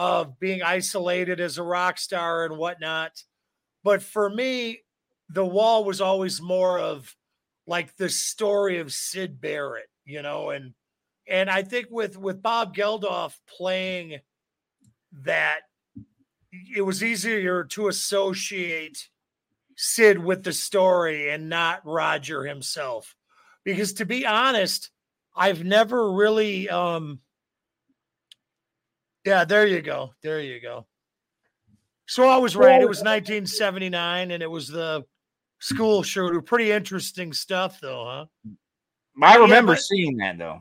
of 0.00 0.40
being 0.40 0.62
isolated 0.62 1.40
as 1.40 1.58
a 1.58 1.62
rock 1.62 1.98
star 1.98 2.46
and 2.46 2.56
whatnot. 2.56 3.22
But 3.84 4.02
for 4.02 4.30
me, 4.30 4.80
The 5.28 5.44
Wall 5.44 5.84
was 5.84 6.00
always 6.00 6.40
more 6.40 6.78
of 6.78 7.14
like 7.66 7.94
the 7.96 8.08
story 8.08 8.78
of 8.78 8.94
Syd 8.94 9.42
Barrett, 9.42 9.90
you 10.06 10.22
know, 10.22 10.50
and 10.50 10.72
and 11.28 11.50
I 11.50 11.64
think 11.64 11.88
with 11.90 12.16
with 12.16 12.40
Bob 12.40 12.74
Geldof 12.74 13.36
playing 13.46 14.20
that 15.22 15.60
it 16.74 16.80
was 16.80 17.04
easier 17.04 17.64
to 17.64 17.88
associate 17.88 19.06
Syd 19.76 20.18
with 20.18 20.44
the 20.44 20.54
story 20.54 21.28
and 21.28 21.50
not 21.50 21.84
Roger 21.84 22.46
himself. 22.46 23.14
Because 23.64 23.92
to 23.94 24.06
be 24.06 24.24
honest, 24.24 24.88
I've 25.36 25.62
never 25.62 26.10
really 26.10 26.70
um 26.70 27.20
yeah, 29.24 29.44
there 29.44 29.66
you 29.66 29.82
go. 29.82 30.12
There 30.22 30.40
you 30.40 30.60
go. 30.60 30.86
So 32.06 32.28
I 32.28 32.36
was 32.38 32.56
right. 32.56 32.80
It 32.80 32.88
was 32.88 32.98
1979 32.98 34.30
and 34.32 34.42
it 34.42 34.50
was 34.50 34.68
the 34.68 35.04
school 35.60 36.02
shooter. 36.02 36.40
Pretty 36.42 36.72
interesting 36.72 37.32
stuff 37.32 37.78
though, 37.80 38.04
huh? 38.04 38.50
I 39.22 39.34
Yeah, 39.36 39.42
remember 39.42 39.72
but- 39.74 39.82
seeing 39.82 40.16
that 40.18 40.38
though. 40.38 40.60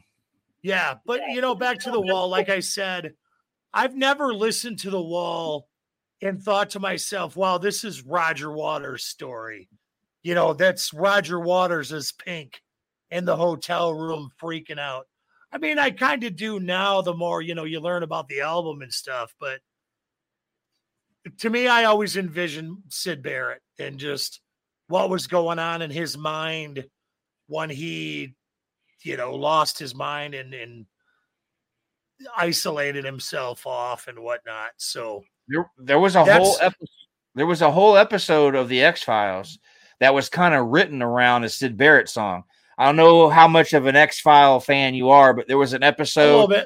Yeah, 0.61 0.95
but 1.05 1.21
you 1.29 1.39
know, 1.39 1.55
back 1.55 1.79
to 1.79 1.91
the 1.91 2.01
wall, 2.01 2.27
like 2.27 2.49
I 2.49 2.59
said, 2.59 3.13
I've 3.73 3.95
never 3.95 4.33
listened 4.33 4.79
to 4.79 4.89
the 4.89 5.01
wall 5.01 5.69
and 6.21 6.41
thought 6.43 6.71
to 6.71 6.81
myself, 6.81 7.37
wow, 7.37 7.57
this 7.57 7.85
is 7.85 8.03
Roger 8.03 8.51
Waters' 8.51 9.05
story. 9.05 9.69
You 10.21 10.35
know, 10.35 10.53
that's 10.53 10.93
Roger 10.93 11.39
Waters 11.39 11.93
as 11.93 12.11
Pink 12.11 12.61
in 13.09 13.23
the 13.23 13.37
hotel 13.37 13.93
room 13.93 14.31
freaking 14.41 14.79
out. 14.79 15.07
I 15.51 15.57
mean, 15.57 15.79
I 15.79 15.91
kind 15.91 16.23
of 16.23 16.35
do 16.35 16.59
now 16.59 17.01
the 17.01 17.13
more, 17.13 17.41
you 17.41 17.55
know, 17.55 17.63
you 17.63 17.79
learn 17.79 18.03
about 18.03 18.27
the 18.27 18.41
album 18.41 18.81
and 18.81 18.93
stuff, 18.93 19.33
but 19.39 19.59
to 21.39 21.49
me, 21.49 21.67
I 21.67 21.85
always 21.85 22.17
envision 22.17 22.83
Syd 22.89 23.21
Barrett 23.21 23.61
and 23.79 23.97
just 23.97 24.41
what 24.87 25.09
was 25.09 25.27
going 25.27 25.59
on 25.59 25.81
in 25.81 25.91
his 25.91 26.17
mind 26.17 26.85
when 27.47 27.69
he 27.69 28.35
you 29.03 29.17
know, 29.17 29.35
lost 29.35 29.79
his 29.79 29.95
mind 29.95 30.33
and 30.33 30.53
and 30.53 30.85
isolated 32.35 33.05
himself 33.05 33.65
off 33.65 34.07
and 34.07 34.19
whatnot. 34.19 34.71
So 34.77 35.23
There, 35.47 35.69
there 35.77 35.99
was 35.99 36.15
a 36.15 36.25
whole 36.25 36.57
episode. 36.61 36.87
There 37.35 37.45
was 37.45 37.61
a 37.61 37.71
whole 37.71 37.95
episode 37.95 38.55
of 38.55 38.67
the 38.67 38.83
X 38.83 39.03
Files 39.03 39.59
that 39.99 40.13
was 40.13 40.29
kind 40.29 40.53
of 40.53 40.67
written 40.67 41.01
around 41.01 41.43
a 41.43 41.49
Syd 41.49 41.77
Barrett 41.77 42.09
song. 42.09 42.43
I 42.79 42.85
don't 42.85 42.95
know 42.95 43.29
how 43.29 43.49
much 43.49 43.73
of 43.73 43.87
an 43.87 43.97
X 43.97 44.21
File 44.21 44.61
fan 44.61 44.93
you 44.93 45.09
are, 45.09 45.33
but 45.33 45.49
there 45.49 45.57
was 45.57 45.73
an 45.73 45.83
episode 45.83 46.65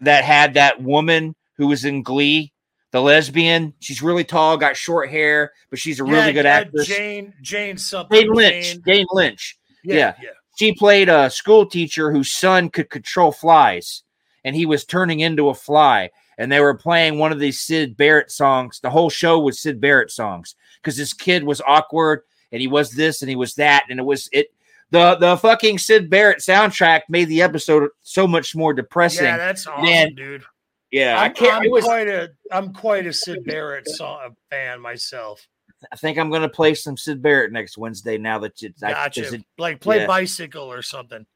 that 0.00 0.24
had 0.24 0.54
that 0.54 0.82
woman 0.82 1.36
who 1.56 1.68
was 1.68 1.84
in 1.84 2.02
Glee, 2.02 2.52
the 2.90 3.00
lesbian. 3.00 3.72
She's 3.78 4.02
really 4.02 4.24
tall, 4.24 4.56
got 4.56 4.76
short 4.76 5.10
hair, 5.10 5.52
but 5.70 5.78
she's 5.78 6.00
a 6.00 6.04
really 6.04 6.32
good 6.32 6.44
yeah, 6.44 6.56
actress. 6.56 6.88
Jane, 6.88 7.32
Jane 7.40 7.78
something. 7.78 8.20
Jane 8.20 8.32
Lynch. 8.32 8.64
Jane- 8.64 8.82
Jane 8.84 9.06
Lynch. 9.12 9.56
yeah, 9.84 9.94
yeah. 9.94 10.14
yeah. 10.22 10.28
She 10.58 10.74
played 10.74 11.08
a 11.08 11.30
school 11.30 11.66
teacher 11.66 12.10
whose 12.10 12.32
son 12.32 12.68
could 12.68 12.90
control 12.90 13.30
flies, 13.30 14.02
and 14.44 14.56
he 14.56 14.66
was 14.66 14.84
turning 14.84 15.20
into 15.20 15.50
a 15.50 15.54
fly. 15.54 16.10
And 16.36 16.50
they 16.50 16.58
were 16.58 16.74
playing 16.74 17.18
one 17.18 17.30
of 17.30 17.38
these 17.38 17.60
Syd 17.60 17.96
Barrett 17.96 18.32
songs. 18.32 18.80
The 18.80 18.90
whole 18.90 19.08
show 19.08 19.38
was 19.38 19.60
Syd 19.60 19.80
Barrett 19.80 20.10
songs 20.10 20.56
because 20.82 20.96
this 20.96 21.12
kid 21.12 21.44
was 21.44 21.62
awkward 21.64 22.22
and 22.50 22.60
he 22.60 22.66
was 22.66 22.90
this 22.90 23.22
and 23.22 23.28
he 23.28 23.36
was 23.36 23.54
that. 23.54 23.84
And 23.88 24.00
it 24.00 24.02
was 24.02 24.28
it 24.32 24.48
the 24.90 25.16
the 25.16 25.36
fucking 25.36 25.78
Syd 25.78 26.08
Barrett 26.10 26.38
soundtrack 26.38 27.02
made 27.08 27.28
the 27.28 27.42
episode 27.42 27.88
so 28.02 28.26
much 28.26 28.54
more 28.54 28.72
depressing. 28.74 29.24
Yeah, 29.24 29.36
that's 29.36 29.66
awesome, 29.66 29.84
Man, 29.84 30.14
dude. 30.14 30.44
yeah, 30.90 31.18
I 31.20 31.26
I'm, 31.26 31.34
can't. 31.34 31.54
I'm 31.56 31.64
it 31.64 31.70
was, 31.70 31.84
quite 31.84 32.08
a 32.08 32.30
I'm 32.52 32.72
quite 32.72 33.06
a 33.06 33.12
Syd 33.12 33.44
Barrett 33.44 33.88
song 33.88 34.20
uh, 34.26 34.30
fan 34.50 34.80
myself. 34.80 35.46
I 35.92 35.96
think 35.96 36.16
I'm 36.18 36.30
gonna 36.30 36.48
play 36.48 36.74
some 36.74 36.96
Syd 36.96 37.20
Barrett 37.22 37.52
next 37.52 37.76
Wednesday. 37.76 38.16
Now 38.18 38.38
that 38.40 38.62
it's 38.62 38.82
I, 38.82 38.92
'cause 38.92 39.16
Gotcha. 39.16 39.34
it- 39.34 39.44
like 39.58 39.80
play 39.80 40.00
yeah. 40.00 40.06
bicycle 40.06 40.70
or 40.72 40.82
something. 40.82 41.26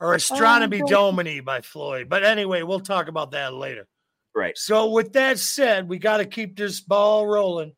Or 0.00 0.08
um, 0.10 0.16
Astronomy 0.16 0.82
Domine 0.88 1.44
by 1.44 1.60
Floyd. 1.60 2.08
But 2.08 2.24
anyway, 2.24 2.62
we'll 2.62 2.80
talk 2.80 3.06
about 3.06 3.30
that 3.32 3.54
later. 3.54 3.86
right. 4.34 4.58
So 4.58 4.90
with 4.90 5.12
that 5.12 5.38
said, 5.38 5.88
we 5.88 5.98
got 5.98 6.16
to 6.16 6.24
keep 6.24 6.56
this 6.56 6.80
ball 6.80 7.24
rolling. 7.26 7.74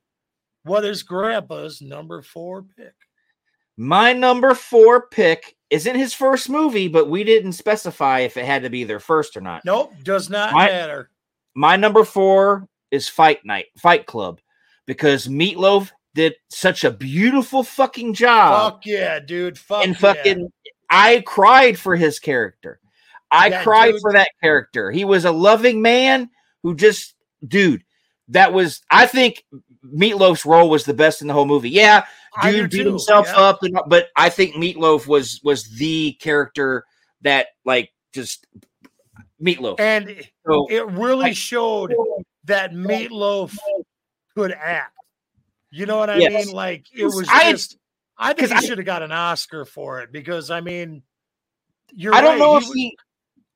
What 0.62 0.86
is 0.86 1.02
Grandpa's 1.02 1.82
number 1.82 2.22
four 2.22 2.62
pick? 2.62 2.94
My 3.76 4.12
number 4.12 4.54
four 4.54 5.08
pick 5.08 5.56
isn't 5.70 5.96
his 5.96 6.14
first 6.14 6.48
movie, 6.48 6.88
but 6.88 7.08
we 7.08 7.24
didn't 7.24 7.52
specify 7.54 8.20
if 8.20 8.36
it 8.36 8.44
had 8.44 8.62
to 8.62 8.70
be 8.70 8.84
their 8.84 9.00
first 9.00 9.36
or 9.36 9.40
not. 9.40 9.64
Nope, 9.64 9.92
does 10.02 10.30
not 10.30 10.52
My- 10.52 10.66
matter. 10.66 11.10
My 11.56 11.76
number 11.76 12.04
four 12.04 12.68
is 12.90 13.08
Fight 13.08 13.44
Night, 13.44 13.66
Fight 13.78 14.06
Club, 14.06 14.40
because 14.86 15.28
Meatloaf 15.28 15.90
did 16.14 16.34
such 16.48 16.84
a 16.84 16.90
beautiful 16.90 17.62
fucking 17.62 18.14
job. 18.14 18.72
Fuck 18.72 18.86
yeah, 18.86 19.18
dude. 19.20 19.58
Fuck 19.58 19.84
and 19.84 19.94
yeah. 19.94 19.98
fucking, 19.98 20.52
I 20.90 21.22
cried 21.26 21.78
for 21.78 21.96
his 21.96 22.18
character. 22.18 22.80
I 23.30 23.48
Yeah, 23.48 23.62
cried 23.64 23.92
dude. 23.92 24.00
for 24.00 24.12
that 24.12 24.30
character. 24.42 24.90
He 24.92 25.04
was 25.04 25.24
a 25.24 25.32
loving 25.32 25.82
man 25.82 26.30
who 26.62 26.74
just, 26.74 27.14
dude, 27.46 27.84
that 28.28 28.52
was, 28.52 28.80
I 28.90 29.06
think 29.06 29.44
Meatloaf's 29.84 30.46
role 30.46 30.70
was 30.70 30.84
the 30.84 30.94
best 30.94 31.20
in 31.20 31.28
the 31.28 31.34
whole 31.34 31.46
movie. 31.46 31.70
Yeah, 31.70 32.04
dude 32.42 32.70
beat 32.70 32.86
himself 32.86 33.26
yeah. 33.28 33.40
up, 33.40 33.62
and, 33.62 33.78
but 33.86 34.08
I 34.16 34.28
think 34.28 34.54
Meatloaf 34.54 35.06
was 35.06 35.40
was 35.44 35.64
the 35.76 36.12
character 36.20 36.84
that 37.22 37.48
like 37.64 37.90
just 38.12 38.46
Meatloaf. 39.42 39.78
And 39.80 40.22
So, 40.46 40.66
it 40.70 40.86
really 40.88 41.30
I- 41.30 41.32
showed 41.32 41.94
that 42.44 42.72
Meatloaf 42.72 43.56
could 44.34 44.52
act. 44.52 44.92
You 45.70 45.86
know 45.86 45.96
what 45.98 46.10
I 46.10 46.18
Yes. 46.18 46.46
mean? 46.46 46.54
Like 46.54 46.86
it 46.94 47.04
was 47.04 47.28
I- 47.30 47.52
just. 47.52 47.78
I 48.16 48.32
think 48.32 48.52
he 48.52 48.64
should 48.64 48.78
have 48.78 48.86
got 48.86 49.02
an 49.02 49.10
Oscar 49.10 49.64
for 49.64 50.00
it 50.00 50.12
because 50.12 50.48
I 50.48 50.60
mean, 50.60 51.02
you're 51.92 52.14
I 52.14 52.20
don't 52.20 52.32
right, 52.32 52.38
know 52.38 52.56
if 52.56 52.62
w- 52.62 52.80
he. 52.90 52.96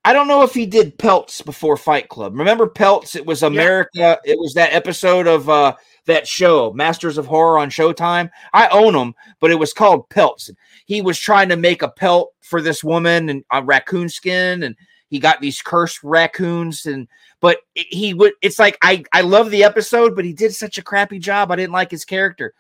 I 0.05 0.13
don't 0.13 0.27
know 0.27 0.43
if 0.43 0.53
he 0.53 0.67
did 0.67 0.99
Pelts 0.99 1.43
before 1.43 1.77
Fight 1.77 2.09
Club. 2.09 2.35
Remember 2.37 2.67
Pelts? 2.67 3.15
It 3.15 3.25
was 3.25 3.43
America. 3.45 4.19
It 4.25 4.37
was 4.37 4.55
that 4.55 4.73
episode 4.73 5.29
of 5.29 5.49
uh 5.49 5.77
that 6.09 6.27
show, 6.27 6.73
Masters 6.73 7.17
of 7.19 7.27
Horror 7.27 7.59
on 7.59 7.71
Showtime. 7.71 8.31
I 8.53 8.67
own 8.69 8.95
them, 8.95 9.15
but 9.41 9.51
it 9.53 9.59
was 9.59 9.73
called 9.73 10.09
Pelts. 10.09 10.51
He 10.87 11.01
was 11.01 11.19
trying 11.19 11.49
to 11.51 11.57
make 11.57 11.83
a 11.83 11.89
pelt 11.89 12.33
for 12.41 12.61
this 12.61 12.83
woman 12.83 13.29
and 13.29 13.45
on 13.53 13.67
raccoon 13.67 14.09
skin, 14.09 14.65
and 14.65 14.75
he 15.11 15.19
got 15.21 15.41
these 15.41 15.63
cursed 15.63 16.03
raccoons. 16.03 16.87
And 16.87 17.07
but 17.41 17.59
he 17.75 18.15
would. 18.15 18.33
It's 18.43 18.59
like 18.59 18.77
I 18.83 19.05
I 19.13 19.21
love 19.21 19.51
the 19.51 19.63
episode, 19.65 20.17
but 20.17 20.25
he 20.25 20.33
did 20.33 20.55
such 20.55 20.79
a 20.79 20.83
crappy 20.83 21.19
job. 21.21 21.53
I 21.53 21.57
didn't 21.57 21.73
like 21.73 21.91
his 21.91 22.05
character. 22.05 22.55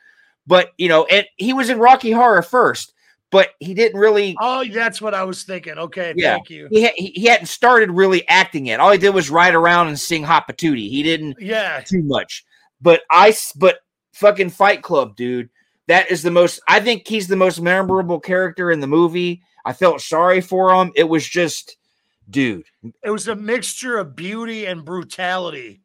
But 0.46 0.72
you 0.78 0.88
know, 0.88 1.04
and 1.06 1.26
he 1.36 1.52
was 1.52 1.68
in 1.70 1.78
Rocky 1.78 2.10
Horror 2.10 2.42
first, 2.42 2.94
but 3.30 3.50
he 3.60 3.74
didn't 3.74 3.98
really. 4.00 4.36
Oh, 4.40 4.64
that's 4.66 5.00
what 5.00 5.14
I 5.14 5.24
was 5.24 5.42
thinking. 5.42 5.74
Okay, 5.78 6.12
Yeah. 6.16 6.34
thank 6.34 6.50
you. 6.50 6.68
he 6.70 6.86
he 6.96 7.26
hadn't 7.26 7.46
started 7.46 7.90
really 7.90 8.26
acting 8.28 8.66
yet. 8.66 8.78
All 8.80 8.90
he 8.92 8.98
did 8.98 9.10
was 9.14 9.30
ride 9.30 9.54
around 9.54 9.88
and 9.88 9.98
sing 9.98 10.22
Hot 10.22 10.46
Patootie. 10.48 10.88
He 10.88 11.02
didn't 11.02 11.36
Yeah, 11.40 11.80
too 11.80 12.02
much. 12.02 12.44
But 12.80 13.02
I, 13.10 13.34
but 13.56 13.80
fucking 14.12 14.50
Fight 14.50 14.82
Club, 14.82 15.16
dude. 15.16 15.50
That 15.86 16.10
is 16.10 16.22
the 16.22 16.30
most. 16.30 16.60
I 16.68 16.80
think 16.80 17.08
he's 17.08 17.28
the 17.28 17.36
most 17.36 17.60
memorable 17.60 18.20
character 18.20 18.70
in 18.70 18.80
the 18.80 18.86
movie. 18.86 19.42
I 19.64 19.72
felt 19.72 20.00
sorry 20.00 20.40
for 20.40 20.70
him. 20.70 20.92
It 20.94 21.04
was 21.04 21.26
just, 21.26 21.76
dude. 22.28 22.66
it 23.02 23.10
was 23.10 23.28
a 23.28 23.34
mixture 23.34 23.96
of 23.96 24.14
beauty 24.14 24.66
and 24.66 24.84
brutality 24.84 25.80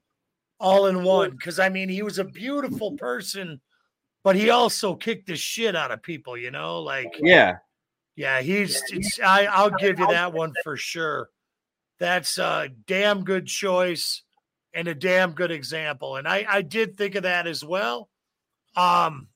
all 0.60 0.88
in 0.88 1.04
one. 1.04 1.32
Because 1.32 1.58
I 1.58 1.70
mean, 1.70 1.88
he 1.88 2.02
was 2.02 2.20
a 2.20 2.26
beautiful 2.26 2.94
person, 2.98 3.62
but 4.24 4.36
he 4.36 4.50
also 4.50 4.96
kicked 4.96 5.28
the 5.28 5.38
shit 5.38 5.76
out 5.76 5.92
of 5.92 6.04
people. 6.04 6.38
You 6.38 6.52
know, 6.52 6.82
like 6.82 7.08
Yeah, 7.22 7.58
Yeah, 8.16 8.42
he's. 8.42 8.82
It's, 8.90 9.20
I 9.22 9.46
I'll 9.46 9.70
give 9.70 10.00
you 10.00 10.08
that 10.08 10.34
one 10.34 10.54
for 10.64 10.76
sure. 10.76 11.30
That's 12.00 12.38
a 12.38 12.70
damn 12.88 13.24
good 13.24 13.46
choice 13.48 14.24
and 14.74 14.88
a 14.88 14.96
damn 14.96 15.32
good 15.32 15.52
example. 15.52 16.16
And 16.16 16.28
I 16.28 16.46
I 16.48 16.62
did 16.62 16.98
think 16.98 17.16
of 17.16 17.24
that 17.24 17.48
as 17.48 17.64
well. 17.64 18.10
Um, 18.76 19.28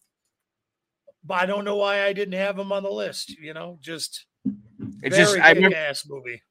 but 1.23 1.35
I 1.35 1.45
don't 1.45 1.65
know 1.65 1.75
why 1.75 2.03
I 2.03 2.13
didn't 2.13 2.35
have 2.35 2.57
him 2.57 2.71
on 2.71 2.83
the 2.83 2.91
list. 2.91 3.37
You 3.37 3.53
know, 3.53 3.79
just 3.81 4.25
it 5.03 5.11
just 5.11 5.37
I 5.37 5.51
remember, 5.51 5.75
ass 5.77 6.05
movie. 6.07 6.41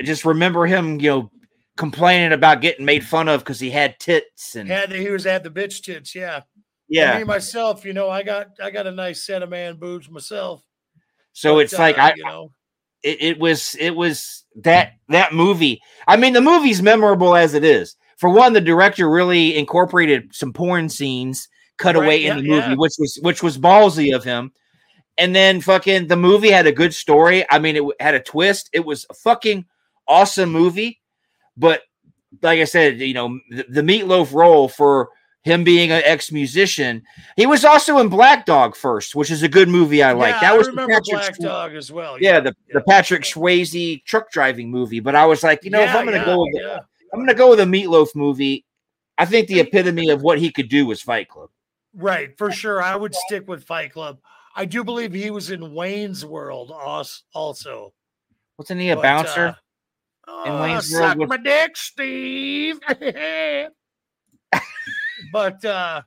I 0.00 0.04
just 0.04 0.24
remember 0.24 0.66
him, 0.66 1.00
you 1.00 1.10
know, 1.10 1.30
complaining 1.76 2.32
about 2.32 2.60
getting 2.60 2.84
made 2.84 3.04
fun 3.04 3.28
of 3.28 3.40
because 3.40 3.60
he 3.60 3.70
had 3.70 3.98
tits 3.98 4.54
and 4.56 4.68
Had 4.68 4.90
the, 4.90 4.96
he 4.96 5.10
was 5.10 5.26
at 5.26 5.42
the 5.42 5.50
bitch 5.50 5.82
tits. 5.82 6.14
Yeah, 6.14 6.42
yeah. 6.88 7.18
Me 7.18 7.24
myself, 7.24 7.84
you 7.84 7.92
know, 7.92 8.10
I 8.10 8.22
got 8.22 8.48
I 8.62 8.70
got 8.70 8.86
a 8.86 8.92
nice 8.92 9.24
set 9.24 9.42
of 9.42 9.50
man 9.50 9.76
boobs 9.76 10.10
myself. 10.10 10.62
So 11.32 11.54
but, 11.54 11.64
it's 11.64 11.78
like 11.78 11.98
uh, 11.98 12.02
I, 12.02 12.14
you 12.16 12.24
know, 12.24 12.52
it, 13.02 13.22
it 13.22 13.38
was 13.38 13.76
it 13.78 13.90
was 13.90 14.44
that 14.56 14.94
that 15.08 15.32
movie 15.32 15.80
i 16.08 16.16
mean 16.16 16.32
the 16.32 16.40
movie's 16.40 16.82
memorable 16.82 17.36
as 17.36 17.54
it 17.54 17.62
is 17.62 17.94
for 18.16 18.30
one 18.30 18.52
the 18.52 18.60
director 18.60 19.08
really 19.10 19.56
incorporated 19.56 20.34
some 20.34 20.52
porn 20.52 20.88
scenes 20.88 21.48
cut 21.78 21.94
Right, 21.96 22.04
away 22.04 22.22
yeah, 22.22 22.30
in 22.32 22.36
the 22.38 22.48
movie 22.48 22.68
yeah. 22.68 22.74
which 22.74 22.94
was 22.98 23.18
which 23.22 23.42
was 23.42 23.58
ballsy 23.58 24.14
of 24.14 24.24
him 24.24 24.52
and 25.18 25.34
then 25.34 25.60
fucking 25.60 26.06
the 26.08 26.16
movie 26.16 26.50
had 26.50 26.66
a 26.66 26.72
good 26.72 26.94
story 26.94 27.44
i 27.50 27.58
mean 27.58 27.76
it 27.76 27.82
had 28.00 28.14
a 28.14 28.20
twist 28.20 28.70
it 28.72 28.84
was 28.84 29.04
a 29.10 29.14
fucking 29.14 29.64
awesome 30.08 30.50
movie 30.50 31.00
but 31.56 31.82
like 32.42 32.60
i 32.60 32.64
said 32.64 32.98
you 33.00 33.14
know 33.14 33.38
the, 33.50 33.66
the 33.68 33.82
meatloaf 33.82 34.32
role 34.32 34.68
for 34.68 35.10
him 35.42 35.62
being 35.62 35.92
an 35.92 36.02
ex-musician 36.04 37.00
he 37.36 37.46
was 37.46 37.64
also 37.64 37.98
in 37.98 38.08
black 38.08 38.44
dog 38.46 38.74
first 38.74 39.14
which 39.14 39.30
is 39.30 39.42
a 39.42 39.48
good 39.48 39.68
movie 39.68 40.02
i 40.02 40.12
like 40.12 40.34
yeah, 40.34 40.40
that 40.40 40.52
I 40.54 40.56
was 40.56 40.66
the 40.66 40.72
remember 40.72 40.94
Patrick 40.94 41.20
Black 41.20 41.34
Swayze- 41.38 41.42
Dog 41.44 41.74
as 41.74 41.92
well. 41.92 42.20
yeah, 42.20 42.40
the, 42.40 42.54
yeah. 42.66 42.74
the 42.74 42.80
Patrick 42.80 43.22
Swayze 43.22 44.02
truck 44.04 44.30
driving 44.32 44.70
movie. 44.70 44.98
But 45.00 45.14
I 45.14 45.24
was 45.26 45.42
like, 45.44 45.62
you 45.62 45.70
know, 45.70 45.80
if 45.82 45.94
I'm 45.94 46.04
gonna 46.04 46.16
yeah, 46.18 46.24
go 46.24 46.40
with 46.40 46.54
yeah. 46.60 46.78
I'm 47.12 47.20
gonna 47.20 47.34
go 47.34 47.50
with 47.50 47.60
a 47.60 47.64
Meatloaf 47.64 48.14
movie. 48.14 48.64
I 49.18 49.24
think 49.24 49.48
the 49.48 49.60
epitome 49.60 50.10
of 50.10 50.22
what 50.22 50.38
he 50.38 50.50
could 50.50 50.68
do 50.68 50.86
was 50.86 51.00
Fight 51.00 51.28
Club. 51.28 51.50
Right, 51.94 52.36
for 52.36 52.50
sure. 52.52 52.82
I 52.82 52.94
would 52.96 53.14
stick 53.14 53.48
with 53.48 53.64
Fight 53.64 53.92
Club. 53.92 54.18
I 54.54 54.64
do 54.66 54.84
believe 54.84 55.12
he 55.12 55.30
was 55.30 55.50
in 55.50 55.72
Wayne's 55.74 56.24
World 56.26 56.70
also. 57.34 57.92
Wasn't 58.58 58.80
he 58.80 58.90
a 58.90 58.96
But, 58.96 59.02
bouncer? 59.02 59.56
uh, 60.28 60.42
In 60.46 60.52
oh, 60.52 60.62
Wayne's 60.62 60.92
World 60.92 61.10
suck 61.10 61.18
with- 61.18 61.28
my 61.30 61.36
dick, 61.38 61.76
Steve. 61.76 62.78
but 65.32 65.64
uh 65.64 66.02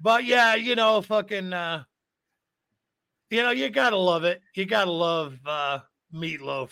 but 0.00 0.24
yeah, 0.24 0.54
you 0.54 0.74
know, 0.74 1.02
fucking 1.02 1.52
uh 1.52 1.84
you 3.30 3.42
know, 3.42 3.50
you 3.50 3.68
gotta 3.68 3.96
love 3.98 4.24
it. 4.24 4.40
You 4.54 4.64
gotta 4.64 4.90
love 4.90 5.38
uh 5.44 5.80
Meatloaf. 6.14 6.70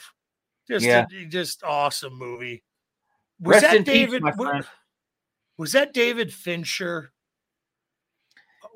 Just 0.69 0.85
Yeah. 0.85 1.07
a, 1.11 1.25
just 1.27 1.63
awesome 1.63 2.15
movie. 2.15 2.63
Was 3.41 3.55
Rest 3.55 3.63
that 3.63 3.77
peace, 3.79 3.85
David 3.85 4.23
my 4.23 4.33
wa- 4.37 4.63
was 5.59 5.73
that 5.73 5.93
David 5.93 6.33
Fincher? 6.33 7.13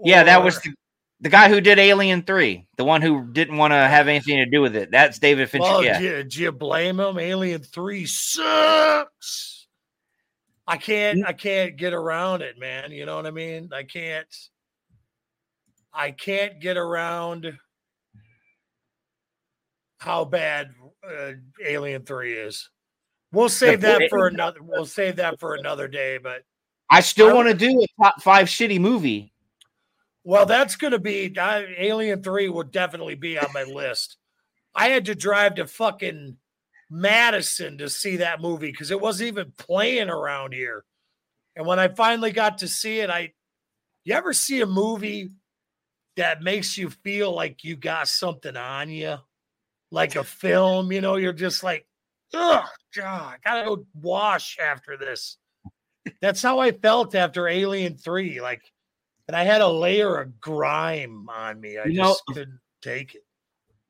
Yeah, 0.03 0.23
that 0.25 0.43
was 0.43 0.61
the, 0.61 0.73
the 1.21 1.29
guy 1.29 1.49
who 1.49 1.61
did 1.61 1.79
Alien 1.79 2.23
3, 2.23 2.67
the 2.77 2.85
one 2.85 3.03
who 3.03 3.27
didn't 3.33 3.59
want 3.59 3.73
to 3.73 3.77
have 3.77 4.09
anything 4.09 4.37
to 4.39 4.47
do 4.47 4.63
with 4.63 4.75
it. 4.77 4.91
That's 4.91 5.19
David 5.19 5.51
Fincher. 5.51 5.65
Well, 5.65 5.85
yeah. 5.85 5.99
do, 5.99 6.05
you, 6.05 6.25
do 6.25 6.43
you 6.43 6.53
blame 6.53 6.99
him? 7.01 7.19
Alien 7.19 7.63
Three 7.63 8.07
sucks. 8.07 9.67
I 10.67 10.77
can't. 10.77 11.19
Mm. 11.21 11.27
I 11.27 11.33
can't 11.33 11.77
get 11.77 11.93
around 11.93 12.43
it, 12.43 12.59
man. 12.59 12.93
You 12.93 13.05
know 13.05 13.17
what 13.17 13.27
I 13.27 13.33
mean? 13.33 13.71
I 13.75 13.83
can't. 13.83 14.27
I 15.93 16.13
can't 16.13 16.61
get 16.61 16.77
around 16.77 17.59
how 20.01 20.25
bad 20.25 20.71
uh, 21.09 21.33
Alien 21.65 22.03
Three 22.03 22.33
is. 22.33 22.69
We'll 23.33 23.49
save 23.49 23.83
that 23.83 24.09
for 24.11 24.27
another. 24.27 24.61
We'll 24.63 24.87
save 24.87 25.17
that 25.17 25.39
for 25.39 25.55
another 25.55 25.87
day. 25.87 26.19
But 26.19 26.43
I 26.91 27.01
still 27.01 27.35
want 27.35 27.49
to 27.49 27.55
do 27.55 27.81
a 27.81 28.03
top 28.03 28.21
five 28.23 28.49
shitty 28.49 28.81
movie. 28.81 29.33
Well, 30.25 30.47
that's 30.47 30.77
going 30.77 30.93
to 30.93 30.99
be 30.99 31.39
I, 31.39 31.67
Alien 31.79 32.23
3 32.23 32.49
will 32.51 32.65
definitely 32.65 33.15
be 33.15 33.39
on 33.39 33.47
my 33.55 33.63
list. 33.63 34.17
I 34.75 34.89
had 34.89 35.07
to 35.07 35.15
drive 35.15 35.55
to 35.57 35.67
fucking 35.67 36.37
Madison 36.91 37.79
to 37.79 37.89
see 37.89 38.17
that 38.17 38.41
movie 38.41 38.71
because 38.71 38.91
it 38.91 39.01
wasn't 39.01 39.29
even 39.29 39.53
playing 39.57 40.11
around 40.11 40.53
here. 40.53 40.85
And 41.57 41.67
when 41.67 41.79
I 41.79 41.89
finally 41.89 42.33
got 42.33 42.59
to 42.59 42.69
see 42.69 43.01
it, 43.01 43.11
I 43.11 43.33
you 44.05 44.15
ever 44.15 44.33
see 44.33 44.61
a 44.61 44.67
movie 44.67 45.31
that 46.17 46.43
makes 46.43 46.77
you 46.77 46.91
feel 46.91 47.33
like 47.35 47.65
you 47.65 47.77
got 47.77 48.09
something 48.09 48.57
on 48.57 48.91
you? 48.91 49.17
Like 49.91 50.17
a 50.17 50.25
film, 50.25 50.93
you 50.93 51.01
know, 51.01 51.17
you're 51.17 51.33
just 51.33 51.63
like, 51.65 51.87
oh 52.35 52.65
God, 52.95 53.35
I 53.35 53.49
gotta 53.49 53.65
go 53.67 53.87
wash 54.01 54.59
after 54.61 54.97
this. 54.97 55.37
That's 56.21 56.43
how 56.43 56.59
I 56.61 56.73
felt 56.73 57.15
after 57.15 57.49
Alien 57.49 57.97
3. 57.97 58.41
Like 58.41 58.63
and 59.29 59.37
I 59.37 59.45
had 59.45 59.61
a 59.61 59.69
layer 59.69 60.17
of 60.21 60.41
grime 60.41 61.29
on 61.29 61.61
me. 61.61 61.79
I 61.79 61.85
You 61.85 61.95
know- 61.99 62.05
just 62.05 62.23
couldn't 62.27 62.61
take 62.83 63.15
it. 63.15 63.23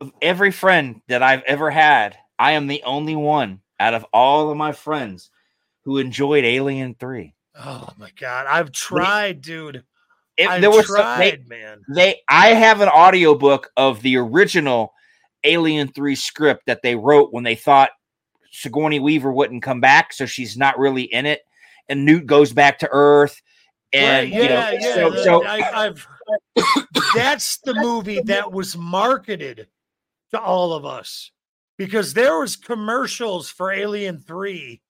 Of 0.01 0.13
every 0.23 0.51
friend 0.51 1.03
that 1.09 1.23
I've 1.23 1.43
ever 1.43 1.71
had, 1.71 2.17
I 2.39 2.53
am 2.53 2.67
the 2.67 2.83
only 2.85 3.17
one 3.17 3.61
out 3.79 3.93
of 3.93 4.05
all 4.15 4.51
of 4.51 4.57
my 4.57 4.73
friends 4.73 5.31
who 5.83 5.99
enjoyed 5.99 6.45
Alien 6.45 6.95
3. 6.95 7.35
Oh 7.57 7.89
my 7.99 8.11
god, 8.19 8.47
I've 8.47 8.73
tried, 8.73 9.43
dude. 9.43 9.85
It, 10.39 10.49
I've 10.49 10.61
there 10.63 10.71
was 10.71 10.87
some- 10.87 11.19
they, 11.19 11.33
tried, 11.33 11.49
man. 11.49 11.83
they 11.95 12.21
I 12.29 12.55
have 12.55 12.81
an 12.81 12.89
audiobook 12.89 13.71
of 13.77 14.01
the 14.01 14.17
original 14.17 14.95
Alien 15.45 15.89
3 15.89 16.15
script 16.15 16.67
that 16.67 16.83
they 16.83 16.95
wrote 16.97 17.33
when 17.33 17.45
they 17.45 17.55
thought 17.55 17.91
Sigourney 18.51 19.01
Weaver 19.01 19.33
wouldn't 19.33 19.63
come 19.63 19.81
back, 19.81 20.13
so 20.13 20.27
she's 20.27 20.57
not 20.57 20.79
really 20.79 21.03
in 21.05 21.27
it. 21.27 21.43
And 21.89 22.05
Newt 22.05 22.27
goes 22.27 22.53
back 22.53 22.79
to 22.81 22.89
Earth. 22.91 23.41
And 23.93 24.31
Right, 24.31 24.43
you 24.43 24.49
know, 24.49 24.55
yeah, 24.55 24.73
yeah. 24.73 24.95
so, 24.95 25.15
so 25.17 25.45
I, 25.45 25.87
I've 25.87 26.07
that's 27.15 27.59
the 27.59 27.75
movie 27.75 28.21
that 28.23 28.53
was 28.53 28.77
marketed 28.77 29.67
to 30.31 30.41
all 30.41 30.73
of 30.73 30.85
us 30.85 31.33
because 31.77 32.15
there 32.15 32.39
was 32.39 32.57
commercials 32.57 33.51
for 33.51 33.73
Alien 33.73 34.21
3 34.21 34.81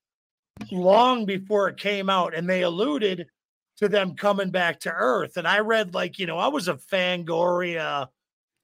long 0.70 1.24
before 1.24 1.68
it 1.68 1.78
came 1.78 2.10
out 2.10 2.34
and 2.34 2.48
they 2.48 2.62
alluded 2.62 3.26
to 3.78 3.88
them 3.88 4.14
coming 4.14 4.50
back 4.50 4.80
to 4.80 4.92
Earth. 4.92 5.36
And 5.36 5.48
I 5.48 5.60
read 5.60 5.94
like, 5.94 6.18
you 6.18 6.26
know, 6.26 6.36
I 6.36 6.48
was 6.48 6.68
a 6.68 6.74
Fangoria 6.74 8.08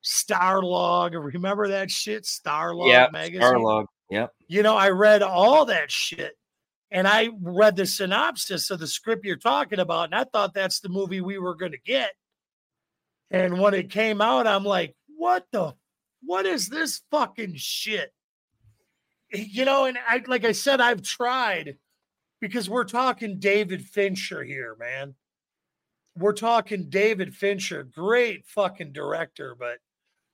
Starlog. 0.06 1.32
Remember 1.34 1.68
that 1.68 1.90
shit? 1.90 2.22
Starlog 2.24 2.88
yeah, 2.88 3.08
magazine. 3.12 3.42
Starlog. 3.42 3.86
Yep. 4.08 4.32
you 4.46 4.62
know, 4.62 4.76
I 4.76 4.90
read 4.90 5.22
all 5.22 5.64
that 5.64 5.90
shit 5.90 6.34
and 6.92 7.08
I 7.08 7.30
read 7.40 7.74
the 7.74 7.86
synopsis 7.86 8.70
of 8.70 8.78
the 8.78 8.86
script 8.86 9.24
you're 9.24 9.36
talking 9.36 9.80
about, 9.80 10.04
and 10.04 10.14
I 10.14 10.24
thought 10.24 10.54
that's 10.54 10.78
the 10.78 10.88
movie 10.88 11.20
we 11.20 11.38
were 11.38 11.56
going 11.56 11.72
to 11.72 11.80
get. 11.84 12.12
And 13.30 13.58
when 13.60 13.74
it 13.74 13.90
came 13.90 14.20
out, 14.20 14.46
I'm 14.46 14.64
like, 14.64 14.94
what 15.16 15.46
the, 15.50 15.74
what 16.22 16.46
is 16.46 16.68
this 16.68 17.02
fucking 17.10 17.54
shit? 17.56 18.12
You 19.32 19.64
know, 19.64 19.86
and 19.86 19.98
I, 20.08 20.22
like 20.28 20.44
I 20.44 20.52
said, 20.52 20.80
I've 20.80 21.02
tried 21.02 21.78
because 22.40 22.70
we're 22.70 22.84
talking 22.84 23.40
David 23.40 23.82
Fincher 23.82 24.44
here, 24.44 24.76
man. 24.78 25.16
We're 26.16 26.32
talking 26.32 26.88
David 26.88 27.34
Fincher, 27.34 27.82
great 27.82 28.46
fucking 28.46 28.92
director, 28.92 29.56
but 29.58 29.78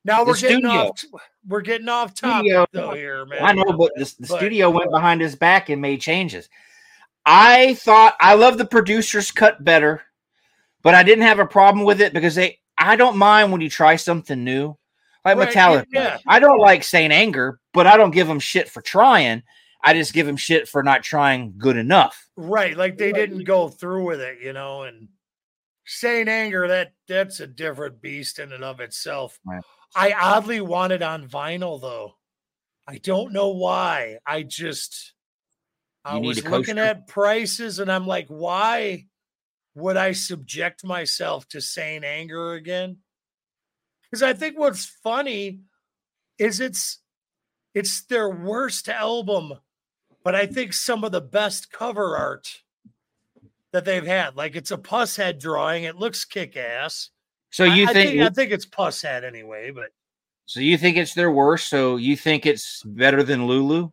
now 0.05 0.24
we're 0.24 0.36
getting 0.36 0.59
studio. 0.59 0.70
off. 0.88 1.05
We're 1.46 1.61
getting 1.61 1.88
off 1.88 2.14
topic 2.14 2.46
Studio. 2.50 2.66
though 2.72 2.92
here, 2.94 3.24
man. 3.26 3.42
I 3.42 3.53
know, 3.53 3.72
but 3.72 3.92
the, 3.96 4.05
the 4.20 4.26
But- 4.28 4.36
studio 4.38 4.70
went 4.70 4.90
behind 4.90 5.20
his 5.20 5.36
back 5.36 5.68
and 5.68 5.80
made 5.82 6.00
changes. 6.00 6.48
I 7.24 7.74
thought 7.74 8.16
I 8.20 8.34
love 8.34 8.59
the 8.59 8.64
producer's 8.64 9.30
cut 9.30 9.62
better, 9.62 10.03
but 10.82 10.94
I 10.94 11.03
didn't 11.05 11.24
have 11.24 11.38
a 11.38 11.46
problem 11.46 11.84
with 11.84 12.00
it 12.00 12.12
because 12.12 12.34
they. 12.34 12.59
I 12.78 12.96
don't 12.96 13.16
mind 13.16 13.53
when 13.53 13.61
you 13.61 13.70
try 13.70 13.94
something 13.96 14.42
new, 14.42 14.76
like 15.24 15.36
Right, 15.36 15.48
Metallica. 15.48 15.86
yeah. 15.92 16.18
I 16.26 16.40
don't 16.40 16.59
like 16.59 16.82
Saint 16.82 17.12
Anger, 17.12 17.61
but 17.72 17.86
I 17.86 17.96
don't 17.96 18.11
give 18.11 18.26
them 18.26 18.40
shit 18.40 18.68
for 18.68 18.80
trying. 18.82 19.44
I 19.84 19.92
just 19.94 20.12
give 20.12 20.26
them 20.26 20.36
shit 20.36 20.68
for 20.68 20.82
not 20.82 21.03
trying 21.05 21.55
good 21.59 21.76
enough. 21.76 22.28
Right, 22.36 22.76
like 22.76 22.98
they 22.98 23.12
didn't 23.12 23.44
go 23.44 23.68
through 23.68 24.05
with 24.05 24.20
it, 24.20 24.38
you 24.42 24.53
know, 24.53 24.82
and 24.82 25.09
Saint 25.84 26.28
Anger, 26.28 26.66
that 26.68 26.92
that's 27.07 27.38
a 27.40 27.46
different 27.46 28.00
beast 28.00 28.38
in 28.40 28.53
and 28.53 28.64
of 28.64 28.80
itself. 28.80 29.38
Right. 29.44 29.62
I 29.95 30.12
oddly 30.12 30.61
want 30.61 30.93
it 30.93 31.03
on 31.03 31.28
vinyl 31.28 31.80
though. 31.80 32.14
I 32.86 32.99
don't 32.99 33.32
know 33.32 33.51
why. 33.51 34.18
I 34.26 34.43
just 34.43 35.14
I 36.05 36.18
was 36.18 36.45
looking 36.45 36.78
at 36.78 37.07
prices 37.07 37.78
and 37.78 37.90
I'm 37.90 38.07
like, 38.07 38.26
why 38.28 39.07
would 39.74 39.97
I 39.97 40.12
subject 40.12 40.84
myself 40.84 41.47
to 41.49 41.61
Saint 41.61 42.05
Anger 42.05 42.55
again? 42.55 42.99
Because 44.03 44.22
I 44.22 44.32
think 44.32 44.59
what's 44.59 44.84
funny 44.84 45.61
is 46.38 46.61
it's 46.61 46.99
it's 47.74 48.03
their 48.03 48.28
worst 48.28 48.88
album, 48.88 49.55
but 50.24 50.34
I 50.34 50.47
think 50.47 50.72
some 50.72 51.05
of 51.05 51.12
the 51.12 51.20
best 51.20 51.70
cover 51.70 52.16
art 52.16 52.62
that 53.72 53.84
they've 53.84 54.07
had. 54.07 54.36
Like 54.36 54.57
it's 54.57 54.70
a 54.70 54.76
Pushead 54.76 55.40
drawing. 55.40 55.84
It 55.84 55.97
looks 55.97 56.24
kick 56.24 56.57
ass. 56.57 57.11
So 57.53 57.64
you 57.64 57.86
I, 57.86 57.92
think, 57.92 58.20
I 58.20 58.30
think 58.30 58.50
it's 58.50 58.66
Pushead 58.66 59.24
anyway, 59.24 59.70
but 59.70 59.90
so 60.46 60.61
you 60.61 60.76
think 60.76 60.96
it's 60.96 61.14
their 61.14 61.30
worst? 61.30 61.68
So 61.68 61.96
you 61.96 62.16
think 62.16 62.46
it's 62.46 62.82
better 62.82 63.22
than 63.22 63.46
Lulu? 63.46 63.90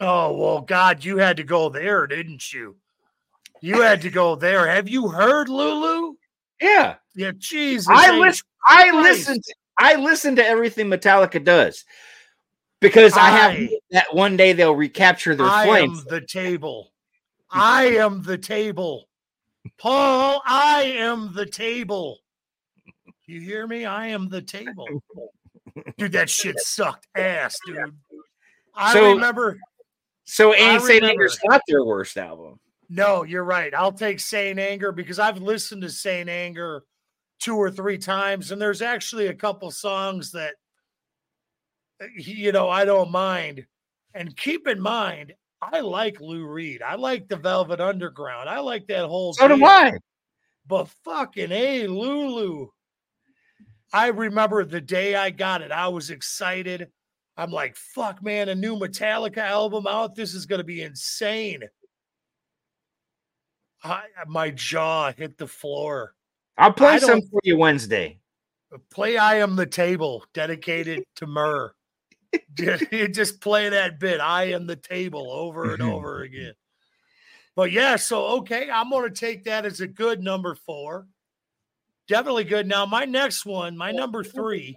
oh 0.00 0.32
well, 0.36 0.60
God, 0.60 1.04
you 1.04 1.18
had 1.18 1.36
to 1.38 1.44
go 1.44 1.68
there, 1.68 2.06
didn't 2.06 2.52
you? 2.52 2.76
You 3.60 3.80
had 3.80 4.02
to 4.02 4.10
go 4.10 4.34
there. 4.34 4.66
Have 4.66 4.88
you 4.88 5.08
heard 5.08 5.48
Lulu? 5.48 6.16
Yeah. 6.60 6.96
Yeah, 7.14 7.30
Jesus. 7.38 7.88
I 7.88 8.12
H. 8.12 8.20
listen. 8.20 8.46
I 8.66 9.02
listen. 9.02 9.34
To, 9.36 9.54
I 9.78 9.94
listen 9.94 10.36
to 10.36 10.44
everything 10.44 10.86
Metallica 10.86 11.42
does 11.42 11.84
because 12.80 13.16
I, 13.16 13.30
have 13.30 13.70
that 13.92 14.12
one 14.12 14.36
day 14.36 14.52
they'll 14.52 14.74
recapture 14.74 15.36
their 15.36 15.46
I 15.46 15.66
flames. 15.66 16.00
am 16.00 16.06
the 16.08 16.20
table. 16.20 16.92
I 17.50 17.84
am 17.84 18.22
the 18.22 18.38
table. 18.38 19.08
Paul, 19.78 20.42
I 20.44 20.82
am 20.96 21.32
the 21.34 21.46
table. 21.46 22.18
You 23.26 23.40
hear 23.40 23.66
me? 23.66 23.84
I 23.84 24.08
am 24.08 24.28
the 24.28 24.42
table. 24.42 24.86
Dude, 25.96 26.12
that 26.12 26.28
shit 26.28 26.58
sucked 26.58 27.06
ass, 27.14 27.56
dude. 27.66 27.78
I 28.74 28.92
So- 28.92 29.12
remember. 29.14 29.58
So 30.24 30.54
ain't 30.54 30.82
Saint. 30.82 31.04
Anger's 31.04 31.38
not 31.44 31.62
their 31.66 31.84
worst 31.84 32.16
album. 32.16 32.60
No, 32.88 33.22
you're 33.24 33.44
right. 33.44 33.74
I'll 33.74 33.92
take 33.92 34.20
Saint 34.20 34.58
Anger 34.58 34.92
because 34.92 35.18
I've 35.18 35.38
listened 35.42 35.82
to 35.82 35.90
Saint 35.90 36.28
Anger 36.28 36.84
two 37.40 37.56
or 37.56 37.70
three 37.70 37.98
times, 37.98 38.52
and 38.52 38.60
there's 38.62 38.82
actually 38.82 39.26
a 39.26 39.34
couple 39.34 39.70
songs 39.70 40.30
that 40.32 40.54
uh, 42.00 42.06
you 42.16 42.52
know 42.52 42.68
I 42.68 42.84
don't 42.84 43.10
mind. 43.10 43.66
And 44.14 44.36
keep 44.36 44.68
in 44.68 44.80
mind, 44.80 45.32
I 45.60 45.80
like 45.80 46.20
Lou 46.20 46.46
Reed. 46.46 46.82
I 46.82 46.94
like 46.94 47.28
the 47.28 47.36
Velvet 47.36 47.80
Underground. 47.80 48.48
I 48.48 48.60
like 48.60 48.86
that 48.88 49.06
whole. 49.06 49.32
So 49.32 49.48
do. 49.48 49.64
I. 49.64 49.92
But 50.66 50.88
fucking 51.04 51.48
hey, 51.48 51.86
Lulu. 51.86 52.68
I 53.92 54.08
remember 54.08 54.64
the 54.64 54.80
day 54.80 55.14
I 55.14 55.30
got 55.30 55.62
it. 55.62 55.70
I 55.70 55.88
was 55.88 56.10
excited. 56.10 56.88
I'm 57.36 57.50
like, 57.50 57.76
fuck, 57.76 58.22
man, 58.22 58.48
a 58.48 58.54
new 58.54 58.76
Metallica 58.76 59.38
album 59.38 59.86
out. 59.86 60.14
This 60.14 60.34
is 60.34 60.46
gonna 60.46 60.64
be 60.64 60.82
insane. 60.82 61.62
I, 63.84 64.04
my 64.26 64.50
jaw 64.50 65.12
hit 65.12 65.38
the 65.38 65.46
floor. 65.46 66.14
I'll 66.56 66.72
play 66.72 66.98
some 66.98 67.22
for 67.22 67.40
you 67.42 67.56
Wednesday. 67.56 68.20
Play 68.90 69.16
I 69.16 69.36
am 69.36 69.56
the 69.56 69.66
table 69.66 70.24
dedicated 70.32 71.02
to 71.16 71.26
Murr. 71.26 71.74
just 72.54 73.40
play 73.40 73.68
that 73.68 73.98
bit. 73.98 74.20
I 74.20 74.44
am 74.44 74.66
the 74.66 74.76
table 74.76 75.30
over 75.30 75.72
and 75.72 75.82
over 75.82 76.22
again. 76.22 76.54
But 77.54 77.72
yeah, 77.72 77.96
so 77.96 78.38
okay, 78.38 78.70
I'm 78.70 78.88
going 78.88 79.12
to 79.12 79.14
take 79.14 79.44
that 79.44 79.66
as 79.66 79.80
a 79.80 79.86
good 79.86 80.22
number 80.22 80.54
four. 80.54 81.06
Definitely 82.12 82.44
good. 82.44 82.68
Now, 82.68 82.84
my 82.84 83.06
next 83.06 83.46
one, 83.46 83.74
my 83.74 83.90
number 83.90 84.22
three. 84.22 84.76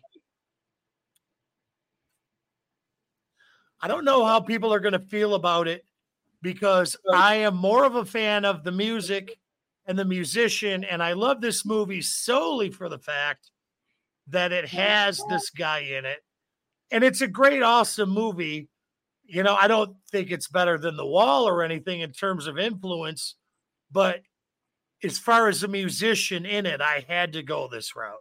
I 3.82 3.90
don't 3.90 4.06
know 4.06 4.24
how 4.24 4.40
people 4.40 4.74
are 4.74 4.80
going 4.80 4.94
to 4.94 5.00
feel 5.00 5.36
about 5.36 5.68
it 5.68 5.84
because 6.42 6.96
I 7.14 7.36
am 7.36 7.58
more 7.58 7.84
of 7.84 7.96
a 7.96 8.06
fan 8.06 8.46
of 8.46 8.64
the 8.64 8.72
music 8.72 9.38
and 9.86 10.00
the 10.00 10.06
musician, 10.06 10.86
and 10.86 11.04
I 11.04 11.12
love 11.12 11.42
this 11.42 11.66
movie 11.66 12.02
solely 12.02 12.70
for 12.70 12.88
the 12.88 13.00
fact 13.00 13.52
that 14.28 14.54
it 14.54 14.70
has 14.70 15.22
this 15.28 15.50
guy 15.50 15.80
in 15.80 16.06
it. 16.06 16.24
And 16.90 17.04
it's 17.04 17.20
a 17.20 17.28
great, 17.28 17.62
awesome 17.62 18.12
movie. 18.12 18.70
You 19.26 19.44
know, 19.44 19.56
I 19.56 19.68
don't 19.68 19.98
think 20.10 20.32
it's 20.32 20.48
better 20.48 20.78
than 20.78 20.96
The 20.96 21.06
Wall 21.06 21.50
or 21.50 21.64
anything 21.64 22.00
in 22.00 22.14
terms 22.14 22.48
of 22.48 22.58
influence, 22.58 23.36
but 23.92 24.22
as 25.04 25.18
far 25.20 25.48
as 25.48 25.64
a 25.64 25.68
musician 25.68 26.46
in 26.46 26.66
it, 26.66 26.82
I 26.82 27.06
had 27.08 27.34
to 27.34 27.43
go 27.43 27.68
this 27.68 27.96
route. 27.96 28.14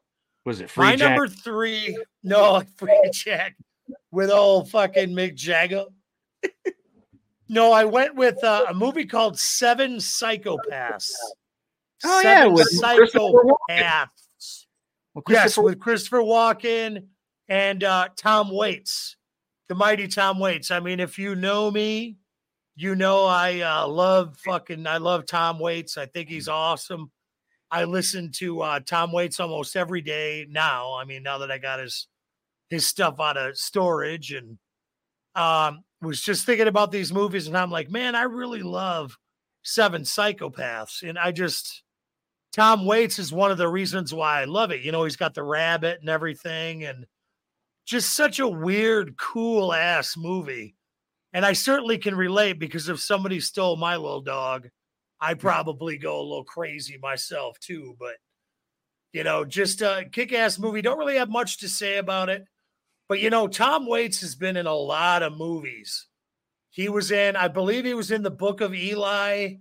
Was 0.44 0.60
it 0.60 0.68
free 0.70 0.84
My 0.84 0.96
Jack? 0.96 1.10
number 1.10 1.28
three, 1.28 1.96
no, 2.22 2.62
Freejack 2.78 3.52
with 4.10 4.30
old 4.30 4.70
fucking 4.70 5.10
Mick 5.10 5.34
Jagger. 5.34 5.86
no, 7.48 7.72
I 7.72 7.84
went 7.84 8.14
with 8.14 8.42
uh, 8.44 8.66
a 8.68 8.74
movie 8.74 9.06
called 9.06 9.38
Seven 9.38 9.96
Psychopaths. 9.96 11.10
Oh, 12.04 12.20
yeah, 12.22 12.40
Seven 12.42 12.52
with 12.54 12.68
Psychopaths. 12.80 14.08
Well, 15.14 15.22
Yes, 15.28 15.56
with 15.56 15.78
Christopher 15.78 16.18
Walken 16.18 17.06
and 17.48 17.84
uh, 17.84 18.08
Tom 18.16 18.50
Waits, 18.50 19.16
the 19.68 19.74
mighty 19.74 20.08
Tom 20.08 20.38
Waits. 20.40 20.70
I 20.70 20.80
mean, 20.80 20.98
if 21.00 21.18
you 21.18 21.34
know 21.36 21.70
me, 21.70 22.16
you 22.76 22.94
know 22.94 23.24
I 23.24 23.60
uh, 23.60 23.86
love 23.86 24.36
fucking 24.38 24.86
I 24.86 24.98
love 24.98 25.26
Tom 25.26 25.58
Waits. 25.58 25.96
I 25.96 26.06
think 26.06 26.28
he's 26.28 26.48
awesome. 26.48 27.10
I 27.70 27.84
listen 27.84 28.30
to 28.36 28.60
uh, 28.60 28.80
Tom 28.80 29.12
Waits 29.12 29.40
almost 29.40 29.76
every 29.76 30.00
day 30.00 30.46
now. 30.48 30.94
I 30.94 31.04
mean, 31.04 31.22
now 31.22 31.38
that 31.38 31.50
I 31.50 31.58
got 31.58 31.80
his 31.80 32.08
his 32.70 32.86
stuff 32.86 33.20
out 33.20 33.36
of 33.36 33.56
storage 33.56 34.32
and 34.32 34.58
um 35.34 35.82
was 36.00 36.20
just 36.20 36.46
thinking 36.46 36.68
about 36.68 36.92
these 36.92 37.12
movies 37.12 37.46
and 37.46 37.56
I'm 37.56 37.70
like, 37.70 37.90
man, 37.90 38.14
I 38.14 38.22
really 38.22 38.62
love 38.62 39.16
Seven 39.62 40.02
Psychopaths. 40.02 41.02
And 41.02 41.18
I 41.18 41.32
just 41.32 41.82
Tom 42.54 42.86
Waits 42.86 43.18
is 43.18 43.32
one 43.32 43.50
of 43.50 43.58
the 43.58 43.68
reasons 43.68 44.14
why 44.14 44.40
I 44.40 44.44
love 44.44 44.70
it. 44.70 44.82
You 44.82 44.92
know, 44.92 45.02
he's 45.02 45.16
got 45.16 45.34
the 45.34 45.42
rabbit 45.42 45.98
and 45.98 46.08
everything, 46.08 46.84
and 46.84 47.04
just 47.84 48.14
such 48.14 48.38
a 48.38 48.46
weird, 48.46 49.16
cool 49.16 49.72
ass 49.74 50.16
movie. 50.16 50.76
And 51.34 51.44
I 51.44 51.52
certainly 51.52 51.98
can 51.98 52.14
relate 52.14 52.60
because 52.60 52.88
if 52.88 53.00
somebody 53.00 53.40
stole 53.40 53.76
my 53.76 53.96
little 53.96 54.20
dog, 54.20 54.68
I'd 55.20 55.40
probably 55.40 55.98
go 55.98 56.20
a 56.20 56.22
little 56.22 56.44
crazy 56.44 56.96
myself 56.96 57.58
too. 57.58 57.96
But 57.98 58.14
you 59.12 59.24
know, 59.24 59.44
just 59.44 59.82
a 59.82 60.06
kick 60.10 60.32
ass 60.32 60.58
movie. 60.58 60.80
Don't 60.80 60.98
really 60.98 61.16
have 61.16 61.28
much 61.28 61.58
to 61.58 61.68
say 61.68 61.98
about 61.98 62.28
it. 62.28 62.44
But 63.08 63.20
you 63.20 63.30
know, 63.30 63.48
Tom 63.48 63.86
Waits 63.86 64.20
has 64.20 64.36
been 64.36 64.56
in 64.56 64.66
a 64.66 64.74
lot 64.74 65.24
of 65.24 65.36
movies. 65.36 66.06
He 66.70 66.88
was 66.88 67.10
in, 67.10 67.36
I 67.36 67.48
believe 67.48 67.84
he 67.84 67.94
was 67.94 68.10
in 68.10 68.22
the 68.22 68.30
book 68.30 68.60
of 68.60 68.74
Eli. 68.74 69.54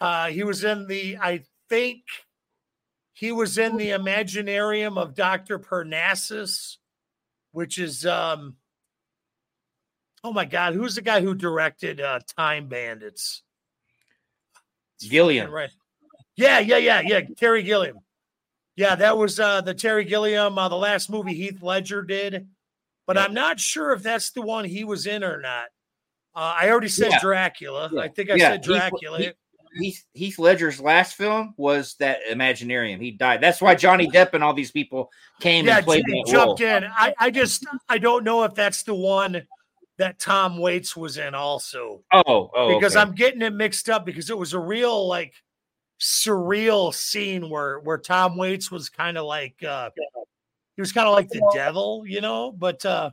Uh, 0.00 0.26
he 0.28 0.44
was 0.44 0.64
in 0.64 0.86
the, 0.86 1.18
I 1.20 1.42
think 1.68 2.02
he 3.12 3.32
was 3.32 3.58
in 3.58 3.76
the 3.76 3.90
Imaginarium 3.90 4.96
of 4.96 5.14
Dr. 5.14 5.58
Parnassus, 5.58 6.78
which 7.50 7.78
is 7.78 8.06
um 8.06 8.56
oh 10.24 10.32
my 10.32 10.44
god, 10.44 10.74
who's 10.74 10.94
the 10.94 11.02
guy 11.02 11.20
who 11.20 11.34
directed 11.34 12.00
uh 12.00 12.20
Time 12.36 12.66
Bandits? 12.68 13.42
Gilliam. 15.00 15.50
Right. 15.50 15.70
Yeah, 16.36 16.58
yeah, 16.60 16.78
yeah, 16.78 17.00
yeah. 17.00 17.20
Terry 17.36 17.62
Gilliam. 17.62 17.98
Yeah, 18.76 18.94
that 18.96 19.16
was 19.16 19.38
uh 19.40 19.60
the 19.60 19.74
Terry 19.74 20.04
Gilliam, 20.04 20.58
uh, 20.58 20.68
the 20.68 20.76
last 20.76 21.10
movie 21.10 21.34
Heath 21.34 21.62
Ledger 21.62 22.02
did. 22.02 22.48
But 23.06 23.16
Yeah. 23.16 23.24
I'm 23.24 23.34
not 23.34 23.58
sure 23.58 23.92
if 23.92 24.02
that's 24.02 24.30
the 24.30 24.42
one 24.42 24.64
he 24.64 24.84
was 24.84 25.06
in 25.06 25.24
or 25.24 25.40
not. 25.40 25.66
Uh, 26.34 26.56
I 26.60 26.70
already 26.70 26.88
said 26.88 27.10
Yeah. 27.10 27.20
Dracula. 27.20 27.90
Yeah. 27.92 28.00
I 28.02 28.08
think 28.08 28.30
I 28.30 28.38
said 28.38 28.62
Dracula. 28.62 29.18
Heath- 29.18 29.34
Heath, 29.78 30.04
Heath 30.14 30.38
Ledger's 30.38 30.80
last 30.80 31.14
film 31.14 31.52
was 31.58 31.94
that 32.00 32.20
Imaginarium. 32.30 33.00
He 33.02 33.10
died. 33.10 33.40
That's 33.42 33.60
why 33.60 33.74
Johnny 33.74 34.08
Depp 34.08 34.32
and 34.32 34.42
all 34.42 34.54
these 34.54 34.70
people 34.70 35.10
came 35.40 35.66
yeah, 35.66 35.76
and 35.76 35.84
played 35.84 36.04
j- 36.08 36.12
that 36.24 36.32
role. 36.32 36.56
jumped 36.56 36.60
in. 36.62 36.84
I, 36.84 37.14
I 37.18 37.30
just 37.30 37.66
I 37.88 37.98
don't 37.98 38.24
know 38.24 38.44
if 38.44 38.54
that's 38.54 38.82
the 38.84 38.94
one 38.94 39.42
that 39.98 40.18
Tom 40.18 40.58
Waits 40.58 40.96
was 40.96 41.18
in 41.18 41.34
also. 41.34 42.02
Oh, 42.12 42.50
oh, 42.54 42.74
because 42.74 42.96
okay. 42.96 43.02
I'm 43.02 43.14
getting 43.14 43.42
it 43.42 43.52
mixed 43.52 43.90
up 43.90 44.06
because 44.06 44.30
it 44.30 44.38
was 44.38 44.54
a 44.54 44.58
real 44.58 45.06
like 45.06 45.34
surreal 46.00 46.94
scene 46.94 47.50
where 47.50 47.80
where 47.80 47.98
Tom 47.98 48.36
Waits 48.36 48.70
was 48.70 48.88
kind 48.88 49.18
of 49.18 49.26
like 49.26 49.62
uh 49.64 49.90
he 50.76 50.80
was 50.80 50.92
kind 50.92 51.08
of 51.08 51.14
like 51.14 51.28
the 51.28 51.50
devil, 51.52 52.04
you 52.06 52.20
know, 52.20 52.52
but 52.52 52.84
uh 52.86 53.10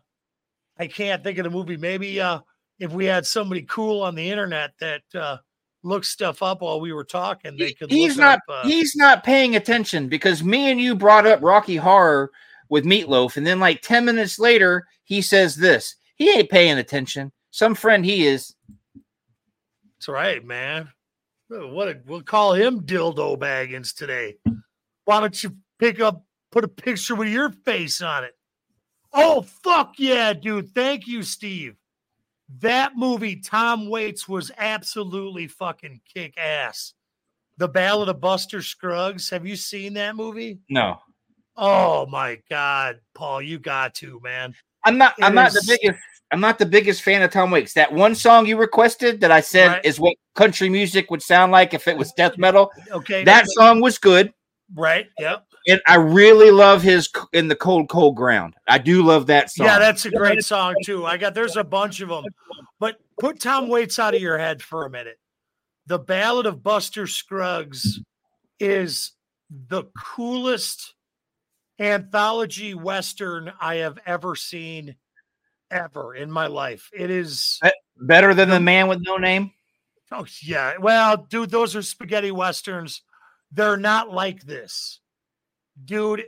I 0.77 0.87
can't 0.87 1.23
think 1.23 1.39
of 1.39 1.43
the 1.45 1.49
movie. 1.49 1.77
Maybe 1.77 2.21
uh 2.21 2.39
if 2.79 2.91
we 2.91 3.05
had 3.05 3.25
somebody 3.25 3.63
cool 3.63 4.03
on 4.03 4.13
the 4.13 4.29
internet 4.29 4.73
that 4.79 5.01
uh 5.15 5.37
looked 5.81 6.05
stuff 6.05 6.43
up 6.43 6.61
while 6.61 6.79
we 6.79 6.93
were 6.93 7.03
talking, 7.03 7.57
they 7.57 7.73
could 7.73 7.89
he's 7.89 8.17
look 8.17 8.21
not 8.21 8.37
up, 8.37 8.43
uh, 8.49 8.67
he's 8.67 8.95
not 8.95 9.23
paying 9.23 9.55
attention 9.55 10.07
because 10.07 10.43
me 10.43 10.69
and 10.69 10.79
you 10.79 10.93
brought 10.93 11.25
up 11.25 11.41
Rocky 11.41 11.77
Horror 11.77 12.31
with 12.69 12.85
Meatloaf, 12.85 13.37
and 13.37 13.45
then 13.45 13.59
like 13.59 13.81
10 13.81 14.05
minutes 14.05 14.39
later, 14.39 14.85
he 15.03 15.21
says 15.21 15.55
this. 15.55 15.95
He 16.15 16.29
ain't 16.31 16.49
paying 16.49 16.77
attention. 16.77 17.31
Some 17.51 17.75
friend 17.75 18.05
he 18.05 18.25
is. 18.25 18.55
That's 19.97 20.07
right, 20.07 20.43
man. 20.43 20.89
What 21.47 21.87
a, 21.87 21.99
we'll 22.05 22.21
call 22.21 22.53
him 22.53 22.81
Dildo 22.81 23.37
Baggins 23.37 23.95
today. 23.95 24.37
Why 25.05 25.19
don't 25.19 25.43
you 25.43 25.55
pick 25.79 25.99
up, 25.99 26.25
put 26.51 26.63
a 26.63 26.67
picture 26.67 27.15
with 27.15 27.29
your 27.29 27.49
face 27.49 28.01
on 28.01 28.23
it? 28.23 28.33
Oh, 29.13 29.41
fuck 29.41 29.93
yeah, 29.97 30.33
dude. 30.33 30.71
Thank 30.71 31.07
you, 31.07 31.23
Steve. 31.23 31.75
That 32.59 32.97
movie, 32.97 33.37
Tom 33.37 33.89
Waits, 33.89 34.27
was 34.27 34.51
absolutely 34.57 35.47
fucking 35.47 36.01
kick 36.13 36.37
ass. 36.37 36.93
The 37.57 37.67
Ballad 37.67 38.09
of 38.09 38.19
Buster 38.19 38.61
Scruggs. 38.61 39.29
Have 39.29 39.45
you 39.45 39.55
seen 39.55 39.93
that 39.93 40.15
movie? 40.15 40.59
No. 40.69 40.99
Oh 41.55 42.05
my 42.07 42.39
God, 42.49 42.99
Paul, 43.13 43.41
you 43.41 43.59
got 43.59 43.95
to, 43.95 44.19
man. 44.21 44.53
I'm 44.85 44.97
not 44.97 45.15
I'm 45.21 45.35
not 45.35 45.51
the 45.51 45.63
biggest 45.67 45.99
I'm 46.31 46.39
not 46.39 46.57
the 46.57 46.65
biggest 46.65 47.01
fan 47.03 47.21
of 47.21 47.31
Tom 47.31 47.51
Waits. 47.51 47.73
That 47.73 47.91
one 47.93 48.15
song 48.15 48.45
you 48.45 48.57
requested 48.57 49.21
that 49.21 49.31
I 49.31 49.41
said 49.41 49.67
Right. 49.67 49.85
is 49.85 49.99
what 49.99 50.15
country 50.35 50.69
music 50.69 51.11
would 51.11 51.21
sound 51.21 51.51
like 51.51 51.73
if 51.73 51.87
it 51.87 51.97
was 51.97 52.11
death 52.13 52.37
metal. 52.37 52.71
Okay. 52.91 53.23
That 53.23 53.45
song 53.49 53.79
was 53.81 53.97
good. 53.97 54.33
right. 54.73 55.07
Yep. 55.19 55.45
And 55.67 55.81
I 55.87 55.95
really 55.95 56.51
love 56.51 56.81
his 56.83 57.09
in 57.33 57.47
the 57.47 57.55
cold, 57.55 57.89
cold 57.89 58.15
ground. 58.15 58.53
I 58.67 58.77
do 58.77 59.01
love 59.03 59.27
that 59.27 59.51
song. 59.51 59.65
Yeah, 59.67 59.79
that's 59.79 60.05
a 60.05 60.11
great 60.11 60.43
song 60.43 60.75
too. 60.83 61.05
I 61.05 61.17
got 61.17 61.33
there's 61.35 61.57
a 61.57 61.63
bunch 61.63 62.01
of 62.01 62.09
them, 62.09 62.23
but 62.79 62.97
put 63.19 63.39
Tom 63.39 63.67
Waits 63.67 63.97
out 63.99 64.13
of 64.15 64.21
your 64.21 64.37
head 64.37 64.61
for 64.61 64.85
a 64.85 64.89
minute. 64.89 65.17
The 65.87 65.99
Ballad 65.99 66.47
of 66.47 66.63
Buster 66.63 67.05
Scruggs 67.07 67.99
is 68.59 69.11
the 69.69 69.83
coolest 69.97 70.94
anthology 71.79 72.73
western 72.73 73.51
I 73.59 73.75
have 73.75 73.99
ever 74.05 74.35
seen 74.35 74.95
ever 75.71 76.15
in 76.15 76.31
my 76.31 76.47
life. 76.47 76.89
It 76.93 77.09
is 77.09 77.59
better 77.97 78.33
than 78.33 78.49
the 78.49 78.59
man 78.59 78.87
with 78.87 79.01
no 79.01 79.17
name. 79.17 79.51
oh 80.11 80.25
yeah. 80.41 80.77
Well, 80.79 81.17
dude, 81.29 81.51
those 81.51 81.75
are 81.75 81.81
spaghetti 81.81 82.31
westerns. 82.31 83.01
They're 83.51 83.77
not 83.77 84.11
like 84.11 84.43
this. 84.43 84.99
Dude, 85.83 86.23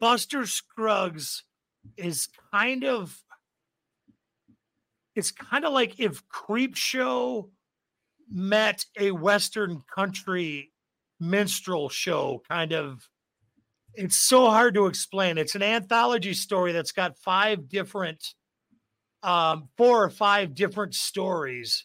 Buster 0.00 0.46
Scruggs 0.46 1.44
is 1.96 2.28
kind 2.52 2.84
of 2.84 3.22
it's 5.14 5.30
kind 5.30 5.64
of 5.64 5.72
like 5.72 6.00
if 6.00 6.26
Creepshow 6.28 7.48
met 8.28 8.84
a 8.98 9.12
Western 9.12 9.82
country 9.94 10.72
minstrel 11.20 11.88
show, 11.88 12.42
kind 12.48 12.72
of. 12.72 13.08
It's 13.96 14.16
so 14.16 14.50
hard 14.50 14.74
to 14.74 14.86
explain. 14.86 15.38
It's 15.38 15.54
an 15.54 15.62
anthology 15.62 16.34
story 16.34 16.72
that's 16.72 16.92
got 16.92 17.18
five 17.18 17.68
different, 17.68 18.34
um, 19.22 19.68
four 19.76 20.04
or 20.04 20.10
five 20.10 20.54
different 20.54 20.94
stories, 20.94 21.84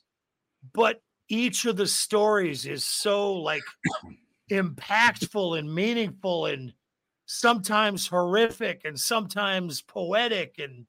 but 0.73 1.01
each 1.29 1.65
of 1.65 1.77
the 1.77 1.87
stories 1.87 2.65
is 2.65 2.83
so 2.83 3.33
like 3.33 3.63
impactful 4.51 5.57
and 5.57 5.73
meaningful 5.73 6.47
and 6.47 6.73
sometimes 7.27 8.07
horrific 8.07 8.81
and 8.85 8.99
sometimes 8.99 9.83
poetic 9.83 10.55
and 10.57 10.85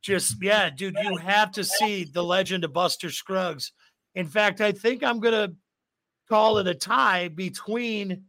just 0.00 0.42
yeah 0.42 0.70
dude 0.70 0.96
you 1.02 1.16
have 1.16 1.50
to 1.52 1.62
see 1.62 2.04
the 2.04 2.24
legend 2.24 2.64
of 2.64 2.72
buster 2.72 3.10
scruggs 3.10 3.72
in 4.14 4.26
fact 4.26 4.62
i 4.62 4.72
think 4.72 5.02
i'm 5.04 5.20
gonna 5.20 5.52
call 6.26 6.56
it 6.56 6.66
a 6.66 6.74
tie 6.74 7.28
between 7.28 8.24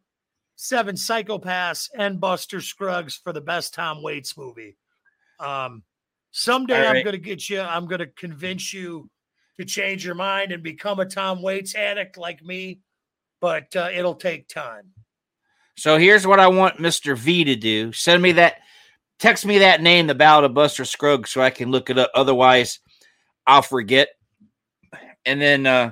Seven 0.61 0.95
Psychopaths 0.95 1.89
and 1.97 2.19
Buster 2.19 2.59
Scruggs 2.59 3.15
for 3.15 3.31
the 3.31 3.39
best 3.39 3.73
Tom 3.73 4.03
Waits 4.03 4.35
movie. 4.35 4.75
Um, 5.39 5.83
someday 6.31 6.85
All 6.85 6.97
I'm 6.97 7.01
going 7.01 7.13
to 7.13 7.17
get 7.17 7.49
you. 7.49 7.61
I'm 7.61 7.87
going 7.87 7.99
to 7.99 8.07
convince 8.07 8.73
you 8.73 9.09
to 9.57 9.63
change 9.63 10.05
your 10.05 10.15
mind 10.15 10.51
and 10.51 10.61
become 10.61 10.99
a 10.99 11.05
Tom 11.05 11.41
Waits 11.41 11.75
addict 11.75 12.17
like 12.17 12.43
me, 12.43 12.81
but 13.39 13.73
uh, 13.73 13.87
it'll 13.93 14.15
take 14.15 14.49
time. 14.49 14.91
So 15.77 15.97
here's 15.97 16.27
what 16.27 16.41
I 16.41 16.49
want 16.49 16.77
Mr. 16.77 17.17
V 17.17 17.45
to 17.45 17.55
do. 17.55 17.93
Send 17.93 18.21
me 18.21 18.33
that 18.33 18.57
text 19.17 19.45
me 19.45 19.59
that 19.59 19.81
name, 19.81 20.07
the 20.07 20.15
Ballad 20.15 20.43
of 20.43 20.53
Buster 20.53 20.83
Scruggs, 20.83 21.29
so 21.29 21.41
I 21.41 21.51
can 21.51 21.71
look 21.71 21.89
it 21.89 21.97
up. 21.97 22.11
Otherwise, 22.13 22.79
I'll 23.47 23.61
forget. 23.61 24.09
And 25.25 25.39
then 25.39 25.65
uh 25.65 25.91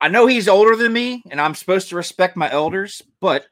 I 0.00 0.08
know 0.08 0.26
he's 0.26 0.48
older 0.48 0.76
than 0.76 0.92
me, 0.92 1.22
and 1.30 1.40
I'm 1.40 1.54
supposed 1.54 1.90
to 1.90 1.96
respect 1.96 2.36
my 2.36 2.50
elders, 2.50 3.02
but 3.20 3.46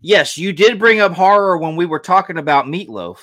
yes, 0.00 0.36
you 0.36 0.52
did 0.52 0.78
bring 0.78 1.00
up 1.00 1.12
horror 1.12 1.56
when 1.56 1.76
we 1.76 1.86
were 1.86 1.98
talking 1.98 2.38
about 2.38 2.66
Meatloaf, 2.66 3.18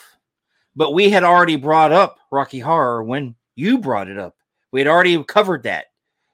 but 0.75 0.93
we 0.93 1.09
had 1.09 1.23
already 1.23 1.55
brought 1.55 1.91
up 1.91 2.17
Rocky 2.31 2.59
Horror 2.59 3.03
when 3.03 3.35
you 3.55 3.77
brought 3.77 4.07
it 4.07 4.17
up. 4.17 4.35
We 4.71 4.79
had 4.79 4.87
already 4.87 5.23
covered 5.23 5.63
that. 5.63 5.85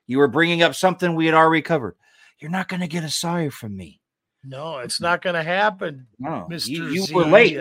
You 0.07 0.19
were 0.19 0.27
bringing 0.27 0.61
up 0.61 0.73
something 0.73 1.13
we 1.13 1.25
had 1.25 1.35
already 1.35 1.61
covered. 1.61 1.95
You're 2.39 2.49
not 2.49 2.69
going 2.69 2.79
to 2.79 2.87
get 2.87 3.03
a 3.03 3.09
sorry 3.09 3.49
from 3.49 3.75
me. 3.75 3.99
No, 4.45 4.77
it's 4.79 5.01
not 5.01 5.21
going 5.21 5.35
to 5.35 5.43
happen, 5.43 6.07
No, 6.17 6.47
Mr. 6.49 6.69
you, 6.69 6.87
you 6.87 7.05
were 7.13 7.25
late. 7.25 7.59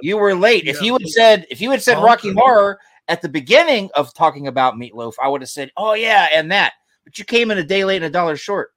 You 0.00 0.16
were 0.16 0.34
late. 0.34 0.68
If 0.68 0.80
you 0.80 0.92
had 0.92 1.08
said 1.08 1.46
if 1.50 1.60
you 1.60 1.72
had 1.72 1.82
said 1.82 2.00
Rocky 2.00 2.32
Horror 2.32 2.78
at 3.08 3.20
the 3.20 3.28
beginning 3.28 3.90
of 3.96 4.14
talking 4.14 4.46
about 4.46 4.74
Meatloaf, 4.74 5.14
I 5.20 5.26
would 5.26 5.40
have 5.40 5.50
said, 5.50 5.72
"Oh 5.76 5.94
yeah," 5.94 6.28
and 6.32 6.52
that. 6.52 6.74
But 7.10 7.18
you 7.18 7.24
came 7.24 7.50
in 7.50 7.58
a 7.58 7.64
day 7.64 7.84
late 7.84 7.96
and 7.96 8.04
a 8.04 8.10
dollar 8.10 8.36
short. 8.36 8.70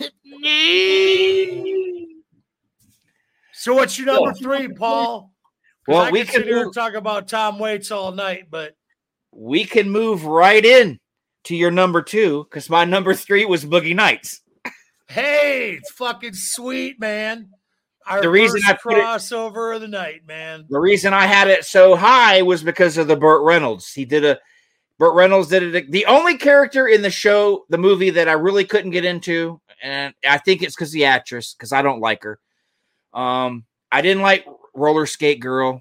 So 3.52 3.74
what's 3.74 3.98
your 3.98 4.06
number 4.06 4.32
three, 4.32 4.68
Paul? 4.68 5.32
Well, 5.86 6.00
I 6.00 6.10
we 6.10 6.24
can 6.24 6.32
sit 6.36 6.44
here 6.46 6.64
move- 6.64 6.74
talk 6.74 6.94
about 6.94 7.28
Tom 7.28 7.58
Waits 7.58 7.90
all 7.90 8.10
night, 8.12 8.46
but 8.50 8.74
We 9.32 9.64
can 9.66 9.90
move 9.90 10.24
right 10.24 10.64
in 10.64 10.98
to 11.44 11.54
your 11.54 11.70
number 11.70 12.00
two 12.00 12.44
because 12.44 12.70
my 12.70 12.86
number 12.86 13.12
three 13.12 13.44
was 13.44 13.66
Boogie 13.66 13.94
Nights. 13.94 14.40
hey, 15.08 15.72
it's 15.72 15.90
fucking 15.92 16.32
sweet, 16.34 16.98
man. 16.98 17.50
Our 18.06 18.22
The 18.22 18.30
reason 18.30 18.62
first 18.62 18.70
I 18.70 18.78
put 18.82 18.94
it- 18.96 19.04
crossover 19.04 19.74
of 19.74 19.82
the 19.82 19.88
night, 19.88 20.22
man. 20.26 20.64
The 20.70 20.80
reason 20.80 21.12
I 21.12 21.26
had 21.26 21.48
it 21.48 21.66
so 21.66 21.96
high 21.96 22.40
was 22.40 22.62
because 22.62 22.96
of 22.96 23.08
the 23.08 23.16
Burt 23.16 23.42
Reynolds. 23.42 23.92
He 23.92 24.06
did 24.06 24.24
a 24.24 24.38
Burt 25.00 25.14
Reynolds 25.14 25.48
did 25.48 25.74
it. 25.74 25.90
The 25.90 26.04
only 26.04 26.36
character 26.36 26.86
in 26.86 27.00
the 27.00 27.10
show, 27.10 27.64
the 27.70 27.78
movie 27.78 28.10
that 28.10 28.28
I 28.28 28.32
really 28.32 28.66
couldn't 28.66 28.90
get 28.90 29.06
into, 29.06 29.58
and 29.82 30.12
I 30.28 30.36
think 30.36 30.62
it's 30.62 30.76
because 30.76 30.92
the 30.92 31.06
actress, 31.06 31.54
because 31.54 31.72
I 31.72 31.80
don't 31.80 32.00
like 32.00 32.22
her. 32.22 32.38
Um, 33.14 33.64
I 33.90 34.02
didn't 34.02 34.22
like 34.22 34.44
Roller 34.74 35.06
Skate 35.06 35.40
Girl. 35.40 35.80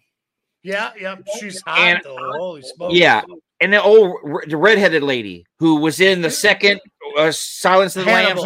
Yeah, 0.64 0.92
yeah, 0.98 1.18
she's 1.38 1.62
hot 1.62 1.80
And- 1.80 2.02
though. 2.02 2.16
Holy 2.38 2.62
smokes! 2.62 2.96
Yeah, 2.96 3.22
and 3.60 3.74
the 3.74 3.84
old 3.84 4.16
the 4.48 4.56
redheaded 4.56 5.04
lady 5.04 5.46
who 5.58 5.76
was 5.82 6.00
in 6.00 6.22
the 6.22 6.32
second 6.32 6.80
uh, 7.18 7.30
Silence 7.34 7.98
of 7.98 8.06
the. 8.06 8.12
Lambs. 8.12 8.42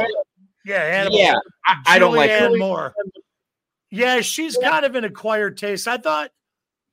yeah, 0.65 0.79
Hannibal. 0.91 1.17
Yeah, 1.19 1.35
I, 1.67 1.81
I 1.85 1.99
don't 1.99 2.15
like 2.15 2.31
her. 2.31 2.49
more. 2.57 2.95
Yeah, 3.91 4.21
she's 4.21 4.57
kind 4.57 4.85
of 4.85 4.95
an 4.95 5.03
acquired 5.03 5.55
taste. 5.55 5.87
I 5.87 5.97
thought, 5.97 6.31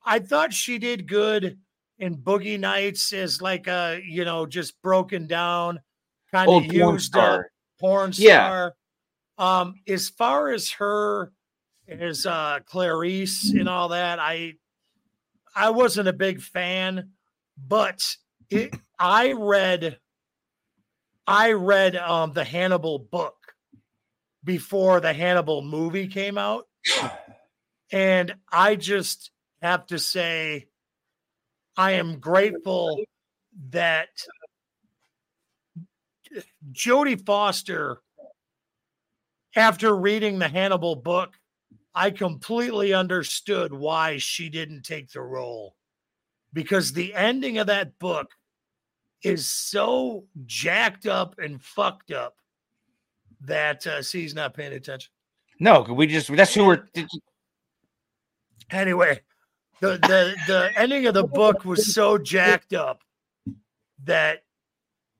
I 0.05 0.19
thought 0.19 0.53
she 0.53 0.77
did 0.77 1.07
good 1.07 1.57
in 2.01 2.17
Boogie 2.17 2.59
Nights 2.59 3.13
is 3.13 3.41
like 3.41 3.67
a 3.67 4.01
you 4.03 4.25
know 4.25 4.45
just 4.45 4.81
broken 4.81 5.27
down 5.27 5.79
kind 6.31 6.51
of 6.51 6.65
used 6.65 7.15
up 7.15 7.21
star. 7.23 7.51
porn 7.79 8.11
Yeah. 8.15 8.47
star. 8.47 8.73
Um, 9.37 9.75
as 9.87 10.09
far 10.09 10.49
as 10.49 10.71
her 10.71 11.31
as 11.87 12.25
uh 12.25 12.59
Clarice 12.65 13.53
and 13.53 13.69
all 13.69 13.89
that, 13.89 14.19
I 14.19 14.55
I 15.55 15.69
wasn't 15.69 16.07
a 16.07 16.13
big 16.13 16.41
fan, 16.41 17.11
but 17.57 18.17
it 18.49 18.75
I 18.99 19.33
read 19.33 19.99
I 21.27 21.51
read 21.51 21.95
um 21.95 22.33
the 22.33 22.43
Hannibal 22.43 22.97
book 22.97 23.35
before 24.43 24.99
the 24.99 25.13
Hannibal 25.13 25.61
movie 25.61 26.07
came 26.07 26.37
out. 26.37 26.67
And 27.93 28.35
I 28.49 28.77
just 28.77 29.31
have 29.61 29.85
to 29.87 29.99
say 29.99 30.67
I 31.77 31.91
am 31.91 32.19
grateful 32.19 33.03
that 33.69 34.09
Jodie 36.71 37.25
Foster, 37.25 38.01
after 39.55 39.95
reading 39.95 40.39
the 40.39 40.47
Hannibal 40.47 40.95
book, 40.95 41.37
I 41.93 42.11
completely 42.11 42.93
understood 42.93 43.73
why 43.73 44.17
she 44.17 44.49
didn't 44.49 44.83
take 44.83 45.11
the 45.11 45.21
role 45.21 45.75
because 46.53 46.93
the 46.93 47.13
ending 47.13 47.57
of 47.57 47.67
that 47.67 47.97
book 47.99 48.31
is 49.23 49.47
so 49.47 50.25
jacked 50.45 51.05
up 51.05 51.35
and 51.37 51.61
fucked 51.61 52.11
up 52.11 52.35
that 53.41 53.85
uh, 53.87 54.01
see, 54.01 54.21
he's 54.21 54.35
not 54.35 54.53
paying 54.53 54.73
attention. 54.73 55.11
No, 55.59 55.81
we 55.81 56.07
just 56.07 56.33
that's 56.35 56.53
who 56.53 56.65
we're. 56.65 56.85
Anyway, 58.71 59.21
the 59.81 59.97
the 59.97 60.35
the 60.47 60.71
ending 60.77 61.05
of 61.07 61.13
the 61.13 61.23
book 61.27 61.65
was 61.65 61.93
so 61.93 62.17
jacked 62.17 62.73
up 62.73 63.01
that 64.05 64.43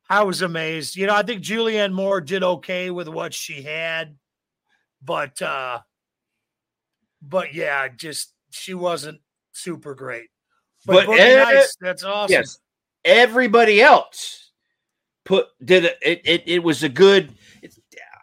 I 0.09 0.23
was 0.23 0.41
amazed. 0.41 0.95
You 0.95 1.07
know, 1.07 1.15
I 1.15 1.23
think 1.23 1.43
Julianne 1.43 1.91
Moore 1.93 2.21
did 2.21 2.43
okay 2.43 2.89
with 2.91 3.07
what 3.07 3.33
she 3.33 3.61
had, 3.61 4.15
but 5.01 5.41
uh 5.41 5.79
but 7.21 7.53
yeah, 7.53 7.87
just 7.89 8.33
she 8.51 8.73
wasn't 8.73 9.19
super 9.53 9.93
great. 9.93 10.29
But, 10.85 11.05
But 11.05 11.17
Nights, 11.17 11.75
that's 11.79 12.03
awesome. 12.03 12.33
Yes, 12.33 12.59
everybody 13.05 13.81
else 13.81 14.51
put 15.25 15.47
did 15.63 15.85
it. 15.85 15.97
It, 16.01 16.21
it, 16.25 16.43
it 16.45 16.63
was 16.63 16.83
a 16.83 16.89
good. 16.89 17.33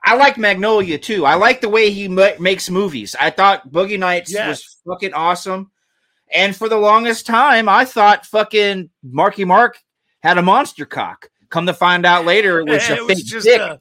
I 0.05 0.14
like 0.14 0.39
Magnolia 0.39 0.99
too. 0.99 1.26
I 1.26 1.34
like 1.34 1.61
the 1.61 1.68
way 1.68 1.91
he 1.91 2.09
ma- 2.09 2.39
makes 2.41 2.70
movies. 2.70 3.14
I 3.20 3.30
thought 3.30 3.70
Boogie 3.70 3.99
Nights 3.99 4.32
Yes. 4.32 4.49
was 4.49 4.76
fucking 4.86 5.12
awesome. 5.12 5.70
And 6.35 6.55
for 6.55 6.68
the 6.68 6.76
longest 6.76 7.26
time, 7.26 7.68
I 7.68 7.85
thought 7.85 8.26
fucking 8.26 8.91
Marky 9.03 9.45
Mark 9.45 9.79
had 10.22 10.39
a 10.39 10.43
monster 10.43 10.85
cock. 10.85 11.31
Come 11.51 11.66
to 11.66 11.74
find 11.74 12.05
out 12.05 12.24
later, 12.26 12.61
it 12.61 12.68
was 12.68 12.89
a 12.91 12.97
it 12.97 13.07
was 13.07 13.22
just 13.22 13.47
dick. 13.47 13.61
a 13.61 13.81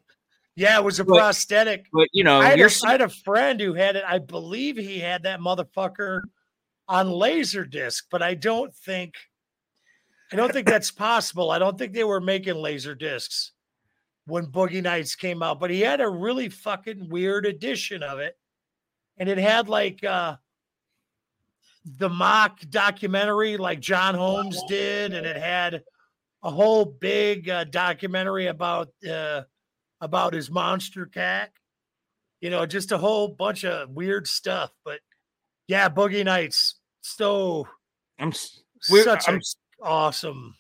yeah, 0.56 0.78
it 0.78 0.84
was 0.84 1.00
a 1.00 1.04
But- 1.06 1.18
prosthetic. 1.18 1.86
but 1.94 2.08
you 2.14 2.24
know, 2.24 2.40
I 2.40 2.46
had, 2.46 2.60
a, 2.60 2.70
I 2.86 2.92
had 2.92 3.02
a 3.02 3.10
friend 3.10 3.60
who 3.62 3.74
had 3.74 3.96
it. 3.96 4.04
I 4.08 4.18
believe 4.20 4.78
he 4.78 5.00
had 5.00 5.24
that 5.24 5.40
motherfucker 5.40 6.22
on 6.88 7.12
laser 7.12 7.66
disc, 7.66 8.06
but 8.10 8.22
I 8.24 8.34
don't 8.34 8.74
think 8.74 9.14
I 10.32 10.36
don't 10.36 10.52
think 10.52 10.68
that's 10.68 10.90
possible. 11.08 11.52
I 11.52 11.60
don't 11.60 11.78
think 11.78 11.94
they 11.94 12.04
were 12.06 12.22
making 12.22 12.56
laser 12.56 12.96
discs 12.96 13.52
when 14.26 14.48
Boogie 14.48 14.82
Nights 14.84 15.16
came 15.16 15.44
out, 15.44 15.60
but 15.60 15.70
he 15.70 15.82
had 15.82 16.02
a 16.02 16.10
really 16.10 16.50
fucking 16.50 17.08
weird 17.10 17.46
edition 17.46 18.04
of 18.04 18.20
it. 18.20 18.38
And 19.18 19.30
it 19.30 19.38
had 19.38 19.68
like 19.70 20.04
uh 20.04 20.38
the 21.98 22.10
mock 22.10 22.60
documentary 22.70 23.58
like 23.58 23.80
John 23.80 24.16
Holmes 24.16 24.62
did, 24.68 25.14
and 25.14 25.26
it 25.26 25.38
had 25.38 25.84
a 26.44 26.52
whole 26.52 26.86
big 26.86 27.50
uh, 27.50 27.64
documentary 27.66 28.48
about 28.48 28.90
uh 29.10 29.44
about 30.02 30.34
his 30.34 30.52
monster 30.52 31.06
cat 31.06 31.52
you 32.42 32.50
know, 32.50 32.66
just 32.66 32.92
a 32.92 32.98
whole 32.98 33.28
bunch 33.28 33.66
of 33.66 33.90
weird 33.90 34.28
stuff. 34.28 34.72
But 34.86 35.00
yeah, 35.68 35.90
Boogie 35.90 36.26
Nights, 36.26 36.76
so 37.02 37.68
I'm, 38.20 38.32
such 38.32 39.28
I'm 39.28 39.42
awesome. 39.82 40.56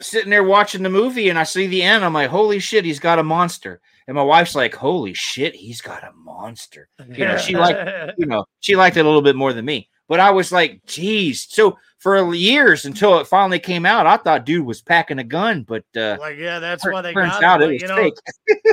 sitting 0.00 0.30
there 0.30 0.44
watching 0.44 0.82
the 0.82 0.90
movie 0.90 1.28
and 1.28 1.38
I 1.38 1.44
see 1.44 1.66
the 1.66 1.82
end. 1.82 2.04
I'm 2.04 2.14
like, 2.14 2.30
holy 2.30 2.58
shit, 2.58 2.84
he's 2.84 3.00
got 3.00 3.18
a 3.18 3.24
monster. 3.24 3.80
And 4.06 4.16
my 4.16 4.22
wife's 4.22 4.56
like, 4.56 4.74
holy 4.74 5.14
shit, 5.14 5.54
he's 5.54 5.80
got 5.80 6.02
a 6.02 6.12
monster. 6.12 6.88
You 7.08 7.26
know, 7.26 7.36
she 7.36 7.56
liked- 7.56 8.12
You 8.18 8.26
know, 8.26 8.44
she 8.58 8.74
liked 8.74 8.96
it 8.96 9.04
a 9.04 9.08
little 9.08 9.22
bit 9.22 9.36
more 9.36 9.52
than 9.52 9.64
me. 9.64 9.88
But 10.10 10.18
I 10.18 10.32
was 10.32 10.50
like, 10.50 10.84
geez. 10.86 11.46
So 11.48 11.78
for 11.98 12.34
years 12.34 12.84
until 12.84 13.20
it 13.20 13.28
finally 13.28 13.60
came 13.60 13.86
out, 13.86 14.08
I 14.08 14.16
thought 14.16 14.44
dude 14.44 14.66
was 14.66 14.82
packing 14.82 15.20
a 15.20 15.24
gun, 15.24 15.62
but 15.62 15.84
uh 15.96 16.16
like, 16.18 16.36
yeah, 16.36 16.58
that's 16.58 16.84
why 16.84 17.00
they 17.00 17.14
turns 17.14 17.34
got 17.34 17.44
out 17.44 17.62
him. 17.62 17.70
it 17.70 17.72
was 17.74 17.82
you 17.82 17.88
know, 17.88 18.10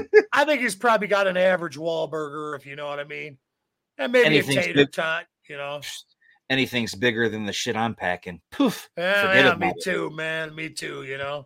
fake. 0.02 0.26
I 0.34 0.46
think 0.46 0.62
he's 0.62 0.74
probably 0.74 1.06
got 1.06 1.28
an 1.28 1.38
average 1.38 1.78
Wahlburger, 1.78 2.58
if 2.58 2.66
you 2.66 2.76
know 2.76 2.88
what 2.88 3.00
I 3.00 3.04
mean. 3.04 3.38
And 4.00 4.12
maybe 4.12 4.26
Anything's 4.26 4.58
a 4.58 4.62
tater 4.64 4.86
tot, 4.88 5.26
you 5.48 5.58
know. 5.58 5.80
Anything's 6.50 6.96
bigger 6.96 7.30
than 7.30 7.46
the 7.46 7.54
shit 7.54 7.76
I'm 7.76 7.94
packing. 7.94 8.42
Poof. 8.52 8.90
Yeah, 8.98 9.36
yeah, 9.36 9.56
me 9.58 9.68
it. 9.68 9.84
too, 9.84 10.10
man. 10.10 10.56
Me 10.56 10.70
too, 10.70 11.04
you 11.04 11.20
know. 11.20 11.46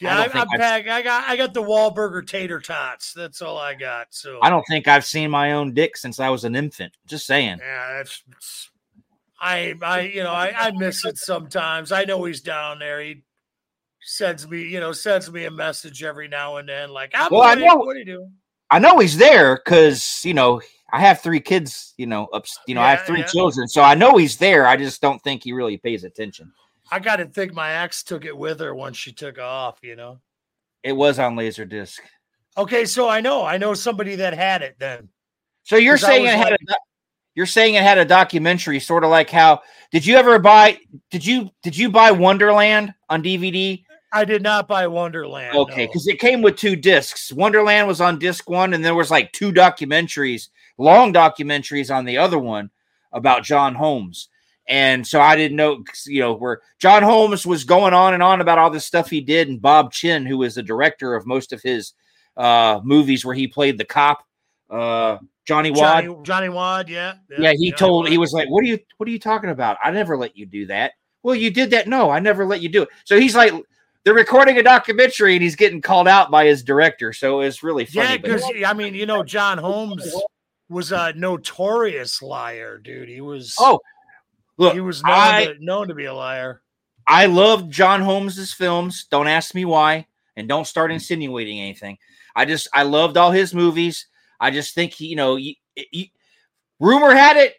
I 0.00 0.04
Yeah, 0.04 0.16
I, 0.16 0.20
I, 0.20 0.42
I've- 0.42 0.58
pack, 0.58 0.86
I 0.86 1.02
got 1.02 1.24
I 1.28 1.36
got 1.36 1.54
the 1.54 1.62
Wahlburger 1.62 2.24
tater 2.24 2.60
tots. 2.60 3.12
That's 3.12 3.42
all 3.42 3.58
I 3.58 3.74
got. 3.74 4.06
So 4.10 4.38
I 4.42 4.48
don't 4.48 4.64
think 4.70 4.86
I've 4.86 5.04
seen 5.04 5.32
my 5.32 5.54
own 5.54 5.74
dick 5.74 5.96
since 5.96 6.20
I 6.20 6.28
was 6.28 6.44
an 6.44 6.54
infant. 6.54 6.96
Just 7.08 7.26
saying. 7.26 7.58
Yeah, 7.60 7.94
that's. 7.96 8.22
I, 9.44 9.74
I, 9.82 10.00
you 10.00 10.22
know, 10.22 10.32
I, 10.32 10.54
I 10.56 10.70
miss 10.70 11.04
it 11.04 11.18
sometimes. 11.18 11.92
I 11.92 12.04
know 12.04 12.24
he's 12.24 12.40
down 12.40 12.78
there. 12.78 13.00
He 13.02 13.24
sends 14.00 14.48
me, 14.48 14.62
you 14.62 14.80
know, 14.80 14.92
sends 14.92 15.30
me 15.30 15.44
a 15.44 15.50
message 15.50 16.02
every 16.02 16.28
now 16.28 16.56
and 16.56 16.66
then, 16.66 16.88
like, 16.88 17.12
I'm 17.14 17.28
Well, 17.30 17.42
I 17.42 17.54
know- 17.54 17.76
what 17.76 17.94
are 17.94 17.98
you 17.98 18.06
doing? 18.06 18.32
I 18.70 18.78
know 18.78 18.98
he's 18.98 19.18
there 19.18 19.60
because 19.62 20.22
you 20.24 20.32
know 20.34 20.60
I 20.92 20.98
have 21.00 21.20
three 21.20 21.38
kids. 21.38 21.92
You 21.98 22.06
know, 22.06 22.26
up. 22.32 22.46
You 22.66 22.74
know, 22.74 22.80
I 22.80 22.90
have 22.90 23.02
three 23.02 23.20
yeah. 23.20 23.26
children, 23.26 23.68
so 23.68 23.82
I 23.82 23.94
know 23.94 24.16
he's 24.16 24.38
there. 24.38 24.66
I 24.66 24.76
just 24.76 25.02
don't 25.02 25.22
think 25.22 25.44
he 25.44 25.52
really 25.52 25.76
pays 25.76 26.02
attention. 26.02 26.50
I 26.90 26.98
got 26.98 27.16
to 27.16 27.26
think 27.26 27.52
my 27.52 27.82
ex 27.82 28.02
took 28.02 28.24
it 28.24 28.36
with 28.36 28.58
her 28.60 28.74
once 28.74 28.96
she 28.96 29.12
took 29.12 29.38
off, 29.38 29.78
you 29.82 29.96
know. 29.96 30.18
It 30.82 30.92
was 30.92 31.18
on 31.18 31.36
Laserdisc. 31.36 32.00
Okay, 32.56 32.84
so 32.84 33.08
I 33.08 33.20
know, 33.20 33.44
I 33.44 33.58
know 33.58 33.74
somebody 33.74 34.16
that 34.16 34.32
had 34.32 34.62
it 34.62 34.76
then. 34.78 35.08
So 35.62 35.76
you're 35.76 35.98
saying 35.98 36.24
it 36.24 36.34
had 36.34 36.50
like- 36.50 36.78
you're 37.34 37.46
saying 37.46 37.74
it 37.74 37.82
had 37.82 37.98
a 37.98 38.04
documentary, 38.04 38.80
sort 38.80 39.04
of 39.04 39.10
like 39.10 39.30
how 39.30 39.62
did 39.90 40.06
you 40.06 40.16
ever 40.16 40.38
buy? 40.38 40.78
Did 41.10 41.24
you 41.24 41.50
did 41.62 41.76
you 41.76 41.90
buy 41.90 42.10
Wonderland 42.10 42.94
on 43.08 43.22
DVD? 43.22 43.82
I 44.12 44.24
did 44.24 44.42
not 44.42 44.68
buy 44.68 44.86
Wonderland. 44.86 45.56
Okay, 45.56 45.82
no. 45.82 45.86
because 45.88 46.06
it 46.06 46.20
came 46.20 46.40
with 46.40 46.56
two 46.56 46.76
discs. 46.76 47.32
Wonderland 47.32 47.88
was 47.88 48.00
on 48.00 48.20
disc 48.20 48.48
one, 48.48 48.72
and 48.72 48.84
there 48.84 48.94
was 48.94 49.10
like 49.10 49.32
two 49.32 49.52
documentaries, 49.52 50.48
long 50.78 51.12
documentaries 51.12 51.94
on 51.94 52.04
the 52.04 52.18
other 52.18 52.38
one 52.38 52.70
about 53.12 53.42
John 53.42 53.74
Holmes. 53.74 54.28
And 54.66 55.06
so 55.06 55.20
I 55.20 55.36
didn't 55.36 55.56
know, 55.56 55.84
you 56.06 56.20
know, 56.20 56.32
where 56.32 56.62
John 56.78 57.02
Holmes 57.02 57.44
was 57.44 57.64
going 57.64 57.92
on 57.92 58.14
and 58.14 58.22
on 58.22 58.40
about 58.40 58.58
all 58.58 58.70
this 58.70 58.86
stuff 58.86 59.10
he 59.10 59.20
did, 59.20 59.48
and 59.48 59.60
Bob 59.60 59.92
Chinn, 59.92 60.24
who 60.24 60.38
was 60.38 60.54
the 60.54 60.62
director 60.62 61.14
of 61.14 61.26
most 61.26 61.52
of 61.52 61.62
his 61.62 61.92
uh 62.36 62.80
movies 62.82 63.24
where 63.24 63.34
he 63.34 63.46
played 63.46 63.78
the 63.78 63.84
cop, 63.84 64.24
uh 64.70 65.18
Johnny 65.46 65.70
Wad. 65.70 66.04
Johnny, 66.04 66.16
Johnny 66.22 66.48
Wad, 66.48 66.88
yeah. 66.88 67.14
yeah, 67.38 67.52
he 67.52 67.70
Johnny 67.70 67.72
told 67.72 68.08
he 68.08 68.18
was 68.18 68.32
like, 68.32 68.48
"What 68.48 68.64
are 68.64 68.66
you 68.66 68.78
what 68.96 69.08
are 69.08 69.12
you 69.12 69.18
talking 69.18 69.50
about? 69.50 69.76
I 69.82 69.90
never 69.90 70.16
let 70.16 70.36
you 70.36 70.46
do 70.46 70.66
that." 70.66 70.92
Well, 71.22 71.34
you 71.34 71.50
did 71.50 71.70
that. 71.70 71.88
No, 71.88 72.10
I 72.10 72.18
never 72.18 72.44
let 72.44 72.60
you 72.60 72.68
do 72.68 72.82
it. 72.82 72.90
So 73.04 73.18
he's 73.18 73.34
like, 73.34 73.52
they're 74.04 74.14
recording 74.14 74.58
a 74.58 74.62
documentary 74.62 75.34
and 75.34 75.42
he's 75.42 75.56
getting 75.56 75.80
called 75.80 76.06
out 76.06 76.30
by 76.30 76.44
his 76.44 76.62
director. 76.62 77.12
So 77.14 77.40
it's 77.40 77.62
really 77.62 77.86
funny. 77.86 78.10
Yeah, 78.10 78.16
because 78.18 78.44
I 78.64 78.74
mean, 78.74 78.94
you 78.94 79.06
know, 79.06 79.22
John 79.22 79.56
Holmes 79.56 80.14
was 80.68 80.92
a 80.92 81.14
notorious 81.14 82.22
liar, 82.22 82.78
dude. 82.78 83.08
He 83.08 83.22
was 83.22 83.56
oh, 83.58 83.80
look, 84.58 84.74
he 84.74 84.80
was 84.80 85.02
known, 85.02 85.14
I 85.14 85.44
to, 85.46 85.54
known 85.64 85.88
to 85.88 85.94
be 85.94 86.04
a 86.04 86.14
liar. 86.14 86.60
I 87.06 87.26
loved 87.26 87.72
John 87.72 88.02
Holmes's 88.02 88.52
films. 88.52 89.06
Don't 89.10 89.28
ask 89.28 89.54
me 89.54 89.64
why, 89.64 90.06
and 90.36 90.46
don't 90.46 90.66
start 90.66 90.92
insinuating 90.92 91.60
anything. 91.60 91.96
I 92.36 92.44
just 92.44 92.68
I 92.74 92.82
loved 92.82 93.16
all 93.16 93.30
his 93.30 93.54
movies. 93.54 94.06
I 94.44 94.50
just 94.50 94.74
think 94.74 94.92
he, 94.92 95.06
you 95.06 95.16
know, 95.16 95.36
you, 95.36 95.54
you, 95.90 96.06
rumor 96.80 97.14
had 97.14 97.36
it 97.36 97.54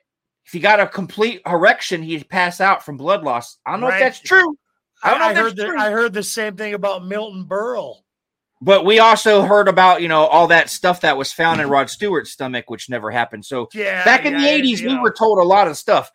if 0.45 0.51
he 0.53 0.59
got 0.59 0.79
a 0.79 0.85
complete 0.87 1.41
erection, 1.45 2.03
he'd 2.03 2.29
pass 2.29 2.61
out 2.61 2.85
from 2.85 2.97
blood 2.97 3.23
loss. 3.23 3.57
I 3.65 3.71
don't 3.71 3.81
know 3.81 3.87
Right. 3.87 3.95
if 3.95 3.99
that's 4.01 4.19
true. 4.19 4.55
I 5.03 5.09
don't 5.09 5.19
know 5.19 5.25
I, 5.25 5.31
if 5.31 5.37
heard 5.37 5.45
that's 5.45 5.55
the, 5.55 5.65
true. 5.65 5.79
I 5.79 5.89
heard 5.89 6.13
the 6.13 6.21
same 6.23 6.55
thing 6.55 6.73
about 6.75 7.05
Milton 7.05 7.45
Berle. 7.45 7.95
But 8.61 8.85
we 8.85 8.99
also 8.99 9.41
heard 9.41 9.67
about, 9.67 10.01
you 10.01 10.07
know, 10.07 10.25
all 10.27 10.47
that 10.47 10.69
stuff 10.69 11.01
that 11.01 11.17
was 11.17 11.33
found 11.33 11.59
in 11.61 11.69
Rod 11.75 11.89
Stewart's 11.89 12.31
stomach, 12.31 12.69
which 12.69 12.89
never 12.89 13.09
happened. 13.11 13.43
So 13.45 13.67
Yeah, 13.73 14.05
back 14.05 14.25
in 14.25 14.33
the 14.33 14.39
80s, 14.47 14.79
you 14.79 14.89
we 14.89 14.99
were 14.99 15.11
told 15.13 15.39
a 15.39 15.43
lot 15.43 15.67
of 15.67 15.77
stuff. 15.77 16.11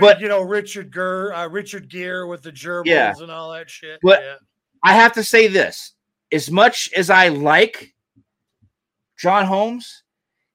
but 0.00 0.20
you 0.20 0.28
know 0.28 0.40
Richard 0.40 0.90
Gere, 0.90 1.32
uh, 1.34 1.48
Richard 1.48 1.88
Gere 1.90 2.26
with 2.26 2.42
the 2.42 2.50
gerbils 2.52 2.86
Yeah. 2.86 3.12
and 3.20 3.30
all 3.30 3.52
that 3.52 3.68
shit. 3.70 4.00
But- 4.02 4.22
yeah. 4.22 4.34
I 4.82 4.94
have 4.94 5.12
to 5.14 5.24
say 5.24 5.48
this 5.48 5.92
as 6.32 6.50
much 6.50 6.90
as 6.96 7.10
I 7.10 7.28
like 7.28 7.94
John 9.18 9.44
Holmes, 9.46 10.02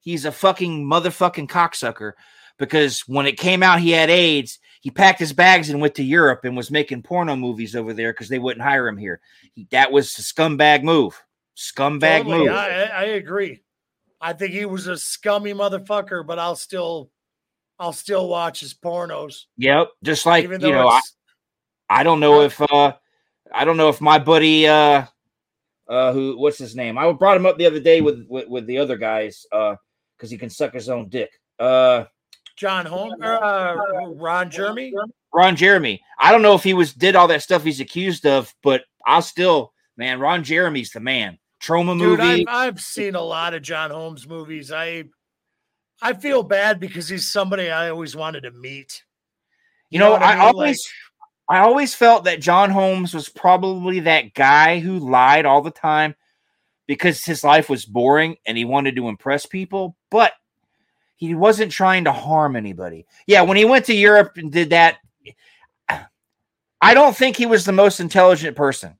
he's 0.02 0.26
a 0.26 0.32
fucking 0.32 0.86
motherfucking 0.86 1.48
cocksucker 1.48 2.14
because 2.58 3.02
when 3.08 3.26
it 3.26 3.38
came 3.38 3.64
out 3.64 3.80
he 3.80 3.92
had 3.92 4.10
AIDS, 4.10 4.60
he 4.82 4.92
packed 4.92 5.20
his 5.20 5.34
bags 5.34 5.70
and 5.70 5.80
went 5.80 5.96
to 5.96 6.04
Europe 6.04 6.42
and 6.44 6.58
was 6.58 6.70
making 6.72 7.04
porno 7.04 7.36
movies 7.36 7.76
over 7.76 7.94
there 7.94 8.12
because 8.12 8.30
they 8.30 8.40
wouldn't 8.40 8.64
hire 8.64 8.88
him 8.88 8.98
here. 8.98 9.22
He, 9.54 9.68
that 9.72 9.92
was 9.92 10.18
a 10.18 10.22
scumbag 10.22 10.84
move. 10.84 11.22
Scumbag 11.56 12.24
Totally, 12.24 12.40
move. 12.40 12.50
I, 12.50 12.86
I 12.86 13.04
agree. 13.04 13.62
I 14.20 14.34
think 14.34 14.54
he 14.54 14.66
was 14.66 14.88
a 14.88 14.98
scummy 14.98 15.54
motherfucker, 15.54 16.26
but 16.26 16.40
I'll 16.40 16.56
still, 16.56 17.10
I'll 17.80 17.94
still 17.94 18.28
watch 18.28 18.60
his 18.60 18.74
pornos, 18.74 19.46
Yep. 19.58 19.90
Just 20.04 20.26
like, 20.26 20.44
even 20.44 20.62
you 20.62 20.72
know, 20.72 20.88
I, 20.88 21.02
I 21.90 22.04
don't 22.04 22.20
know 22.20 22.42
if 22.42 22.62
uh 22.62 22.94
I 23.54 23.66
don't 23.66 23.78
know 23.78 23.90
if 23.90 24.00
my 24.00 24.18
buddy 24.18 24.68
uh 24.68 25.06
uh 25.90 26.14
who 26.14 26.38
what's 26.40 26.58
his 26.58 26.76
name? 26.76 26.98
I 26.98 27.12
brought 27.12 27.38
him 27.38 27.46
up 27.46 27.58
the 27.58 27.66
other 27.66 27.80
day 27.80 28.02
with 28.02 28.26
with, 28.30 28.48
with 28.48 28.66
the 28.66 28.78
other 28.78 28.98
guys 28.98 29.46
uh 29.52 29.76
because 30.22 30.30
he 30.30 30.38
can 30.38 30.50
suck 30.50 30.74
his 30.74 30.88
own 30.88 31.10
dick. 31.10 31.32
Uh 31.60 32.06
John 32.56 32.86
Holmes, 32.86 33.20
uh, 33.24 33.76
Ron 34.14 34.52
Jeremy. 34.52 34.94
Ron 35.34 35.56
Jeremy. 35.56 36.00
I 36.20 36.32
don't 36.32 36.44
know 36.44 36.54
if 36.54 36.64
he 36.64 36.76
was 36.76 36.94
did 36.94 37.16
all 37.16 37.28
that 37.30 37.42
stuff 37.42 37.64
he's 37.64 37.80
accused 37.80 38.28
of, 38.28 38.54
but 38.62 38.84
I'll 39.06 39.24
still 39.24 39.74
man, 39.98 40.20
Ron 40.20 40.44
Jeremy's 40.44 40.92
the 40.92 41.00
man. 41.00 41.40
Trauma 41.60 41.94
Dude, 41.94 42.20
movie. 42.20 42.46
I've, 42.48 42.76
I've 42.76 42.82
seen 42.82 43.16
a 43.16 43.22
lot 43.22 43.56
of 43.56 43.64
John 43.64 43.90
Holmes 43.90 44.28
movies. 44.28 44.72
I 44.72 45.06
I 46.02 46.14
feel 46.14 46.44
bad 46.44 46.80
because 46.80 47.10
he's 47.10 47.32
somebody 47.32 47.70
I 47.72 47.90
always 47.90 48.16
wanted 48.16 48.42
to 48.42 48.52
meet. 48.52 49.04
you 49.90 49.98
know, 50.00 50.12
what 50.12 50.22
I, 50.22 50.32
mean? 50.32 50.40
Like, 50.40 50.54
always 50.56 50.94
I 51.50 51.60
always 51.60 51.96
felt 51.96 52.26
that 52.26 52.42
John 52.42 52.70
Holmes 52.70 53.14
was 53.14 53.28
probably 53.28 54.02
that 54.02 54.34
guy 54.36 54.80
who 54.80 55.00
lied 55.00 55.46
all 55.46 55.62
the 55.62 55.72
time 55.72 56.16
because 56.92 57.24
his 57.24 57.42
life 57.42 57.70
was 57.70 57.86
boring 57.86 58.36
and 58.46 58.58
he 58.58 58.66
wanted 58.66 58.98
to 58.98 59.08
impress 59.08 59.46
people, 59.46 59.96
but 60.10 60.34
he 61.16 61.34
wasn't 61.36 61.72
trying 61.72 62.04
to 62.04 62.12
harm 62.12 62.58
anybody. 62.58 63.06
Yeah, 63.28 63.44
when 63.44 63.56
he 63.56 63.64
went 63.64 63.86
to 63.86 63.94
Europe 63.94 64.34
and 64.36 64.52
did 64.52 64.72
that, 64.72 64.98
I 66.82 66.94
don't 66.94 67.16
think 67.16 67.38
he 67.38 67.46
was 67.46 67.64
the 67.64 67.72
most 67.72 68.02
intelligent 68.02 68.58
person. 68.58 68.98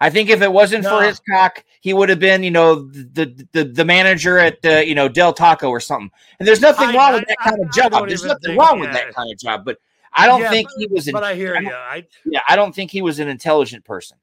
I 0.00 0.10
think 0.10 0.30
if 0.30 0.42
it 0.42 0.52
wasn't 0.52 0.84
for 0.84 1.00
his 1.02 1.20
cock, 1.30 1.64
he 1.80 1.92
would 1.94 2.08
have 2.08 2.18
been, 2.18 2.42
you 2.42 2.50
know, 2.50 2.88
the 2.90 3.46
the, 3.52 3.62
the 3.64 3.84
manager 3.84 4.38
at 4.38 4.58
uh, 4.66 4.78
you 4.78 4.96
know 4.96 5.08
Del 5.08 5.32
Taco 5.32 5.68
or 5.68 5.78
something. 5.78 6.10
And 6.40 6.48
there's 6.48 6.60
nothing 6.60 6.88
I- 6.88 6.94
wrong 6.96 7.12
with 7.14 7.22
I- 7.22 7.26
that 7.28 7.38
kind 7.38 7.62
of 7.62 7.72
job. 7.72 8.08
There's 8.08 8.24
nothing 8.24 8.56
wrong 8.56 8.80
with 8.80 8.92
that 8.92 9.14
kind 9.14 9.30
of 9.32 9.38
job, 9.38 9.64
but 9.64 9.78
I 10.12 10.26
don't 10.26 10.40
Yeah, 10.40 10.50
think 10.50 10.68
but- 10.68 10.74
he 10.78 10.86
was. 10.90 11.06
An, 11.06 11.12
But 11.12 11.22
I 11.22 11.34
hear 11.36 11.54
I 11.56 11.60
you. 11.60 11.70
I 11.72 12.04
yeah, 12.24 12.40
I 12.48 12.56
don't 12.56 12.74
think 12.74 12.90
he 12.90 13.00
was 13.02 13.20
an 13.20 13.28
intelligent 13.28 13.84
person. 13.84 14.16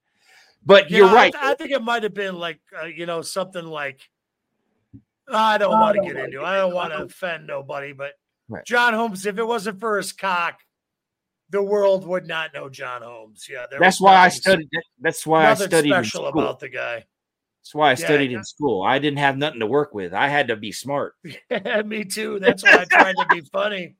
But 0.66 0.90
yeah, 0.90 0.98
you're 0.98 1.08
I- 1.10 1.14
right. 1.14 1.36
I, 1.36 1.54
think 1.56 1.72
it 1.72 1.82
might 1.84 2.04
have 2.04 2.14
been 2.14 2.36
like 2.36 2.60
uh, 2.82 2.86
you 2.86 3.06
know 3.06 3.22
something 3.22 3.66
like 3.66 4.00
I 5.32 5.58
don't 5.58 5.72
want 5.72 5.96
to 5.98 6.02
get 6.02 6.18
into. 6.18 6.42
it. 6.42 6.46
I 6.46 6.58
don't 6.58 6.74
want 6.74 6.92
to 6.94 7.04
offend 7.04 7.48
nobody, 7.48 7.94
but 7.94 8.14
Right. 8.48 8.64
John 8.64 8.94
Holmes. 8.94 9.26
If 9.26 9.40
it 9.40 9.44
wasn't 9.44 9.80
for 9.80 9.98
his 9.98 10.14
cock, 10.14 10.60
the 11.50 11.64
world 11.64 12.06
would 12.06 12.28
not 12.28 12.54
know 12.54 12.70
John 12.70 13.02
Holmes. 13.02 13.48
Yeah, 13.50 13.66
there 13.70 13.80
that's 13.80 14.00
why 14.00 14.16
I 14.18 14.30
studied. 14.30 14.70
That's 15.00 15.26
why 15.26 15.48
I 15.50 15.56
studied 15.56 15.92
in 15.92 16.04
special 16.04 16.28
school. 16.30 16.42
about 16.42 16.60
the 16.60 16.70
guy. 16.70 17.06
That's 17.62 17.74
why 17.74 17.88
I 17.88 17.92
Yeah, 17.92 17.96
studied 17.96 18.32
yeah. 18.32 18.38
in 18.38 18.44
school. 18.44 18.84
I 18.84 19.00
didn't 19.00 19.18
have 19.18 19.38
nothing 19.38 19.62
to 19.62 19.66
work 19.66 19.96
with. 19.96 20.14
I 20.14 20.28
had 20.28 20.50
to 20.50 20.56
be 20.56 20.72
smart. 20.72 21.16
Yeah, 21.50 21.82
me 21.82 22.06
too. 22.06 22.38
That's 22.40 22.62
why 22.64 22.82
I 22.82 22.86
tried 22.86 23.16
to 23.18 23.26
be 23.32 23.42
funny. 23.52 23.96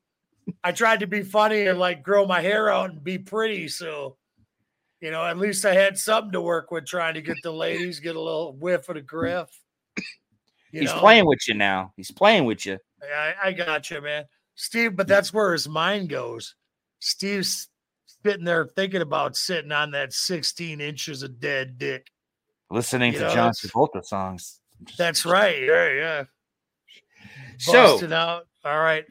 I 0.62 0.70
tried 0.70 1.00
to 1.00 1.08
be 1.08 1.22
funny 1.22 1.66
and 1.66 1.76
like 1.80 2.04
grow 2.04 2.24
my 2.24 2.40
hair 2.40 2.70
out 2.70 2.90
and 2.90 3.02
be 3.02 3.18
pretty. 3.18 3.66
So, 3.66 4.16
you 5.00 5.10
know, 5.10 5.24
at 5.24 5.38
least 5.38 5.64
I 5.64 5.74
had 5.74 5.98
something 5.98 6.32
to 6.32 6.40
work 6.40 6.70
with 6.70 6.86
trying 6.86 7.14
to 7.14 7.22
get 7.22 7.36
the 7.42 7.52
ladies, 7.52 8.00
get 8.00 8.16
a 8.16 8.20
little 8.20 8.54
whiff 8.54 8.88
of 8.88 8.94
the 8.96 9.02
griff. 9.02 9.48
He's 10.72 10.92
know? 10.92 10.98
playing 10.98 11.26
with 11.26 11.46
you 11.46 11.54
now. 11.54 11.92
He's 11.96 12.10
playing 12.10 12.44
with 12.44 12.66
you. 12.66 12.78
I, 13.02 13.34
I 13.44 13.52
got 13.52 13.90
you, 13.90 14.00
man. 14.00 14.24
Steve, 14.54 14.96
but 14.96 15.06
that's 15.06 15.32
where 15.32 15.52
his 15.52 15.68
mind 15.68 16.08
goes. 16.08 16.54
Steve's 16.98 17.68
sitting 18.24 18.44
there 18.44 18.66
thinking 18.74 19.02
about 19.02 19.36
sitting 19.36 19.72
on 19.72 19.90
that 19.92 20.12
16 20.12 20.80
inches 20.80 21.22
of 21.22 21.38
dead 21.38 21.78
dick. 21.78 22.10
Listening 22.70 23.12
You 23.12 23.20
to 23.20 23.24
know, 23.26 23.34
John 23.34 23.52
Travolta 23.52 24.04
songs. 24.04 24.60
That's 24.98 25.24
right. 25.24 25.62
Yeah, 25.62 25.92
yeah. 25.92 26.24
So 27.58 27.72
Busting 27.72 28.12
out. 28.12 28.46
All 28.64 28.80
right. 28.80 29.04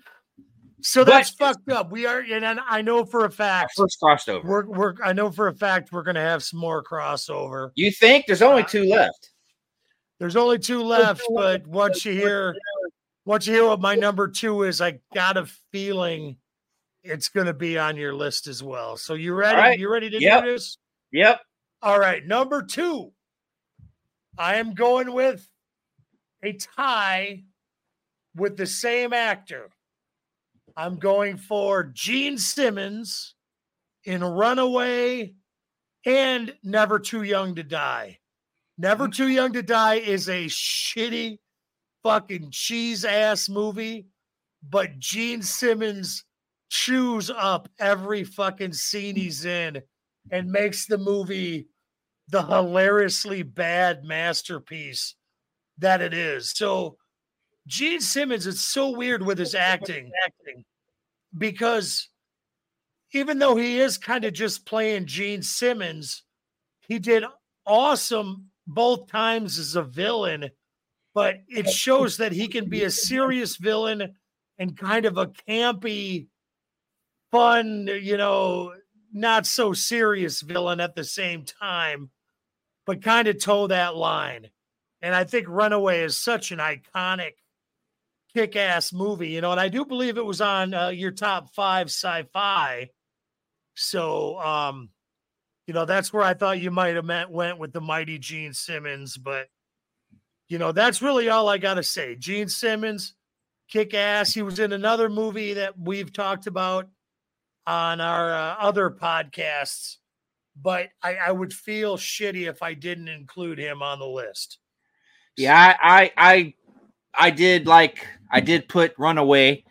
So 0.85 1.03
But- 1.03 1.11
that's 1.11 1.29
fucked 1.31 1.69
up. 1.71 1.89
We 1.91 2.05
are, 2.05 2.19
and 2.19 2.45
I 2.45 2.81
know 2.83 3.05
for 3.05 3.25
a 3.25 3.31
fact 3.31 3.73
first 3.75 3.97
crossover. 3.99 4.43
we're, 4.43 4.65
we're 4.67 4.93
I 5.03 5.13
know 5.13 5.31
for 5.31 5.47
a 5.47 5.53
fact 5.55 5.91
we're 5.91 6.03
gonna 6.03 6.21
have 6.21 6.43
some 6.43 6.59
more 6.59 6.83
crossover. 6.83 7.71
You 7.73 7.89
think 7.91 8.27
there's 8.27 8.43
only 8.43 8.61
Uh, 8.61 8.67
two 8.67 8.83
left? 8.83 9.31
There's 10.19 10.35
only 10.35 10.59
two 10.59 10.83
left, 10.83 11.23
but 11.33 11.65
once 11.65 12.05
you 12.05 12.13
hear 12.13 12.55
once 13.25 13.47
you 13.47 13.53
hear 13.55 13.65
what 13.65 13.81
my 13.81 13.95
number 13.95 14.27
two 14.27 14.61
is, 14.61 14.79
I 14.79 14.99
got 15.15 15.37
a 15.37 15.47
feeling 15.71 16.37
it's 17.01 17.29
gonna 17.29 17.53
be 17.53 17.79
on 17.79 17.97
your 17.97 18.13
list 18.13 18.45
as 18.45 18.61
well. 18.61 18.95
So 18.95 19.15
you 19.15 19.33
ready? 19.33 19.57
right. 19.57 19.79
You 19.79 19.91
ready 19.91 20.11
to 20.11 20.19
Yep. 20.21 20.43
do 20.43 20.51
this? 20.51 20.77
Yep. 21.11 21.41
All 21.81 21.99
right, 21.99 22.23
number 22.23 22.61
two. 22.61 23.11
I 24.37 24.57
am 24.57 24.75
going 24.75 25.11
with 25.13 25.49
a 26.43 26.53
tie 26.53 27.43
with 28.35 28.55
the 28.55 28.67
same 28.67 29.13
actor. 29.13 29.71
I'm 30.77 30.97
going 30.97 31.37
for 31.37 31.83
Gene 31.83 32.37
Simmons 32.37 33.35
in 34.03 34.23
Runaway 34.23 35.33
and 36.05 36.53
Never 36.63 36.99
Too 36.99 37.23
Young 37.23 37.55
to 37.55 37.63
Die. 37.63 38.19
Never 38.77 39.05
mm-hmm. 39.05 39.11
Too 39.11 39.27
Young 39.29 39.53
to 39.53 39.63
Die 39.63 39.95
is 39.95 40.27
a 40.27 40.45
shitty 40.45 41.39
fucking 42.03 42.51
cheese 42.51 43.05
ass 43.05 43.47
movie, 43.49 44.07
but 44.61 44.99
Gene 44.99 45.41
Simmons 45.41 46.23
chews 46.69 47.31
up 47.31 47.69
every 47.79 48.23
fucking 48.23 48.73
scene 48.73 49.15
he's 49.15 49.45
in 49.45 49.81
and 50.31 50.51
makes 50.51 50.87
the 50.87 50.97
movie 50.97 51.67
the 52.27 52.43
hilariously 52.43 53.43
bad 53.43 54.03
masterpiece 54.03 55.15
that 55.77 56.01
it 56.01 56.13
is. 56.13 56.51
So 56.51 56.97
Gene 57.67 58.01
Simmons 58.01 58.45
is 58.45 58.61
so 58.61 58.89
weird 58.89 59.23
with 59.23 59.39
his 59.39 59.55
acting, 59.55 60.11
acting 60.25 60.63
because 61.37 62.09
even 63.11 63.39
though 63.39 63.55
he 63.55 63.79
is 63.79 63.97
kind 63.97 64.25
of 64.25 64.33
just 64.33 64.65
playing 64.65 65.07
Gene 65.07 65.41
Simmons, 65.41 66.23
he 66.87 66.99
did 66.99 67.23
awesome 67.65 68.49
both 68.67 69.07
times 69.07 69.57
as 69.57 69.75
a 69.75 69.83
villain, 69.83 70.49
but 71.13 71.37
it 71.47 71.69
shows 71.69 72.17
that 72.17 72.31
he 72.31 72.47
can 72.47 72.69
be 72.69 72.83
a 72.83 72.91
serious 72.91 73.55
villain 73.57 74.15
and 74.57 74.77
kind 74.77 75.05
of 75.05 75.17
a 75.17 75.27
campy, 75.27 76.27
fun, 77.31 77.87
you 78.01 78.17
know, 78.17 78.73
not 79.13 79.45
so 79.45 79.73
serious 79.73 80.41
villain 80.41 80.79
at 80.79 80.95
the 80.95 81.03
same 81.03 81.43
time, 81.45 82.09
but 82.85 83.01
kind 83.01 83.27
of 83.27 83.41
toe 83.41 83.67
that 83.67 83.95
line. 83.95 84.49
And 85.01 85.15
I 85.15 85.23
think 85.23 85.47
Runaway 85.47 86.01
is 86.01 86.17
such 86.17 86.51
an 86.51 86.59
iconic, 86.59 87.33
kick 88.35 88.57
ass 88.57 88.91
movie, 88.91 89.29
you 89.29 89.39
know, 89.39 89.51
and 89.51 89.59
I 89.61 89.69
do 89.69 89.85
believe 89.85 90.17
it 90.17 90.25
was 90.25 90.41
on 90.41 90.73
uh, 90.73 90.89
your 90.89 91.11
top 91.11 91.53
five 91.55 91.87
sci 91.87 92.23
fi. 92.33 92.89
So, 93.75 94.37
um, 94.39 94.89
you 95.67 95.73
know, 95.73 95.85
that's 95.85 96.11
where 96.11 96.23
I 96.23 96.33
thought 96.33 96.59
you 96.59 96.69
might 96.69 96.95
have 96.95 97.05
met, 97.05 97.31
went 97.31 97.59
with 97.59 97.71
the 97.71 97.79
mighty 97.79 98.19
Gene 98.19 98.53
Simmons, 98.53 99.17
but 99.17 99.47
you 100.49 100.59
know, 100.59 100.73
that's 100.73 101.01
really 101.01 101.29
all 101.29 101.47
I 101.47 101.57
got 101.57 101.75
to 101.75 101.83
say. 101.83 102.15
Gene 102.15 102.49
Simmons, 102.49 103.15
kick 103.69 103.93
ass. 103.93 104.33
He 104.33 104.41
was 104.41 104.59
in 104.59 104.73
another 104.73 105.09
movie 105.09 105.53
that 105.53 105.79
we've 105.79 106.11
talked 106.11 106.45
about 106.45 106.89
on 107.65 108.01
our 108.01 108.33
uh, 108.33 108.55
other 108.59 108.89
podcasts, 108.91 109.95
but 110.61 110.89
I, 111.01 111.15
I 111.15 111.31
would 111.31 111.53
feel 111.53 111.97
shitty 111.97 112.47
if 112.47 112.61
I 112.61 112.73
didn't 112.73 113.07
include 113.07 113.57
him 113.57 113.81
on 113.81 113.97
the 113.99 114.05
list. 114.05 114.59
Yeah, 115.37 115.75
I, 115.81 116.11
I, 116.15 116.53
I, 117.19 117.29
did 117.29 117.67
like 117.67 118.05
I 118.31 118.39
did 118.39 118.67
put 118.69 118.93
Runaway 118.97 119.63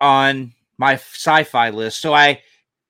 on 0.00 0.52
my 0.78 0.94
sci-fi 0.94 1.70
list, 1.70 2.00
so 2.00 2.12
I 2.14 2.42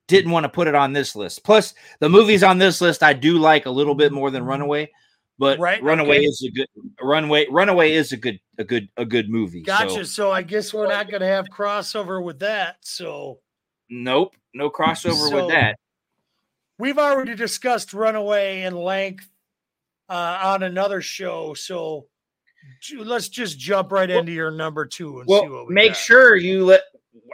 didn't 0.07 0.31
want 0.31 0.43
to 0.45 0.49
put 0.49 0.67
it 0.67 0.75
on 0.75 0.93
this 0.93 1.15
list. 1.15 1.43
Plus, 1.43 1.73
the 1.99 2.09
movies 2.09 2.43
on 2.43 2.57
this 2.57 2.81
list 2.81 3.03
I 3.03 3.13
do 3.13 3.37
like 3.37 3.65
a 3.65 3.69
little 3.71 3.95
bit 3.95 4.11
more 4.11 4.31
than 4.31 4.43
Runaway, 4.43 4.91
but 5.37 5.59
Right, 5.59 5.81
Runaway 5.81 6.17
okay. 6.17 6.25
is 6.25 6.43
a 6.47 6.51
good 6.51 6.67
Runaway. 7.01 7.47
Runaway 7.49 7.93
is 7.93 8.11
a 8.11 8.17
good 8.17 8.39
a 8.57 8.63
good 8.63 8.89
a 8.97 9.05
good 9.05 9.29
movie. 9.29 9.61
Gotcha. 9.61 9.89
So, 9.89 10.03
So, 10.03 10.31
I 10.31 10.41
guess 10.41 10.73
we're 10.73 10.87
not 10.87 11.09
going 11.09 11.21
to 11.21 11.27
have 11.27 11.45
crossover 11.47 12.23
with 12.23 12.39
that. 12.39 12.77
So 12.81 13.39
nope, 13.89 14.33
no 14.53 14.69
crossover 14.69 15.29
So- 15.29 15.35
with 15.45 15.49
that. 15.53 15.77
we've 16.79 16.97
already 16.99 17.35
discussed 17.35 17.93
Runaway 17.93 18.63
in 18.63 18.75
length 18.75 19.29
uh, 20.09 20.39
on 20.43 20.63
another 20.63 21.01
show. 21.01 21.53
So 21.53 22.07
let's 22.99 23.29
just 23.29 23.57
jump 23.59 23.91
right 23.91 24.09
into 24.09 24.31
your 24.31 24.51
number 24.51 24.85
two 24.85 25.19
and 25.19 25.29
see 25.29 25.33
Well, 25.33 25.49
what 25.49 25.67
we 25.67 25.73
make 25.73 25.93
got. 25.93 25.97
sure 25.97 26.35
you 26.35 26.65
let. 26.65 26.81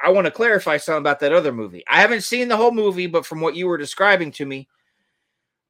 I 0.03 0.09
want 0.09 0.25
to 0.25 0.31
clarify 0.31 0.77
something 0.77 0.99
about 1.01 1.19
that 1.21 1.33
other 1.33 1.51
movie. 1.53 1.83
I 1.87 2.01
haven't 2.01 2.21
seen 2.21 2.47
the 2.47 2.57
whole 2.57 2.71
movie, 2.71 3.07
but 3.07 3.25
from 3.25 3.39
what 3.41 3.55
you 3.55 3.67
were 3.67 3.77
describing 3.77 4.31
to 4.33 4.45
me, 4.45 4.67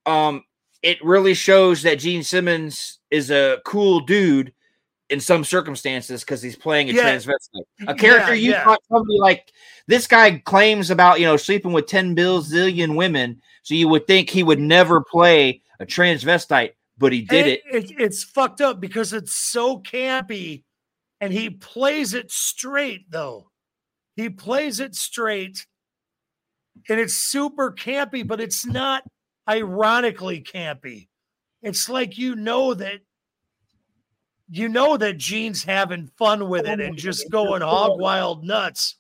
um, 0.06 0.44
it 0.82 1.04
really 1.04 1.34
shows 1.34 1.84
that 1.84 2.00
Gene 2.00 2.24
Simmons 2.24 3.00
is 3.12 3.32
a 3.32 3.60
cool 3.66 4.00
dude 4.02 4.54
in 5.10 5.20
some 5.20 5.44
circumstances 5.44 6.22
because 6.22 6.42
he's 6.42 6.56
playing 6.56 6.90
a 6.90 6.94
Yeah. 6.94 7.04
transvestite, 7.16 7.64
a 7.88 7.96
character 7.96 8.34
Yeah, 8.34 8.42
you 8.42 8.52
yeah. 8.52 8.64
thought 8.64 8.80
somebody 8.92 9.20
like 9.20 9.52
this 9.88 10.08
guy 10.08 10.38
claims 10.40 10.90
about 10.92 11.20
you 11.20 11.26
know 11.26 11.38
sleeping 11.38 11.72
with 11.72 11.88
ten 11.88 12.14
billion 12.14 12.96
women, 12.96 13.42
so 13.64 13.74
you 13.74 13.88
would 13.88 14.08
think 14.08 14.30
he 14.30 14.44
would 14.44 14.60
never 14.60 15.02
play 15.04 15.62
a 15.80 15.86
transvestite, 15.86 16.74
but 17.00 17.14
he 17.14 17.22
did 17.22 17.48
it. 17.48 17.62
it- 17.92 18.00
It's 18.00 18.24
fucked 18.24 18.62
up 18.62 18.80
because 18.80 19.14
it's 19.14 19.34
so 19.34 19.80
campy, 19.80 20.64
and 21.22 21.34
he 21.34 21.50
plays 21.50 22.14
it 22.14 22.32
straight 22.32 23.10
though. 23.10 23.50
He 24.16 24.30
plays 24.30 24.80
it 24.80 24.96
straight, 24.96 25.66
and 26.90 27.00
it's 27.00 27.14
super 27.16 27.72
campy, 27.72 28.28
but 28.28 28.40
it's 28.42 28.66
not 28.66 29.04
ironically 29.50 30.42
campy. 30.42 31.08
It's 31.62 31.90
like 31.90 32.18
you 32.18 32.36
know 32.36 32.74
that 32.74 33.00
you 34.52 34.68
know 34.68 34.98
that 34.98 35.18
Gene's 35.18 35.64
having 35.64 36.08
fun 36.18 36.50
with 36.50 36.66
it 36.66 36.80
and 36.80 36.98
just 36.98 37.30
going 37.32 37.62
hog 37.62 38.00
wild 38.02 38.44
nuts, 38.44 38.96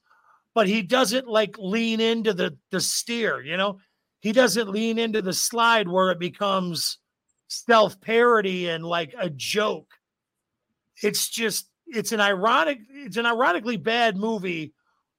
but 0.53 0.67
he 0.67 0.81
doesn't 0.81 1.27
like 1.27 1.57
lean 1.57 1.99
into 1.99 2.33
the 2.33 2.57
the 2.71 2.79
steer, 2.81 3.41
you 3.41 3.57
know. 3.57 3.79
He 4.21 4.31
doesn't 4.33 4.69
lean 4.69 4.99
into 4.99 5.21
the 5.21 5.33
slide 5.33 5.87
where 5.87 6.11
it 6.11 6.19
becomes 6.19 6.97
self 7.49 7.99
parody 7.99 8.69
and 8.69 8.85
like 8.85 9.13
a 9.19 9.29
joke. 9.29 9.87
It's 11.03 11.27
just 11.27 11.69
it's 11.87 12.11
an 12.13 12.21
ironic 12.21 12.79
it's 12.89 13.17
an 13.17 13.25
ironically 13.25 13.77
bad 13.77 14.15
movie, 14.15 14.73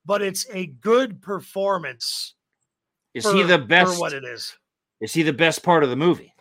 but 0.06 0.22
it's 0.22 0.46
a 0.52 0.66
good 0.66 1.20
performance. 1.20 2.34
Is 3.12 3.24
for- 3.24 3.34
he 3.34 3.42
the 3.42 3.58
for 3.58 3.64
best? 3.66 4.00
what 4.00 4.12
it 4.14 4.24
is? 4.24 4.56
Is 5.00 5.12
he 5.12 5.22
the 5.22 5.32
best 5.32 5.62
part 5.62 5.82
of 5.84 5.90
the 5.90 5.96
movie? 5.96 6.32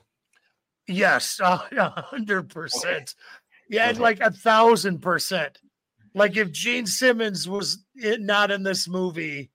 Yes, 0.87 1.39
hundred 1.43 2.49
percent. 2.49 3.15
Yeah, 3.69 3.89
Okay. 3.91 3.99
like 3.99 4.19
a 4.21 4.31
thousand 4.31 5.01
percent. 5.01 5.57
Like 6.15 6.35
if 6.37 6.51
Gene 6.51 6.87
Simmons 6.87 7.47
was 7.47 7.85
it, 7.95 8.19
not 8.21 8.49
in 8.51 8.63
this 8.63 8.87
movie, 8.87 9.51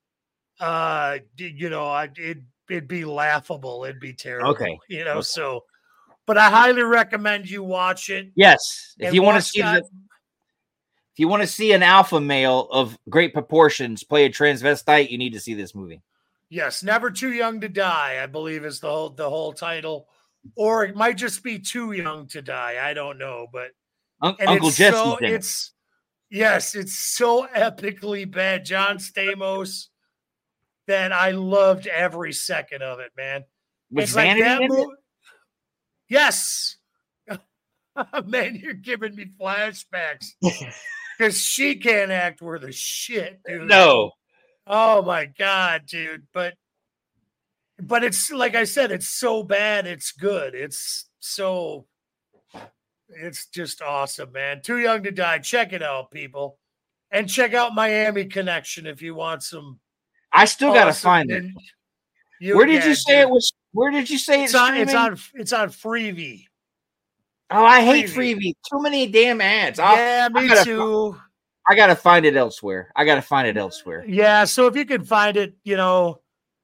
uh, 0.61 1.18
you 1.37 1.68
know, 1.68 1.87
I, 1.87 2.09
it 2.16 2.39
it'd 2.70 2.89
be 2.89 3.05
laughable. 3.05 3.85
It'd 3.85 4.01
be 4.01 4.12
terrible. 4.12 4.51
Okay. 4.51 4.78
you 4.89 5.05
know. 5.05 5.14
Okay. 5.14 5.22
So, 5.22 5.64
but 6.27 6.39
I 6.39 6.51
highly 6.51 6.83
recommend 6.83 7.49
you 7.49 7.62
watch 7.62 8.11
it. 8.11 8.31
Yes. 8.35 8.95
If 8.99 9.14
you 9.14 9.22
want 9.22 9.37
to 9.37 9.43
see 9.43 9.61
that- 9.61 9.83
the, 9.83 9.89
if 11.12 11.20
you 11.20 11.29
want 11.29 11.43
to 11.43 11.47
see 11.47 11.72
an 11.72 11.85
alpha 11.85 12.20
male 12.20 12.68
of 12.72 12.99
great 13.09 13.33
proportions 13.33 14.03
play 14.03 14.25
a 14.25 14.31
transvestite, 14.31 15.11
you 15.11 15.18
need 15.18 15.33
to 15.35 15.39
see 15.41 15.55
this 15.55 15.72
movie. 15.72 16.03
Yes, 16.49 16.83
never 16.83 17.09
too 17.11 17.33
young 17.33 17.61
to 17.61 17.68
die. 17.68 18.20
I 18.20 18.27
believe 18.27 18.64
is 18.64 18.81
the 18.81 18.91
whole 18.91 19.11
the 19.11 19.29
whole 19.29 19.53
title, 19.53 20.09
or 20.57 20.85
it 20.85 20.97
might 20.97 21.16
just 21.16 21.43
be 21.44 21.61
too 21.61 21.93
young 21.93 22.27
to 22.28 22.43
die. 22.43 22.77
I 22.82 22.94
don't 22.94 23.19
know, 23.19 23.47
but 23.53 23.70
Un- 24.23 24.36
Uncle 24.44 24.69
it's 24.69 24.77
Jesse's 24.77 25.01
so, 25.01 25.19
it's 25.20 25.73
yes, 26.31 26.74
it's 26.74 26.97
so 26.99 27.47
epically 27.55 28.28
bad. 28.28 28.65
John 28.65 28.99
Stamos 28.99 29.86
that 30.86 31.12
I 31.12 31.31
loved 31.31 31.86
every 31.86 32.32
second 32.32 32.82
of 32.82 32.99
it, 32.99 33.12
man. 33.16 33.44
Was 33.90 34.05
It's 34.07 34.16
like 34.16 34.36
Vanity 34.36 34.43
that 34.43 34.62
in 34.62 34.73
it? 34.73 34.89
Yes. 36.09 36.76
man, 38.26 38.56
you're 38.56 38.74
giving 38.74 39.14
me 39.14 39.26
flashbacks. 39.40 40.32
Because 41.16 41.40
she 41.40 41.76
can't 41.76 42.10
act 42.10 42.43
worth 42.43 42.64
a 42.64 42.72
shit, 42.72 43.40
dude. 43.47 43.68
No. 43.68 44.12
Oh 44.66 45.02
my 45.02 45.26
god, 45.26 45.86
dude. 45.86 46.26
But 46.32 46.55
but 47.81 48.05
it's 48.05 48.31
like 48.31 48.55
I 48.55 48.64
said, 48.64 48.90
it's 48.90 49.09
so 49.09 49.43
bad, 49.43 49.86
it's 49.86 50.12
good. 50.12 50.55
It's 50.55 51.09
so 51.20 51.86
it's 53.09 53.47
just 53.47 53.82
awesome, 53.82 54.32
man. 54.32 54.62
Too 54.62 54.78
young 54.78 55.02
to 55.05 55.10
die. 55.10 55.39
Check 55.39 55.72
it 55.72 55.82
out, 55.82 56.10
people. 56.10 56.59
And 57.10 57.28
check 57.28 57.55
out 57.55 57.74
Miami 57.74 58.24
Connection 58.24 58.86
if 58.86 59.01
you 59.01 59.14
want 59.14 59.43
some. 59.43 59.78
I 60.32 60.47
still 60.47 60.72
gotta 60.72 60.93
find 60.93 61.31
it. 61.31 61.44
Where 62.40 62.66
did 62.66 62.85
you 62.85 62.94
say 62.94 63.20
it 63.20 63.31
was? 63.31 63.52
Where 63.75 63.91
did 63.91 64.09
you 64.09 64.19
say 64.19 64.45
It's 64.45 64.55
it's, 64.55 64.61
on. 64.61 64.77
It's 64.77 64.95
on. 64.95 65.19
It's 65.35 65.53
on 65.53 65.69
Freevee. 65.69 66.47
Oh, 67.51 67.65
I 67.65 67.83
hate 67.83 68.07
Freevee. 68.07 68.37
Freevee. 68.37 68.55
Too 68.71 68.81
many 68.83 69.07
damn 69.07 69.41
ads. 69.41 69.79
I'll- 69.79 69.97
yeah, 69.97 70.29
me 70.33 70.49
gotta- 70.49 70.65
too. 70.65 71.21
I 71.69 71.75
gotta 71.75 71.97
find 71.97 72.25
it 72.27 72.37
elsewhere. 72.37 72.93
I 72.95 73.05
gotta 73.05 73.23
find 73.23 73.49
it 73.49 73.57
elsewhere. 73.57 74.05
Yeah, 74.07 74.45
so 74.45 74.67
if 74.67 74.77
you 74.77 74.85
can 74.85 75.05
find 75.05 75.37
it, 75.37 75.55
you 75.65 75.77
know, 75.77 76.21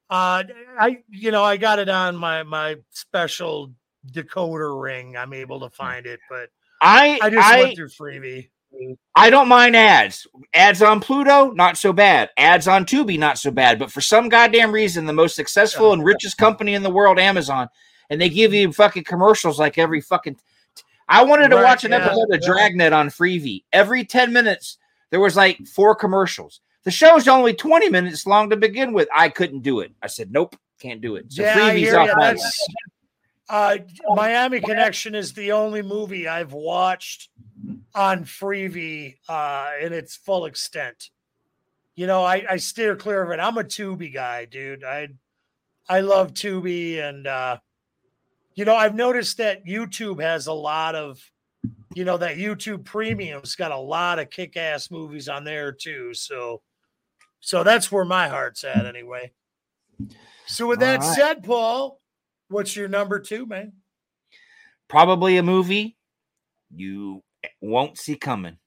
uh 0.09 0.43
I 0.79 1.03
you 1.09 1.31
know, 1.31 1.43
I 1.43 1.57
got 1.57 1.79
it 1.79 1.89
on 1.89 2.15
my 2.15 2.43
my 2.43 2.77
special 2.91 3.73
decoder 4.13 4.79
ring. 4.81 5.17
I'm 5.17 5.33
able 5.33 5.59
to 5.61 5.69
find 5.69 6.05
it, 6.05 6.19
but 6.29 6.49
I 6.81 7.19
I 7.21 7.29
just 7.29 7.47
I, 7.47 7.63
went 7.63 7.75
through 7.75 7.89
Freevee. 7.89 8.49
I 9.15 9.29
don't 9.29 9.47
mind 9.47 9.75
ads. 9.75 10.25
Ads 10.53 10.81
on 10.81 10.99
Pluto, 11.01 11.51
not 11.51 11.77
so 11.77 11.93
bad. 11.93 12.29
Ads 12.37 12.67
on 12.67 12.85
Tubi, 12.85 13.19
not 13.19 13.37
so 13.37 13.51
bad. 13.51 13.77
But 13.79 13.91
for 13.91 14.01
some 14.01 14.29
goddamn 14.29 14.71
reason, 14.71 15.05
the 15.05 15.13
most 15.13 15.35
successful 15.35 15.93
and 15.93 16.03
richest 16.03 16.37
company 16.37 16.73
in 16.73 16.83
the 16.83 16.89
world, 16.89 17.19
Amazon, 17.19 17.67
and 18.09 18.19
they 18.19 18.29
give 18.29 18.53
you 18.53 18.71
fucking 18.71 19.03
commercials 19.03 19.59
like 19.59 19.77
every 19.77 20.01
fucking. 20.01 20.37
I 21.09 21.23
wanted 21.23 21.49
to 21.49 21.57
Right, 21.57 21.63
watch 21.63 21.83
an 21.83 21.91
yeah, 21.91 21.97
episode 22.05 22.33
of. 22.33 22.41
Dragnet 22.41 22.93
on 22.93 23.09
Freevee. 23.09 23.63
Every 23.73 24.05
ten 24.05 24.31
minutes, 24.31 24.77
there 25.09 25.19
was 25.19 25.35
like 25.35 25.65
four 25.67 25.93
commercials. 25.93 26.61
The 26.83 26.91
show's 26.91 27.27
only 27.27 27.53
twenty 27.53 27.89
minutes 27.89 28.25
long 28.25 28.49
to 28.49 28.55
begin 28.55 28.93
with. 28.93 29.09
I 29.13 29.29
couldn't 29.29 29.61
do 29.61 29.81
it. 29.81 29.91
I 30.01 30.07
said, 30.07 30.31
"Nope, 30.31 30.55
can't 30.79 31.01
do 31.01 31.15
it." 31.17 31.31
So 31.31 31.43
yeah, 31.43 31.55
Freevee's 31.55 31.93
off 31.93 32.09
my 32.15 32.31
list. 32.31 32.71
uh 33.49 33.77
Miami 34.15 34.61
Connection 34.61 35.13
is 35.13 35.33
the 35.33 35.51
only 35.51 35.81
movie 35.81 36.27
I've 36.27 36.53
watched 36.53 37.29
on 37.95 38.25
Freevee 38.25 39.17
uh 39.27 39.71
in 39.81 39.93
its 39.93 40.15
full 40.15 40.45
extent. 40.45 41.09
You 41.95 42.07
know, 42.07 42.23
I, 42.23 42.45
I 42.49 42.57
steer 42.57 42.95
clear 42.95 43.23
of 43.23 43.31
it. 43.31 43.39
I'm 43.39 43.57
a 43.57 43.63
Tubi 43.63 44.13
guy, 44.13 44.45
dude. 44.45 44.83
I 44.83 45.09
I 45.89 46.01
love 46.01 46.33
Tubi 46.33 46.99
and 46.99 47.27
uh 47.27 47.57
you 48.53 48.65
know, 48.65 48.75
I've 48.75 48.95
noticed 48.95 49.37
that 49.37 49.65
YouTube 49.65 50.21
has 50.21 50.47
a 50.47 50.53
lot 50.53 50.93
of, 50.93 51.19
you 51.93 52.03
know, 52.03 52.17
that 52.17 52.37
YouTube 52.37 52.83
Premium's 52.83 53.55
got 53.55 53.71
a 53.71 53.77
lot 53.77 54.19
of 54.19 54.29
kick-ass 54.29 54.91
movies 54.91 55.29
on 55.29 55.43
there 55.43 55.71
too. 55.71 56.13
So, 56.13 56.61
so 57.39 57.63
that's 57.63 57.91
where 57.91 58.05
my 58.05 58.27
heart's 58.27 58.63
at 58.63 58.85
anyway. 58.85 59.31
So 60.47 60.67
with 60.67 60.79
that 60.81 60.99
right. 60.99 61.15
said, 61.15 61.43
Paul, 61.43 62.01
what's 62.49 62.75
your 62.75 62.89
number 62.89 63.19
two, 63.19 63.45
man? 63.45 63.73
Probably 64.89 65.37
a 65.37 65.43
movie 65.43 65.97
you 66.73 67.23
won't 67.61 67.97
see 67.97 68.15
coming. 68.15 68.57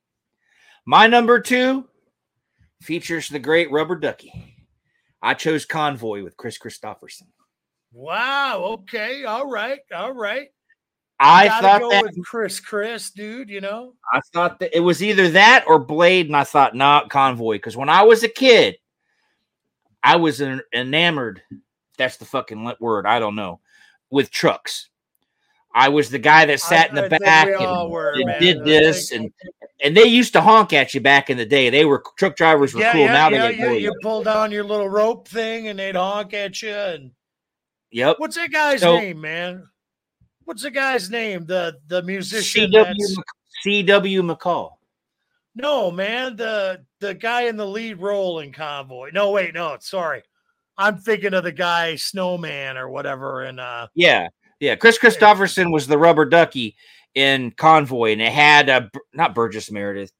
My 0.87 1.07
number 1.07 1.41
two 1.41 1.89
features 2.81 3.29
the 3.29 3.39
great 3.39 3.71
Rubber 3.71 3.97
Ducky. 3.97 4.57
I 5.23 5.35
chose 5.35 5.65
Convoy 5.65 6.23
with 6.23 6.37
Kris 6.37 6.59
Kristofferson. 6.59 7.29
Wow. 7.93 8.63
Okay. 8.65 9.25
All 9.25 9.49
right. 9.49 9.81
All 9.95 10.13
right. 10.13 10.49
I 11.21 11.49
thought 11.61 11.81
go 11.81 11.91
that 11.91 12.03
with 12.03 12.25
Chris, 12.25 12.61
Chris, 12.61 13.11
dude. 13.11 13.49
You 13.49 13.61
know. 13.61 13.95
I 14.13 14.21
thought 14.33 14.59
that 14.59 14.77
it 14.77 14.81
was 14.81 15.03
either 15.03 15.31
that 15.31 15.65
or 15.67 15.79
Blade, 15.79 16.27
and 16.27 16.37
I 16.37 16.45
thought 16.45 16.75
not 16.75 17.09
Convoy 17.09 17.55
because 17.55 17.77
when 17.77 17.89
I 17.89 18.03
was 18.03 18.23
a 18.23 18.29
kid, 18.29 18.77
I 20.03 20.17
was 20.17 20.43
enamored. 20.75 21.41
That's 21.97 22.17
the 22.17 22.25
fucking 22.25 22.73
word. 22.81 23.07
I 23.07 23.21
don't 23.21 23.37
know. 23.37 23.61
With 24.11 24.31
trucks, 24.31 24.91
I 25.75 25.89
was 25.89 26.09
the 26.11 26.19
guy 26.21 26.47
that 26.47 26.61
sat 26.61 26.91
in 26.91 26.95
the 26.95 27.09
back 27.09 27.49
and, 27.49 27.91
were, 27.91 28.13
and 28.15 28.33
did 28.41 28.65
this, 28.65 29.11
and 29.13 29.31
and 29.83 29.97
they 29.97 30.05
used 30.05 30.33
to 30.35 30.41
honk 30.41 30.73
at 30.73 30.95
you 30.95 31.01
back 31.01 31.31
in 31.31 31.37
the 31.37 31.45
day. 31.45 31.69
They 31.69 31.85
were 31.85 32.03
truck 32.17 32.37
drivers 32.37 32.75
were 32.75 32.81
Yeah, 32.81 32.93
cool. 32.93 33.01
yeah, 33.03 33.13
now 33.13 33.29
yeah. 33.31 33.49
they 33.49 33.57
get 33.57 33.73
You, 33.73 33.91
you 33.91 33.95
pull 34.01 34.23
down 34.23 34.53
your 34.53 34.65
little 34.65 34.89
rope 34.89 35.27
thing, 35.27 35.69
and 35.69 35.79
they'd 35.79 35.97
honk 35.97 36.33
at 36.33 36.63
you. 36.63 36.71
And 36.71 37.11
Yep. 37.91 38.17
what's 38.19 38.37
that 38.37 38.53
guy's 38.53 38.81
So- 38.81 38.97
name, 38.99 39.21
man? 39.21 39.69
What's 40.45 40.63
the 40.63 40.71
guy's 40.71 41.11
name? 41.11 41.45
The 41.47 41.77
the 41.89 42.03
musician. 42.03 42.71
C.W. 43.63 44.23
McCall. 44.23 44.73
No, 45.57 45.91
man, 45.91 46.37
the 46.37 46.85
the 47.01 47.15
guy 47.15 47.43
in 47.43 47.57
the 47.57 47.67
lead 47.67 48.01
role 48.01 48.41
in 48.41 48.53
Convoy. 48.53 49.11
No, 49.13 49.31
wait, 49.31 49.55
no, 49.55 49.77
sorry. 49.81 50.23
I'm 50.77 50.99
thinking 50.99 51.33
of 51.35 51.45
the 51.45 51.53
guy 51.53 51.95
Snowman 51.97 52.77
or 52.77 52.89
whatever. 52.89 53.43
And 53.45 53.59
uh 53.61 53.87
Yeah, 53.95 54.29
yeah. 54.65 54.77
Kris 54.77 54.99
Kristofferson 54.99 55.73
was 55.73 55.87
the 55.87 55.99
rubber 55.99 56.25
ducky 56.25 56.77
in 57.15 57.51
Convoy, 57.53 58.13
and 58.13 58.23
it 58.23 58.33
had 58.33 58.67
Bur- 58.93 59.01
not 59.13 59.35
Burgess 59.35 59.71
Meredith, 59.71 60.13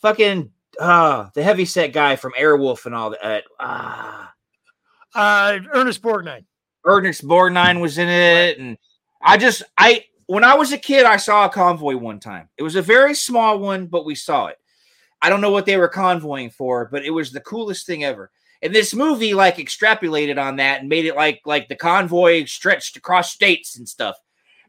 fucking 0.00 0.50
uh 0.80 1.28
the 1.34 1.42
heavy 1.42 1.66
set 1.66 1.92
guy 1.92 2.16
from 2.16 2.32
Airwolf 2.38 2.86
and 2.86 2.94
all 2.94 3.10
that. 3.10 3.44
Uh, 3.58 4.26
uh 5.14 5.58
Ernest 5.74 6.00
Borgnine. 6.00 6.44
Ernest 6.84 7.26
Borgnine 7.26 7.80
was 7.80 7.98
in 7.98 8.08
it, 8.08 8.58
and 8.58 8.78
I 9.20 9.36
just 9.36 9.62
I 9.76 10.04
when 10.26 10.44
I 10.44 10.54
was 10.54 10.72
a 10.72 10.78
kid, 10.78 11.04
I 11.04 11.16
saw 11.16 11.44
a 11.44 11.50
convoy 11.50 11.96
one 11.96 12.20
time. 12.20 12.48
It 12.56 12.62
was 12.62 12.76
a 12.76 12.82
very 12.82 13.14
small 13.14 13.58
one, 13.58 13.86
but 13.86 14.04
we 14.04 14.14
saw 14.14 14.46
it. 14.46 14.58
I 15.20 15.28
don't 15.28 15.40
know 15.40 15.50
what 15.50 15.66
they 15.66 15.76
were 15.76 15.88
convoying 15.88 16.50
for, 16.50 16.88
but 16.90 17.04
it 17.04 17.10
was 17.10 17.32
the 17.32 17.40
coolest 17.40 17.86
thing 17.86 18.04
ever. 18.04 18.30
And 18.62 18.72
this 18.74 18.94
movie 18.94 19.34
like 19.34 19.56
extrapolated 19.56 20.40
on 20.40 20.56
that 20.56 20.80
and 20.80 20.88
made 20.88 21.04
it 21.04 21.16
like 21.16 21.40
like 21.44 21.68
the 21.68 21.74
convoy 21.76 22.44
stretched 22.44 22.96
across 22.96 23.32
states 23.32 23.76
and 23.76 23.88
stuff. 23.88 24.16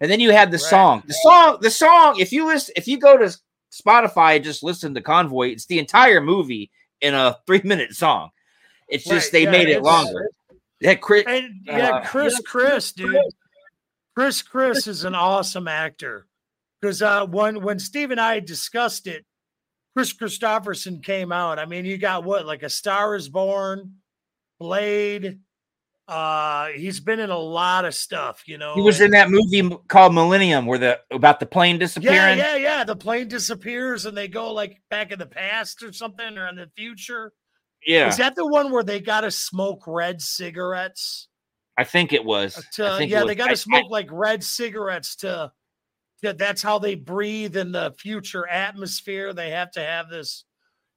And 0.02 0.10
then 0.12 0.20
you 0.20 0.32
had 0.32 0.50
the 0.50 0.58
Right. 0.58 0.62
song. 0.66 1.04
The 1.06 1.14
song, 1.14 1.58
the 1.62 1.70
song, 1.70 2.20
if 2.20 2.32
you 2.32 2.46
listen 2.48 2.74
if 2.76 2.88
you 2.88 2.98
go 2.98 3.18
to 3.18 3.36
Spotify 3.72 4.36
and 4.36 4.44
just 4.44 4.64
listen 4.64 4.94
to 4.96 5.02
Convoy, 5.02 5.50
it's 5.50 5.66
the 5.66 5.80
entire 5.80 6.22
movie 6.22 6.72
in 7.02 7.14
a 7.14 7.38
3-minute 7.48 7.96
song. 7.96 8.30
It's 8.88 9.04
just 9.04 9.28
Right, 9.28 9.32
they 9.32 9.44
yeah, 9.44 9.52
made 9.52 9.70
it 9.70 9.82
longer. 9.82 10.30
That 10.82 11.02
Chris, 11.02 11.24
And 11.28 11.62
yeah, 11.66 11.90
Uh, 11.90 12.06
Chris 12.06 12.40
Chris, 12.42 12.92
dude. 12.92 13.16
Chris 14.16 14.42
Chris 14.42 14.88
is 14.88 15.04
an 15.06 15.16
awesome 15.16 15.68
actor. 15.68 16.28
Because 16.82 17.02
uh 17.02 17.26
when 17.28 17.62
when 17.62 17.80
Steve 17.80 18.12
and 18.12 18.20
I 18.20 18.40
discussed 18.40 19.08
it, 19.08 19.26
Kris 19.96 20.14
Kristofferson 20.14 21.04
came 21.04 21.32
out. 21.32 21.60
I 21.60 21.66
mean, 21.66 21.86
you 21.86 21.98
got 21.98 22.24
what, 22.24 22.46
like 22.46 22.64
a 22.64 22.70
Star 22.70 23.16
is 23.16 23.30
Born, 23.30 23.96
Blade. 24.60 25.40
Uh 26.06 26.68
he's 26.76 27.00
been 27.00 27.20
in 27.22 27.30
a 27.30 27.38
lot 27.38 27.86
of 27.86 27.96
stuff, 27.96 28.44
you 28.46 28.58
know. 28.58 28.74
He 28.76 28.82
was 28.82 29.00
in 29.00 29.12
that 29.12 29.30
movie 29.30 29.74
called 29.88 30.14
Millennium, 30.14 30.66
where 30.66 30.78
the 30.78 31.00
about 31.12 31.40
the 31.40 31.46
plane 31.46 31.80
disappearing. 31.80 32.38
yeah, 32.38 32.56
yeah. 32.56 32.78
Yeah. 32.80 32.84
The 32.84 32.96
plane 32.98 33.30
disappears 33.30 34.06
and 34.06 34.18
they 34.18 34.28
go 34.28 34.52
like 34.52 34.82
back 34.90 35.14
in 35.14 35.20
the 35.20 35.26
past 35.26 35.82
or 35.82 35.94
something 35.94 36.38
or 36.38 36.48
in 36.50 36.58
the 36.58 36.70
future. 36.76 37.32
Yeah, 37.86 38.08
Is 38.10 38.18
that 38.18 38.36
the 38.36 38.48
one 38.48 38.72
where 38.72 38.84
they 38.84 39.00
got 39.02 39.22
to 39.22 39.32
smoke 39.32 39.84
red 39.88 40.22
cigarettes? 40.22 41.28
I 41.78 41.84
think 41.84 42.14
it 42.14 42.24
was. 42.24 42.58
I 42.58 42.62
To, 42.74 42.98
think 42.98 43.12
it 43.12 43.14
yeah, 43.14 43.24
was. 43.24 43.28
they 43.28 43.36
got 43.36 43.50
to 43.50 43.58
smoke 43.58 43.90
like 43.90 44.08
red 44.12 44.42
cigarettes 44.44 45.16
to, 45.18 45.52
to. 46.24 46.34
That's 46.34 46.62
how 46.62 46.80
they 46.80 46.96
breathe 46.96 47.56
in 47.56 47.72
the 47.72 47.94
future 47.98 48.48
atmosphere. 48.48 49.34
They 49.34 49.52
have 49.52 49.72
to 49.72 49.82
have 49.82 50.10
this. 50.10 50.44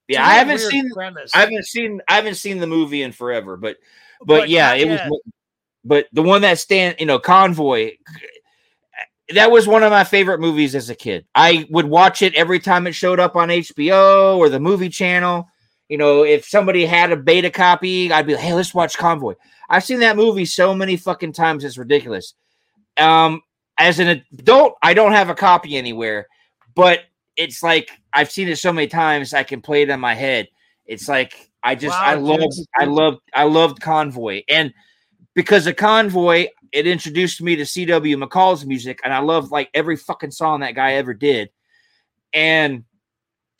yeah, 0.08 0.26
I 0.26 0.34
haven't 0.34 0.58
seen. 0.58 0.90
premise. 0.90 1.30
I 1.34 1.40
haven't 1.40 1.66
seen. 1.66 2.00
I 2.08 2.14
haven't 2.14 2.36
seen 2.36 2.58
the 2.58 2.66
movie 2.66 3.02
in 3.02 3.12
forever, 3.12 3.56
but 3.56 3.76
but, 4.24 4.48
yeah, 4.48 4.72
it 4.74 4.88
was. 4.88 4.98
yet. 4.98 5.08
mo- 5.10 5.20
But 5.84 6.06
the 6.12 6.22
one 6.22 6.42
that 6.42 6.58
stand, 6.58 6.96
you 6.98 7.06
know, 7.06 7.18
Convoy. 7.18 7.92
That 9.34 9.50
was 9.50 9.66
one 9.66 9.82
of 9.82 9.90
my 9.90 10.04
favorite 10.04 10.38
movies 10.40 10.76
as 10.76 10.88
a 10.88 10.94
kid. 10.94 11.26
I 11.34 11.66
would 11.70 11.86
watch 11.86 12.22
it 12.22 12.34
every 12.34 12.60
time 12.60 12.86
it 12.86 12.92
showed 12.94 13.18
up 13.18 13.34
on 13.34 13.48
HBO 13.48 14.36
or 14.36 14.48
the 14.48 14.60
movie 14.60 14.88
channel. 14.88 15.48
You 15.88 15.98
know, 15.98 16.22
if 16.24 16.44
somebody 16.46 16.86
had 16.86 17.10
a 17.10 17.16
beta 17.16 17.50
copy, 17.50 18.12
I'd 18.12 18.26
be 18.26 18.34
like, 18.34 18.42
"Hey, 18.42 18.54
let's 18.54 18.72
watch 18.72 18.96
Convoy." 18.96 19.34
I've 19.68 19.82
seen 19.84 19.98
that 20.00 20.16
movie 20.16 20.44
so 20.44 20.74
many 20.74 20.96
fucking 20.96 21.32
times; 21.32 21.64
it's 21.64 21.76
ridiculous. 21.76 22.34
Um, 22.96 23.42
as 23.78 23.98
an 23.98 24.22
adult, 24.32 24.74
I 24.82 24.94
don't 24.94 25.12
have 25.12 25.28
a 25.28 25.34
copy 25.34 25.76
anywhere, 25.76 26.26
but 26.74 27.00
it's 27.36 27.62
like 27.62 27.90
I've 28.12 28.30
seen 28.30 28.48
it 28.48 28.58
so 28.58 28.72
many 28.72 28.86
times 28.86 29.34
I 29.34 29.42
can 29.42 29.60
play 29.60 29.82
it 29.82 29.90
in 29.90 30.00
my 30.00 30.14
head. 30.14 30.48
It's 30.86 31.08
like 31.08 31.50
I 31.62 31.74
just 31.74 31.96
I 31.96 32.14
Wow, 32.14 32.20
dude. 32.36 32.40
love 32.40 32.52
I 32.76 32.84
loved 32.84 33.18
I 33.34 33.44
loved 33.44 33.80
Convoy, 33.80 34.42
and 34.48 34.72
because 35.34 35.66
of 35.66 35.76
Convoy, 35.76 36.46
it 36.72 36.86
introduced 36.86 37.42
me 37.42 37.56
to 37.56 37.66
C.W. 37.66 38.16
McCall's 38.16 38.64
music, 38.64 39.00
and 39.04 39.12
I 39.12 39.18
love 39.18 39.50
like 39.50 39.68
every 39.74 39.96
fucking 39.96 40.30
song 40.30 40.60
that 40.60 40.74
guy 40.74 40.94
ever 40.94 41.12
did, 41.12 41.50
and 42.32 42.84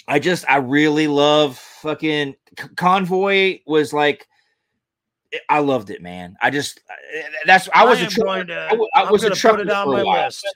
I 0.09 0.19
just 0.19 0.49
I 0.49 0.57
really 0.59 1.09
love 1.09 1.59
fucking 1.59 2.37
Convoy 2.77 3.61
was 3.67 3.93
like. 3.93 4.27
I 5.49 5.59
loved 5.59 5.91
it, 5.91 6.03
man. 6.03 6.37
I 6.41 6.51
just 6.51 6.81
uh, 6.89 6.95
that's 7.47 7.69
I 7.75 7.85
was 7.85 8.01
a 8.01 8.05
am 8.05 8.11
trucker. 8.11 8.45
to. 8.45 8.67
I 8.67 8.71
w- 8.71 8.89
I 8.95 9.11
was 9.11 9.25
a 9.25 9.31
trucker 9.31 9.65
for 9.65 10.01
a 10.01 10.05
while. 10.05 10.25
list. 10.25 10.47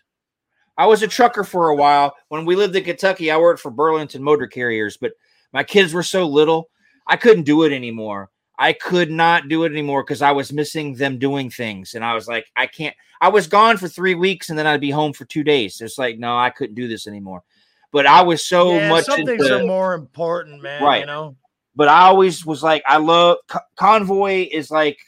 I 0.76 0.86
was 0.86 1.02
a 1.02 1.08
trucker 1.08 1.44
for 1.44 1.68
a 1.68 1.76
while. 1.76 2.14
When 2.28 2.44
we 2.44 2.56
lived 2.56 2.74
in 2.76 2.84
Kentucky, 2.84 3.30
I 3.30 3.36
worked 3.36 3.60
for 3.60 3.70
Burlington 3.70 4.22
Motor 4.22 4.46
Carriers, 4.46 4.96
but 4.96 5.12
my 5.52 5.62
kids 5.62 5.92
were 5.92 6.02
so 6.02 6.26
little, 6.26 6.70
I 7.06 7.16
couldn't 7.16 7.42
do 7.42 7.64
it 7.64 7.72
anymore. 7.72 8.30
I 8.58 8.74
could 8.74 9.10
not 9.10 9.48
do 9.48 9.64
it 9.64 9.72
anymore 9.72 10.04
because 10.04 10.22
I 10.22 10.32
was 10.32 10.52
missing 10.52 10.94
them 10.94 11.18
doing 11.18 11.50
things. 11.50 11.94
And 11.94 12.04
I 12.04 12.14
was 12.14 12.28
like, 12.28 12.46
I 12.56 12.66
can't. 12.66 12.94
I 13.20 13.28
was 13.28 13.46
gone 13.46 13.78
for 13.78 13.88
three 13.88 14.14
weeks 14.14 14.50
and 14.50 14.58
then 14.58 14.66
I'd 14.66 14.80
be 14.80 14.90
home 14.90 15.12
for 15.12 15.24
two 15.24 15.42
days. 15.42 15.80
It's 15.80 15.98
like, 15.98 16.18
no, 16.18 16.36
I 16.36 16.50
couldn't 16.50 16.74
do 16.74 16.86
this 16.86 17.06
anymore. 17.06 17.42
But 17.90 18.06
I 18.06 18.22
was 18.22 18.46
so 18.46 18.74
yeah, 18.74 18.88
much 18.88 19.04
some 19.04 19.24
things 19.24 19.42
into, 19.42 19.60
are 19.60 19.66
more 19.66 19.94
important, 19.94 20.62
man. 20.62 20.82
Right. 20.82 21.00
You 21.00 21.06
know. 21.06 21.36
But 21.80 21.88
I 21.88 22.02
always 22.02 22.44
was 22.44 22.62
like, 22.62 22.82
I 22.86 22.98
love 22.98 23.38
Co- 23.48 23.60
Convoy 23.76 24.46
is 24.52 24.70
like 24.70 24.98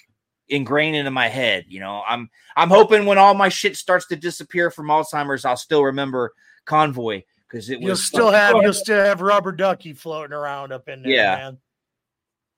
ingrained 0.49 0.97
into 0.97 1.11
my 1.11 1.29
head. 1.29 1.67
You 1.69 1.81
know, 1.81 2.03
I'm 2.09 2.31
I'm 2.57 2.71
hoping 2.71 3.05
when 3.05 3.19
all 3.19 3.35
my 3.35 3.51
shit 3.51 3.77
starts 3.77 4.07
to 4.07 4.17
disappear 4.17 4.71
from 4.71 4.87
Alzheimer's, 4.87 5.45
I'll 5.45 5.59
still 5.59 5.85
remember 5.85 6.33
Convoy 6.65 7.25
because 7.47 7.69
it 7.69 7.79
was 7.81 7.87
You'll 7.87 7.97
still 7.97 8.21
fucking 8.33 8.39
have 8.39 8.53
fun. 8.53 8.63
you'll 8.63 8.73
still 8.73 9.05
have 9.05 9.21
rubber 9.21 9.53
ducky 9.53 9.93
floating 9.93 10.33
around 10.33 10.73
up 10.73 10.89
in 10.89 11.03
there, 11.03 11.13
Yeah. 11.13 11.35
man. 11.37 11.59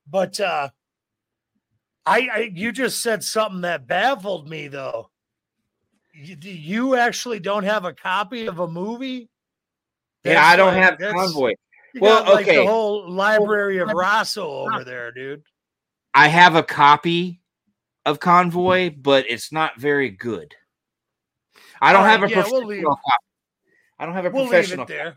But 0.08 0.38
uh 0.38 0.68
I, 2.06 2.28
I 2.32 2.50
you 2.54 2.70
just 2.70 3.00
said 3.00 3.24
something 3.24 3.62
that 3.62 3.88
baffled 3.88 4.48
me 4.48 4.68
though. 4.68 5.10
You, 6.12 6.36
you 6.40 6.94
actually 6.94 7.40
don't 7.40 7.64
have 7.64 7.84
a 7.84 7.92
copy 7.92 8.46
of 8.46 8.60
a 8.60 8.68
movie? 8.68 9.28
yeah, 10.22 10.46
I 10.46 10.54
don't 10.54 10.74
like- 10.74 10.82
have 10.84 10.98
that's- 11.00 11.14
Convoy. 11.14 11.54
You 11.94 12.00
Well, 12.00 12.24
got 12.24 12.34
like 12.34 12.46
okay. 12.46 12.56
the 12.58 12.66
whole 12.66 13.08
library 13.10 13.78
of 13.78 13.88
Rosso 13.88 14.46
over 14.66 14.84
there, 14.84 15.12
dude. 15.12 15.42
I 16.12 16.28
have 16.28 16.54
a 16.56 16.62
copy 16.62 17.40
of 18.04 18.20
Convoy, 18.20 18.90
but 18.90 19.24
it's 19.28 19.52
not 19.52 19.78
very 19.80 20.10
good. 20.10 20.54
I 21.80 21.92
don't 21.92 22.02
All 22.02 22.08
have 22.08 22.22
a 22.22 22.28
yeah, 22.28 22.36
we'll 22.36 22.42
professional 22.44 22.68
leave- 22.68 22.84
copy. 22.84 23.24
I 23.98 24.06
don't 24.06 24.14
have 24.14 24.26
a 24.26 24.30
We'll 24.30 24.42
leave 24.42 24.50
professional. 24.50 24.84
it 24.84 24.88
there. 24.88 25.16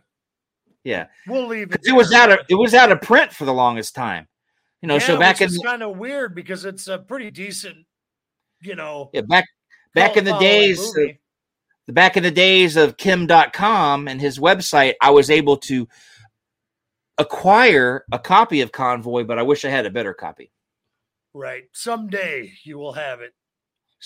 Yeah, 0.83 1.07
We'll 1.27 1.47
leave 1.47 1.63
it. 1.63 1.69
because 1.71 1.87
it 1.87 1.93
was 1.95 2.13
out 2.13 2.31
of 2.31 2.39
it 2.47 2.55
was 2.55 2.73
out 2.73 2.91
of 2.91 3.01
print 3.01 3.33
for 3.33 3.45
the 3.45 3.53
longest 3.53 3.93
time. 3.95 4.27
You 4.81 4.87
know, 4.87 4.99
so 4.99 5.17
back 5.17 5.39
which 5.39 5.51
in 5.55 5.61
kind 5.63 5.81
of 5.83 5.97
weird 5.97 6.35
because 6.35 6.63
it's 6.63 6.87
a 6.87 6.99
pretty 6.99 7.31
decent, 7.31 7.77
you 8.61 8.75
know, 8.75 9.09
yeah 9.13 9.21
back 9.21 9.45
back 9.95 10.15
in 10.15 10.23
the 10.23 10.37
days 10.37 10.79
of, 10.79 10.93
the 11.87 11.93
back 11.93 12.15
in 12.15 12.23
the 12.23 12.31
days 12.31 12.77
of 12.77 12.95
Kim 12.97 13.27
Dotcom 13.27 14.09
and 14.09 14.21
his 14.21 14.37
website 14.39 14.93
i 15.01 15.09
was 15.09 15.29
able 15.31 15.57
to 15.57 15.87
acquire 17.17 18.05
a 18.11 18.19
copy 18.19 18.61
of 18.61 18.71
convoy 18.71 19.23
but 19.23 19.39
i 19.39 19.41
wish 19.41 19.65
i 19.65 19.69
had 19.69 19.85
a 19.85 19.89
better 19.89 20.13
copy 20.13 20.51
Right. 21.37 21.65
Someday 21.71 22.51
you 22.63 22.79
will 22.79 22.93
have 22.93 23.21
it. 23.21 23.31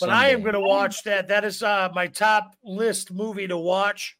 But 0.01 0.09
I 0.09 0.29
am 0.29 0.41
going 0.41 0.53
to 0.53 0.59
watch 0.59 1.03
that. 1.03 1.29
That 1.29 1.45
is 1.45 1.63
uh, 1.63 1.89
my 1.93 2.07
top 2.07 2.55
list 2.61 3.11
movie 3.11 3.47
to 3.47 3.57
watch 3.57 4.17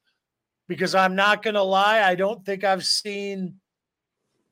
because 0.69 0.95
I'm 0.95 1.15
not 1.15 1.43
going 1.43 1.55
to 1.55 1.61
lie. 1.61 2.01
I 2.03 2.15
don't 2.15 2.45
think 2.45 2.63
I've 2.63 2.85
seen. 2.85 3.55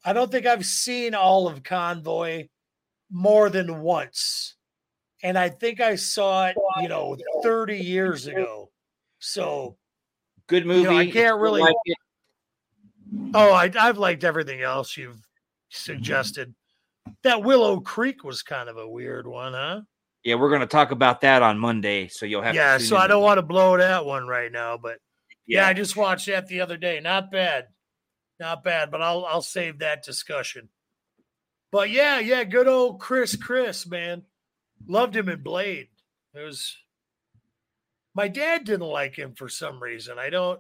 I 0.04 0.12
don't 0.12 0.30
think 0.30 0.46
I've 0.46 0.66
seen 0.66 1.16
all 1.16 1.48
of 1.48 1.64
Convoy 1.64 2.48
more 3.10 3.50
than 3.50 3.82
once, 3.82 4.56
and 5.24 5.38
I 5.38 5.50
think 5.50 5.80
I 5.80 5.96
saw 5.96 6.48
it, 6.48 6.56
you 6.82 6.88
know, 6.90 7.18
30 7.44 7.78
years 7.78 8.28
ago. 8.28 8.72
So, 9.20 9.78
good 10.48 10.66
movie. 10.66 10.84
know, 10.84 10.98
I 10.98 11.10
can't 11.10 11.40
really- 11.40 11.62
like 11.62 11.76
oh, 13.34 13.54
I, 13.54 13.72
I've 13.80 13.98
liked 13.98 14.24
everything 14.24 14.62
else 14.62 14.98
you've 14.98 15.14
mm-hmm. 15.14 15.22
suggested. 15.70 16.54
That 17.24 17.44
Willow 17.44 17.80
Creek 17.80 18.24
was 18.24 18.44
kind 18.44 18.70
of 18.70 18.78
a 18.78 18.88
weird 18.88 19.26
one, 19.26 19.54
huh? 19.54 19.82
yeah, 20.24 20.36
we're 20.36 20.50
going 20.50 20.62
to 20.62 20.68
talk 20.68 20.92
about 20.92 21.22
that 21.22 21.42
on 21.42 21.58
Monday, 21.58 22.08
so 22.08 22.26
you'll 22.26 22.42
have. 22.42 22.56
Yeah, 22.56 22.78
so 22.78 22.98
I 22.98 23.08
don't 23.08 23.24
want 23.24 23.38
to 23.38 23.44
blow 23.44 23.78
that 23.78 24.06
one 24.06 24.28
right 24.28 24.52
now, 24.52 24.78
but 24.78 24.98
Yeah, 25.48 25.68
I 25.68 25.74
just 25.74 25.96
watched 25.96 26.28
that 26.28 26.48
the 26.48 26.62
other 26.62 26.78
day. 26.78 27.00
Not 27.00 27.32
bad. 27.32 27.68
Not 28.40 28.64
bad, 28.64 28.92
but 28.92 29.02
I'll 29.02 29.26
I'll 29.26 29.42
save 29.42 29.80
that 29.80 30.04
discussion. 30.04 30.70
But 31.72 31.90
yeah, 31.90 32.20
yeah, 32.20 32.44
good 32.44 32.68
old 32.68 33.00
Chris 33.00 33.36
Chris, 33.36 33.88
man. 33.88 34.24
Loved 34.88 35.16
him 35.16 35.30
in 35.30 35.42
Blade. 35.42 35.88
It 36.34 36.44
was 36.44 36.76
my 38.14 38.28
dad 38.28 38.66
didn't 38.66 38.88
like 38.88 39.16
him 39.16 39.34
for 39.36 39.50
some 39.50 39.82
reason. 39.82 40.18
I 40.20 40.30
don't 40.30 40.60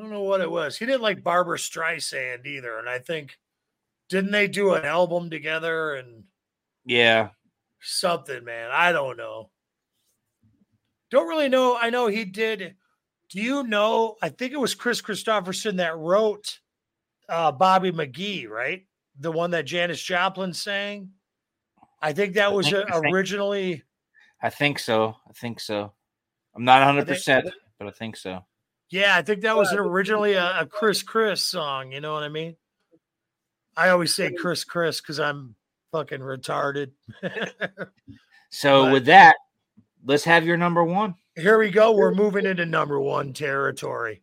I 0.00 0.02
don't 0.02 0.12
know 0.12 0.22
what 0.22 0.40
it 0.40 0.50
was. 0.50 0.78
He 0.78 0.86
didn't 0.86 1.02
like 1.02 1.22
Barbra 1.22 1.58
Streisand 1.58 2.46
either. 2.46 2.78
And 2.78 2.88
I 2.88 3.00
think 3.00 3.38
didn't 4.08 4.30
they 4.30 4.48
do 4.48 4.72
an 4.72 4.86
album 4.86 5.28
together 5.28 5.94
and 5.94 6.24
yeah. 6.86 7.28
something, 7.82 8.42
man. 8.42 8.70
I 8.72 8.92
don't 8.92 9.18
know. 9.18 9.50
Don't 11.10 11.28
really 11.28 11.50
know. 11.50 11.76
I 11.76 11.90
know 11.90 12.06
he 12.06 12.24
did. 12.24 12.76
Do 13.28 13.42
you 13.42 13.62
know? 13.64 14.16
I 14.22 14.30
think 14.30 14.54
it 14.54 14.60
was 14.60 14.74
Kris 14.74 15.02
Kristofferson 15.02 15.76
that 15.76 15.98
wrote 15.98 16.60
uh, 17.28 17.52
Bobby 17.52 17.92
McGee, 17.92 18.48
right? 18.48 18.86
The 19.18 19.30
one 19.30 19.50
that 19.50 19.66
Janis 19.66 20.00
Joplin 20.02 20.54
sang. 20.54 21.10
I 22.00 22.14
think 22.14 22.34
that 22.34 22.54
was 22.54 22.70
think- 22.70 22.90
I 22.90 23.00
think- 23.00 23.14
originally. 23.14 23.82
I 24.40 24.48
think 24.48 24.78
so. 24.78 25.14
I 25.28 25.32
think 25.34 25.60
so. 25.60 25.92
I'm 26.54 26.64
not 26.64 26.80
100, 26.80 27.06
think- 27.06 27.54
but 27.78 27.86
I 27.86 27.90
think 27.90 28.16
so. 28.16 28.46
Yeah, 28.90 29.16
I 29.16 29.22
think 29.22 29.42
that 29.42 29.56
was 29.56 29.72
originally 29.72 30.32
a, 30.34 30.60
a 30.60 30.66
Chris 30.66 31.02
Chris 31.02 31.42
song. 31.42 31.92
You 31.92 32.00
know 32.00 32.12
what 32.12 32.22
I 32.24 32.28
mean? 32.28 32.56
I 33.76 33.90
always 33.90 34.14
say 34.14 34.32
Chris 34.32 34.64
Chris 34.64 35.00
because 35.00 35.20
I'm 35.20 35.54
fucking 35.92 36.20
retarded. 36.20 36.90
So 38.52 38.86
But- 38.86 38.92
with 38.92 39.04
that, 39.06 39.36
let's 40.04 40.24
have 40.24 40.44
your 40.44 40.56
number 40.56 40.82
one. 40.82 41.14
here 41.36 41.56
we 41.56 41.70
go. 41.70 41.92
We're 41.92 42.12
moving 42.12 42.46
into 42.46 42.66
number 42.66 42.98
one 42.98 43.32
territory. 43.32 44.22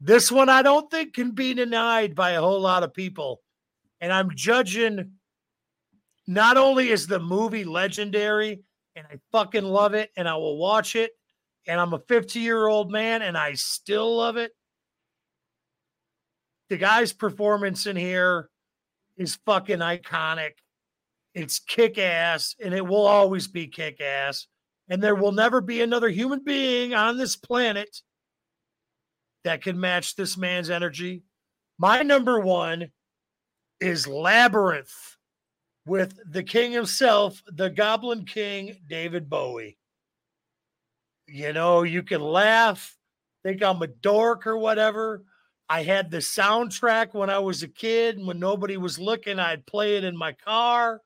This 0.00 0.32
one 0.32 0.48
I 0.48 0.62
don't 0.62 0.90
think 0.90 1.12
can 1.12 1.32
be 1.32 1.52
denied 1.52 2.14
by 2.14 2.30
a 2.30 2.40
whole 2.40 2.60
lot 2.62 2.82
of 2.82 2.94
people. 2.94 3.42
And 4.00 4.10
I'm 4.10 4.30
judging 4.34 5.12
not 6.26 6.56
only 6.56 6.88
is 6.88 7.06
the 7.06 7.18
movie 7.18 7.64
legendary 7.64 8.62
and 8.96 9.06
I 9.06 9.18
fucking 9.32 9.64
love 9.64 9.92
it 9.92 10.10
and 10.16 10.26
I 10.26 10.36
will 10.36 10.56
watch 10.56 10.96
it, 10.96 11.10
and 11.68 11.78
I'm 11.78 11.92
a 11.92 12.00
50 12.00 12.40
year 12.40 12.66
old 12.66 12.90
man 12.90 13.22
and 13.22 13.36
I 13.36 13.52
still 13.52 14.16
love 14.16 14.38
it. 14.38 14.52
The 16.70 16.78
guy's 16.78 17.12
performance 17.12 17.86
in 17.86 17.94
here 17.94 18.48
is 19.16 19.38
fucking 19.46 19.78
iconic. 19.78 20.52
It's 21.34 21.60
kick 21.60 21.98
ass 21.98 22.56
and 22.62 22.74
it 22.74 22.84
will 22.84 23.06
always 23.06 23.46
be 23.46 23.68
kick 23.68 24.00
ass 24.00 24.48
and 24.88 25.02
there 25.02 25.14
will 25.14 25.32
never 25.32 25.60
be 25.60 25.82
another 25.82 26.08
human 26.08 26.42
being 26.42 26.94
on 26.94 27.18
this 27.18 27.36
planet 27.36 28.00
that 29.44 29.62
can 29.62 29.78
match 29.78 30.16
this 30.16 30.36
man's 30.36 30.70
energy. 30.70 31.22
My 31.78 32.02
number 32.02 32.40
one 32.40 32.90
is 33.80 34.08
Labyrinth 34.08 35.16
with 35.86 36.18
the 36.26 36.42
king 36.42 36.72
himself, 36.72 37.42
the 37.46 37.70
Goblin 37.70 38.24
King, 38.24 38.78
David 38.88 39.30
Bowie. 39.30 39.77
You 41.28 41.52
know, 41.52 41.82
you 41.82 42.02
can 42.02 42.22
laugh, 42.22 42.96
think 43.42 43.62
I'm 43.62 43.82
a 43.82 43.86
dork 43.86 44.46
or 44.46 44.56
whatever. 44.56 45.24
I 45.68 45.82
had 45.82 46.10
the 46.10 46.18
soundtrack 46.18 47.12
when 47.12 47.28
I 47.28 47.38
was 47.38 47.62
a 47.62 47.68
kid, 47.68 48.16
and 48.16 48.26
when 48.26 48.38
nobody 48.38 48.78
was 48.78 48.98
looking, 48.98 49.38
I'd 49.38 49.66
play 49.66 49.98
it 49.98 50.04
in 50.04 50.16
my 50.16 50.32
car. 50.32 51.02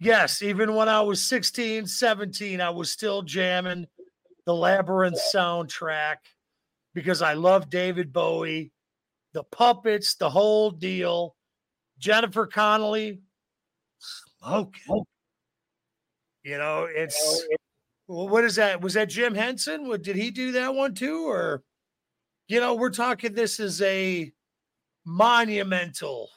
Yes, 0.00 0.42
even 0.42 0.74
when 0.74 0.88
I 0.88 1.00
was 1.00 1.24
16, 1.24 1.86
17, 1.86 2.60
I 2.60 2.70
was 2.70 2.90
still 2.90 3.22
jamming 3.22 3.86
the 4.46 4.54
Labyrinth 4.54 5.20
soundtrack 5.32 6.16
because 6.94 7.22
I 7.22 7.34
love 7.34 7.70
David 7.70 8.12
Bowie, 8.12 8.72
the 9.32 9.44
puppets, 9.44 10.16
the 10.16 10.30
whole 10.30 10.70
deal. 10.72 11.36
Jennifer 11.98 12.46
Connelly, 12.46 13.20
smoking. 13.98 15.04
You 16.42 16.58
know, 16.58 16.88
it's 16.88 17.46
well, 18.08 18.28
what 18.28 18.44
is 18.44 18.56
that? 18.56 18.80
Was 18.80 18.94
that 18.94 19.10
Jim 19.10 19.34
Henson? 19.34 19.86
What 19.86 20.02
did 20.02 20.16
he 20.16 20.30
do 20.30 20.52
that 20.52 20.74
one 20.74 20.94
too? 20.94 21.28
Or 21.28 21.62
you 22.48 22.58
know, 22.60 22.74
we're 22.74 22.90
talking 22.90 23.34
this 23.34 23.60
is 23.60 23.80
a 23.82 24.32
monumental 25.04 26.30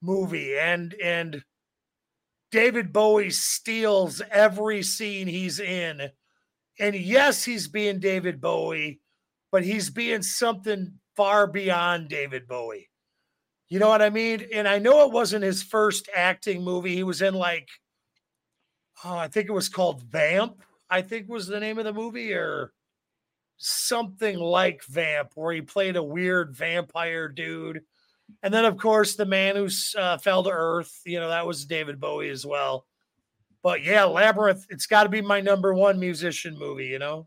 movie 0.00 0.56
and 0.58 0.94
and 1.02 1.42
David 2.52 2.92
Bowie 2.92 3.30
steals 3.30 4.22
every 4.30 4.84
scene 4.84 5.26
he's 5.26 5.58
in. 5.58 6.10
And 6.78 6.94
yes, 6.94 7.44
he's 7.44 7.66
being 7.66 7.98
David 7.98 8.40
Bowie, 8.40 9.00
but 9.50 9.64
he's 9.64 9.90
being 9.90 10.22
something 10.22 10.92
far 11.16 11.48
beyond 11.48 12.08
David 12.08 12.46
Bowie. 12.46 12.90
You 13.68 13.80
know 13.80 13.88
what 13.88 14.02
I 14.02 14.10
mean? 14.10 14.46
And 14.52 14.68
I 14.68 14.78
know 14.78 15.04
it 15.04 15.12
wasn't 15.12 15.42
his 15.42 15.64
first 15.64 16.08
acting 16.14 16.62
movie. 16.62 16.94
He 16.94 17.02
was 17.02 17.22
in 17.22 17.34
like, 17.34 17.68
oh, 19.04 19.16
I 19.16 19.28
think 19.28 19.48
it 19.48 19.52
was 19.52 19.68
called 19.68 20.02
Vamp, 20.02 20.62
I 20.90 21.02
think 21.02 21.28
was 21.28 21.46
the 21.46 21.60
name 21.60 21.78
of 21.78 21.84
the 21.84 21.92
movie, 21.92 22.34
or 22.34 22.72
something 23.56 24.38
like 24.38 24.84
Vamp, 24.84 25.32
where 25.34 25.54
he 25.54 25.62
played 25.62 25.96
a 25.96 26.02
weird 26.02 26.54
vampire 26.54 27.28
dude. 27.28 27.82
And 28.42 28.52
then, 28.52 28.64
of 28.64 28.76
course, 28.76 29.16
the 29.16 29.26
man 29.26 29.56
who 29.56 29.68
uh, 29.98 30.18
fell 30.18 30.42
to 30.44 30.50
earth, 30.50 31.00
you 31.04 31.20
know, 31.20 31.28
that 31.28 31.46
was 31.46 31.64
David 31.64 32.00
Bowie 32.00 32.30
as 32.30 32.46
well. 32.46 32.86
But 33.62 33.82
yeah, 33.82 34.04
Labyrinth, 34.04 34.66
it's 34.68 34.86
got 34.86 35.04
to 35.04 35.08
be 35.08 35.22
my 35.22 35.40
number 35.40 35.72
one 35.72 35.98
musician 35.98 36.58
movie, 36.58 36.86
you 36.86 36.98
know? 36.98 37.26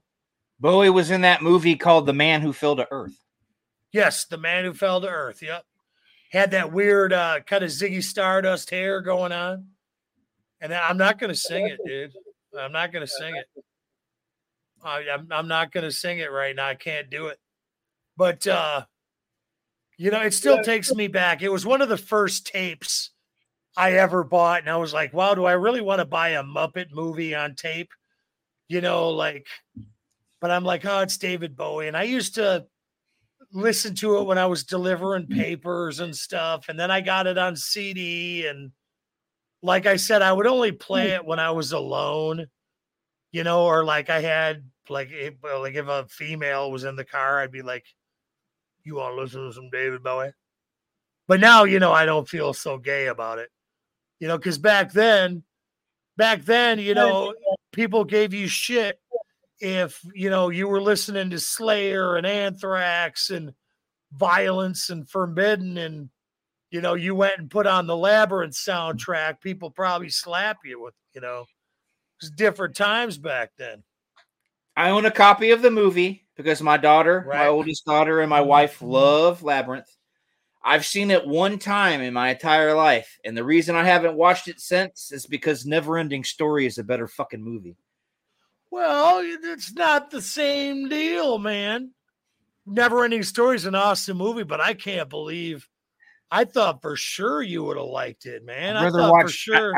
Bowie 0.59 0.89
was 0.89 1.11
in 1.11 1.21
that 1.21 1.41
movie 1.41 1.75
called 1.75 2.05
The 2.05 2.13
Man 2.13 2.41
Who 2.41 2.53
Fell 2.53 2.75
to 2.75 2.87
Earth. 2.91 3.17
Yes, 3.91 4.25
the 4.25 4.37
man 4.37 4.63
who 4.63 4.73
fell 4.73 5.01
to 5.01 5.07
earth. 5.07 5.41
Yep. 5.41 5.63
Had 6.31 6.51
that 6.51 6.73
weird 6.73 7.13
uh, 7.13 7.39
kind 7.45 7.63
of 7.63 7.69
Ziggy 7.69 8.03
Stardust 8.03 8.69
hair 8.69 9.01
going 9.01 9.31
on. 9.31 9.67
And 10.61 10.73
I'm 10.73 10.97
not 10.97 11.19
going 11.19 11.29
to 11.29 11.39
sing 11.39 11.67
it, 11.67 11.79
dude. 11.85 12.13
I'm 12.57 12.71
not 12.71 12.91
going 12.91 13.05
to 13.05 13.11
sing 13.11 13.35
it. 13.35 13.45
I, 14.83 15.03
I'm, 15.13 15.27
I'm 15.31 15.47
not 15.47 15.71
going 15.71 15.83
to 15.83 15.91
sing 15.91 16.19
it 16.19 16.31
right 16.31 16.55
now. 16.55 16.67
I 16.67 16.75
can't 16.75 17.09
do 17.09 17.27
it. 17.27 17.39
But, 18.15 18.47
uh, 18.47 18.85
you 19.97 20.11
know, 20.11 20.21
it 20.21 20.33
still 20.33 20.63
takes 20.63 20.93
me 20.93 21.07
back. 21.07 21.41
It 21.41 21.51
was 21.51 21.65
one 21.65 21.81
of 21.81 21.89
the 21.89 21.97
first 21.97 22.47
tapes 22.47 23.11
I 23.75 23.93
ever 23.93 24.23
bought. 24.23 24.61
And 24.61 24.69
I 24.69 24.77
was 24.77 24.93
like, 24.93 25.13
wow, 25.13 25.35
do 25.35 25.45
I 25.45 25.53
really 25.53 25.81
want 25.81 25.99
to 25.99 26.05
buy 26.05 26.29
a 26.29 26.43
Muppet 26.43 26.87
movie 26.91 27.35
on 27.35 27.55
tape? 27.55 27.91
You 28.67 28.81
know, 28.81 29.09
like, 29.09 29.47
but 30.41 30.51
I'm 30.51 30.63
like, 30.63 30.85
oh, 30.85 31.01
it's 31.01 31.17
David 31.17 31.55
Bowie. 31.55 31.87
And 31.87 31.97
I 31.97 32.03
used 32.03 32.35
to 32.35 32.65
listen 33.53 33.95
to 33.95 34.17
it 34.17 34.23
when 34.23 34.37
I 34.37 34.45
was 34.45 34.63
delivering 34.63 35.27
papers 35.27 35.99
and 35.99 36.15
stuff. 36.15 36.69
And 36.69 36.79
then 36.79 36.91
I 36.91 37.01
got 37.01 37.27
it 37.27 37.37
on 37.37 37.55
CD. 37.55 38.47
And 38.47 38.71
like 39.61 39.85
I 39.85 39.95
said, 39.95 40.21
I 40.21 40.33
would 40.33 40.47
only 40.47 40.71
play 40.71 41.11
it 41.11 41.25
when 41.25 41.39
I 41.39 41.51
was 41.51 41.71
alone, 41.71 42.47
you 43.31 43.43
know, 43.43 43.65
or 43.65 43.83
like 43.83 44.09
I 44.09 44.21
had, 44.21 44.63
like, 44.89 45.09
if, 45.11 45.33
like 45.43 45.75
if 45.75 45.87
a 45.87 46.05
female 46.09 46.71
was 46.71 46.83
in 46.83 46.95
the 46.95 47.03
car, 47.03 47.41
I'd 47.41 47.51
be 47.51 47.61
like, 47.61 47.85
you 48.83 48.95
want 48.95 49.15
to 49.15 49.21
listen 49.21 49.45
to 49.45 49.53
some 49.53 49.69
David 49.69 50.03
Bowie? 50.03 50.31
But 51.27 51.39
now, 51.39 51.65
you 51.65 51.79
know, 51.79 51.91
I 51.91 52.05
don't 52.05 52.29
feel 52.29 52.53
so 52.53 52.77
gay 52.77 53.07
about 53.07 53.39
it, 53.39 53.49
you 54.19 54.27
know, 54.27 54.37
because 54.37 54.57
back 54.57 54.93
then, 54.93 55.43
back 56.15 56.45
then, 56.45 56.79
you 56.79 56.93
know, 56.93 57.33
people 57.73 58.05
gave 58.05 58.33
you 58.33 58.47
shit 58.47 58.99
if, 59.59 59.99
you 60.13 60.29
know, 60.29 60.49
you 60.49 60.67
were 60.67 60.81
listening 60.81 61.31
to 61.31 61.39
Slayer 61.39 62.15
and 62.15 62.25
Anthrax 62.25 63.29
and 63.29 63.53
violence 64.13 64.89
and 64.89 65.09
forbidden 65.09 65.77
and, 65.77 66.09
you 66.71 66.81
know, 66.81 66.95
you 66.95 67.15
went 67.15 67.39
and 67.39 67.49
put 67.49 67.67
on 67.67 67.87
the 67.87 67.95
Labyrinth 67.95 68.53
soundtrack, 68.53 69.41
people 69.41 69.71
probably 69.71 70.09
slap 70.09 70.57
you 70.65 70.81
with, 70.81 70.93
you 71.13 71.21
know, 71.21 71.45
it's 72.19 72.29
different 72.31 72.75
times 72.75 73.17
back 73.17 73.51
then. 73.57 73.83
I 74.75 74.89
own 74.89 75.05
a 75.05 75.11
copy 75.11 75.51
of 75.51 75.61
the 75.61 75.71
movie 75.71 76.27
because 76.35 76.61
my 76.61 76.77
daughter, 76.77 77.25
my 77.27 77.47
oldest 77.47 77.85
daughter, 77.85 78.21
and 78.21 78.29
my 78.29 78.39
mm-hmm. 78.39 78.49
wife 78.49 78.81
love 78.81 79.43
Labyrinth. 79.43 79.89
I've 80.63 80.85
seen 80.85 81.11
it 81.11 81.25
one 81.25 81.59
time 81.59 82.01
in 82.01 82.13
my 82.13 82.29
entire 82.29 82.73
life, 82.73 83.17
and 83.23 83.37
the 83.37 83.43
reason 83.43 83.75
I 83.75 83.85
haven't 83.85 84.15
watched 84.15 84.47
it 84.47 84.59
since 84.59 85.11
is 85.11 85.25
because 85.25 85.65
Neverending 85.65 86.25
Story 86.25 86.65
is 86.65 86.77
a 86.77 86.83
better 86.83 87.07
fucking 87.07 87.41
movie. 87.41 87.77
Well, 88.69 89.21
it's 89.23 89.73
not 89.73 90.11
the 90.11 90.21
same 90.21 90.89
deal, 90.89 91.37
man. 91.37 91.91
Never 92.65 93.05
Ending 93.05 93.23
Story 93.23 93.55
is 93.55 93.65
an 93.65 93.75
awesome 93.75 94.17
movie, 94.17 94.43
but 94.43 94.59
I 94.59 94.73
can't 94.73 95.09
believe. 95.09 95.67
I 96.31 96.43
thought 96.45 96.81
for 96.81 96.95
sure 96.95 97.41
you 97.41 97.63
would 97.63 97.77
have 97.77 97.85
liked 97.85 98.25
it, 98.25 98.43
man. 98.43 98.75
I'd 98.75 98.81
I 98.81 98.83
rather 98.85 98.99
thought 98.99 99.11
watch. 99.13 99.23
for 99.23 99.29
sure. 99.29 99.73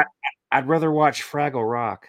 I, 0.52 0.60
would 0.60 0.68
rather 0.68 0.92
watch 0.92 1.24
Fraggle 1.24 1.70
Rock. 1.70 2.08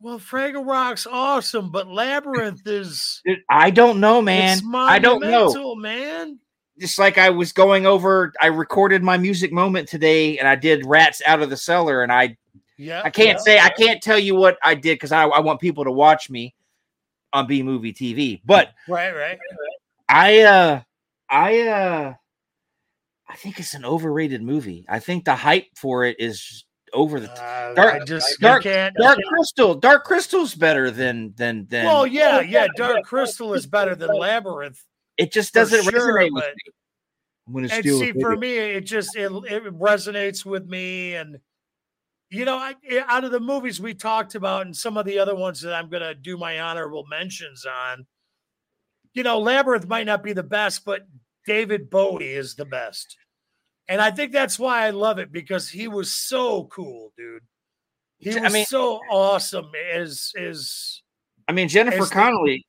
well, 0.00 0.18
Fraggle 0.20 0.66
Rock's 0.66 1.06
awesome, 1.06 1.70
but 1.70 1.88
Labyrinth 1.88 2.66
is. 2.66 3.20
I 3.50 3.70
don't 3.70 3.98
know, 4.00 4.22
man. 4.22 4.58
I 4.74 4.98
don't 4.98 5.20
know. 5.20 5.74
man. 5.74 6.38
Just 6.78 6.98
like 7.00 7.18
I 7.18 7.30
was 7.30 7.52
going 7.52 7.86
over, 7.86 8.32
I 8.40 8.46
recorded 8.46 9.02
my 9.02 9.16
music 9.18 9.52
moment 9.52 9.88
today, 9.88 10.38
and 10.38 10.46
I 10.46 10.54
did 10.54 10.86
Rats 10.86 11.20
Out 11.26 11.42
of 11.42 11.50
the 11.50 11.56
Cellar, 11.56 12.04
and 12.04 12.12
I 12.12 12.36
Yeah, 12.76 13.02
I 13.04 13.10
can't 13.10 13.38
yeah, 13.38 13.42
say 13.42 13.58
I 13.58 13.70
can't 13.70 14.00
tell 14.00 14.18
you 14.18 14.36
what 14.36 14.56
I 14.62 14.76
did 14.76 14.94
because 14.94 15.10
I, 15.10 15.24
I 15.24 15.40
want 15.40 15.60
people 15.60 15.82
to 15.82 15.90
watch 15.90 16.30
me 16.30 16.54
on 17.32 17.48
B 17.48 17.64
Movie 17.64 17.92
TV. 17.92 18.40
But 18.44 18.70
Right, 18.88 19.10
right. 19.10 19.38
I 20.08 20.40
uh 20.42 20.80
I 21.28 21.60
uh 21.62 22.14
I 23.28 23.36
think 23.36 23.58
it's 23.60 23.74
an 23.74 23.84
overrated 23.84 24.42
movie. 24.42 24.84
I 24.88 24.98
think 25.00 25.24
the 25.24 25.34
hype 25.36 25.66
for 25.76 26.04
it 26.04 26.16
is 26.18 26.64
over 26.94 27.20
the 27.20 27.30
Uh, 27.30 27.74
Dark- 27.74 28.02
I 28.02 28.04
just 28.04 28.40
Dark- 28.40 28.62
can't. 28.62 28.96
Dark 28.96 29.18
Crystal. 29.28 29.74
Dark 29.74 30.04
Crystal's 30.04 30.54
better 30.54 30.90
than 30.90 31.34
than 31.36 31.66
than 31.66 31.84
Well, 31.84 32.06
yeah, 32.06 32.40
yeah. 32.40 32.66
Dark 32.76 33.04
Crystal 33.04 33.52
is 33.54 33.66
better 33.66 33.94
than 33.94 34.08
Labyrinth. 34.08 34.82
it 35.18 35.30
just 35.32 35.52
doesn't 35.52 35.82
sure, 35.84 36.14
resonate 36.18 36.32
with 36.32 36.44
me. 36.44 36.72
I'm 37.46 37.52
gonna 37.54 37.68
and 37.72 37.84
see 37.84 38.12
for 38.12 38.36
me 38.36 38.56
it 38.56 38.82
just 38.82 39.16
it, 39.16 39.30
it 39.30 39.64
resonates 39.78 40.44
with 40.46 40.66
me 40.66 41.14
and 41.14 41.38
you 42.30 42.44
know 42.44 42.56
I, 42.56 42.74
out 43.08 43.24
of 43.24 43.30
the 43.32 43.40
movies 43.40 43.80
we 43.80 43.94
talked 43.94 44.34
about 44.34 44.66
and 44.66 44.76
some 44.76 44.96
of 44.98 45.06
the 45.06 45.18
other 45.18 45.34
ones 45.34 45.62
that 45.62 45.72
i'm 45.72 45.88
going 45.88 46.02
to 46.02 46.14
do 46.14 46.36
my 46.36 46.60
honorable 46.60 47.06
mentions 47.08 47.64
on 47.64 48.06
you 49.14 49.22
know 49.22 49.38
labyrinth 49.40 49.86
might 49.88 50.04
not 50.04 50.22
be 50.22 50.34
the 50.34 50.42
best 50.42 50.84
but 50.84 51.06
david 51.48 51.88
bowie 51.90 52.32
is 52.34 52.54
the 52.54 52.64
best 52.64 53.16
and 53.88 54.00
i 54.00 54.10
think 54.10 54.30
that's 54.32 54.58
why 54.58 54.86
i 54.86 54.90
love 54.90 55.18
it 55.18 55.32
because 55.32 55.68
he 55.68 55.88
was 55.88 56.12
so 56.14 56.64
cool 56.64 57.12
dude 57.16 57.42
he 58.18 58.36
I 58.36 58.42
was 58.42 58.52
mean- 58.52 58.66
so 58.66 59.00
awesome 59.10 59.70
Is 59.94 60.32
is 60.36 61.02
I 61.48 61.52
mean 61.52 61.68
Jennifer 61.68 61.98
it's 61.98 62.08
the- 62.10 62.14
Connelly, 62.14 62.66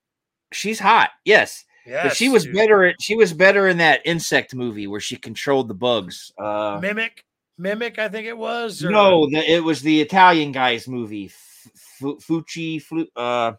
she's 0.53 0.80
hot, 0.80 1.10
yes. 1.26 1.65
yeah 1.85 2.03
but 2.03 2.15
she 2.15 2.30
was 2.30 2.45
better 2.47 2.85
at 2.85 2.95
she 3.01 3.15
was 3.15 3.34
better 3.34 3.68
in 3.68 3.77
that 3.80 3.99
insect 4.06 4.53
movie 4.56 4.88
where 4.88 5.01
she 5.01 5.15
controlled 5.18 5.68
the 5.68 5.73
bugs. 5.73 6.31
Uh 6.38 6.77
mimic 6.81 7.23
mimic 7.57 7.97
i 7.99 8.07
think 8.07 8.26
it 8.27 8.38
was 8.38 8.84
or- 8.85 8.91
No, 8.91 9.27
the, 9.30 9.39
it 9.56 9.64
was 9.64 9.81
the 9.81 9.99
Italian 10.01 10.51
guy's 10.53 10.88
movie. 10.88 11.26
F- 11.26 11.72
Fu- 11.99 12.18
Fucci, 12.19 12.81
Flu, 12.81 13.06
uh, 13.18 13.51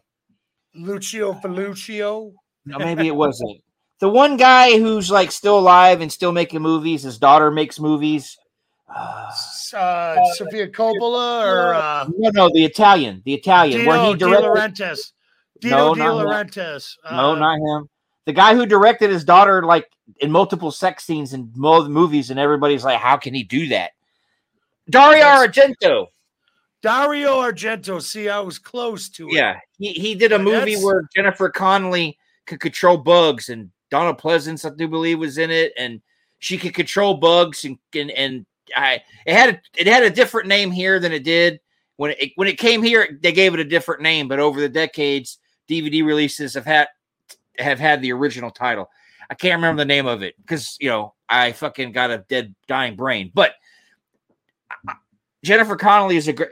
lucio 0.73 1.33
felucio 1.33 2.33
no, 2.65 2.77
maybe 2.79 3.07
it 3.07 3.15
wasn't. 3.15 3.59
The 4.01 4.09
one 4.09 4.35
guy 4.35 4.79
who's 4.79 5.11
like 5.11 5.31
still 5.31 5.59
alive 5.59 6.01
and 6.01 6.11
still 6.11 6.31
making 6.31 6.61
movies. 6.61 7.03
His 7.03 7.19
daughter 7.19 7.51
makes 7.51 7.79
movies. 7.79 8.37
Uh, 8.93 9.31
uh, 9.77 10.17
Sofia 10.33 10.67
Coppola 10.67 11.45
or 11.45 11.73
uh, 11.75 12.09
no, 12.17 12.29
no, 12.33 12.49
the 12.53 12.65
Italian, 12.65 13.21
the 13.23 13.33
Italian, 13.33 13.85
where 13.85 13.97
he 13.99 14.13
Dino 14.15 14.31
De 14.35 14.41
directed. 14.41 14.83
Laurentiis. 14.83 15.11
Dino 15.61 15.77
No, 15.77 15.93
De 15.93 15.99
not 15.99 16.07
him. 16.07 16.27
Laurentiis. 16.27 16.97
No, 17.09 17.31
Uh, 17.31 17.35
not 17.35 17.59
him. 17.59 17.89
The 18.25 18.33
guy 18.33 18.55
who 18.55 18.65
directed 18.65 19.11
his 19.11 19.23
daughter 19.23 19.63
like 19.63 19.87
in 20.19 20.31
multiple 20.31 20.71
sex 20.71 21.05
scenes 21.05 21.33
in 21.33 21.51
movies, 21.55 22.31
and 22.31 22.39
everybody's 22.39 22.83
like, 22.83 22.99
"How 22.99 23.17
can 23.17 23.33
he 23.35 23.43
do 23.43 23.67
that?" 23.67 23.91
Dario 24.89 25.23
Argento. 25.25 26.07
Dario 26.81 27.39
Argento. 27.39 28.01
See, 28.01 28.29
I 28.29 28.39
was 28.39 28.57
close 28.57 29.09
to 29.09 29.29
it. 29.29 29.35
Yeah, 29.35 29.59
he, 29.77 29.93
he 29.93 30.15
did 30.15 30.31
a 30.31 30.39
movie 30.39 30.75
where 30.75 31.07
Jennifer 31.15 31.49
Connelly 31.49 32.17
could 32.47 32.59
control 32.59 32.97
bugs, 32.97 33.49
and 33.49 33.69
Donna 33.91 34.15
Pleasence, 34.15 34.65
I 34.65 34.73
do 34.75 34.87
believe, 34.87 35.19
was 35.19 35.37
in 35.37 35.51
it, 35.51 35.73
and 35.77 36.01
she 36.39 36.57
could 36.57 36.73
control 36.73 37.15
bugs, 37.15 37.65
and 37.65 37.77
and, 37.93 38.09
and 38.11 38.45
I 38.75 39.03
it 39.25 39.35
had 39.35 39.49
a, 39.55 39.61
it 39.77 39.85
had 39.85 40.03
a 40.03 40.09
different 40.09 40.47
name 40.47 40.71
here 40.71 40.99
than 40.99 41.11
it 41.11 41.23
did 41.23 41.59
when 41.97 42.11
it 42.11 42.31
when 42.35 42.47
it 42.47 42.57
came 42.57 42.81
here. 42.81 43.19
They 43.21 43.33
gave 43.33 43.53
it 43.53 43.59
a 43.59 43.65
different 43.65 44.01
name, 44.01 44.27
but 44.27 44.39
over 44.39 44.59
the 44.59 44.69
decades, 44.69 45.37
DVD 45.69 46.03
releases 46.03 46.55
have 46.55 46.65
had 46.65 46.87
have 47.59 47.79
had 47.79 48.01
the 48.01 48.13
original 48.13 48.49
title. 48.49 48.89
I 49.29 49.35
can't 49.35 49.59
remember 49.59 49.81
the 49.81 49.85
name 49.85 50.07
of 50.07 50.23
it 50.23 50.35
because 50.37 50.77
you 50.79 50.89
know 50.89 51.13
I 51.29 51.51
fucking 51.51 51.91
got 51.91 52.09
a 52.09 52.25
dead 52.27 52.55
dying 52.67 52.95
brain, 52.95 53.31
but. 53.33 53.53
Jennifer 55.43 55.75
Connelly 55.75 56.17
is 56.17 56.27
a 56.27 56.33
great. 56.33 56.51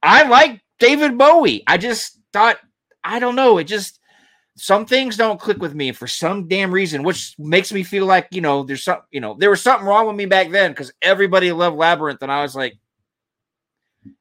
I 0.00 0.22
like 0.28 0.60
David 0.78 1.18
Bowie. 1.18 1.64
I 1.66 1.76
just 1.76 2.20
thought 2.32 2.58
I 3.04 3.18
don't 3.18 3.36
know. 3.36 3.58
It 3.58 3.64
just 3.64 3.98
some 4.58 4.84
things 4.86 5.16
don't 5.16 5.40
click 5.40 5.58
with 5.58 5.74
me 5.74 5.92
for 5.92 6.06
some 6.06 6.48
damn 6.48 6.72
reason, 6.72 7.02
which 7.02 7.34
makes 7.38 7.72
me 7.72 7.82
feel 7.82 8.06
like 8.06 8.28
you 8.30 8.40
know 8.40 8.64
there's 8.64 8.82
some 8.82 9.00
you 9.10 9.20
know 9.20 9.34
there 9.34 9.50
was 9.50 9.62
something 9.62 9.86
wrong 9.86 10.06
with 10.06 10.16
me 10.16 10.26
back 10.26 10.50
then 10.50 10.72
because 10.72 10.92
everybody 11.00 11.52
loved 11.52 11.76
Labyrinth 11.76 12.22
and 12.22 12.32
I 12.32 12.42
was 12.42 12.56
like, 12.56 12.76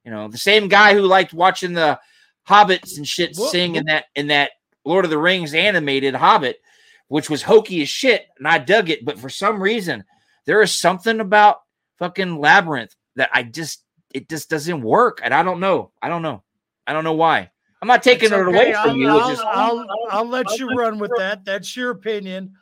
you 0.03 0.11
know, 0.11 0.27
the 0.27 0.37
same 0.37 0.67
guy 0.67 0.93
who 0.93 1.01
liked 1.01 1.33
watching 1.33 1.73
the 1.73 1.99
Hobbits 2.47 2.97
and 2.97 3.07
shit 3.07 3.35
Whoop, 3.35 3.49
sing 3.49 3.75
in 3.75 3.85
that 3.85 4.05
in 4.15 4.27
that 4.27 4.51
Lord 4.85 5.05
of 5.05 5.11
the 5.11 5.17
Rings 5.17 5.53
animated 5.53 6.15
Hobbit, 6.15 6.61
which 7.07 7.29
was 7.29 7.41
hokey 7.41 7.81
as 7.81 7.89
shit, 7.89 8.27
and 8.37 8.47
I 8.47 8.57
dug 8.57 8.89
it. 8.89 9.03
But 9.03 9.19
for 9.19 9.29
some 9.29 9.61
reason, 9.61 10.03
there 10.45 10.61
is 10.61 10.73
something 10.73 11.19
about 11.19 11.61
fucking 11.99 12.39
Labyrinth 12.39 12.95
that 13.15 13.29
I 13.33 13.43
just 13.43 13.83
it 14.13 14.29
just 14.29 14.49
doesn't 14.49 14.81
work, 14.81 15.19
and 15.23 15.33
I 15.33 15.43
don't 15.43 15.59
know. 15.59 15.91
I 16.01 16.09
don't 16.09 16.21
know. 16.21 16.43
I 16.85 16.93
don't 16.93 17.03
know 17.03 17.13
why. 17.13 17.51
I'm 17.81 17.87
not 17.87 18.03
taking 18.03 18.25
It's 18.25 18.33
it 18.33 18.39
okay. 18.39 18.57
away 18.57 18.73
I'll, 18.73 18.89
from 18.89 18.97
you. 18.97 19.09
I'll, 19.09 19.29
just 19.29 19.43
I'll, 19.45 19.85
I'll 20.09 20.27
let 20.27 20.57
you 20.57 20.67
run 20.69 20.97
with 20.97 21.11
that. 21.17 21.45
That's 21.45 21.75
your 21.75 21.91
opinion, 21.91 22.53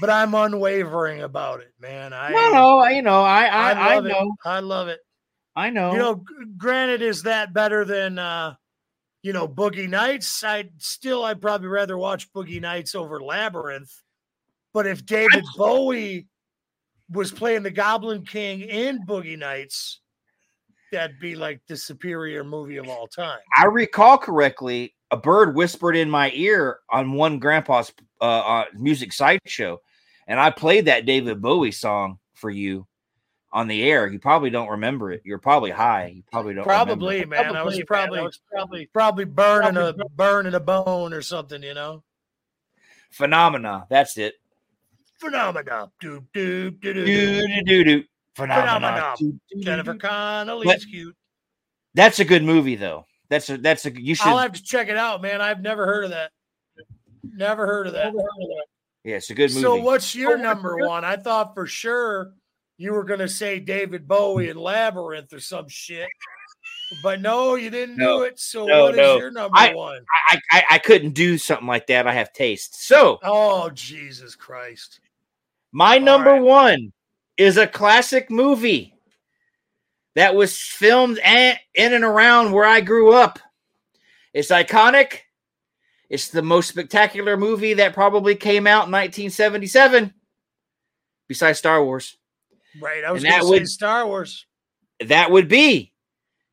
but 0.00 0.10
I'm 0.10 0.34
unwavering 0.34 1.22
about 1.22 1.60
it, 1.60 1.72
man. 1.78 2.12
I 2.12 2.30
no, 2.30 2.50
no. 2.50 2.86
You 2.88 3.02
know, 3.02 3.22
I 3.22 3.44
I, 3.46 3.70
I, 3.72 3.94
love 3.94 4.06
it. 4.06 4.08
know. 4.08 4.36
I 4.44 4.60
love 4.60 4.88
it. 4.88 5.00
I 5.56 5.70
know. 5.70 5.92
You 5.92 5.98
know, 5.98 6.24
granted, 6.56 7.02
is 7.02 7.22
that 7.22 7.54
better 7.54 7.84
than 7.84 8.18
uh, 8.18 8.54
you 9.22 9.32
know, 9.32 9.46
Boogie 9.46 9.88
Nights? 9.88 10.42
I'd 10.42 10.70
still 10.78 11.24
I'd 11.24 11.40
probably 11.40 11.68
rather 11.68 11.96
watch 11.96 12.32
Boogie 12.32 12.60
Nights 12.60 12.94
over 12.94 13.22
Labyrinth. 13.22 13.92
But 14.72 14.88
if 14.88 15.06
David 15.06 15.44
Bowie 15.56 16.26
was 17.08 17.30
playing 17.30 17.62
the 17.62 17.70
Goblin 17.70 18.24
King 18.24 18.60
in 18.62 19.06
Boogie 19.06 19.38
Nights, 19.38 20.00
that'd 20.94 21.18
be 21.18 21.34
like 21.34 21.60
the 21.66 21.76
superior 21.76 22.44
movie 22.44 22.76
of 22.76 22.88
all 22.88 23.06
time. 23.06 23.38
I 23.56 23.66
recall 23.66 24.16
correctly, 24.16 24.94
a 25.10 25.16
bird 25.16 25.54
whispered 25.54 25.96
in 25.96 26.08
my 26.08 26.30
ear 26.34 26.78
on 26.90 27.12
one 27.12 27.38
grandpa's 27.38 27.92
uh, 28.20 28.24
uh, 28.24 28.64
music 28.74 29.12
sideshow, 29.12 29.80
and 30.26 30.40
I 30.40 30.50
played 30.50 30.86
that 30.86 31.04
David 31.04 31.42
Bowie 31.42 31.72
song 31.72 32.18
for 32.34 32.50
you 32.50 32.86
on 33.52 33.68
the 33.68 33.82
air. 33.82 34.06
You 34.06 34.18
probably 34.18 34.50
don't 34.50 34.68
remember 34.68 35.12
it. 35.12 35.22
You're 35.24 35.38
probably 35.38 35.70
high. 35.70 36.12
You 36.16 36.22
probably 36.30 36.54
don't. 36.54 36.66
remember. 36.66 36.86
Probably, 36.86 37.24
man. 37.24 37.56
I 37.56 37.62
was 37.62 37.80
probably 37.86 38.28
probably 38.50 38.86
probably 38.86 39.24
burning 39.24 39.76
a 39.76 39.94
burning 40.14 40.54
a 40.54 40.60
bone 40.60 41.12
or 41.12 41.22
something, 41.22 41.62
you 41.62 41.74
know. 41.74 42.02
Phenomena. 43.10 43.86
That's 43.90 44.16
it. 44.16 44.34
Phenomena. 45.18 45.90
Do 46.00 46.24
do 46.32 46.70
do 46.70 46.94
do. 46.94 47.04
Do 47.04 47.62
do. 47.64 47.84
do 47.84 48.04
do 48.36 48.42
do. 48.42 48.46
Phenomena. 48.52 48.74
Phenomena. 48.78 49.14
Do, 49.18 49.32
do, 49.32 49.40
do, 49.56 49.62
Jennifer 49.62 49.92
do. 49.92 49.98
Connelly's 49.98 50.84
cute. 50.84 51.16
That's 51.94 52.18
a 52.20 52.24
good 52.24 52.42
movie, 52.42 52.76
though. 52.76 53.04
That's 53.28 53.48
a 53.50 53.56
that's 53.58 53.86
a 53.86 54.00
you 54.00 54.14
should. 54.14 54.26
I'll 54.26 54.38
have 54.38 54.52
to 54.52 54.62
check 54.62 54.88
it 54.88 54.96
out, 54.96 55.22
man. 55.22 55.40
I've 55.40 55.60
never 55.62 55.86
heard 55.86 56.04
of 56.04 56.10
that. 56.10 56.30
Never 57.22 57.66
heard 57.66 57.86
of 57.86 57.94
that. 57.94 58.12
yeah, 59.04 59.16
it's 59.16 59.30
a 59.30 59.34
good 59.34 59.50
movie. 59.50 59.62
So 59.62 59.76
what's 59.76 60.14
your 60.14 60.36
number 60.36 60.76
one? 60.76 61.04
I 61.04 61.16
thought 61.16 61.54
for 61.54 61.66
sure 61.66 62.32
you 62.76 62.92
were 62.92 63.04
gonna 63.04 63.28
say 63.28 63.60
David 63.60 64.06
Bowie 64.06 64.50
and 64.50 64.60
Labyrinth 64.60 65.32
or 65.32 65.40
some 65.40 65.68
shit. 65.68 66.08
But 67.02 67.20
no, 67.22 67.54
you 67.54 67.70
didn't 67.70 67.96
No. 67.96 68.18
do 68.18 68.24
it. 68.24 68.38
So 68.38 68.66
No, 68.66 68.84
what 68.84 68.92
is 68.94 68.98
no. 68.98 69.16
your 69.16 69.30
number 69.30 69.56
I- 69.56 69.74
one? 69.74 70.04
I, 70.30 70.38
I 70.52 70.64
I 70.72 70.78
couldn't 70.78 71.12
do 71.14 71.38
something 71.38 71.66
like 71.66 71.86
that. 71.86 72.06
I 72.06 72.12
have 72.12 72.32
taste. 72.32 72.82
So 72.86 73.18
Oh 73.22 73.70
Jesus 73.70 74.36
Christ. 74.36 75.00
My 75.72 75.98
number 75.98 76.32
right. 76.32 76.42
one 76.42 76.92
is 77.36 77.56
a 77.56 77.66
classic 77.66 78.30
movie 78.30 78.94
that 80.14 80.34
was 80.34 80.58
filmed 80.58 81.18
a- 81.18 81.58
in 81.74 81.92
and 81.92 82.04
around 82.04 82.52
where 82.52 82.64
I 82.64 82.80
grew 82.80 83.12
up. 83.12 83.38
It's 84.32 84.50
iconic. 84.50 85.20
It's 86.08 86.28
the 86.28 86.42
most 86.42 86.68
spectacular 86.68 87.36
movie 87.36 87.74
that 87.74 87.94
probably 87.94 88.36
came 88.36 88.66
out 88.66 88.86
in 88.86 88.92
1977, 88.92 90.12
besides 91.28 91.58
Star 91.58 91.84
Wars. 91.84 92.16
Right. 92.80 93.04
I 93.04 93.10
was 93.12 93.22
that 93.22 93.30
gonna 93.30 93.42
say 93.44 93.48
would- 93.50 93.68
Star 93.68 94.06
Wars. 94.06 94.46
That 95.00 95.30
would 95.30 95.48
be 95.48 95.92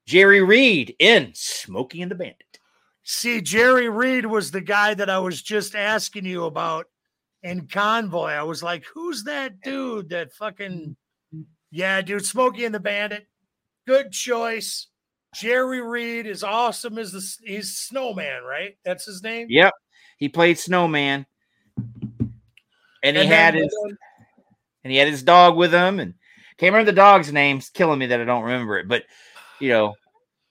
Jerry 0.07 0.41
Reed 0.41 0.95
in 0.97 1.31
Smokey 1.35 2.01
and 2.01 2.09
the 2.09 2.15
Bandit. 2.15 2.59
See, 3.03 3.41
Jerry 3.41 3.89
Reed 3.89 4.25
was 4.25 4.51
the 4.51 4.61
guy 4.61 4.93
that 4.93 5.09
I 5.09 5.19
was 5.19 5.41
just 5.41 5.75
asking 5.75 6.25
you 6.25 6.45
about 6.45 6.87
in 7.43 7.67
Convoy. 7.67 8.31
I 8.31 8.43
was 8.43 8.63
like, 8.63 8.85
who's 8.93 9.23
that 9.23 9.61
dude? 9.61 10.09
That 10.09 10.33
fucking 10.33 10.95
mm-hmm. 11.33 11.41
yeah, 11.71 12.01
dude, 12.01 12.25
Smokey 12.25 12.65
and 12.65 12.75
the 12.75 12.79
Bandit. 12.79 13.27
Good 13.87 14.11
choice. 14.11 14.87
Jerry 15.33 15.81
Reed 15.81 16.25
is 16.27 16.43
awesome 16.43 16.97
as 16.97 17.11
the 17.11 17.49
he's 17.49 17.77
Snowman, 17.77 18.43
right? 18.43 18.77
That's 18.83 19.05
his 19.05 19.23
name. 19.23 19.47
Yep. 19.49 19.73
He 20.17 20.29
played 20.29 20.59
Snowman. 20.59 21.25
And 23.03 23.17
he 23.17 23.25
had 23.25 23.55
his 23.55 23.73
and 24.83 24.91
he 24.91 24.97
had 24.97 25.07
his 25.07 25.23
dog 25.23 25.55
with 25.55 25.73
him 25.73 25.99
and 25.99 26.13
can't 26.57 26.73
remember 26.73 26.91
the 26.91 26.95
dog's 26.95 27.33
name. 27.33 27.57
It's 27.57 27.69
killing 27.69 27.97
me 27.97 28.05
that 28.07 28.21
I 28.21 28.25
don't 28.25 28.43
remember 28.43 28.77
it. 28.77 28.87
But 28.87 29.05
you 29.59 29.69
know, 29.69 29.95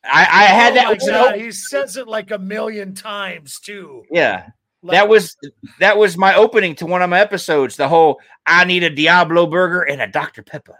I, 0.02 0.22
I 0.22 0.44
had 0.46 0.72
Oh 0.72 0.94
that 0.94 1.00
God, 1.06 1.34
he 1.36 1.52
says 1.52 1.96
it 1.96 2.08
like 2.08 2.32
a 2.32 2.38
million 2.38 2.94
times 2.94 3.60
too. 3.60 4.02
yeah. 4.10 4.48
Like, 4.82 4.94
that 4.94 5.08
was 5.08 5.36
that 5.78 5.98
was 5.98 6.16
my 6.16 6.34
opening 6.34 6.74
to 6.76 6.86
one 6.86 7.02
of 7.02 7.10
my 7.10 7.20
episodes. 7.20 7.76
The 7.76 7.88
whole 7.88 8.18
I 8.46 8.64
need 8.64 8.82
a 8.82 8.90
Diablo 8.90 9.46
burger 9.46 9.82
and 9.82 10.00
a 10.00 10.06
Dr. 10.06 10.42
Pepper. 10.42 10.78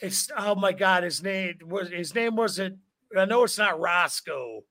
it's 0.00 0.28
oh 0.36 0.54
my 0.54 0.72
god, 0.72 1.02
his 1.04 1.22
name 1.22 1.56
was 1.64 1.88
his 1.90 2.14
name 2.14 2.36
wasn't 2.36 2.78
I 3.16 3.24
know 3.24 3.44
it's 3.44 3.58
not 3.58 3.80
Roscoe. 3.80 4.62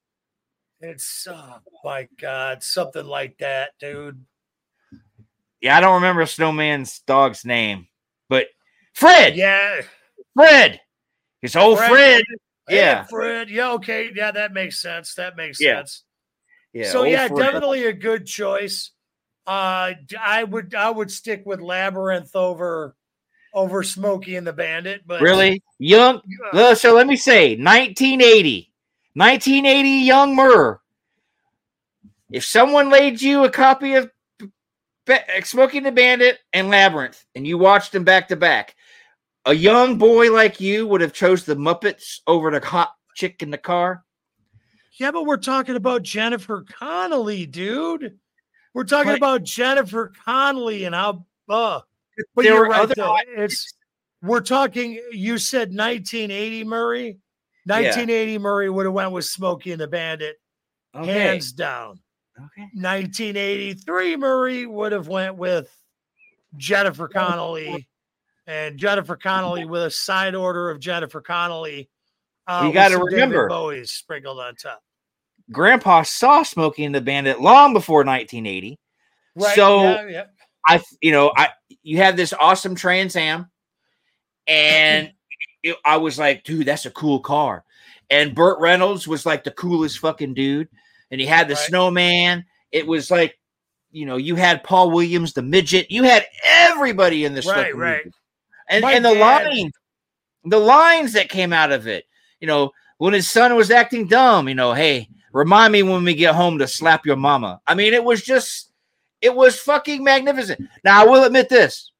It's 0.80 1.28
oh 1.30 1.58
my 1.84 2.08
god, 2.20 2.62
something 2.64 3.06
like 3.06 3.38
that, 3.40 3.72
dude. 3.80 4.24
Yeah, 5.62 5.78
I 5.78 5.82
don't 5.82 5.96
remember 5.96 6.26
Snowman's 6.26 7.00
dog's 7.08 7.44
name, 7.44 7.88
but 8.30 8.48
Fred, 8.94 9.36
Yeah. 9.36 9.82
Fred, 10.36 10.80
his 11.42 11.56
old 11.56 11.80
Fred. 11.80 11.90
Fred. 11.90 12.24
Yeah. 12.70 13.04
Fred. 13.06 13.50
Yeah, 13.50 13.72
okay. 13.74 14.12
Yeah, 14.14 14.30
that 14.32 14.54
makes 14.54 14.80
sense. 14.80 15.16
That 15.16 15.36
makes 15.36 15.60
Yeah. 15.60 15.78
sense. 15.80 16.04
Yeah, 16.74 16.91
so 16.91 17.04
yeah, 17.04 17.28
definitely 17.28 17.86
a 17.86 17.94
good 17.94 18.26
choice. 18.26 18.91
Uh 19.48 19.94
I 20.20 20.44
would 20.44 20.76
I 20.76 20.90
would 20.90 21.12
stick 21.12 21.44
with 21.46 21.62
Labyrinth 21.62 22.36
over 22.36 22.96
over 23.54 23.84
Smokey 23.84 24.36
and 24.36 24.46
the 24.46 24.54
Bandit, 24.54 25.02
but 25.06 25.22
Really 25.22 25.64
young. 25.80 26.22
Uh, 26.54 26.76
so 26.76 26.94
let 26.94 27.08
me 27.08 27.16
say 27.16 27.56
1980, 27.56 28.72
1980 29.14 29.90
Young 29.90 30.36
Murr. 30.36 30.80
If 32.32 32.46
someone 32.46 32.90
laid 32.90 33.22
you 33.22 33.44
a 33.44 33.50
copy 33.50 33.96
of 33.96 34.12
Smokey 35.44 35.78
and 35.78 35.88
the 35.88 35.91
Bandit 35.91 36.38
and 36.54 36.70
Labyrinth 36.70 37.26
and 37.34 37.48
you 37.48 37.58
watched 37.58 37.91
them 37.91 38.04
back 38.04 38.28
to 38.28 38.36
back, 38.36 38.76
a 39.46 39.54
young 39.54 39.98
boy 39.98 40.32
like 40.32 40.60
you 40.60 40.86
would 40.88 41.02
have 41.02 41.14
chose 41.14 41.44
the 41.44 41.56
Muppets 41.56 42.20
over 42.28 42.52
the 42.52 42.64
hot 42.64 42.94
chick 43.16 43.41
in 43.41 43.50
the 43.50 43.58
car. 43.58 44.04
Yeah, 45.00 45.12
but 45.12 45.26
we're 45.26 45.38
talking 45.38 45.76
about 45.78 46.04
Jennifer 46.04 46.66
Connelly, 46.78 47.46
dude. 47.46 48.20
We're 48.74 48.84
talking 48.84 49.14
But- 49.14 49.18
about 49.18 49.44
Jennifer 49.44 50.12
Connelly 50.26 50.84
and 50.84 50.94
how. 50.94 51.26
Uh, 51.48 51.80
but 52.36 52.46
you're 52.46 52.60
were 52.60 52.68
right, 52.70 52.82
other 52.82 52.94
though. 52.96 53.18
It's 53.30 53.74
we're 54.22 54.42
talking. 54.42 55.02
You 55.12 55.38
said 55.38 55.74
1980 55.74 56.64
Murray. 56.66 57.18
Yeah. 57.66 57.76
1980 57.76 58.38
Murray 58.40 58.70
would 58.70 58.86
have 58.86 58.94
went 58.94 59.12
with 59.12 59.26
Smokey 59.26 59.72
and 59.72 59.80
the 59.82 59.88
Bandit, 59.88 60.40
Okay. 60.96 61.12
hands 61.12 61.52
down. 61.54 62.00
Okay. 62.38 62.68
1983 62.74 64.16
Murray 64.18 64.66
would 64.66 64.92
have 64.92 65.08
went 65.08 65.36
with 65.36 65.74
Jennifer 66.58 67.08
Connelly, 67.08 67.88
and 68.48 68.78
Jennifer 68.78 69.16
Connelly 69.16 69.66
with 69.66 69.84
a 69.84 69.92
side 69.92 70.36
order 70.36 70.70
of 70.70 70.80
Jennifer 70.80 71.22
Connelly. 71.22 71.90
Uh, 72.48 72.64
You 72.68 72.74
gotta 72.74 72.98
remember- 72.98 73.48
Bowie's 73.48 73.92
sprinkled 73.92 74.40
on 74.40 74.56
top. 74.56 74.84
Grandpa 75.52 76.04
saw 76.04 76.44
Smokey 76.44 76.86
and 76.86 76.94
the 76.94 77.02
Bandit 77.02 77.42
long 77.42 77.74
before 77.74 78.04
1980. 78.04 78.80
Right? 79.36 79.56
So- 79.56 79.84
yeah, 79.84 80.08
yeah. 80.08 80.24
I, 80.68 80.84
you 81.02 81.12
know, 81.12 81.32
I 81.36 81.50
you 81.84 81.98
have 81.98 82.16
this 82.18 82.34
awesome 82.34 82.76
Trans 82.76 83.16
Am, 83.16 83.50
and 84.48 85.12
it- 85.64 85.78
I 85.86 85.98
was 85.98 86.20
like, 86.20 86.44
dude, 86.44 86.68
that's 86.68 86.86
a 86.86 86.92
cool 86.92 87.20
car. 87.20 87.64
And 88.12 88.36
Burt 88.36 88.60
Reynolds 88.60 89.08
was 89.08 89.26
like 89.26 89.44
the 89.44 89.52
coolest 89.52 90.00
fucking 90.00 90.34
dude, 90.34 90.68
and 91.12 91.20
he 91.22 91.26
had 91.28 91.48
the 91.48 91.54
Right. 91.56 91.64
snowman. 91.68 92.46
It 92.72 92.86
was 92.86 93.10
like, 93.10 93.40
you 93.92 94.06
know, 94.06 94.18
you 94.18 94.36
had 94.36 94.64
Paul 94.64 94.92
Williams, 94.92 95.34
the 95.34 95.42
midget. 95.42 95.90
You 95.90 96.04
had 96.04 96.26
everybody 96.44 97.26
in 97.26 97.34
this 97.34 97.48
Right, 97.48 97.76
right. 97.76 98.04
movie. 98.06 98.16
And 98.70 98.82
My 98.84 98.94
and 98.94 99.04
the 99.06 99.14
lines, 99.14 99.72
the 100.44 100.60
lines 100.60 101.14
that 101.14 101.30
came 101.30 101.54
out 101.54 101.72
of 101.72 101.88
it, 101.88 102.06
you 102.40 102.48
know, 102.48 102.72
when 103.00 103.14
his 103.14 103.30
son 103.30 103.56
was 103.56 103.72
acting 103.72 104.08
dumb, 104.08 104.48
you 104.48 104.56
know, 104.56 104.74
hey, 104.74 105.08
remind 105.34 105.74
me 105.74 105.84
when 105.84 106.04
we 106.04 106.14
get 106.14 106.36
home 106.36 106.58
to 106.60 106.68
slap 106.68 107.06
your 107.06 107.16
mama. 107.16 107.62
I 107.68 107.76
mean, 107.76 107.94
it 107.94 108.04
was 108.04 108.22
just, 108.22 108.72
it 109.22 109.36
was 109.36 109.60
fucking 109.60 110.04
magnificent. 110.04 110.68
Now, 110.84 111.02
I 111.02 111.06
will 111.06 111.24
admit 111.24 111.50
this. 111.50 111.92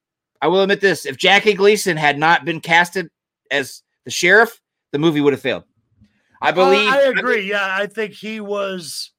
I 0.42 0.48
will 0.48 0.62
admit 0.62 0.82
this. 0.82 1.06
If 1.06 1.18
Jackie 1.18 1.54
Gleason 1.54 1.98
had 1.98 2.18
not 2.18 2.46
been 2.46 2.62
casted 2.62 3.10
as 3.52 3.84
the 4.06 4.12
sheriff, 4.12 4.62
the 4.92 5.00
movie 5.00 5.22
would 5.22 5.34
have 5.34 5.42
failed. 5.42 5.66
I 6.42 6.50
Uh, 6.50 6.54
believe. 6.54 6.90
I 6.90 7.02
agree. 7.02 7.50
Yeah, 7.50 7.68
I 7.78 7.88
think 7.88 8.14
he 8.14 8.40
was 8.40 9.12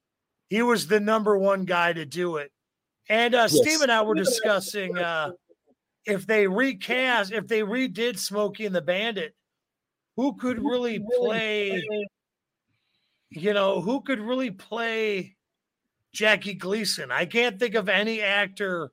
he 0.48 0.62
was 0.62 0.86
the 0.86 0.98
number 0.98 1.36
one 1.36 1.64
guy 1.64 1.92
to 1.92 2.06
do 2.06 2.36
it. 2.36 2.50
And 3.08 3.34
uh, 3.34 3.48
Steve 3.48 3.82
and 3.82 3.92
I 3.92 4.02
were 4.02 4.14
discussing 4.14 4.96
uh, 4.96 5.32
if 6.06 6.26
they 6.26 6.46
recast, 6.46 7.32
if 7.32 7.46
they 7.46 7.60
redid 7.60 8.18
Smokey 8.18 8.66
and 8.66 8.74
the 8.74 8.80
Bandit, 8.80 9.34
who 10.16 10.34
could 10.36 10.64
really 10.64 11.04
play? 11.18 11.84
You 13.30 13.54
know, 13.54 13.80
who 13.80 14.00
could 14.02 14.20
really 14.20 14.50
play 14.50 15.36
Jackie 16.12 16.54
Gleason? 16.54 17.10
I 17.12 17.26
can't 17.26 17.58
think 17.58 17.74
of 17.76 17.88
any 17.88 18.20
actor 18.22 18.90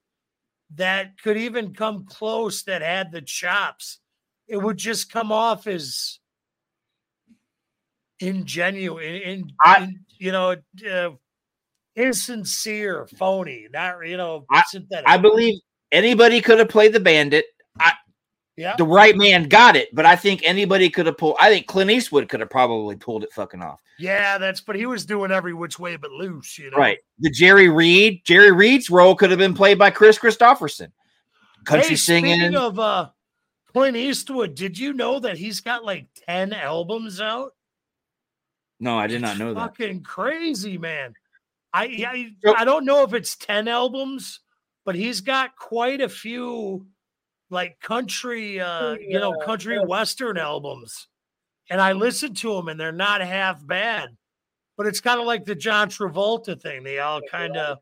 that 0.75 1.19
could 1.21 1.37
even 1.37 1.73
come 1.73 2.05
close 2.05 2.63
that 2.63 2.81
had 2.81 3.11
the 3.11 3.21
chops. 3.21 3.99
It 4.47 4.57
would 4.57 4.77
just 4.77 5.11
come 5.11 5.31
off 5.31 5.65
as 5.65 6.19
ingenuine, 8.21 9.21
in, 9.21 9.51
I- 9.63 9.83
in- 9.83 10.05
you 10.17 10.31
know, 10.31 10.55
uh, 10.89 11.09
insincere, 11.95 13.07
phony, 13.17 13.67
not 13.71 14.07
you 14.07 14.17
know, 14.17 14.45
I- 14.51 14.63
synthetic. 14.67 15.07
I 15.07 15.17
believe 15.17 15.59
anybody 15.91 16.41
could 16.41 16.59
have 16.59 16.69
played 16.69 16.93
the 16.93 16.99
bandit. 16.99 17.45
Yeah, 18.57 18.75
The 18.75 18.85
right 18.85 19.15
man 19.15 19.47
got 19.47 19.75
it, 19.75 19.93
but 19.93 20.07
I 20.07 20.15
think 20.15 20.41
anybody 20.43 20.89
could 20.89 21.05
have 21.05 21.15
pulled. 21.17 21.37
I 21.39 21.51
think 21.51 21.67
Clint 21.67 21.91
Eastwood 21.91 22.27
could 22.27 22.39
have 22.39 22.49
probably 22.49 22.95
pulled 22.95 23.23
it 23.23 23.31
fucking 23.31 23.61
off. 23.61 23.83
yeah, 23.99 24.39
that's. 24.39 24.61
But 24.61 24.75
he 24.75 24.87
was 24.87 25.05
doing 25.05 25.31
every 25.31 25.53
which 25.53 25.77
way 25.77 25.95
but 25.95 26.09
loose, 26.09 26.57
you 26.57 26.71
know. 26.71 26.77
Right. 26.77 26.97
The 27.19 27.29
Jerry 27.29 27.69
Reed, 27.69 28.21
Jerry 28.25 28.51
Reed's 28.51 28.89
role 28.89 29.13
could 29.13 29.29
have 29.29 29.37
been 29.37 29.53
played 29.53 29.77
by 29.77 29.91
Kris 29.91 30.17
Kristofferson. 30.17 30.91
Country 31.65 31.89
hey, 31.89 31.95
singing. 31.97 32.39
Speaking 32.39 32.55
of 32.55 32.79
uh, 32.79 33.09
Clint 33.71 33.95
Eastwood, 33.95 34.55
did 34.55 34.79
you 34.79 34.93
know 34.93 35.19
that 35.19 35.37
he's 35.37 35.61
got 35.61 35.85
like 35.85 36.07
ten 36.27 36.51
albums 36.51 37.21
out? 37.21 37.53
no, 38.79 38.97
I 38.97 39.05
did 39.05 39.21
not 39.21 39.31
It's 39.31 39.39
know 39.39 39.53
that. 39.53 39.59
Fucking 39.59 40.01
crazy, 40.01 40.79
man. 40.79 41.13
I 41.73 42.33
I, 42.43 42.53
I 42.57 42.65
don't 42.65 42.85
know 42.85 43.03
if 43.03 43.13
it's 43.13 43.35
10 43.35 43.67
albums, 43.67 44.39
but 44.85 44.95
he's 44.95 45.21
got 45.21 45.55
quite 45.57 46.01
a 46.01 46.09
few 46.09 46.87
like 47.49 47.79
country 47.79 48.59
uh 48.59 48.93
you 48.99 49.19
know 49.19 49.33
country 49.45 49.79
western 49.79 50.37
albums. 50.37 51.07
And 51.69 51.81
I 51.81 51.91
listen 51.91 52.33
to 52.35 52.53
them 52.53 52.69
and 52.69 52.79
they're 52.79 52.91
not 52.91 53.21
half 53.21 53.65
bad. 53.65 54.09
But 54.77 54.87
it's 54.87 55.01
kind 55.01 55.19
of 55.19 55.25
like 55.25 55.43
the 55.43 55.55
John 55.55 55.89
Travolta 55.89 56.61
thing. 56.61 56.83
They 56.83 56.99
all 56.99 57.19
kind 57.31 57.57
of 57.57 57.79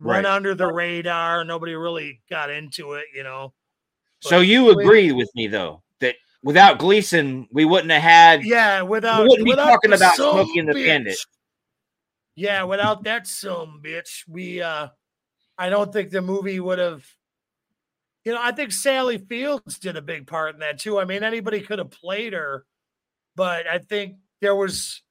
went 0.00 0.26
under 0.26 0.54
the 0.54 0.72
radar. 0.72 1.44
Nobody 1.44 1.74
really 1.74 2.22
got 2.30 2.50
into 2.50 2.94
it, 2.94 3.04
you 3.14 3.22
know. 3.22 3.52
So 4.20 4.40
you 4.40 4.70
agree 4.70 5.12
with 5.12 5.30
me 5.34 5.46
though 5.46 5.82
that 6.00 6.16
without 6.42 6.78
Gleason, 6.78 7.46
we 7.52 7.64
wouldn't 7.64 7.90
have 7.90 8.02
had. 8.02 8.44
Yeah, 8.44 8.82
without 8.82 9.22
we 9.22 9.28
wouldn't 9.28 9.46
be 9.46 9.54
talking 9.54 9.92
about 9.92 10.16
some 10.16 10.32
Smokey 10.32 10.58
and 10.58 10.68
the 10.68 10.74
Bandit. 10.74 11.18
Yeah, 12.34 12.62
without 12.64 13.04
that 13.04 13.26
some 13.26 13.80
bitch, 13.84 14.24
we 14.26 14.62
uh 14.62 14.88
I 15.58 15.68
don't 15.68 15.92
think 15.92 16.10
the 16.10 16.22
movie 16.22 16.58
would 16.58 16.78
have 16.78 17.04
you 18.24 18.32
know, 18.34 18.40
I 18.42 18.52
think 18.52 18.72
Sally 18.72 19.18
Fields 19.18 19.78
did 19.78 19.96
a 19.96 20.02
big 20.02 20.26
part 20.26 20.54
in 20.54 20.60
that 20.60 20.78
too. 20.78 20.98
I 20.98 21.04
mean, 21.04 21.22
anybody 21.22 21.60
could 21.60 21.78
have 21.78 21.90
played 21.90 22.32
her, 22.34 22.64
but 23.36 23.66
I 23.66 23.78
think 23.78 24.16
there 24.40 24.54
was 24.56 25.02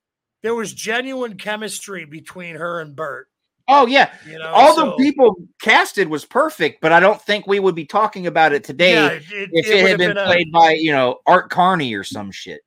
there 0.44 0.56
was 0.56 0.73
genuine 0.73 1.38
chemistry 1.38 2.06
between 2.06 2.56
her 2.56 2.80
and 2.81 2.95
Burt. 2.95 3.27
Oh 3.72 3.86
yeah, 3.86 4.11
You 4.27 4.40
know, 4.40 4.48
all 4.48 4.76
so- 4.76 4.86
the 4.91 4.95
people 5.03 5.36
casted 5.61 6.07
was 6.07 6.26
perfect, 6.26 6.81
but 6.81 6.91
I 6.91 6.99
don't 6.99 7.22
think 7.22 7.45
we 7.45 7.60
would 7.60 7.76
be 7.76 7.86
talking 7.86 8.26
about 8.26 8.52
it 8.52 8.64
today 8.64 8.94
Yeah, 8.94 9.10
it, 9.11 9.49
if 9.53 9.68
it 9.68 9.73
it, 9.76 9.88
had 9.90 9.98
been, 9.99 10.18
a- 10.18 10.26
played 10.26 10.52
by 10.52 10.72
you 10.73 10.91
know 10.91 11.19
Art 11.27 11.49
Carney 11.52 11.94
or 11.94 12.03
some 12.03 12.31
shit. 12.31 12.61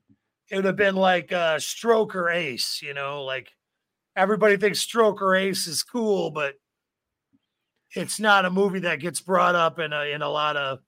it 0.51 0.57
would 0.57 0.65
have 0.65 0.77
been 0.77 0.95
like 0.97 1.33
uh 1.33 1.57
Stroker 1.57 2.33
Ace 2.35 2.81
you 2.83 2.95
know 2.95 3.25
like 3.25 3.51
everybody 4.15 4.57
thinks 4.57 4.85
Stroker 4.87 5.41
Ace 5.41 5.67
is 5.67 5.83
cool 5.83 6.31
but 6.31 6.55
it's 7.95 8.19
not 8.21 8.45
a 8.45 8.51
movie 8.51 8.81
that 8.81 9.01
gets 9.01 9.21
brought 9.21 9.55
up 9.55 9.79
in 9.79 9.93
a 9.93 10.13
in 10.13 10.23
a 10.23 10.29
lot 10.29 10.57
of 10.57 10.79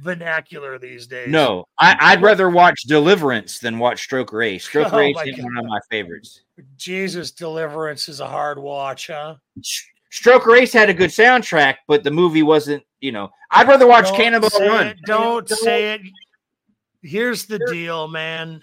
vernacular 0.00 0.78
these 0.78 1.06
days 1.06 1.28
No, 1.28 1.64
I, 1.78 1.96
I'd 2.00 2.22
rather 2.22 2.50
watch 2.50 2.82
Deliverance 2.82 3.58
than 3.60 3.78
watch 3.78 4.08
Stroker 4.08 4.44
Ace. 4.44 4.68
Stroker 4.68 4.92
Oh 4.92 4.98
Ace 4.98 5.16
is 5.38 5.42
one 5.44 5.56
of 5.56 5.64
my 5.66 5.78
favorites. 5.90 6.42
jesus 6.76 7.30
deliverance 7.30 8.08
is 8.08 8.18
a 8.20 8.26
hard 8.26 8.58
watch 8.58 9.06
huh 9.06 9.36
Sh- 9.62 9.84
Stroker 10.12 10.60
Ace 10.60 10.72
had 10.72 10.88
a 10.90 10.94
good 10.94 11.10
soundtrack, 11.10 11.74
but 11.88 12.04
the 12.04 12.10
movie 12.10 12.44
wasn't. 12.44 12.84
You 13.00 13.10
know, 13.10 13.30
I'd 13.50 13.66
rather 13.66 13.86
watch 13.88 14.04
Don't 14.06 14.16
Cannonball 14.16 14.60
Run. 14.60 14.86
it, 14.86 14.98
don't 15.06 15.48
say 15.48 15.94
it. 15.94 16.02
Here's 17.02 17.46
the 17.46 17.58
deal, 17.68 18.06
man. 18.06 18.60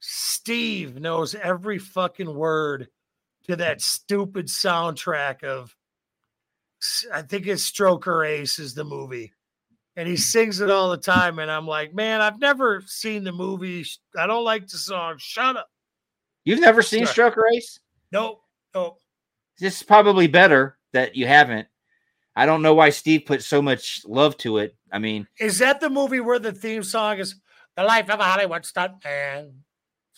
Steve 0.00 1.00
knows 1.00 1.34
every 1.34 1.78
fucking 1.78 2.32
word 2.34 2.88
to 3.48 3.56
that 3.56 3.80
stupid 3.80 4.48
soundtrack 4.48 5.42
of 5.44 5.74
I 7.12 7.22
think 7.22 7.46
it's 7.46 7.70
Stroker 7.70 8.28
Ace 8.28 8.58
is 8.58 8.74
the 8.74 8.84
movie. 8.84 9.32
And 9.96 10.08
he 10.08 10.14
hmm. 10.14 10.18
sings 10.18 10.60
it 10.60 10.70
all 10.70 10.90
the 10.90 10.96
time. 10.96 11.38
And 11.38 11.50
I'm 11.50 11.66
like, 11.66 11.94
man, 11.94 12.20
I've 12.20 12.40
never 12.40 12.82
seen 12.86 13.24
the 13.24 13.32
movie. 13.32 13.84
I 14.18 14.26
don't 14.26 14.44
like 14.44 14.66
the 14.66 14.78
song. 14.78 15.16
Shut 15.18 15.56
up. 15.56 15.68
You've 16.44 16.60
never 16.60 16.82
seen 16.82 17.06
Sorry. 17.06 17.30
Stroker 17.30 17.42
Ace? 17.54 17.80
Nope. 18.12 18.42
Nope. 18.74 18.98
This 19.58 19.76
is 19.76 19.82
probably 19.82 20.26
better 20.26 20.78
that 20.92 21.16
you 21.16 21.26
haven't. 21.26 21.68
I 22.36 22.46
don't 22.46 22.62
know 22.62 22.74
why 22.74 22.90
Steve 22.90 23.26
put 23.26 23.42
so 23.42 23.62
much 23.62 24.02
love 24.06 24.36
to 24.38 24.58
it. 24.58 24.76
I 24.90 24.98
mean, 24.98 25.26
Is 25.38 25.58
that 25.58 25.80
the 25.80 25.90
movie 25.90 26.20
where 26.20 26.38
the 26.38 26.52
theme 26.52 26.82
song 26.82 27.18
is 27.18 27.36
The 27.76 27.84
Life 27.84 28.10
of 28.10 28.20
a 28.20 28.24
Hollywood 28.24 28.62
Stuntman? 28.62 29.52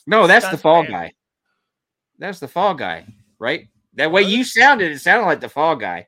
no, 0.06 0.26
that's 0.26 0.48
the 0.48 0.56
Fall. 0.56 0.84
Guy. 0.84 1.12
That's 2.18 2.40
the 2.40 2.48
Fall 2.48 2.74
Guy, 2.74 3.06
right? 3.38 3.68
That 3.94 4.12
way 4.12 4.22
you 4.22 4.44
sounded, 4.44 4.92
it 4.92 4.98
sounded 5.00 5.26
like 5.26 5.40
the 5.40 5.48
Fall 5.48 5.76
Guy. 5.76 6.06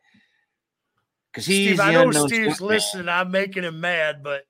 Because 1.33 1.47
he's 1.47 1.69
Steve, 1.69 1.81
I 1.81 1.93
know 1.93 2.11
Steve's 2.27 2.59
stuntman. 2.59 2.61
listening. 2.61 3.09
I'm 3.09 3.31
making 3.31 3.65
him 3.65 3.81
mad, 3.81 4.23
but 4.23 4.45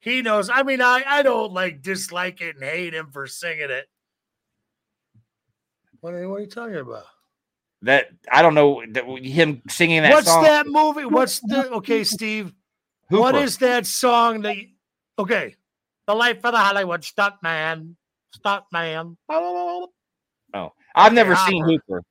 he 0.00 0.22
knows. 0.22 0.48
I 0.50 0.62
mean, 0.62 0.80
I, 0.80 1.02
I 1.06 1.22
don't 1.22 1.52
like 1.52 1.82
dislike 1.82 2.40
it 2.40 2.56
and 2.56 2.64
hate 2.64 2.94
him 2.94 3.10
for 3.12 3.26
singing 3.26 3.70
it. 3.70 3.86
What 6.00 6.14
are, 6.14 6.28
what 6.28 6.36
are 6.36 6.40
you 6.40 6.46
talking 6.48 6.76
about? 6.76 7.04
That 7.82 8.08
I 8.30 8.42
don't 8.42 8.54
know 8.54 8.82
that, 8.90 9.04
him 9.24 9.62
singing 9.68 10.02
that 10.02 10.12
What's 10.12 10.26
song. 10.28 10.44
that 10.44 10.66
movie? 10.66 11.04
What's 11.04 11.40
the 11.40 11.68
okay, 11.72 12.04
Steve? 12.04 12.52
What 13.08 13.34
Hooper. 13.34 13.44
is 13.44 13.58
that 13.58 13.86
song 13.86 14.42
that? 14.42 14.56
you- 14.56 14.68
okay, 15.18 15.54
the 16.06 16.14
life 16.14 16.44
of 16.44 16.52
the 16.52 16.58
Hollywood 16.58 17.02
stuntman, 17.02 17.94
stuntman. 18.38 19.16
Oh, 19.28 19.88
I've 20.94 21.12
never 21.12 21.32
Okay, 21.32 21.46
seen 21.48 21.62
Hopper. 21.62 21.72
Hooper. 21.72 22.02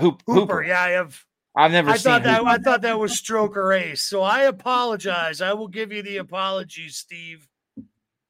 Hoop, 0.00 0.22
Hooper. 0.26 0.40
Hooper. 0.40 0.62
Yeah, 0.64 0.80
I 0.82 0.88
have. 0.90 1.24
I've 1.54 1.72
never 1.72 1.90
I 1.90 1.96
seen. 1.96 2.04
thought 2.04 2.22
that 2.24 2.38
Hooper. 2.38 2.48
I 2.48 2.58
thought 2.58 2.82
that 2.82 2.98
was 2.98 3.12
Stroker 3.12 3.78
Ace. 3.78 4.02
So 4.02 4.22
I 4.22 4.44
apologize. 4.44 5.40
I 5.42 5.52
will 5.52 5.68
give 5.68 5.92
you 5.92 6.02
the 6.02 6.16
apology, 6.18 6.88
Steve. 6.88 7.46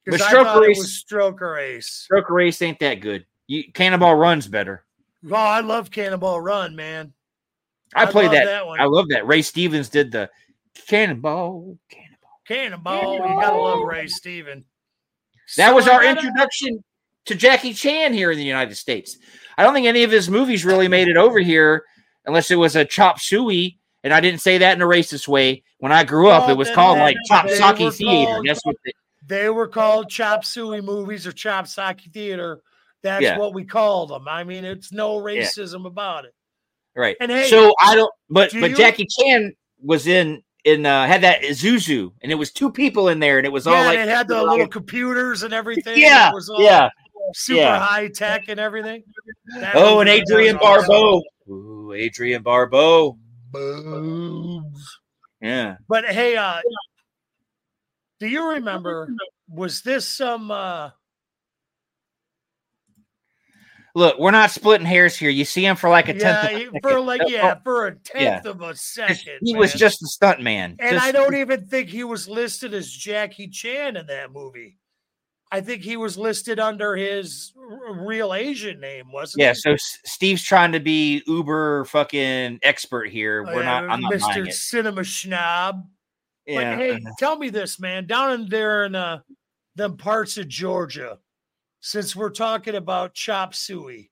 Because 0.03 0.19
But 0.19 0.27
I 0.27 0.31
thought 0.43 0.57
Stroker 0.61 0.67
it 0.67 0.71
Ace- 0.71 0.77
was 0.79 1.05
Stroker 1.09 1.61
Ace. 1.61 2.07
Stroker 2.11 2.45
Ace 2.47 2.61
ain't 2.61 2.79
that 2.79 2.95
good. 2.95 3.25
You, 3.47 3.71
Cannonball 3.71 4.15
Run's 4.15 4.47
better. 4.47 4.83
Oh, 5.31 5.35
I 5.35 5.61
love 5.61 5.89
Cannonball 5.89 6.41
Run, 6.41 6.75
man. 6.75 7.13
I, 7.95 8.03
I 8.03 8.05
played 8.07 8.25
love 8.25 8.33
that. 8.33 8.45
that 8.45 8.65
one. 8.67 8.81
I 8.81 8.85
love 8.85 9.07
that. 9.09 9.25
Ray 9.27 9.41
Stevens 9.41 9.87
did 9.87 10.11
the 10.11 10.29
Cannonball. 10.87 11.77
Cannonball. 11.89 12.39
Cannonball. 12.47 13.13
You 13.13 13.41
gotta 13.41 13.55
love 13.57 13.83
Ray 13.83 14.07
Stevens. 14.07 14.65
That 15.57 15.69
So 15.69 15.75
was 15.75 15.87
our 15.87 16.01
gotta- 16.03 16.19
introduction 16.19 16.83
to 17.25 17.35
Jackie 17.35 17.73
Chan 17.73 18.13
here 18.13 18.31
in 18.31 18.37
the 18.37 18.43
United 18.43 18.75
States. 18.75 19.17
I 19.57 19.63
don't 19.63 19.73
think 19.73 19.87
any 19.87 20.03
of 20.03 20.11
his 20.11 20.29
movies 20.29 20.65
really 20.65 20.87
made 20.89 21.07
it 21.07 21.15
over 21.15 21.39
here 21.39 21.83
unless 22.25 22.51
it 22.51 22.55
was 22.55 22.75
a 22.75 22.85
chop 22.85 23.19
suey. 23.19 23.77
And 24.03 24.13
I 24.13 24.19
didn't 24.19 24.41
say 24.41 24.57
that 24.57 24.75
in 24.75 24.81
a 24.81 24.85
racist 24.85 25.27
way. 25.27 25.63
When 25.79 25.91
I 25.91 26.03
grew 26.03 26.29
up, 26.29 26.43
Well, 26.43 26.51
it 26.51 26.57
was 26.57 26.67
then 26.69 26.75
called 26.75 26.99
like 26.99 27.17
Chop 27.27 27.45
were 27.45 27.51
Theater. 27.91 28.31
called- 28.33 28.45
That's 28.47 28.65
what 28.65 28.75
they, 28.85 28.91
They 29.25 29.49
were 29.49 29.67
called 29.67 30.09
Chop 30.09 30.43
Suey 30.43 30.81
movies 30.81 31.25
or 31.25 31.31
Chop 31.31 31.65
Socky 31.65 32.11
Theater. 32.11 32.59
That's 33.01 33.23
Yeah. 33.23 33.37
what 33.37 33.53
we 33.53 33.63
called 33.65 34.09
them. 34.09 34.27
I 34.27 34.43
mean, 34.43 34.65
it's 34.65 34.91
no 34.91 35.15
racism 35.17 35.85
about 35.85 36.25
it. 36.25 36.33
right. 36.95 37.15
And 37.21 37.31
hey, 37.31 37.47
so 37.49 37.73
I 37.81 37.95
don't 37.95 38.11
but 38.29 38.51
do 38.51 38.61
but 38.61 38.71
you- 38.71 38.77
Jackie 38.77 39.07
Chan 39.09 39.53
was 39.81 40.07
in 40.07 40.43
in 40.65 40.85
uh 40.85 41.05
had 41.07 41.21
that 41.21 41.41
Zuzu 41.41 42.11
and 42.21 42.31
it 42.31 42.35
was 42.35 42.51
two 42.51 42.71
people 42.71 43.09
in 43.09 43.19
there 43.19 43.37
and 43.37 43.45
it 43.45 43.51
was 43.51 43.67
all 43.67 43.73
like 43.83 43.97
it 43.97 44.07
had 44.07 44.27
the 44.29 44.41
little 44.41 44.67
computers 44.67 45.43
and 45.43 45.53
everything. 45.53 45.97
yeah 45.97 46.29
it 46.29 46.33
was 46.33 46.49
all 46.49 46.61
yeah 46.61 46.87
super 47.33 47.59
yeah. 47.59 47.79
high 47.79 48.07
tech 48.07 48.43
and 48.47 48.59
everything. 48.61 49.03
That 49.59 49.75
oh 49.75 49.99
and 49.99 50.09
was 50.09 50.21
Adrienne 50.21 50.57
awesome. 50.57 51.21
Barbeau 51.47 51.53
Ooh, 51.53 51.93
Adrienne 51.93 52.41
Barbeau 52.43 53.17
Boobs. 53.51 54.99
yeah 55.41 55.75
But 55.87 56.05
hey, 56.05 56.35
uh, 56.37 56.61
do 58.19 58.27
you 58.27 58.51
remember? 58.51 59.09
Was 59.49 59.81
this 59.81 60.07
some? 60.07 60.49
uh 60.51 60.91
look 63.95 64.17
we're 64.17 64.31
not 64.31 64.49
splitting 64.49 64.87
hairs 64.87 65.15
here 65.15 65.29
you 65.29 65.45
see 65.45 65.63
him 65.63 65.75
for 65.75 65.87
like 65.87 66.09
a 66.09 66.13
tenth 66.13 66.23
Yeah, 66.23 66.45
of 66.47 66.51
a 66.55 66.63
second. 66.65 66.79
for 66.81 66.99
like 66.99 67.21
yeah, 67.27 67.55
for 67.63 67.87
a 67.87 67.91
yeah. 68.15 68.29
tenth 68.41 68.45
of 68.47 68.61
a 68.61 68.69
'cause 68.69 68.81
second. 68.81 69.39
he 69.43 69.55
was 69.55 69.71
just 69.73 70.01
a 70.01 70.07
stunt 70.07 70.41
man 70.41 70.77
and 70.79 70.93
Just- 70.95 71.05
I 71.05 71.11
don't 71.11 71.35
even 71.35 71.67
think 71.67 71.89
he 71.89 72.03
was 72.03 72.27
listed 72.27 72.73
as 72.73 72.89
Jackie 72.91 73.49
Chan 73.49 73.95
in 73.95 74.07
that 74.07 74.31
movie. 74.31 74.79
I 75.53 75.61
think 75.61 75.83
he 75.83 75.97
was 75.97 76.17
listed 76.17 76.59
under 76.59 76.95
his 76.95 77.53
real 77.55 78.33
Asian 78.33 78.79
name, 78.79 79.11
wasn't 79.11 79.41
yeah 79.43 79.51
he? 79.51 79.55
so 79.55 79.73
S- 79.73 79.99
Steve's 80.03 80.41
trying 80.41 80.71
to 80.71 80.79
be 80.79 81.21
uber 81.27 81.85
fucking 81.85 82.57
expert 82.63 83.09
here 83.09 83.43
we're 83.43 83.61
yeah, 83.61 83.81
not 83.81 83.91
I'm 83.91 84.01
not 84.01 84.13
Mr. 84.13 84.51
Cinema 84.51 85.01
Schnob. 85.01 85.85
yeah 86.47 86.75
But 86.75 86.79
hey, 86.79 86.99
tell 87.19 87.37
me 87.37 87.49
this, 87.49 87.79
man. 87.79 88.07
Down 88.07 88.33
in 88.33 88.49
there 88.49 88.85
in 88.85 88.95
uh, 88.95 89.19
them 89.75 89.95
parts 89.95 90.39
of 90.39 90.47
Georgia, 90.47 91.19
since 91.81 92.15
we're 92.15 92.31
talking 92.31 92.73
about 92.73 93.13
chop 93.13 93.53
suey, 93.53 94.09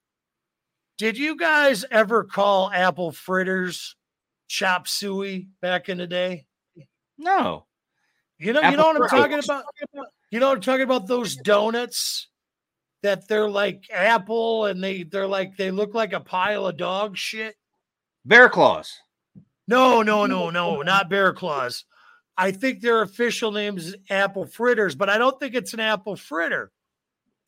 did 1.00 1.18
you 1.18 1.36
guys 1.36 1.84
ever 1.90 2.24
call 2.24 2.70
apple 2.72 3.12
fritters 3.12 3.96
chop 4.48 4.88
suey 4.88 5.48
back 5.60 5.90
in 5.90 5.98
the 5.98 6.06
day? 6.06 6.46
no 7.18 7.66
You 8.38 8.54
know, 8.54 8.62
you 8.62 8.78
know 8.78 8.94
what 8.94 9.02
I'm 9.02 9.08
talking 9.10 9.40
about. 9.44 9.66
You 10.32 10.40
know 10.40 10.48
what 10.48 10.56
I'm 10.56 10.62
talking 10.62 10.84
about? 10.84 11.08
Those 11.08 11.36
donuts 11.36 12.28
that 13.04 13.28
they're 13.28 13.50
like 13.50 13.86
apple 13.92 14.66
and 14.66 14.84
they 14.84 15.04
they're 15.04 15.28
like 15.28 15.58
they 15.58 15.72
look 15.72 15.94
like 15.94 16.14
a 16.14 16.20
pile 16.20 16.68
of 16.68 16.78
dog 16.78 17.18
shit. 17.18 17.56
bear 18.26 18.48
claws 18.50 18.94
No, 19.68 20.02
no, 20.02 20.26
no, 20.26 20.50
no, 20.50 20.82
not 20.82 21.10
bear 21.10 21.34
claws. 21.34 21.84
I 22.38 22.52
think 22.52 22.80
their 22.82 23.02
official 23.02 23.52
name 23.52 23.78
is 23.78 23.96
apple 24.10 24.46
fritters, 24.46 24.96
but 24.96 25.10
I 25.10 25.18
don't 25.18 25.38
think 25.40 25.54
it's 25.56 25.74
an 25.74 25.80
apple 25.80 26.16
fritter. 26.16 26.72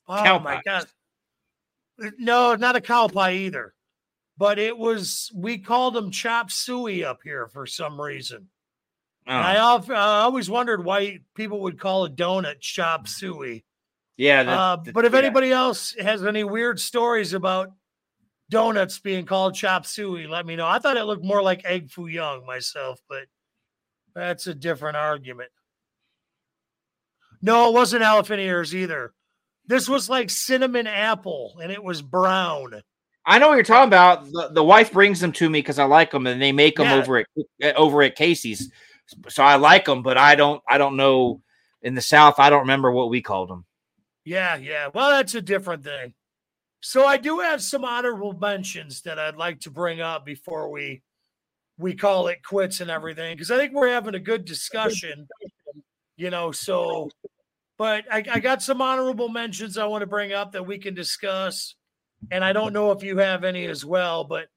Oh 0.07 0.21
Cow 0.21 0.39
my 0.39 0.55
pies. 0.55 0.63
god. 0.65 2.13
No, 2.17 2.55
not 2.55 2.75
a 2.75 2.81
cow 2.81 3.07
pie 3.07 3.33
either. 3.33 3.73
But 4.37 4.57
it 4.59 4.75
was 4.77 5.31
we 5.35 5.59
called 5.59 5.93
them 5.93 6.11
chop 6.11 6.51
suey 6.51 7.03
up 7.05 7.19
here 7.23 7.47
for 7.47 7.65
some 7.67 8.01
reason. 8.01 8.49
And 9.25 9.37
I, 9.37 9.55
Oh, 9.55 9.81
al- 9.89 9.95
I 9.95 10.21
always 10.21 10.49
wondered 10.49 10.83
why 10.83 11.19
people 11.35 11.61
would 11.61 11.79
call 11.79 12.05
a 12.05 12.09
donut 12.09 12.59
chop 12.59 13.07
suey. 13.07 13.63
yeah 14.17 14.43
the- 14.43 14.51
Uh, 14.51 14.75
the- 14.77 14.91
but 14.93 15.05
if 15.05 15.13
yeah. 15.13 15.19
anybody 15.19 15.51
else 15.51 15.95
has 15.99 16.23
any 16.25 16.43
weird 16.43 16.79
stories 16.79 17.33
about 17.33 17.71
donuts 18.49 18.99
being 18.99 19.25
called 19.25 19.55
chop 19.55 19.85
suey, 19.85 20.27
let 20.27 20.45
me 20.45 20.55
know. 20.55 20.67
I 20.67 20.79
thought 20.79 20.97
it 20.97 21.05
looked 21.05 21.23
more 21.23 21.41
like 21.41 21.63
egg 21.65 21.89
foo 21.89 22.07
young 22.07 22.45
myself, 22.45 22.99
but 23.09 23.25
that's 24.13 24.45
a 24.47 24.53
different 24.53 24.97
argument. 24.97 25.49
No, 27.41 27.69
it 27.69 27.73
wasn't 27.73 28.03
elephant 28.03 28.39
ears 28.39 28.75
either. 28.75 29.13
This 29.65 29.87
was 29.89 30.09
like 30.09 30.29
cinnamon 30.29 30.87
apple 30.87 31.57
and 31.61 31.71
it 31.71 31.83
was 31.83 32.01
brown. 32.01 32.81
I 33.25 33.39
know 33.39 33.47
what 33.47 33.55
you're 33.55 33.63
talking 33.63 33.87
about. 33.87 34.25
The, 34.25 34.49
the 34.51 34.63
wife 34.63 34.91
brings 34.91 35.19
them 35.21 35.31
to 35.33 35.49
me 35.49 35.59
because 35.59 35.79
I 35.79 35.85
like 35.85 36.11
them, 36.11 36.27
and 36.27 36.41
they 36.41 36.51
make 36.51 36.75
them 36.75 36.87
Yeah. 36.87 36.95
over 36.95 37.17
at 37.19 37.25
uh, 37.63 37.71
over 37.77 38.01
at 38.03 38.15
Casey's. 38.15 38.69
So 39.29 39.43
I 39.43 39.55
like 39.55 39.85
them, 39.85 40.01
but 40.01 40.17
I 40.17 40.35
don't. 40.35 40.61
I 40.67 40.77
don't 40.77 40.97
know. 40.97 41.41
In 41.81 41.95
the 41.95 42.01
South, 42.01 42.35
I 42.39 42.49
don't 42.49 42.61
remember 42.61 42.91
what 42.91 43.09
we 43.09 43.21
called 43.21 43.49
them. 43.49 43.65
Yeah, 44.23 44.55
yeah. 44.55 44.89
Well, 44.93 45.09
that's 45.09 45.35
a 45.35 45.41
different 45.41 45.83
thing. 45.83 46.13
So 46.79 47.05
I 47.05 47.17
do 47.17 47.39
have 47.39 47.61
some 47.61 47.83
honorable 47.83 48.33
mentions 48.33 49.01
that 49.01 49.19
I'd 49.19 49.35
like 49.35 49.61
to 49.61 49.71
bring 49.71 50.01
up 50.01 50.25
before 50.25 50.69
we 50.69 51.01
we 51.77 51.93
call 51.95 52.27
it 52.27 52.43
quits 52.43 52.81
and 52.81 52.89
everything 52.89 53.35
because 53.35 53.51
I 53.51 53.57
think 53.57 53.73
we're 53.73 53.89
having 53.89 54.15
a 54.15 54.19
good 54.19 54.45
discussion. 54.45 55.27
You 56.15 56.29
know, 56.29 56.51
so 56.51 57.09
but 57.77 58.05
I, 58.11 58.23
I 58.31 58.39
got 58.39 58.61
some 58.61 58.81
honorable 58.81 59.29
mentions 59.29 59.77
I 59.77 59.85
want 59.85 60.01
to 60.01 60.07
bring 60.07 60.31
up 60.31 60.51
that 60.53 60.65
we 60.65 60.77
can 60.77 60.93
discuss. 60.93 61.75
And 62.31 62.43
I 62.43 62.53
don't 62.53 62.73
know 62.73 62.91
if 62.91 63.03
you 63.03 63.17
have 63.17 63.43
any 63.43 63.65
as 63.65 63.83
well, 63.83 64.23
but 64.23 64.47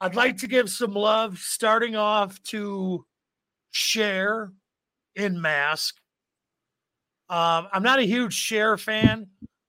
I'd 0.00 0.14
like 0.16 0.38
to 0.38 0.48
give 0.48 0.68
some 0.68 0.92
love 0.92 1.38
starting 1.38 1.96
off 1.96 2.42
to 2.44 3.04
Cher 3.76 4.52
in 5.14 5.40
Mask. 5.40 5.96
Um, 7.28 7.68
I'm 7.72 7.82
not 7.82 7.98
a 7.98 8.06
huge 8.06 8.34
Cher 8.34 8.76
fan, 8.76 9.28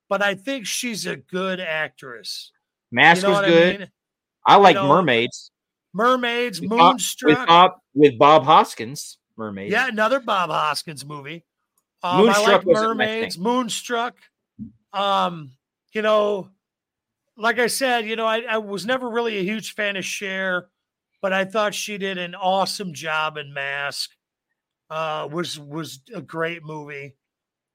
but 0.10 0.22
I 0.22 0.36
think 0.36 0.66
she's 0.66 1.06
a 1.06 1.16
good 1.16 1.60
actress. 1.60 2.52
Mask 2.92 3.22
you 3.24 3.28
know 3.28 3.34
was 3.36 3.46
good. 3.46 3.76
I 3.76 3.78
mean? 3.80 3.92
I 4.46 4.56
like 4.56 4.76
know, 4.76 4.88
Mermaids 4.88 5.52
Mermaids, 5.94 6.62
With 6.62 6.70
Bob- 6.70 6.78
with 6.80 6.90
Moonstruck. 6.94 7.48
Bob 7.48 7.72
with 7.94 8.18
Bob 8.20 8.44
Hoskins. 8.44 9.18
Mermaids. 9.36 9.72
Yeah, 9.72 9.88
another 9.88 10.20
Bob 10.20 10.50
Hoskins 10.50 11.06
movie. 11.06 11.44
Um, 12.04 12.22
I 12.22 12.22
Moonstruck 12.22 12.48
like 12.48 12.66
my 12.66 12.74
thing. 12.74 12.84
Mermaids, 12.84 13.38
Moonstruck. 13.38 14.16
Um, 14.94 15.52
you 15.94 16.02
know, 16.02 16.50
like 17.36 17.60
I 17.60 17.68
said, 17.68 18.06
you 18.06 18.16
know, 18.16 18.26
I, 18.26 18.42
I 18.42 18.58
was 18.58 18.86
never 18.86 19.10
really 19.10 19.38
a 19.38 19.44
huge 19.44 19.74
fan 19.74 19.96
of 19.96 20.06
Cher. 20.06 20.70
But 21.22 21.34
I 21.34 21.46
thought 21.46 21.74
she 21.74 21.98
did 21.98 22.18
an 22.18 22.36
awesome 22.36 22.94
job 22.94 23.38
in 23.38 23.54
Mask. 23.54 24.10
Uh, 24.90 25.28
was 25.32 25.60
was 25.60 26.00
a 26.14 26.22
great 26.22 26.64
movie. 26.64 27.16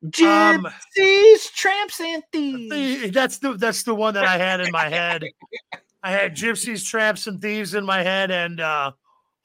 Um, 0.05 0.67
Gypsies, 0.99 1.53
tramps, 1.53 2.01
and 2.01 2.23
thieves. 2.33 3.13
That's 3.13 3.39
the 3.39 3.53
that's 3.55 3.83
the 3.83 3.95
one 3.95 4.15
that 4.15 4.25
I 4.25 4.39
had 4.39 4.61
in 4.61 4.73
my 4.73 4.89
head. 4.89 5.25
I 6.03 6.11
had 6.11 6.35
gypsies, 6.35 6.85
tramps, 6.85 7.29
and 7.29 7.41
thieves 7.41 7.75
in 7.75 7.85
my 7.85 8.03
head, 8.03 8.31
and 8.33 8.61
uh 8.61 8.93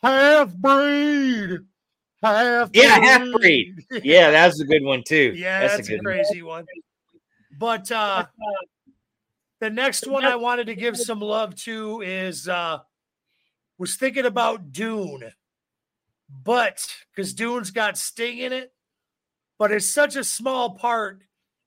half 0.02 0.54
breed, 0.56 1.60
half 2.24 2.72
Yeah, 2.74 3.00
half-breed. 3.00 3.86
Yeah, 4.04 4.32
that's 4.32 4.60
a 4.60 4.66
good 4.66 4.84
one 4.84 5.04
too. 5.04 5.34
yeah, 5.36 5.68
that's, 5.68 5.88
a, 5.88 5.92
good 5.92 5.98
one. 5.98 6.06
crazy 6.06 6.42
one. 6.42 6.66
But 7.60 7.92
uh 7.92 8.26
the 9.60 9.70
next 9.70 10.08
one 10.08 10.26
I 10.26 10.36
wanted 10.36 10.68
to 10.68 10.76
give 10.76 10.98
some 10.98 11.20
love 11.20 11.56
to 11.64 12.02
is 12.02 12.48
uh 12.48 12.80
was 13.78 13.96
thinking 13.96 14.26
about 14.26 14.72
Dune, 14.72 15.32
but 16.44 16.86
because 17.16 17.34
Dune's 17.34 17.72
got 17.72 17.98
Sting 17.98 18.40
in 18.40 18.54
it, 18.54 18.74
but 19.60 19.72
it's 19.72 19.90
such 19.90 20.16
a 20.16 20.24
small 20.24 20.76
part, 20.76 21.22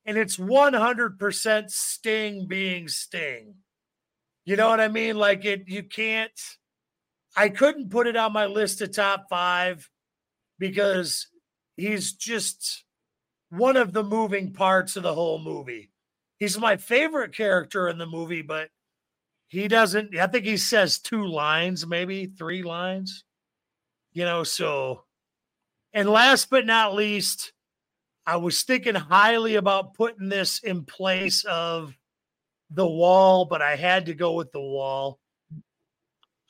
and 0.04 0.16
it's 0.16 0.36
100% 0.36 1.70
Sting 1.70 2.46
being 2.46 2.88
Sting. 2.88 3.54
You 4.44 4.56
know 4.56 4.68
what 4.68 4.80
I 4.80 4.88
mean? 4.88 5.16
Like 5.16 5.44
it, 5.44 5.64
you 5.68 5.82
can't. 5.82 6.32
I 7.36 7.48
couldn't 7.48 7.90
put 7.90 8.06
it 8.06 8.16
on 8.16 8.32
my 8.32 8.46
list 8.46 8.80
of 8.80 8.92
top 8.92 9.26
five 9.30 9.88
because 10.58 11.28
he's 11.76 12.12
just 12.12 12.84
one 13.50 13.76
of 13.76 13.92
the 13.92 14.02
moving 14.02 14.52
parts 14.52 14.96
of 14.96 15.02
the 15.02 15.14
whole 15.14 15.38
movie. 15.38 15.90
He's 16.38 16.58
my 16.58 16.76
favorite 16.76 17.34
character 17.34 17.88
in 17.88 17.98
the 17.98 18.06
movie, 18.06 18.42
but 18.42 18.70
he 19.50 19.66
doesn't. 19.66 20.16
I 20.16 20.28
think 20.28 20.44
he 20.44 20.56
says 20.56 21.00
two 21.00 21.26
lines, 21.26 21.84
maybe 21.84 22.26
three 22.26 22.62
lines. 22.62 23.24
You 24.12 24.24
know, 24.24 24.44
so. 24.44 25.04
And 25.92 26.08
last 26.08 26.50
but 26.50 26.66
not 26.66 26.94
least, 26.94 27.52
I 28.24 28.36
was 28.36 28.62
thinking 28.62 28.94
highly 28.94 29.56
about 29.56 29.94
putting 29.94 30.28
this 30.28 30.60
in 30.60 30.84
place 30.84 31.44
of 31.44 31.92
the 32.70 32.86
wall, 32.86 33.44
but 33.44 33.60
I 33.60 33.74
had 33.74 34.06
to 34.06 34.14
go 34.14 34.34
with 34.34 34.52
the 34.52 34.60
wall. 34.60 35.18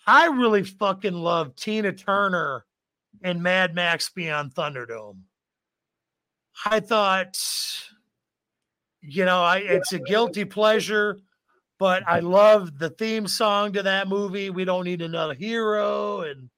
I 0.07 0.27
really 0.27 0.63
fucking 0.63 1.15
love 1.15 1.57
Tina 1.57 1.93
Turner 1.93 2.67
and 3.23 3.43
Mad 3.43 3.75
Max 3.75 4.11
Beyond 4.11 4.55
Thunderdome. 4.55 5.21
I 6.67 6.81
thought, 6.81 7.39
you 9.01 9.25
know, 9.25 9.43
I 9.43 9.59
it's 9.59 9.95
a 9.95 9.99
guilty 9.99 10.45
pleasure, 10.45 11.17
but 11.81 12.05
I 12.07 12.21
love 12.21 12.79
the 12.79 12.91
theme 12.91 13.27
song 13.27 13.73
to 13.73 13.83
that 13.83 14.07
movie. 14.07 14.51
We 14.51 14.65
don't 14.65 14.85
need 14.85 15.01
another 15.03 15.35
hero, 15.35 16.21
and 16.21 16.49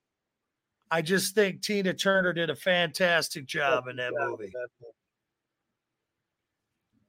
I 0.91 1.01
just 1.01 1.35
think 1.35 1.63
Tina 1.63 1.95
Turner 1.95 2.33
did 2.35 2.51
a 2.51 2.57
fantastic 2.57 3.47
job 3.47 3.87
in 3.89 3.97
that 3.97 4.13
movie. 4.15 4.53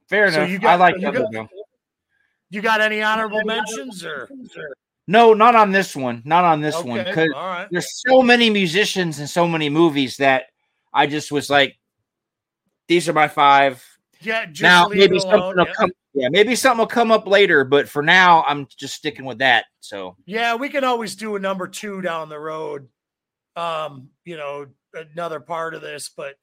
Fair 0.08 0.32
So 0.32 0.38
enough. 0.44 0.50
you 0.52 0.56
I 0.58 0.60
got- 0.60 0.80
like 0.80 0.96
you 0.96 1.02
that 1.02 1.14
got- 1.14 1.34
one. 1.34 1.50
You 2.50 2.62
got 2.62 2.82
any 2.82 3.02
honorable 3.02 3.42
mentions 3.44 4.06
or 4.06 4.30
No, 5.08 5.34
not 5.34 5.56
on 5.56 5.72
this 5.72 5.96
one. 5.96 6.22
Not 6.24 6.46
on 6.46 6.62
this 6.62 6.82
one. 6.84 7.04
Because 7.04 7.30
All 7.36 7.48
right. 7.48 7.68
there's 7.72 8.00
so 8.08 8.22
many 8.22 8.50
musicians 8.52 9.18
and 9.20 9.28
so 9.30 9.48
many 9.48 9.70
movies 9.70 10.18
that 10.18 10.46
I 10.94 11.08
just 11.08 11.32
was 11.32 11.50
like, 11.50 11.78
these 12.88 13.10
are 13.10 13.14
my 13.14 13.28
five. 13.28 13.84
Yeah, 14.24 14.46
just 14.46 14.62
now 14.62 14.88
leave 14.88 15.00
maybe 15.00 15.18
it 15.18 15.22
something 15.22 15.40
alone. 15.40 15.56
will 15.58 15.66
Yeah. 15.68 15.74
come. 15.74 15.92
Yeah, 16.16 16.30
maybe 16.30 16.56
something 16.56 16.78
will 16.80 16.86
come 16.88 17.12
up 17.12 17.26
later, 17.28 17.64
but 17.64 17.90
for 17.90 18.04
now, 18.04 18.44
I'm 18.44 18.68
just 18.78 18.94
sticking 18.96 19.26
with 19.26 19.40
that. 19.40 19.66
So 19.80 20.16
Yeah, 20.26 20.56
we 20.56 20.70
can 20.70 20.84
always 20.84 21.16
do 21.16 21.36
a 21.36 21.40
number 21.40 21.68
two 21.68 22.02
down 22.02 22.30
the 22.30 22.40
road. 22.40 22.88
Um, 23.56 24.10
you 24.24 24.38
know, 24.38 24.68
another 24.94 25.40
part 25.40 25.74
of 25.76 25.82
this, 25.82 26.10
but 26.16 26.36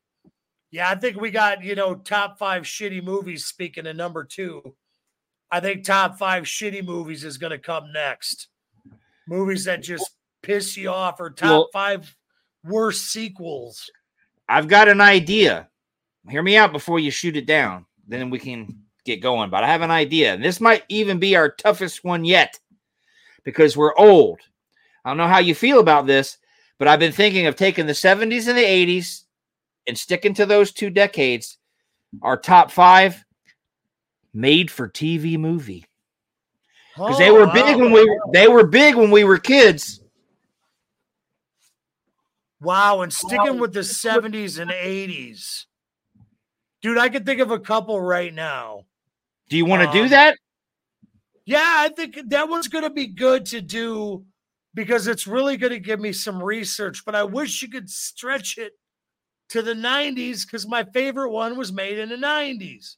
yeah, 0.73 0.89
I 0.90 0.94
think 0.97 1.20
we 1.20 1.31
got, 1.31 1.62
you 1.65 1.74
know, 1.74 1.94
top 1.97 2.39
five 2.39 2.62
shitty 2.65 3.02
movies. 3.02 3.47
Speaking 3.47 3.86
of 3.86 3.97
number 3.97 4.24
two, 4.24 4.77
I 5.51 5.59
think 5.61 5.85
top 5.85 6.19
five 6.19 6.44
shitty 6.44 6.85
movies 6.85 7.24
is 7.24 7.39
going 7.39 7.51
to 7.51 7.59
come 7.59 7.93
next. 7.93 8.48
Movies 9.27 9.65
that 9.65 9.82
just 9.82 10.11
piss 10.43 10.77
you 10.77 10.90
off, 10.90 11.20
or 11.20 11.31
top 11.31 11.48
Well- 11.51 11.69
five 11.73 12.16
worst 12.65 13.11
sequels. 13.12 13.90
I've 14.48 14.69
got 14.69 14.89
an 14.89 15.01
idea. 15.01 15.69
Hear 16.31 16.43
me 16.43 16.57
out 16.57 16.73
before 16.73 17.01
you 17.01 17.11
shoot 17.11 17.36
it 17.36 17.47
down. 17.47 17.86
Then 18.07 18.31
we 18.31 18.39
can 18.39 18.82
get 19.05 19.20
going. 19.20 19.51
But 19.51 19.65
I 19.65 19.69
have 19.69 19.82
an 19.82 19.90
idea. 19.90 20.35
And 20.35 20.43
this 20.44 20.61
might 20.61 20.85
even 20.89 21.19
be 21.19 21.36
our 21.36 21.51
toughest 21.51 22.05
one 22.05 22.24
yet 22.24 22.59
because 23.44 23.77
we're 23.77 23.97
old. 23.97 24.40
I 25.05 25.11
don't 25.11 25.16
know 25.16 25.28
how 25.28 25.39
you 25.39 25.55
feel 25.55 25.81
about 25.81 26.07
this, 26.07 26.39
but 26.78 26.89
I've 26.89 26.98
been 27.01 27.12
thinking 27.12 27.47
of 27.47 27.57
taking 27.57 27.86
the 27.86 27.93
70s 27.93 28.48
and 28.48 28.57
the 28.57 28.62
80s 28.65 29.24
and 29.86 29.98
sticking 29.98 30.35
to 30.35 30.47
those 30.47 30.73
two 30.73 30.90
decades. 30.90 31.59
Our 32.23 32.36
top 32.36 32.70
five 32.70 33.24
made 34.32 34.70
for 34.70 34.89
TV 34.89 35.39
movie. 35.39 35.86
Because 36.94 37.19
they 37.19 37.31
Oh, 37.31 37.35
were 37.35 37.47
big 37.52 37.77
wow. 37.77 37.78
when 37.78 37.93
we 37.93 38.09
were, 38.09 38.19
they 38.32 38.48
were 38.48 38.66
big 38.66 38.97
when 38.97 39.11
we 39.11 39.24
were 39.24 39.39
kids. 39.39 40.02
Wow, 42.61 43.01
and 43.01 43.12
sticking 43.12 43.59
with 43.59 43.73
the 43.73 43.81
70s 43.81 44.59
and 44.59 44.70
80s. 44.70 45.65
Dude, 46.82 46.98
I 46.98 47.09
can 47.09 47.24
think 47.24 47.40
of 47.40 47.51
a 47.51 47.59
couple 47.59 48.01
right 48.01 48.32
now. 48.32 48.85
Do 49.48 49.57
you 49.57 49.65
want 49.66 49.82
to 49.82 49.93
do 49.98 50.05
Um, 50.05 50.11
that? 50.11 50.36
Yeah, 51.44 51.62
I 51.65 51.89
think 51.89 52.19
that 52.28 52.48
one's 52.48 52.69
going 52.69 52.85
to 52.85 52.90
be 52.90 53.07
good 53.09 53.44
to 53.47 53.61
do 53.61 54.24
because 54.74 55.07
it's 55.09 55.27
really 55.27 55.57
going 55.57 55.73
to 55.73 55.81
give 55.81 55.98
me 56.01 56.12
some 56.12 56.43
research, 56.43 57.05
but 57.05 57.15
I 57.15 57.24
wish 57.24 57.61
you 57.61 57.69
could 57.69 57.90
stretch 57.90 58.57
it 58.57 58.73
to 59.48 59.62
the 59.62 59.74
90s 59.74 60.47
because 60.47 60.66
my 60.69 60.85
favorite 60.85 61.31
one 61.31 61.57
was 61.57 61.73
made 61.73 61.98
in 61.98 62.09
the 62.09 62.16
90s. 62.16 62.97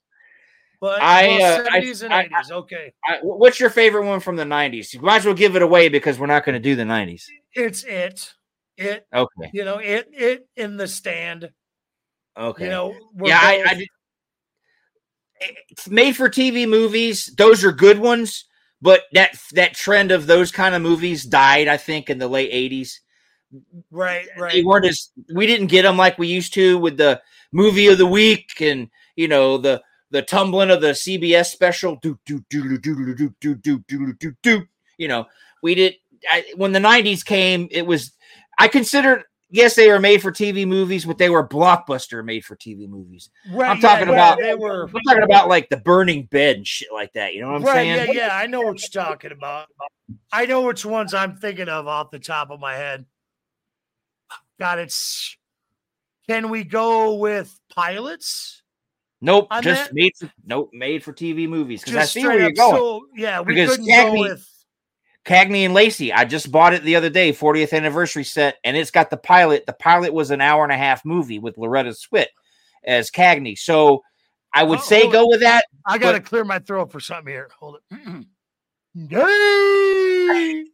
But 0.81 1.01
I, 1.01 1.27
well, 1.29 1.61
uh, 1.63 1.69
I- 1.71 1.81
70s 1.81 2.03
and 2.03 2.13
I- 2.13 2.25
80s. 2.29 2.51
okay. 2.51 2.93
I, 3.07 3.19
what's 3.23 3.59
your 3.59 3.71
favorite 3.71 4.05
one 4.05 4.21
from 4.21 4.37
the 4.37 4.45
90s? 4.45 4.93
You 4.93 5.01
might 5.01 5.19
as 5.19 5.25
well 5.25 5.35
give 5.35 5.57
it 5.57 5.63
away 5.63 5.89
because 5.89 6.19
we're 6.19 6.27
not 6.27 6.45
going 6.45 6.55
to 6.55 6.61
do 6.61 6.75
the 6.77 6.83
90s. 6.85 7.25
It's 7.55 7.85
it. 7.85 8.33
It, 8.77 9.07
Okay. 9.15 9.51
you 9.55 9.65
know, 9.65 9.79
it, 9.79 10.09
it 10.13 10.47
in 10.57 10.77
the 10.77 10.89
stand. 10.89 11.51
Okay. 12.37 12.65
You 12.65 12.71
know, 12.71 12.95
yeah, 13.25 13.57
both- 13.57 13.67
I 13.67 13.75
did. 13.75 13.89
It's 15.71 15.89
made 15.89 16.17
for 16.17 16.29
TV 16.29 16.69
movies. 16.69 17.33
Those 17.37 17.65
are 17.65 17.73
good 17.73 17.99
ones, 17.99 18.45
but 18.81 19.03
that 19.13 19.39
that 19.53 19.75
trend 19.75 20.13
of 20.13 20.27
those 20.27 20.53
kind 20.53 20.75
of 20.75 20.83
movies 20.83 21.25
died, 21.25 21.67
I 21.69 21.77
think, 21.77 22.09
in 22.11 22.19
the 22.19 22.29
late 22.29 22.53
80s. 22.53 23.01
right, 23.91 24.27
right. 24.39 24.53
They 24.53 24.63
weren't 24.63 24.87
as 24.87 25.11
we 25.35 25.47
didn't 25.47 25.67
get 25.67 25.83
them 25.83 25.97
like 25.97 26.17
we 26.19 26.29
used 26.29 26.55
to 26.55 26.79
with 26.79 26.97
the 26.97 27.21
movie 27.51 27.89
of 27.89 27.99
the 27.99 28.07
week 28.07 28.61
and 28.61 28.89
you 29.17 29.29
know 29.29 29.59
the 29.59 29.83
the 30.11 30.23
tumbling 30.23 30.71
of 30.71 30.81
the 30.81 30.93
CBS 30.95 31.47
special. 31.47 31.97
Do 31.97 32.19
do 32.25 32.45
do 32.49 32.79
do 32.79 32.79
do 32.79 33.15
do 33.15 33.35
do 33.41 33.55
do 33.57 33.79
do 33.89 34.13
do 34.15 34.35
do. 34.43 34.63
You 34.97 35.09
know, 35.09 35.27
we 35.63 35.75
did 35.75 35.97
I, 36.31 36.45
when 36.57 36.73
the 36.73 36.79
'90s 36.79 37.25
came. 37.25 37.67
It 37.71 37.87
was 37.87 38.13
I 38.59 38.69
considered 38.69 39.25
yes 39.53 39.77
they 39.77 39.89
were 39.89 40.01
made 40.01 40.21
for 40.21 40.33
TV 40.33 40.67
movies, 40.67 41.05
but 41.05 41.19
they 41.19 41.31
were 41.31 41.47
blockbuster 41.47 42.25
made 42.25 42.45
for 42.45 42.57
TV 42.57 42.89
movies. 42.89 43.31
right 43.53 43.71
I'm 43.71 43.81
talking 43.81 44.09
yeah, 44.09 44.15
about- 44.15 44.39
they 44.41 44.55
were 44.57 44.89
I'm 44.89 45.01
talking 45.07 45.23
about 45.23 45.49
like 45.49 45.69
the 45.69 45.77
Burning 45.77 46.25
Bed 46.25 46.57
and 46.57 46.67
shit 46.67 46.89
like 46.93 47.13
that. 47.13 47.35
You 47.35 47.43
know 47.43 47.53
what 47.53 47.57
I'm 47.61 47.63
right. 47.65 47.75
saying? 47.75 48.09
Yeah, 48.17 48.27
yeah. 48.27 48.37
I 48.37 48.47
know 48.47 48.63
what 48.63 48.81
you're 48.81 49.05
talking 49.05 49.31
about. 49.31 49.69
I 50.33 50.47
know 50.47 50.63
which 50.63 50.85
ones 50.85 51.15
I'm 51.15 51.37
thinking 51.37 51.69
of 51.69 51.87
off 51.87 52.11
the 52.11 52.19
top 52.19 52.51
of 52.51 52.59
my 52.59 52.75
head. 52.75 53.07
God, 54.59 54.79
it's. 54.81 55.37
Can 56.29 56.51
we 56.51 56.63
go 56.65 57.15
with 57.17 57.59
pilots? 57.75 58.63
Nope, 59.21 59.49
just 59.63 59.87
that- 59.87 59.95
made 59.95 60.13
for 60.19 60.31
nope 60.45 60.71
made 60.73 61.03
for 61.05 61.13
TV 61.13 61.49
movies 61.49 61.83
because 61.83 61.97
I 61.97 62.05
see 62.05 62.25
where 62.27 62.39
you're 62.41 62.51
going. 62.53 62.77
So 62.77 63.07
yeah, 63.15 63.41
we 63.41 63.55
Because 63.55 63.71
couldn't 63.77 63.87
Cagney- 63.87 64.15
go 64.17 64.21
with. 64.21 64.49
Cagney 65.25 65.65
and 65.65 65.73
Lacey. 65.75 66.13
I 66.13 66.25
just 66.25 66.51
bought 66.51 66.75
it 66.75 66.83
the 66.83 66.97
other 66.97 67.11
day, 67.11 67.33
40th 67.33 67.73
anniversary 67.73 68.25
set, 68.25 68.57
and 68.65 68.77
it's 68.77 68.91
got 68.91 69.09
the 69.11 69.17
pilot. 69.17 69.67
The 69.67 69.73
pilot 69.75 70.13
was 70.13 70.31
an 70.31 70.41
hour 70.41 70.65
and 70.65 70.73
a 70.73 70.77
half 70.77 71.05
movie 71.05 71.39
with 71.39 71.57
Loretta 71.59 71.91
Swit 71.91 72.27
as 72.85 73.11
Cagney. 73.11 73.57
So 73.57 74.03
I 74.53 74.65
would 74.65 74.81
Oh, 74.81 74.83
say 74.83 75.03
hold 75.03 75.13
go 75.13 75.29
with 75.29 75.41
that. 75.41 75.67
I 75.87 75.99
got 75.99 76.13
to 76.13 76.19
but- 76.21 76.29
clear 76.29 76.45
my 76.45 76.59
throat 76.59 76.91
for 76.91 77.01
something 77.01 77.33
here. 77.33 77.49
Hold 77.59 77.79
it. 77.91 78.27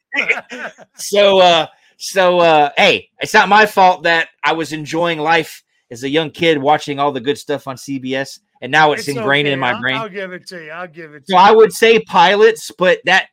So 0.97 1.39
uh 1.39 1.67
so 1.99 2.41
uh 2.41 2.71
hey, 2.77 3.11
it's 3.21 3.35
not 3.35 3.49
my 3.49 3.67
fault 3.67 4.03
that 4.05 4.29
I 4.43 4.53
was 4.53 4.73
enjoying 4.73 5.19
life 5.19 5.63
as 5.91 6.03
a 6.03 6.09
young 6.09 6.31
kid 6.31 6.59
watching 6.59 6.99
all 6.99 7.13
the 7.13 7.21
good 7.21 7.39
stuff 7.39 7.67
on 7.69 7.77
CBS 7.77 8.41
and 8.61 8.73
now 8.73 8.93
it's, 8.93 9.07
ingrained 9.09 9.47
okay. 9.47 9.53
in 9.53 9.61
my 9.61 9.73
I'll- 9.73 9.81
brain. 9.81 9.97
I'll 9.97 10.09
give 10.09 10.33
it 10.33 10.47
to 10.49 10.65
you. 10.65 10.71
I'll 10.71 10.89
give 10.89 11.15
it 11.15 11.27
to 11.27 11.33
so 11.33 11.37
I 11.37 11.53
would 11.53 11.73
say 11.73 12.01
pilots, 12.01 12.73
but 12.77 12.99
that 13.05 13.29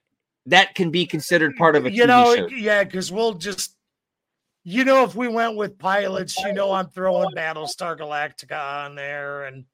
that 0.47 0.75
can 0.75 0.91
be 0.91 1.05
considered 1.05 1.55
part 1.55 1.75
of 1.75 1.85
a 1.85 1.91
you 1.91 2.03
TV 2.03 2.07
know, 2.07 2.35
show. 2.35 2.47
yeah, 2.47 2.83
because 2.83 3.11
we'll 3.11 3.33
just, 3.33 3.75
you 4.63 4.83
know, 4.85 5.03
if 5.03 5.15
we 5.15 5.27
went 5.27 5.55
with 5.57 5.77
pilots, 5.79 6.37
you 6.39 6.53
know, 6.53 6.71
I'm 6.71 6.89
throwing 6.89 7.29
Battlestar 7.35 7.97
Galactica 7.97 8.85
on 8.85 8.95
there, 8.95 9.45
and 9.45 9.65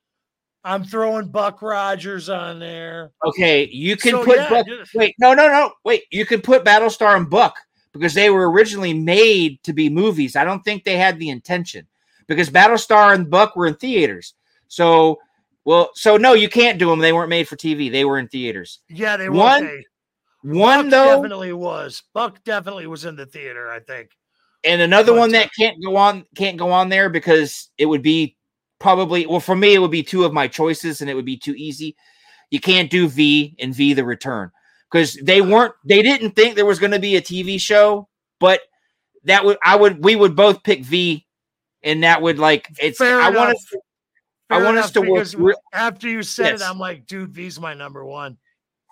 I'm 0.64 0.84
throwing 0.84 1.30
Buck 1.30 1.62
Rogers 1.62 2.30
on 2.30 2.60
there. 2.60 3.12
Okay, 3.26 3.68
you 3.72 3.98
can 3.98 4.12
So, 4.12 4.26
put 4.26 4.38
yeah, 4.38 4.50
Buck. 4.50 4.68
just- 4.68 4.94
Wait, 4.94 5.16
no, 5.20 5.34
no, 5.34 5.48
no. 5.48 5.72
Wait, 5.84 6.04
you 6.12 6.26
can 6.26 6.42
put 6.42 6.64
Battlestar 6.64 7.18
and 7.18 7.30
Buck, 7.30 7.56
because 7.94 8.14
they 8.14 8.30
were 8.30 8.50
originally 8.52 8.94
made 8.94 9.62
to 9.64 9.74
be 9.74 9.90
movies. 9.90 10.36
I 10.36 10.44
don't 10.44 10.64
think 10.64 10.84
they 10.84 10.98
had 10.98 11.20
the 11.20 11.30
intention 11.30 11.88
because 12.28 12.50
Battlestar 12.50 13.14
and 13.14 13.30
Buck 13.30 13.56
were 13.58 13.68
in 13.68 13.76
theaters. 13.76 14.36
So, 14.70 15.20
well, 15.66 15.90
so 15.96 16.16
no, 16.16 16.34
you 16.34 16.48
can't 16.48 16.80
do 16.80 16.90
them. 16.90 17.00
They 17.00 17.12
weren't 17.12 17.30
made 17.30 17.48
for 17.48 17.58
TV. 17.58 17.92
They 17.92 18.06
were 18.06 18.18
in 18.20 18.30
theaters. 18.30 18.80
Yeah, 18.88 19.18
they 19.18 19.28
were. 19.30 19.36
okay. 19.58 19.84
One 20.44 20.90
Buck 20.90 20.92
though, 20.92 21.16
definitely 21.22 21.54
was. 21.54 22.04
Buck 22.14 22.44
definitely 22.44 22.88
was 22.88 23.06
in 23.06 23.16
the 23.16 23.26
theater. 23.26 23.70
I 23.72 23.80
think. 23.80 24.10
and 24.64 24.82
another 24.82 25.12
But, 25.14 25.20
one 25.20 25.30
uh, 25.30 25.40
that 25.40 25.50
can't 25.58 25.84
go 25.84 25.96
on 25.98 26.26
can't 26.36 26.58
go 26.58 26.72
on 26.72 26.90
there 26.90 27.10
because 27.10 27.70
it 27.78 27.86
would 27.86 28.02
be 28.02 28.38
probably 28.80 29.26
well 29.28 29.40
for 29.40 29.56
me 29.56 29.76
it 29.76 29.80
would 29.80 29.92
be 29.92 30.02
two 30.04 30.24
of 30.24 30.34
my 30.34 30.48
choices 30.48 31.02
and 31.02 31.10
it 31.10 31.14
would 31.14 31.26
be 31.26 31.38
too 31.38 31.54
easy. 31.56 31.96
You 32.50 32.60
can't 32.60 32.90
do 32.90 33.08
V 33.08 33.56
and 33.60 33.74
V 33.76 33.94
the 33.94 34.04
Return 34.04 34.52
because 34.92 35.16
they 35.24 35.42
weren't 35.42 35.74
they 35.86 36.02
didn't 36.02 36.32
think 36.32 36.56
there 36.56 36.66
was 36.66 36.80
going 36.80 36.92
to 36.92 37.00
be 37.00 37.16
a 37.16 37.22
TV 37.22 37.60
show, 37.60 38.10
but 38.40 38.62
that 39.24 39.46
would 39.46 39.58
I 39.64 39.76
would 39.76 40.04
we 40.04 40.16
would 40.16 40.36
both 40.36 40.64
pick 40.64 40.84
V, 40.84 41.26
and 41.84 42.04
that 42.04 42.22
would 42.22 42.40
like 42.40 42.68
it's 42.80 42.98
Fair 42.98 43.22
I 43.22 43.30
want 43.30 43.52
us 43.52 43.66
I 44.50 44.62
want 44.62 44.78
us 44.80 44.92
to 44.92 45.02
work 45.02 45.28
re- 45.38 45.54
after 45.74 46.10
you 46.10 46.24
said 46.24 46.52
Yes. 46.54 46.62
it, 46.62 46.66
I'm 46.68 46.78
like, 46.80 47.06
dude, 47.06 47.32
V's 47.32 47.58
my 47.60 47.74
number 47.74 48.04
one. 48.04 48.38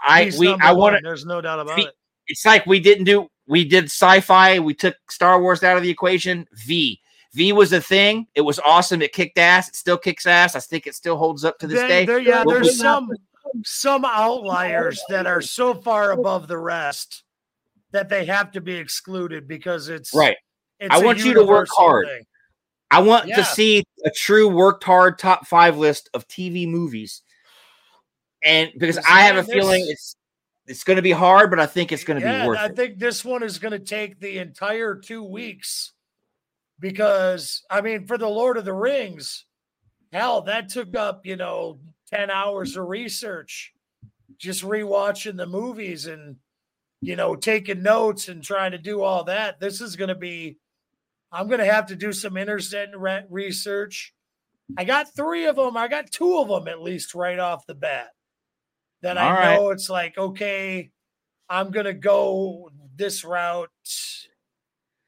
I 0.05 0.31
we 0.38 0.49
I 0.61 0.71
want 0.71 0.93
one, 0.95 1.03
There's 1.03 1.26
no 1.26 1.41
doubt 1.41 1.59
about 1.59 1.76
V- 1.76 1.84
it. 1.84 1.93
it's 2.27 2.45
like 2.45 2.65
we 2.65 2.80
didn't 2.80 3.05
do 3.05 3.27
we 3.47 3.65
did 3.65 3.85
sci-fi 3.85 4.59
we 4.59 4.73
took 4.73 4.95
star 5.09 5.41
wars 5.41 5.63
out 5.63 5.77
of 5.77 5.84
the 5.84 5.89
equation 5.89 6.47
v 6.53 6.99
v 7.34 7.51
was 7.53 7.73
a 7.73 7.81
thing 7.81 8.27
it 8.35 8.41
was 8.41 8.59
awesome 8.59 9.01
it 9.01 9.11
kicked 9.13 9.38
ass 9.38 9.67
it 9.69 9.76
still 9.76 9.97
kicks 9.97 10.26
ass 10.26 10.55
i 10.55 10.59
think 10.59 10.88
it 10.88 10.95
still 10.95 11.17
holds 11.17 11.43
up 11.45 11.57
to 11.59 11.67
this 11.67 11.80
There- 11.80 11.88
day 11.88 12.05
there- 12.05 12.19
yeah, 12.19 12.43
there's 12.47 12.77
some 12.80 13.09
some 13.65 14.05
outliers 14.05 15.01
that 15.09 15.26
are 15.27 15.41
so 15.41 15.73
far 15.73 16.11
above 16.11 16.47
the 16.47 16.57
rest 16.57 17.23
that 17.91 18.07
they 18.09 18.26
have 18.26 18.51
to 18.51 18.61
be 18.61 18.76
excluded 18.76 19.47
because 19.47 19.89
it's 19.89 20.13
right 20.13 20.38
It's 20.80 20.93
I 20.93 20.99
want 20.99 21.23
you 21.26 21.34
to 21.34 21.43
work 21.43 21.67
hard. 21.71 22.07
thing. 22.07 22.23
i 22.91 22.99
want 22.99 23.27
Yeah. 23.27 23.38
to 23.38 23.45
see 23.45 23.84
a 24.05 24.09
true 24.11 24.47
worked 24.47 24.84
hard 24.84 25.17
top 25.17 25.47
five 25.47 25.77
list 25.77 26.09
of 26.13 26.27
tv 26.27 26.67
movies 26.67 27.23
and 28.43 28.71
because 28.77 28.97
i 28.99 29.21
have 29.21 29.35
a 29.35 29.43
man, 29.43 29.45
feeling 29.47 29.85
it's 29.87 30.15
it's 30.67 30.83
going 30.83 30.95
to 30.95 31.01
be 31.01 31.11
hard 31.11 31.49
but 31.49 31.59
i 31.59 31.65
think 31.65 31.91
it's 31.91 32.03
going 32.03 32.19
to 32.19 32.25
Yeah, 32.25 32.41
be 32.41 32.47
worth 32.47 32.59
I 32.59 32.67
it 32.67 32.75
think 32.75 32.99
this 32.99 33.25
one 33.25 33.43
is 33.43 33.59
going 33.59 33.71
to 33.71 33.79
take 33.79 34.19
the 34.19 34.37
entire 34.37 34.95
two 34.95 35.23
weeks 35.23 35.93
because 36.79 37.63
I 37.69 37.81
mean, 37.81 38.05
for 38.05 38.17
the 38.17 38.27
Lord 38.27 38.57
of 38.57 38.65
the 38.65 38.73
Rings, 38.73 39.45
hell, 40.11 40.41
that 40.43 40.69
took 40.69 40.95
up 40.95 41.25
you 41.25 41.35
know 41.35 41.79
ten 42.07 42.29
hours 42.29 42.75
of 42.77 42.87
research, 42.87 43.73
just 44.37 44.63
rewatching 44.63 45.37
the 45.37 45.45
movies 45.45 46.07
and 46.07 46.37
you 47.01 47.15
know 47.15 47.35
taking 47.35 47.83
notes 47.83 48.29
and 48.29 48.43
trying 48.43 48.71
to 48.71 48.77
do 48.77 49.01
all 49.01 49.25
that. 49.25 49.59
This 49.59 49.81
is 49.81 49.95
going 49.95 50.09
to 50.09 50.15
be. 50.15 50.57
I'm 51.31 51.47
going 51.47 51.59
to 51.59 51.71
have 51.71 51.87
to 51.87 51.95
do 51.95 52.11
some 52.11 52.37
internet 52.37 53.27
research. 53.29 54.13
I 54.77 54.83
got 54.83 55.13
three 55.15 55.45
of 55.45 55.57
them. 55.57 55.77
I 55.77 55.87
got 55.87 56.11
two 56.11 56.39
of 56.39 56.47
them 56.47 56.67
at 56.67 56.81
least 56.81 57.13
right 57.13 57.37
off 57.37 57.67
the 57.67 57.75
bat. 57.75 58.09
That 59.01 59.17
I 59.17 59.27
All 59.27 59.34
right. 59.34 59.55
know 59.55 59.69
it's 59.69 59.89
like 59.89 60.17
okay, 60.17 60.91
I'm 61.49 61.71
gonna 61.71 61.93
go 61.93 62.69
this 62.95 63.23
route. 63.23 63.69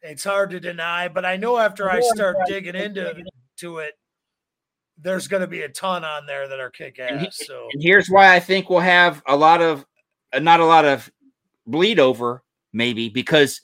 It's 0.02 0.24
hard 0.24 0.50
to 0.52 0.60
deny, 0.60 1.08
but 1.10 1.26
I 1.26 1.38
know 1.38 1.58
after 1.58 1.90
I 1.90 2.00
start 2.00 2.38
digging 2.48 2.76
into 2.76 3.14
to 3.58 3.78
it, 3.80 3.94
there's 4.98 5.28
gonna 5.28 5.48
be 5.48 5.62
a 5.62 5.70
ton 5.70 6.04
on 6.04 6.26
there 6.26 6.48
that 6.48 6.60
are 6.60 6.72
kick 6.72 7.00
ass. 7.00 7.44
So 7.46 7.68
And 7.74 7.84
here's 7.84 8.08
why 8.08 8.34
I 8.34 8.40
think 8.40 8.70
we'll 8.70 8.80
have 8.80 9.22
a 9.28 9.36
lot 9.36 9.62
of, 9.62 9.86
uh, 10.34 10.40
not 10.40 10.60
a 10.60 10.66
lot 10.66 10.86
of 10.86 11.12
bleed 11.68 12.00
over, 12.00 12.44
maybe 12.74 13.10
because 13.10 13.62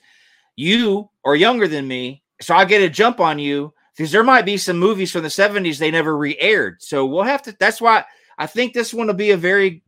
you 0.56 1.10
are 1.24 1.34
younger 1.34 1.66
than 1.68 1.88
me. 1.88 2.22
So 2.40 2.54
I 2.54 2.64
get 2.64 2.82
a 2.82 2.88
jump 2.88 3.18
on 3.18 3.38
you 3.38 3.72
because 3.96 4.12
there 4.12 4.24
might 4.24 4.44
be 4.44 4.56
some 4.56 4.78
movies 4.78 5.10
from 5.10 5.22
the 5.22 5.28
70s 5.28 5.78
they 5.78 5.90
never 5.90 6.16
re 6.16 6.36
aired. 6.38 6.82
So 6.82 7.06
we'll 7.06 7.24
have 7.24 7.42
to, 7.42 7.56
that's 7.58 7.80
why 7.80 8.04
I 8.38 8.46
think 8.46 8.72
this 8.72 8.94
one 8.94 9.08
will 9.08 9.14
be 9.14 9.32
a 9.32 9.36
very, 9.36 9.82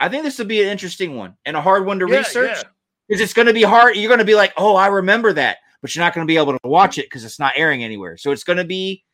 I 0.00 0.08
think 0.08 0.24
this 0.24 0.38
will 0.38 0.46
be 0.46 0.62
an 0.62 0.68
interesting 0.68 1.16
one 1.16 1.36
and 1.44 1.56
a 1.56 1.60
hard 1.60 1.86
one 1.86 1.98
to 2.00 2.06
Yeah, 2.08 2.18
research 2.18 2.50
yeah. 2.56 2.62
because 3.08 3.20
it's 3.20 3.32
going 3.32 3.46
to 3.46 3.54
be 3.54 3.62
hard. 3.62 3.96
You're 3.96 4.08
going 4.08 4.18
to 4.18 4.24
be 4.24 4.34
like, 4.34 4.52
oh, 4.56 4.76
I 4.76 4.88
remember 4.88 5.32
that, 5.32 5.58
but 5.80 5.94
you're 5.94 6.04
not 6.04 6.14
going 6.14 6.26
to 6.26 6.30
be 6.30 6.36
able 6.36 6.52
to 6.52 6.68
watch 6.68 6.98
it 6.98 7.06
because 7.06 7.24
it's 7.24 7.38
not 7.38 7.54
airing 7.56 7.82
anywhere. 7.82 8.16
So 8.16 8.30
it's 8.30 8.44
going 8.44 8.58
to 8.58 8.64
be, 8.64 9.04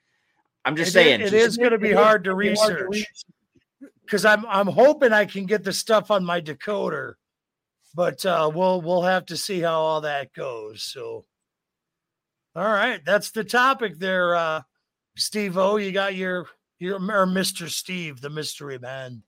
I'm 0.65 0.77
just 0.77 0.91
It 0.91 0.93
saying, 0.93 1.21
it 1.21 1.31
just- 1.31 1.35
is 1.35 1.57
going 1.57 1.71
to 1.73 1.79
be 1.79 1.93
hard 1.93 2.25
to 2.25 2.35
research 2.35 3.05
because 4.05 4.25
I'm 4.25 4.45
I'm 4.47 4.67
hoping 4.67 5.13
I 5.13 5.25
can 5.25 5.47
get 5.47 5.65
the 5.65 5.73
stuff 5.73 6.11
on 6.11 6.25
my 6.25 6.41
decoder, 6.41 7.15
but 7.95 8.25
uh, 8.27 8.51
we'll 8.55 8.81
we'll 8.83 9.03
have 9.03 9.27
to 9.27 9.37
see 9.37 9.61
how 9.61 9.81
all 9.81 10.01
that 10.03 10.33
goes. 10.35 10.83
So, 10.83 11.25
all 12.55 12.65
right, 12.69 13.01
that's 13.05 13.31
the 13.31 13.43
topic 13.45 13.99
there, 13.99 14.35
uh, 14.37 14.63
Steve 15.17 15.57
O. 15.57 15.77
You 15.77 15.93
got 15.93 16.15
your 16.15 16.47
your 16.79 17.01
or 17.11 17.27
Mister 17.27 17.69
Steve, 17.69 18.21
the 18.21 18.31
mystery 18.31 18.79
man. 18.79 19.23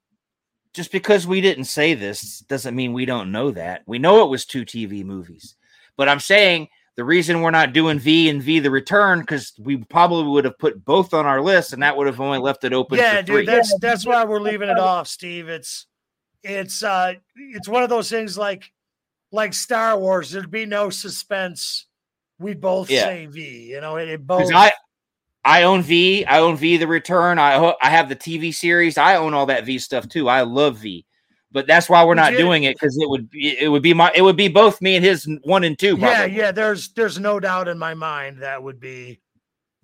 Just 0.74 0.90
because 0.92 1.26
we 1.26 1.40
didn't 1.40 1.64
say 1.64 1.94
this 1.94 2.40
doesn't 2.40 2.74
mean 2.74 2.92
we 2.92 3.06
don't 3.06 3.32
know 3.32 3.52
that. 3.52 3.82
We 3.86 3.98
know 3.98 4.24
it 4.24 4.28
was 4.28 4.44
two 4.44 4.64
TV 4.64 5.04
movies. 5.04 5.54
But 5.96 6.08
I'm 6.08 6.20
saying 6.20 6.68
the 6.96 7.04
reason 7.04 7.40
we're 7.40 7.52
not 7.52 7.72
doing 7.72 8.00
V 8.00 8.28
and 8.28 8.42
V 8.42 8.58
the 8.58 8.70
Return 8.70 9.20
because 9.20 9.52
we 9.58 9.76
probably 9.76 10.30
would 10.30 10.44
have 10.44 10.58
put 10.58 10.84
both 10.84 11.14
on 11.14 11.26
our 11.26 11.40
list 11.40 11.72
and 11.72 11.82
that 11.82 11.96
would 11.96 12.08
have 12.08 12.20
only 12.20 12.38
left 12.38 12.64
it 12.64 12.72
open 12.72 12.98
yeah, 12.98 13.20
for 13.20 13.26
three. 13.26 13.46
dude, 13.46 13.48
that's 13.48 13.78
that's 13.78 14.04
why 14.04 14.24
we're 14.24 14.40
leaving 14.40 14.68
it 14.68 14.78
off, 14.78 15.06
Steve. 15.06 15.48
It's 15.48 15.86
it's 16.42 16.82
uh 16.82 17.14
it's 17.36 17.68
one 17.68 17.84
of 17.84 17.88
those 17.88 18.10
things 18.10 18.36
like 18.36 18.72
like 19.30 19.54
Star 19.54 19.96
Wars. 19.98 20.32
There'd 20.32 20.50
be 20.50 20.66
no 20.66 20.90
suspense. 20.90 21.86
We'd 22.40 22.60
both 22.60 22.90
Yeah. 22.90 23.04
say 23.04 23.26
V. 23.26 23.70
You 23.70 23.80
know, 23.80 23.96
it, 23.96 24.08
it 24.08 24.26
both. 24.26 24.52
I 24.52 24.72
I 25.44 25.64
own 25.64 25.82
V, 25.82 26.24
I 26.24 26.40
own 26.40 26.56
V 26.56 26.76
the 26.76 26.86
Return. 26.86 27.38
I 27.38 27.74
I 27.82 27.90
have 27.90 28.08
the 28.08 28.16
TV 28.16 28.54
series. 28.54 28.96
I 28.96 29.16
own 29.16 29.34
all 29.34 29.46
that 29.46 29.64
V 29.64 29.78
stuff 29.78 30.08
too. 30.08 30.28
I 30.28 30.42
love 30.42 30.78
V. 30.78 31.04
But 31.52 31.68
that's 31.68 31.88
why 31.88 32.04
we're 32.04 32.14
not 32.14 32.32
doing 32.32 32.64
it 32.64 32.74
because 32.74 32.96
it 32.98 33.08
would 33.08 33.30
be 33.30 33.56
it 33.60 33.68
would 33.68 33.82
be 33.82 33.94
my 33.94 34.10
it 34.14 34.22
would 34.22 34.36
be 34.36 34.48
both 34.48 34.80
me 34.82 34.96
and 34.96 35.04
his 35.04 35.28
one 35.44 35.62
and 35.62 35.78
two. 35.78 35.96
yeah, 35.96 36.16
Probably. 36.16 36.36
yeah. 36.36 36.50
There's 36.50 36.88
there's 36.94 37.18
no 37.20 37.38
doubt 37.38 37.68
in 37.68 37.78
my 37.78 37.94
mind 37.94 38.38
that 38.38 38.60
would 38.60 38.80
be 38.80 39.20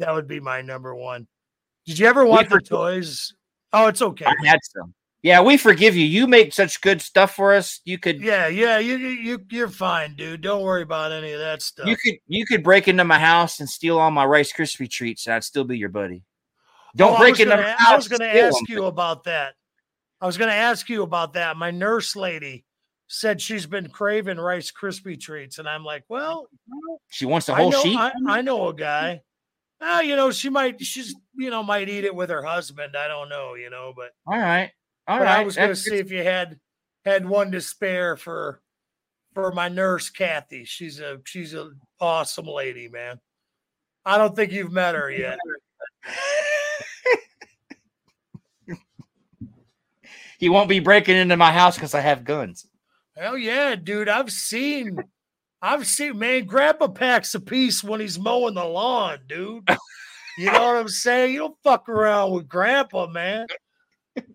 that 0.00 0.12
would 0.12 0.26
be 0.26 0.40
my 0.40 0.62
number 0.62 0.94
one. 0.94 1.28
Did 1.86 1.98
you 1.98 2.06
ever 2.06 2.24
want 2.24 2.48
the 2.48 2.60
toys? 2.60 3.34
Oh, 3.72 3.86
it's 3.86 4.02
okay. 4.02 4.24
I 4.26 4.34
had 4.46 4.58
some. 4.62 4.94
Yeah, 5.22 5.42
we 5.42 5.58
forgive 5.58 5.96
you. 5.96 6.04
You 6.06 6.26
make 6.26 6.54
such 6.54 6.80
good 6.80 7.02
stuff 7.02 7.34
for 7.34 7.52
us. 7.52 7.80
You 7.84 7.98
could 7.98 8.20
Yeah, 8.22 8.46
yeah. 8.48 8.78
You 8.78 8.96
you 8.96 9.08
you- 9.08 9.46
you're 9.50 9.68
fine, 9.68 10.14
dude. 10.16 10.40
Don't 10.40 10.62
worry 10.62 10.82
about 10.82 11.12
any 11.12 11.32
of 11.32 11.40
that 11.40 11.60
stuff. 11.60 11.86
You 11.86 11.96
could 11.96 12.14
you 12.26 12.46
could 12.46 12.62
break 12.62 12.88
into 12.88 13.04
my 13.04 13.18
house 13.18 13.60
and 13.60 13.68
steal 13.68 13.98
all 13.98 14.10
my 14.10 14.24
Rice 14.24 14.52
Krispie 14.52 14.90
treats, 14.90 15.26
and 15.26 15.34
I'd 15.34 15.44
still 15.44 15.64
be 15.64 15.76
your 15.76 15.90
buddy. 15.90 16.22
Don't 16.96 17.12
Oh, 17.12 17.16
I 17.16 17.18
break 17.18 17.38
into 17.40 17.50
gonna 17.50 17.62
my 17.62 17.68
house. 17.70 17.88
I 17.88 17.96
was 17.96 18.08
going 18.08 18.20
to 18.20 18.40
ask 18.42 18.54
them. 18.56 18.64
you 18.68 18.84
about 18.86 19.24
that. 19.24 19.54
I 20.20 20.26
was 20.26 20.36
going 20.36 20.48
to 20.50 20.56
ask 20.56 20.88
you 20.88 21.02
about 21.02 21.34
that. 21.34 21.56
My 21.56 21.70
nurse 21.70 22.16
lady 22.16 22.64
said 23.06 23.40
she's 23.40 23.64
been 23.66 23.88
craving 23.90 24.38
Rice 24.38 24.72
Krispie 24.72 25.20
treats, 25.20 25.58
and 25.58 25.68
I'm 25.68 25.84
like, 25.84 26.02
well, 26.08 26.48
She 27.08 27.26
wants 27.26 27.46
the 27.46 27.52
I 27.54 27.56
whole 27.58 27.70
know, 27.70 27.82
sheet. 27.82 27.96
I, 27.96 28.12
I 28.26 28.42
know 28.42 28.68
a 28.68 28.74
guy. 28.74 29.20
Ah, 29.80 30.00
you 30.00 30.16
know, 30.16 30.30
she 30.32 30.48
might, 30.48 30.80
she's, 30.84 31.14
you 31.36 31.48
know, 31.50 31.62
might 31.62 31.88
eat 31.88 32.04
it 32.04 32.14
with 32.14 32.28
her 32.30 32.42
husband. 32.42 32.96
I 32.96 33.06
don't 33.08 33.28
know, 33.28 33.54
you 33.54 33.70
know, 33.70 33.92
but, 33.96 34.10
all 34.26 34.38
right, 34.38 34.72
all 35.10 35.18
but 35.18 35.24
right. 35.24 35.40
I 35.40 35.44
was 35.44 35.56
going 35.56 35.70
to 35.70 35.76
see 35.76 35.96
if 35.96 36.12
you 36.12 36.22
had 36.22 36.60
had 37.04 37.28
one 37.28 37.50
to 37.52 37.60
spare 37.60 38.16
for 38.16 38.62
for 39.34 39.50
my 39.52 39.68
nurse 39.68 40.08
Kathy. 40.08 40.64
She's 40.64 41.00
a 41.00 41.20
she's 41.24 41.52
a 41.54 41.72
awesome 41.98 42.46
lady, 42.46 42.88
man. 42.88 43.18
I 44.04 44.18
don't 44.18 44.36
think 44.36 44.52
you've 44.52 44.70
met 44.72 44.94
her 44.94 45.10
yet. 45.10 45.38
he 50.38 50.48
won't 50.48 50.68
be 50.68 50.78
breaking 50.78 51.16
into 51.16 51.36
my 51.36 51.50
house 51.52 51.74
because 51.74 51.94
I 51.94 52.00
have 52.00 52.24
guns. 52.24 52.66
Hell 53.16 53.36
yeah, 53.36 53.74
dude. 53.74 54.08
I've 54.08 54.30
seen, 54.30 54.96
I've 55.60 55.86
seen, 55.86 56.18
man, 56.18 56.46
Grandpa 56.46 56.86
packs 56.88 57.34
a 57.34 57.40
piece 57.40 57.84
when 57.84 58.00
he's 58.00 58.18
mowing 58.18 58.54
the 58.54 58.64
lawn, 58.64 59.18
dude. 59.26 59.68
You 60.38 60.46
know 60.46 60.68
what 60.68 60.76
I'm 60.76 60.88
saying? 60.88 61.34
You 61.34 61.40
don't 61.40 61.56
fuck 61.62 61.86
around 61.88 62.30
with 62.30 62.48
Grandpa, 62.48 63.08
man. 63.08 63.46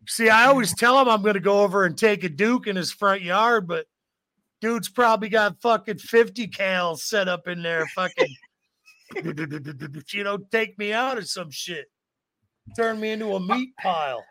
See, 0.08 0.30
I 0.30 0.46
always 0.46 0.74
tell 0.74 1.00
him 1.00 1.10
I'm 1.10 1.22
going 1.22 1.34
to 1.34 1.40
go 1.40 1.62
over 1.62 1.86
and 1.86 1.98
take 1.98 2.24
a 2.24 2.30
Duke 2.30 2.68
in 2.68 2.76
his 2.76 2.92
front 2.92 3.22
yard, 3.22 3.68
but 3.68 3.86
dude's 4.62 4.90
probably 4.90 5.30
got 5.30 5.62
fucking 5.62 5.98
50 5.98 6.48
cals 6.48 7.00
set 7.00 7.28
up 7.28 7.48
in 7.48 7.62
there, 7.62 7.86
fucking, 7.88 8.36
you 9.24 10.24
know, 10.24 10.38
take 10.52 10.78
me 10.78 10.94
out 10.94 11.18
or 11.18 11.24
some 11.24 11.52
shit. 11.52 11.86
Turn 12.76 13.00
me 13.00 13.12
into 13.12 13.36
a 13.36 13.40
meat 13.40 13.76
pile. 13.82 14.24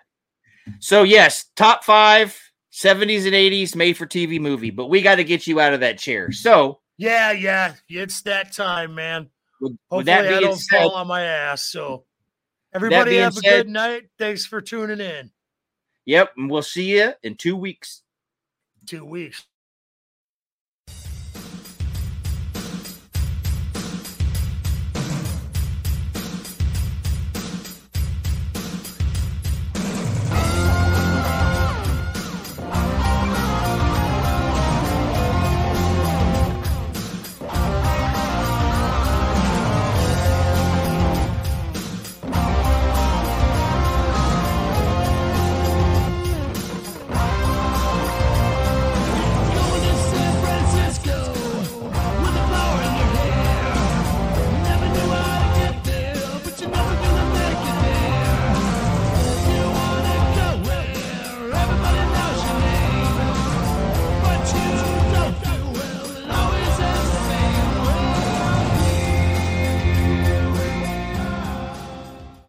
So 0.81 1.03
yes, 1.03 1.47
top 1.57 1.85
five 1.85 2.39
70s 2.73 3.27
and 3.27 3.35
80s 3.35 3.77
made 3.77 3.97
for 3.97 4.07
TV 4.07 4.41
movie, 4.41 4.71
but 4.71 4.87
we 4.87 5.03
got 5.03 5.17
to 5.17 5.25
get 5.25 5.47
you 5.47 5.61
out 5.61 5.73
of 5.73 5.81
that 5.81 5.99
chair. 5.99 6.33
So 6.33 6.81
Yeah, 6.97 7.33
yeah. 7.33 7.75
It's 7.89 8.23
that 8.23 8.53
time, 8.53 8.95
man. 8.95 9.29
with, 9.61 9.73
with 9.73 9.79
Hopefully, 9.91 10.05
that 10.05 10.35
I 10.35 10.41
don't 10.41 10.57
said, 10.57 10.83
fall 10.83 10.93
on 10.93 11.07
my 11.07 11.23
ass. 11.23 11.65
So, 11.65 12.05
everybody 12.75 13.17
have 13.17 13.37
a 13.37 13.41
said- 13.41 13.67
good 13.67 13.69
night. 13.69 14.09
Thanks 14.19 14.45
for 14.47 14.61
tuning 14.61 15.01
in. 15.01 15.31
yep, 16.05 16.33
and 16.37 16.51
we'll 16.51 16.63
see 16.63 16.99
you 16.99 17.13
in 17.23 17.37
two 17.37 17.57
weeks. 17.57 18.03
Two 18.87 19.05
weeks. 19.05 19.47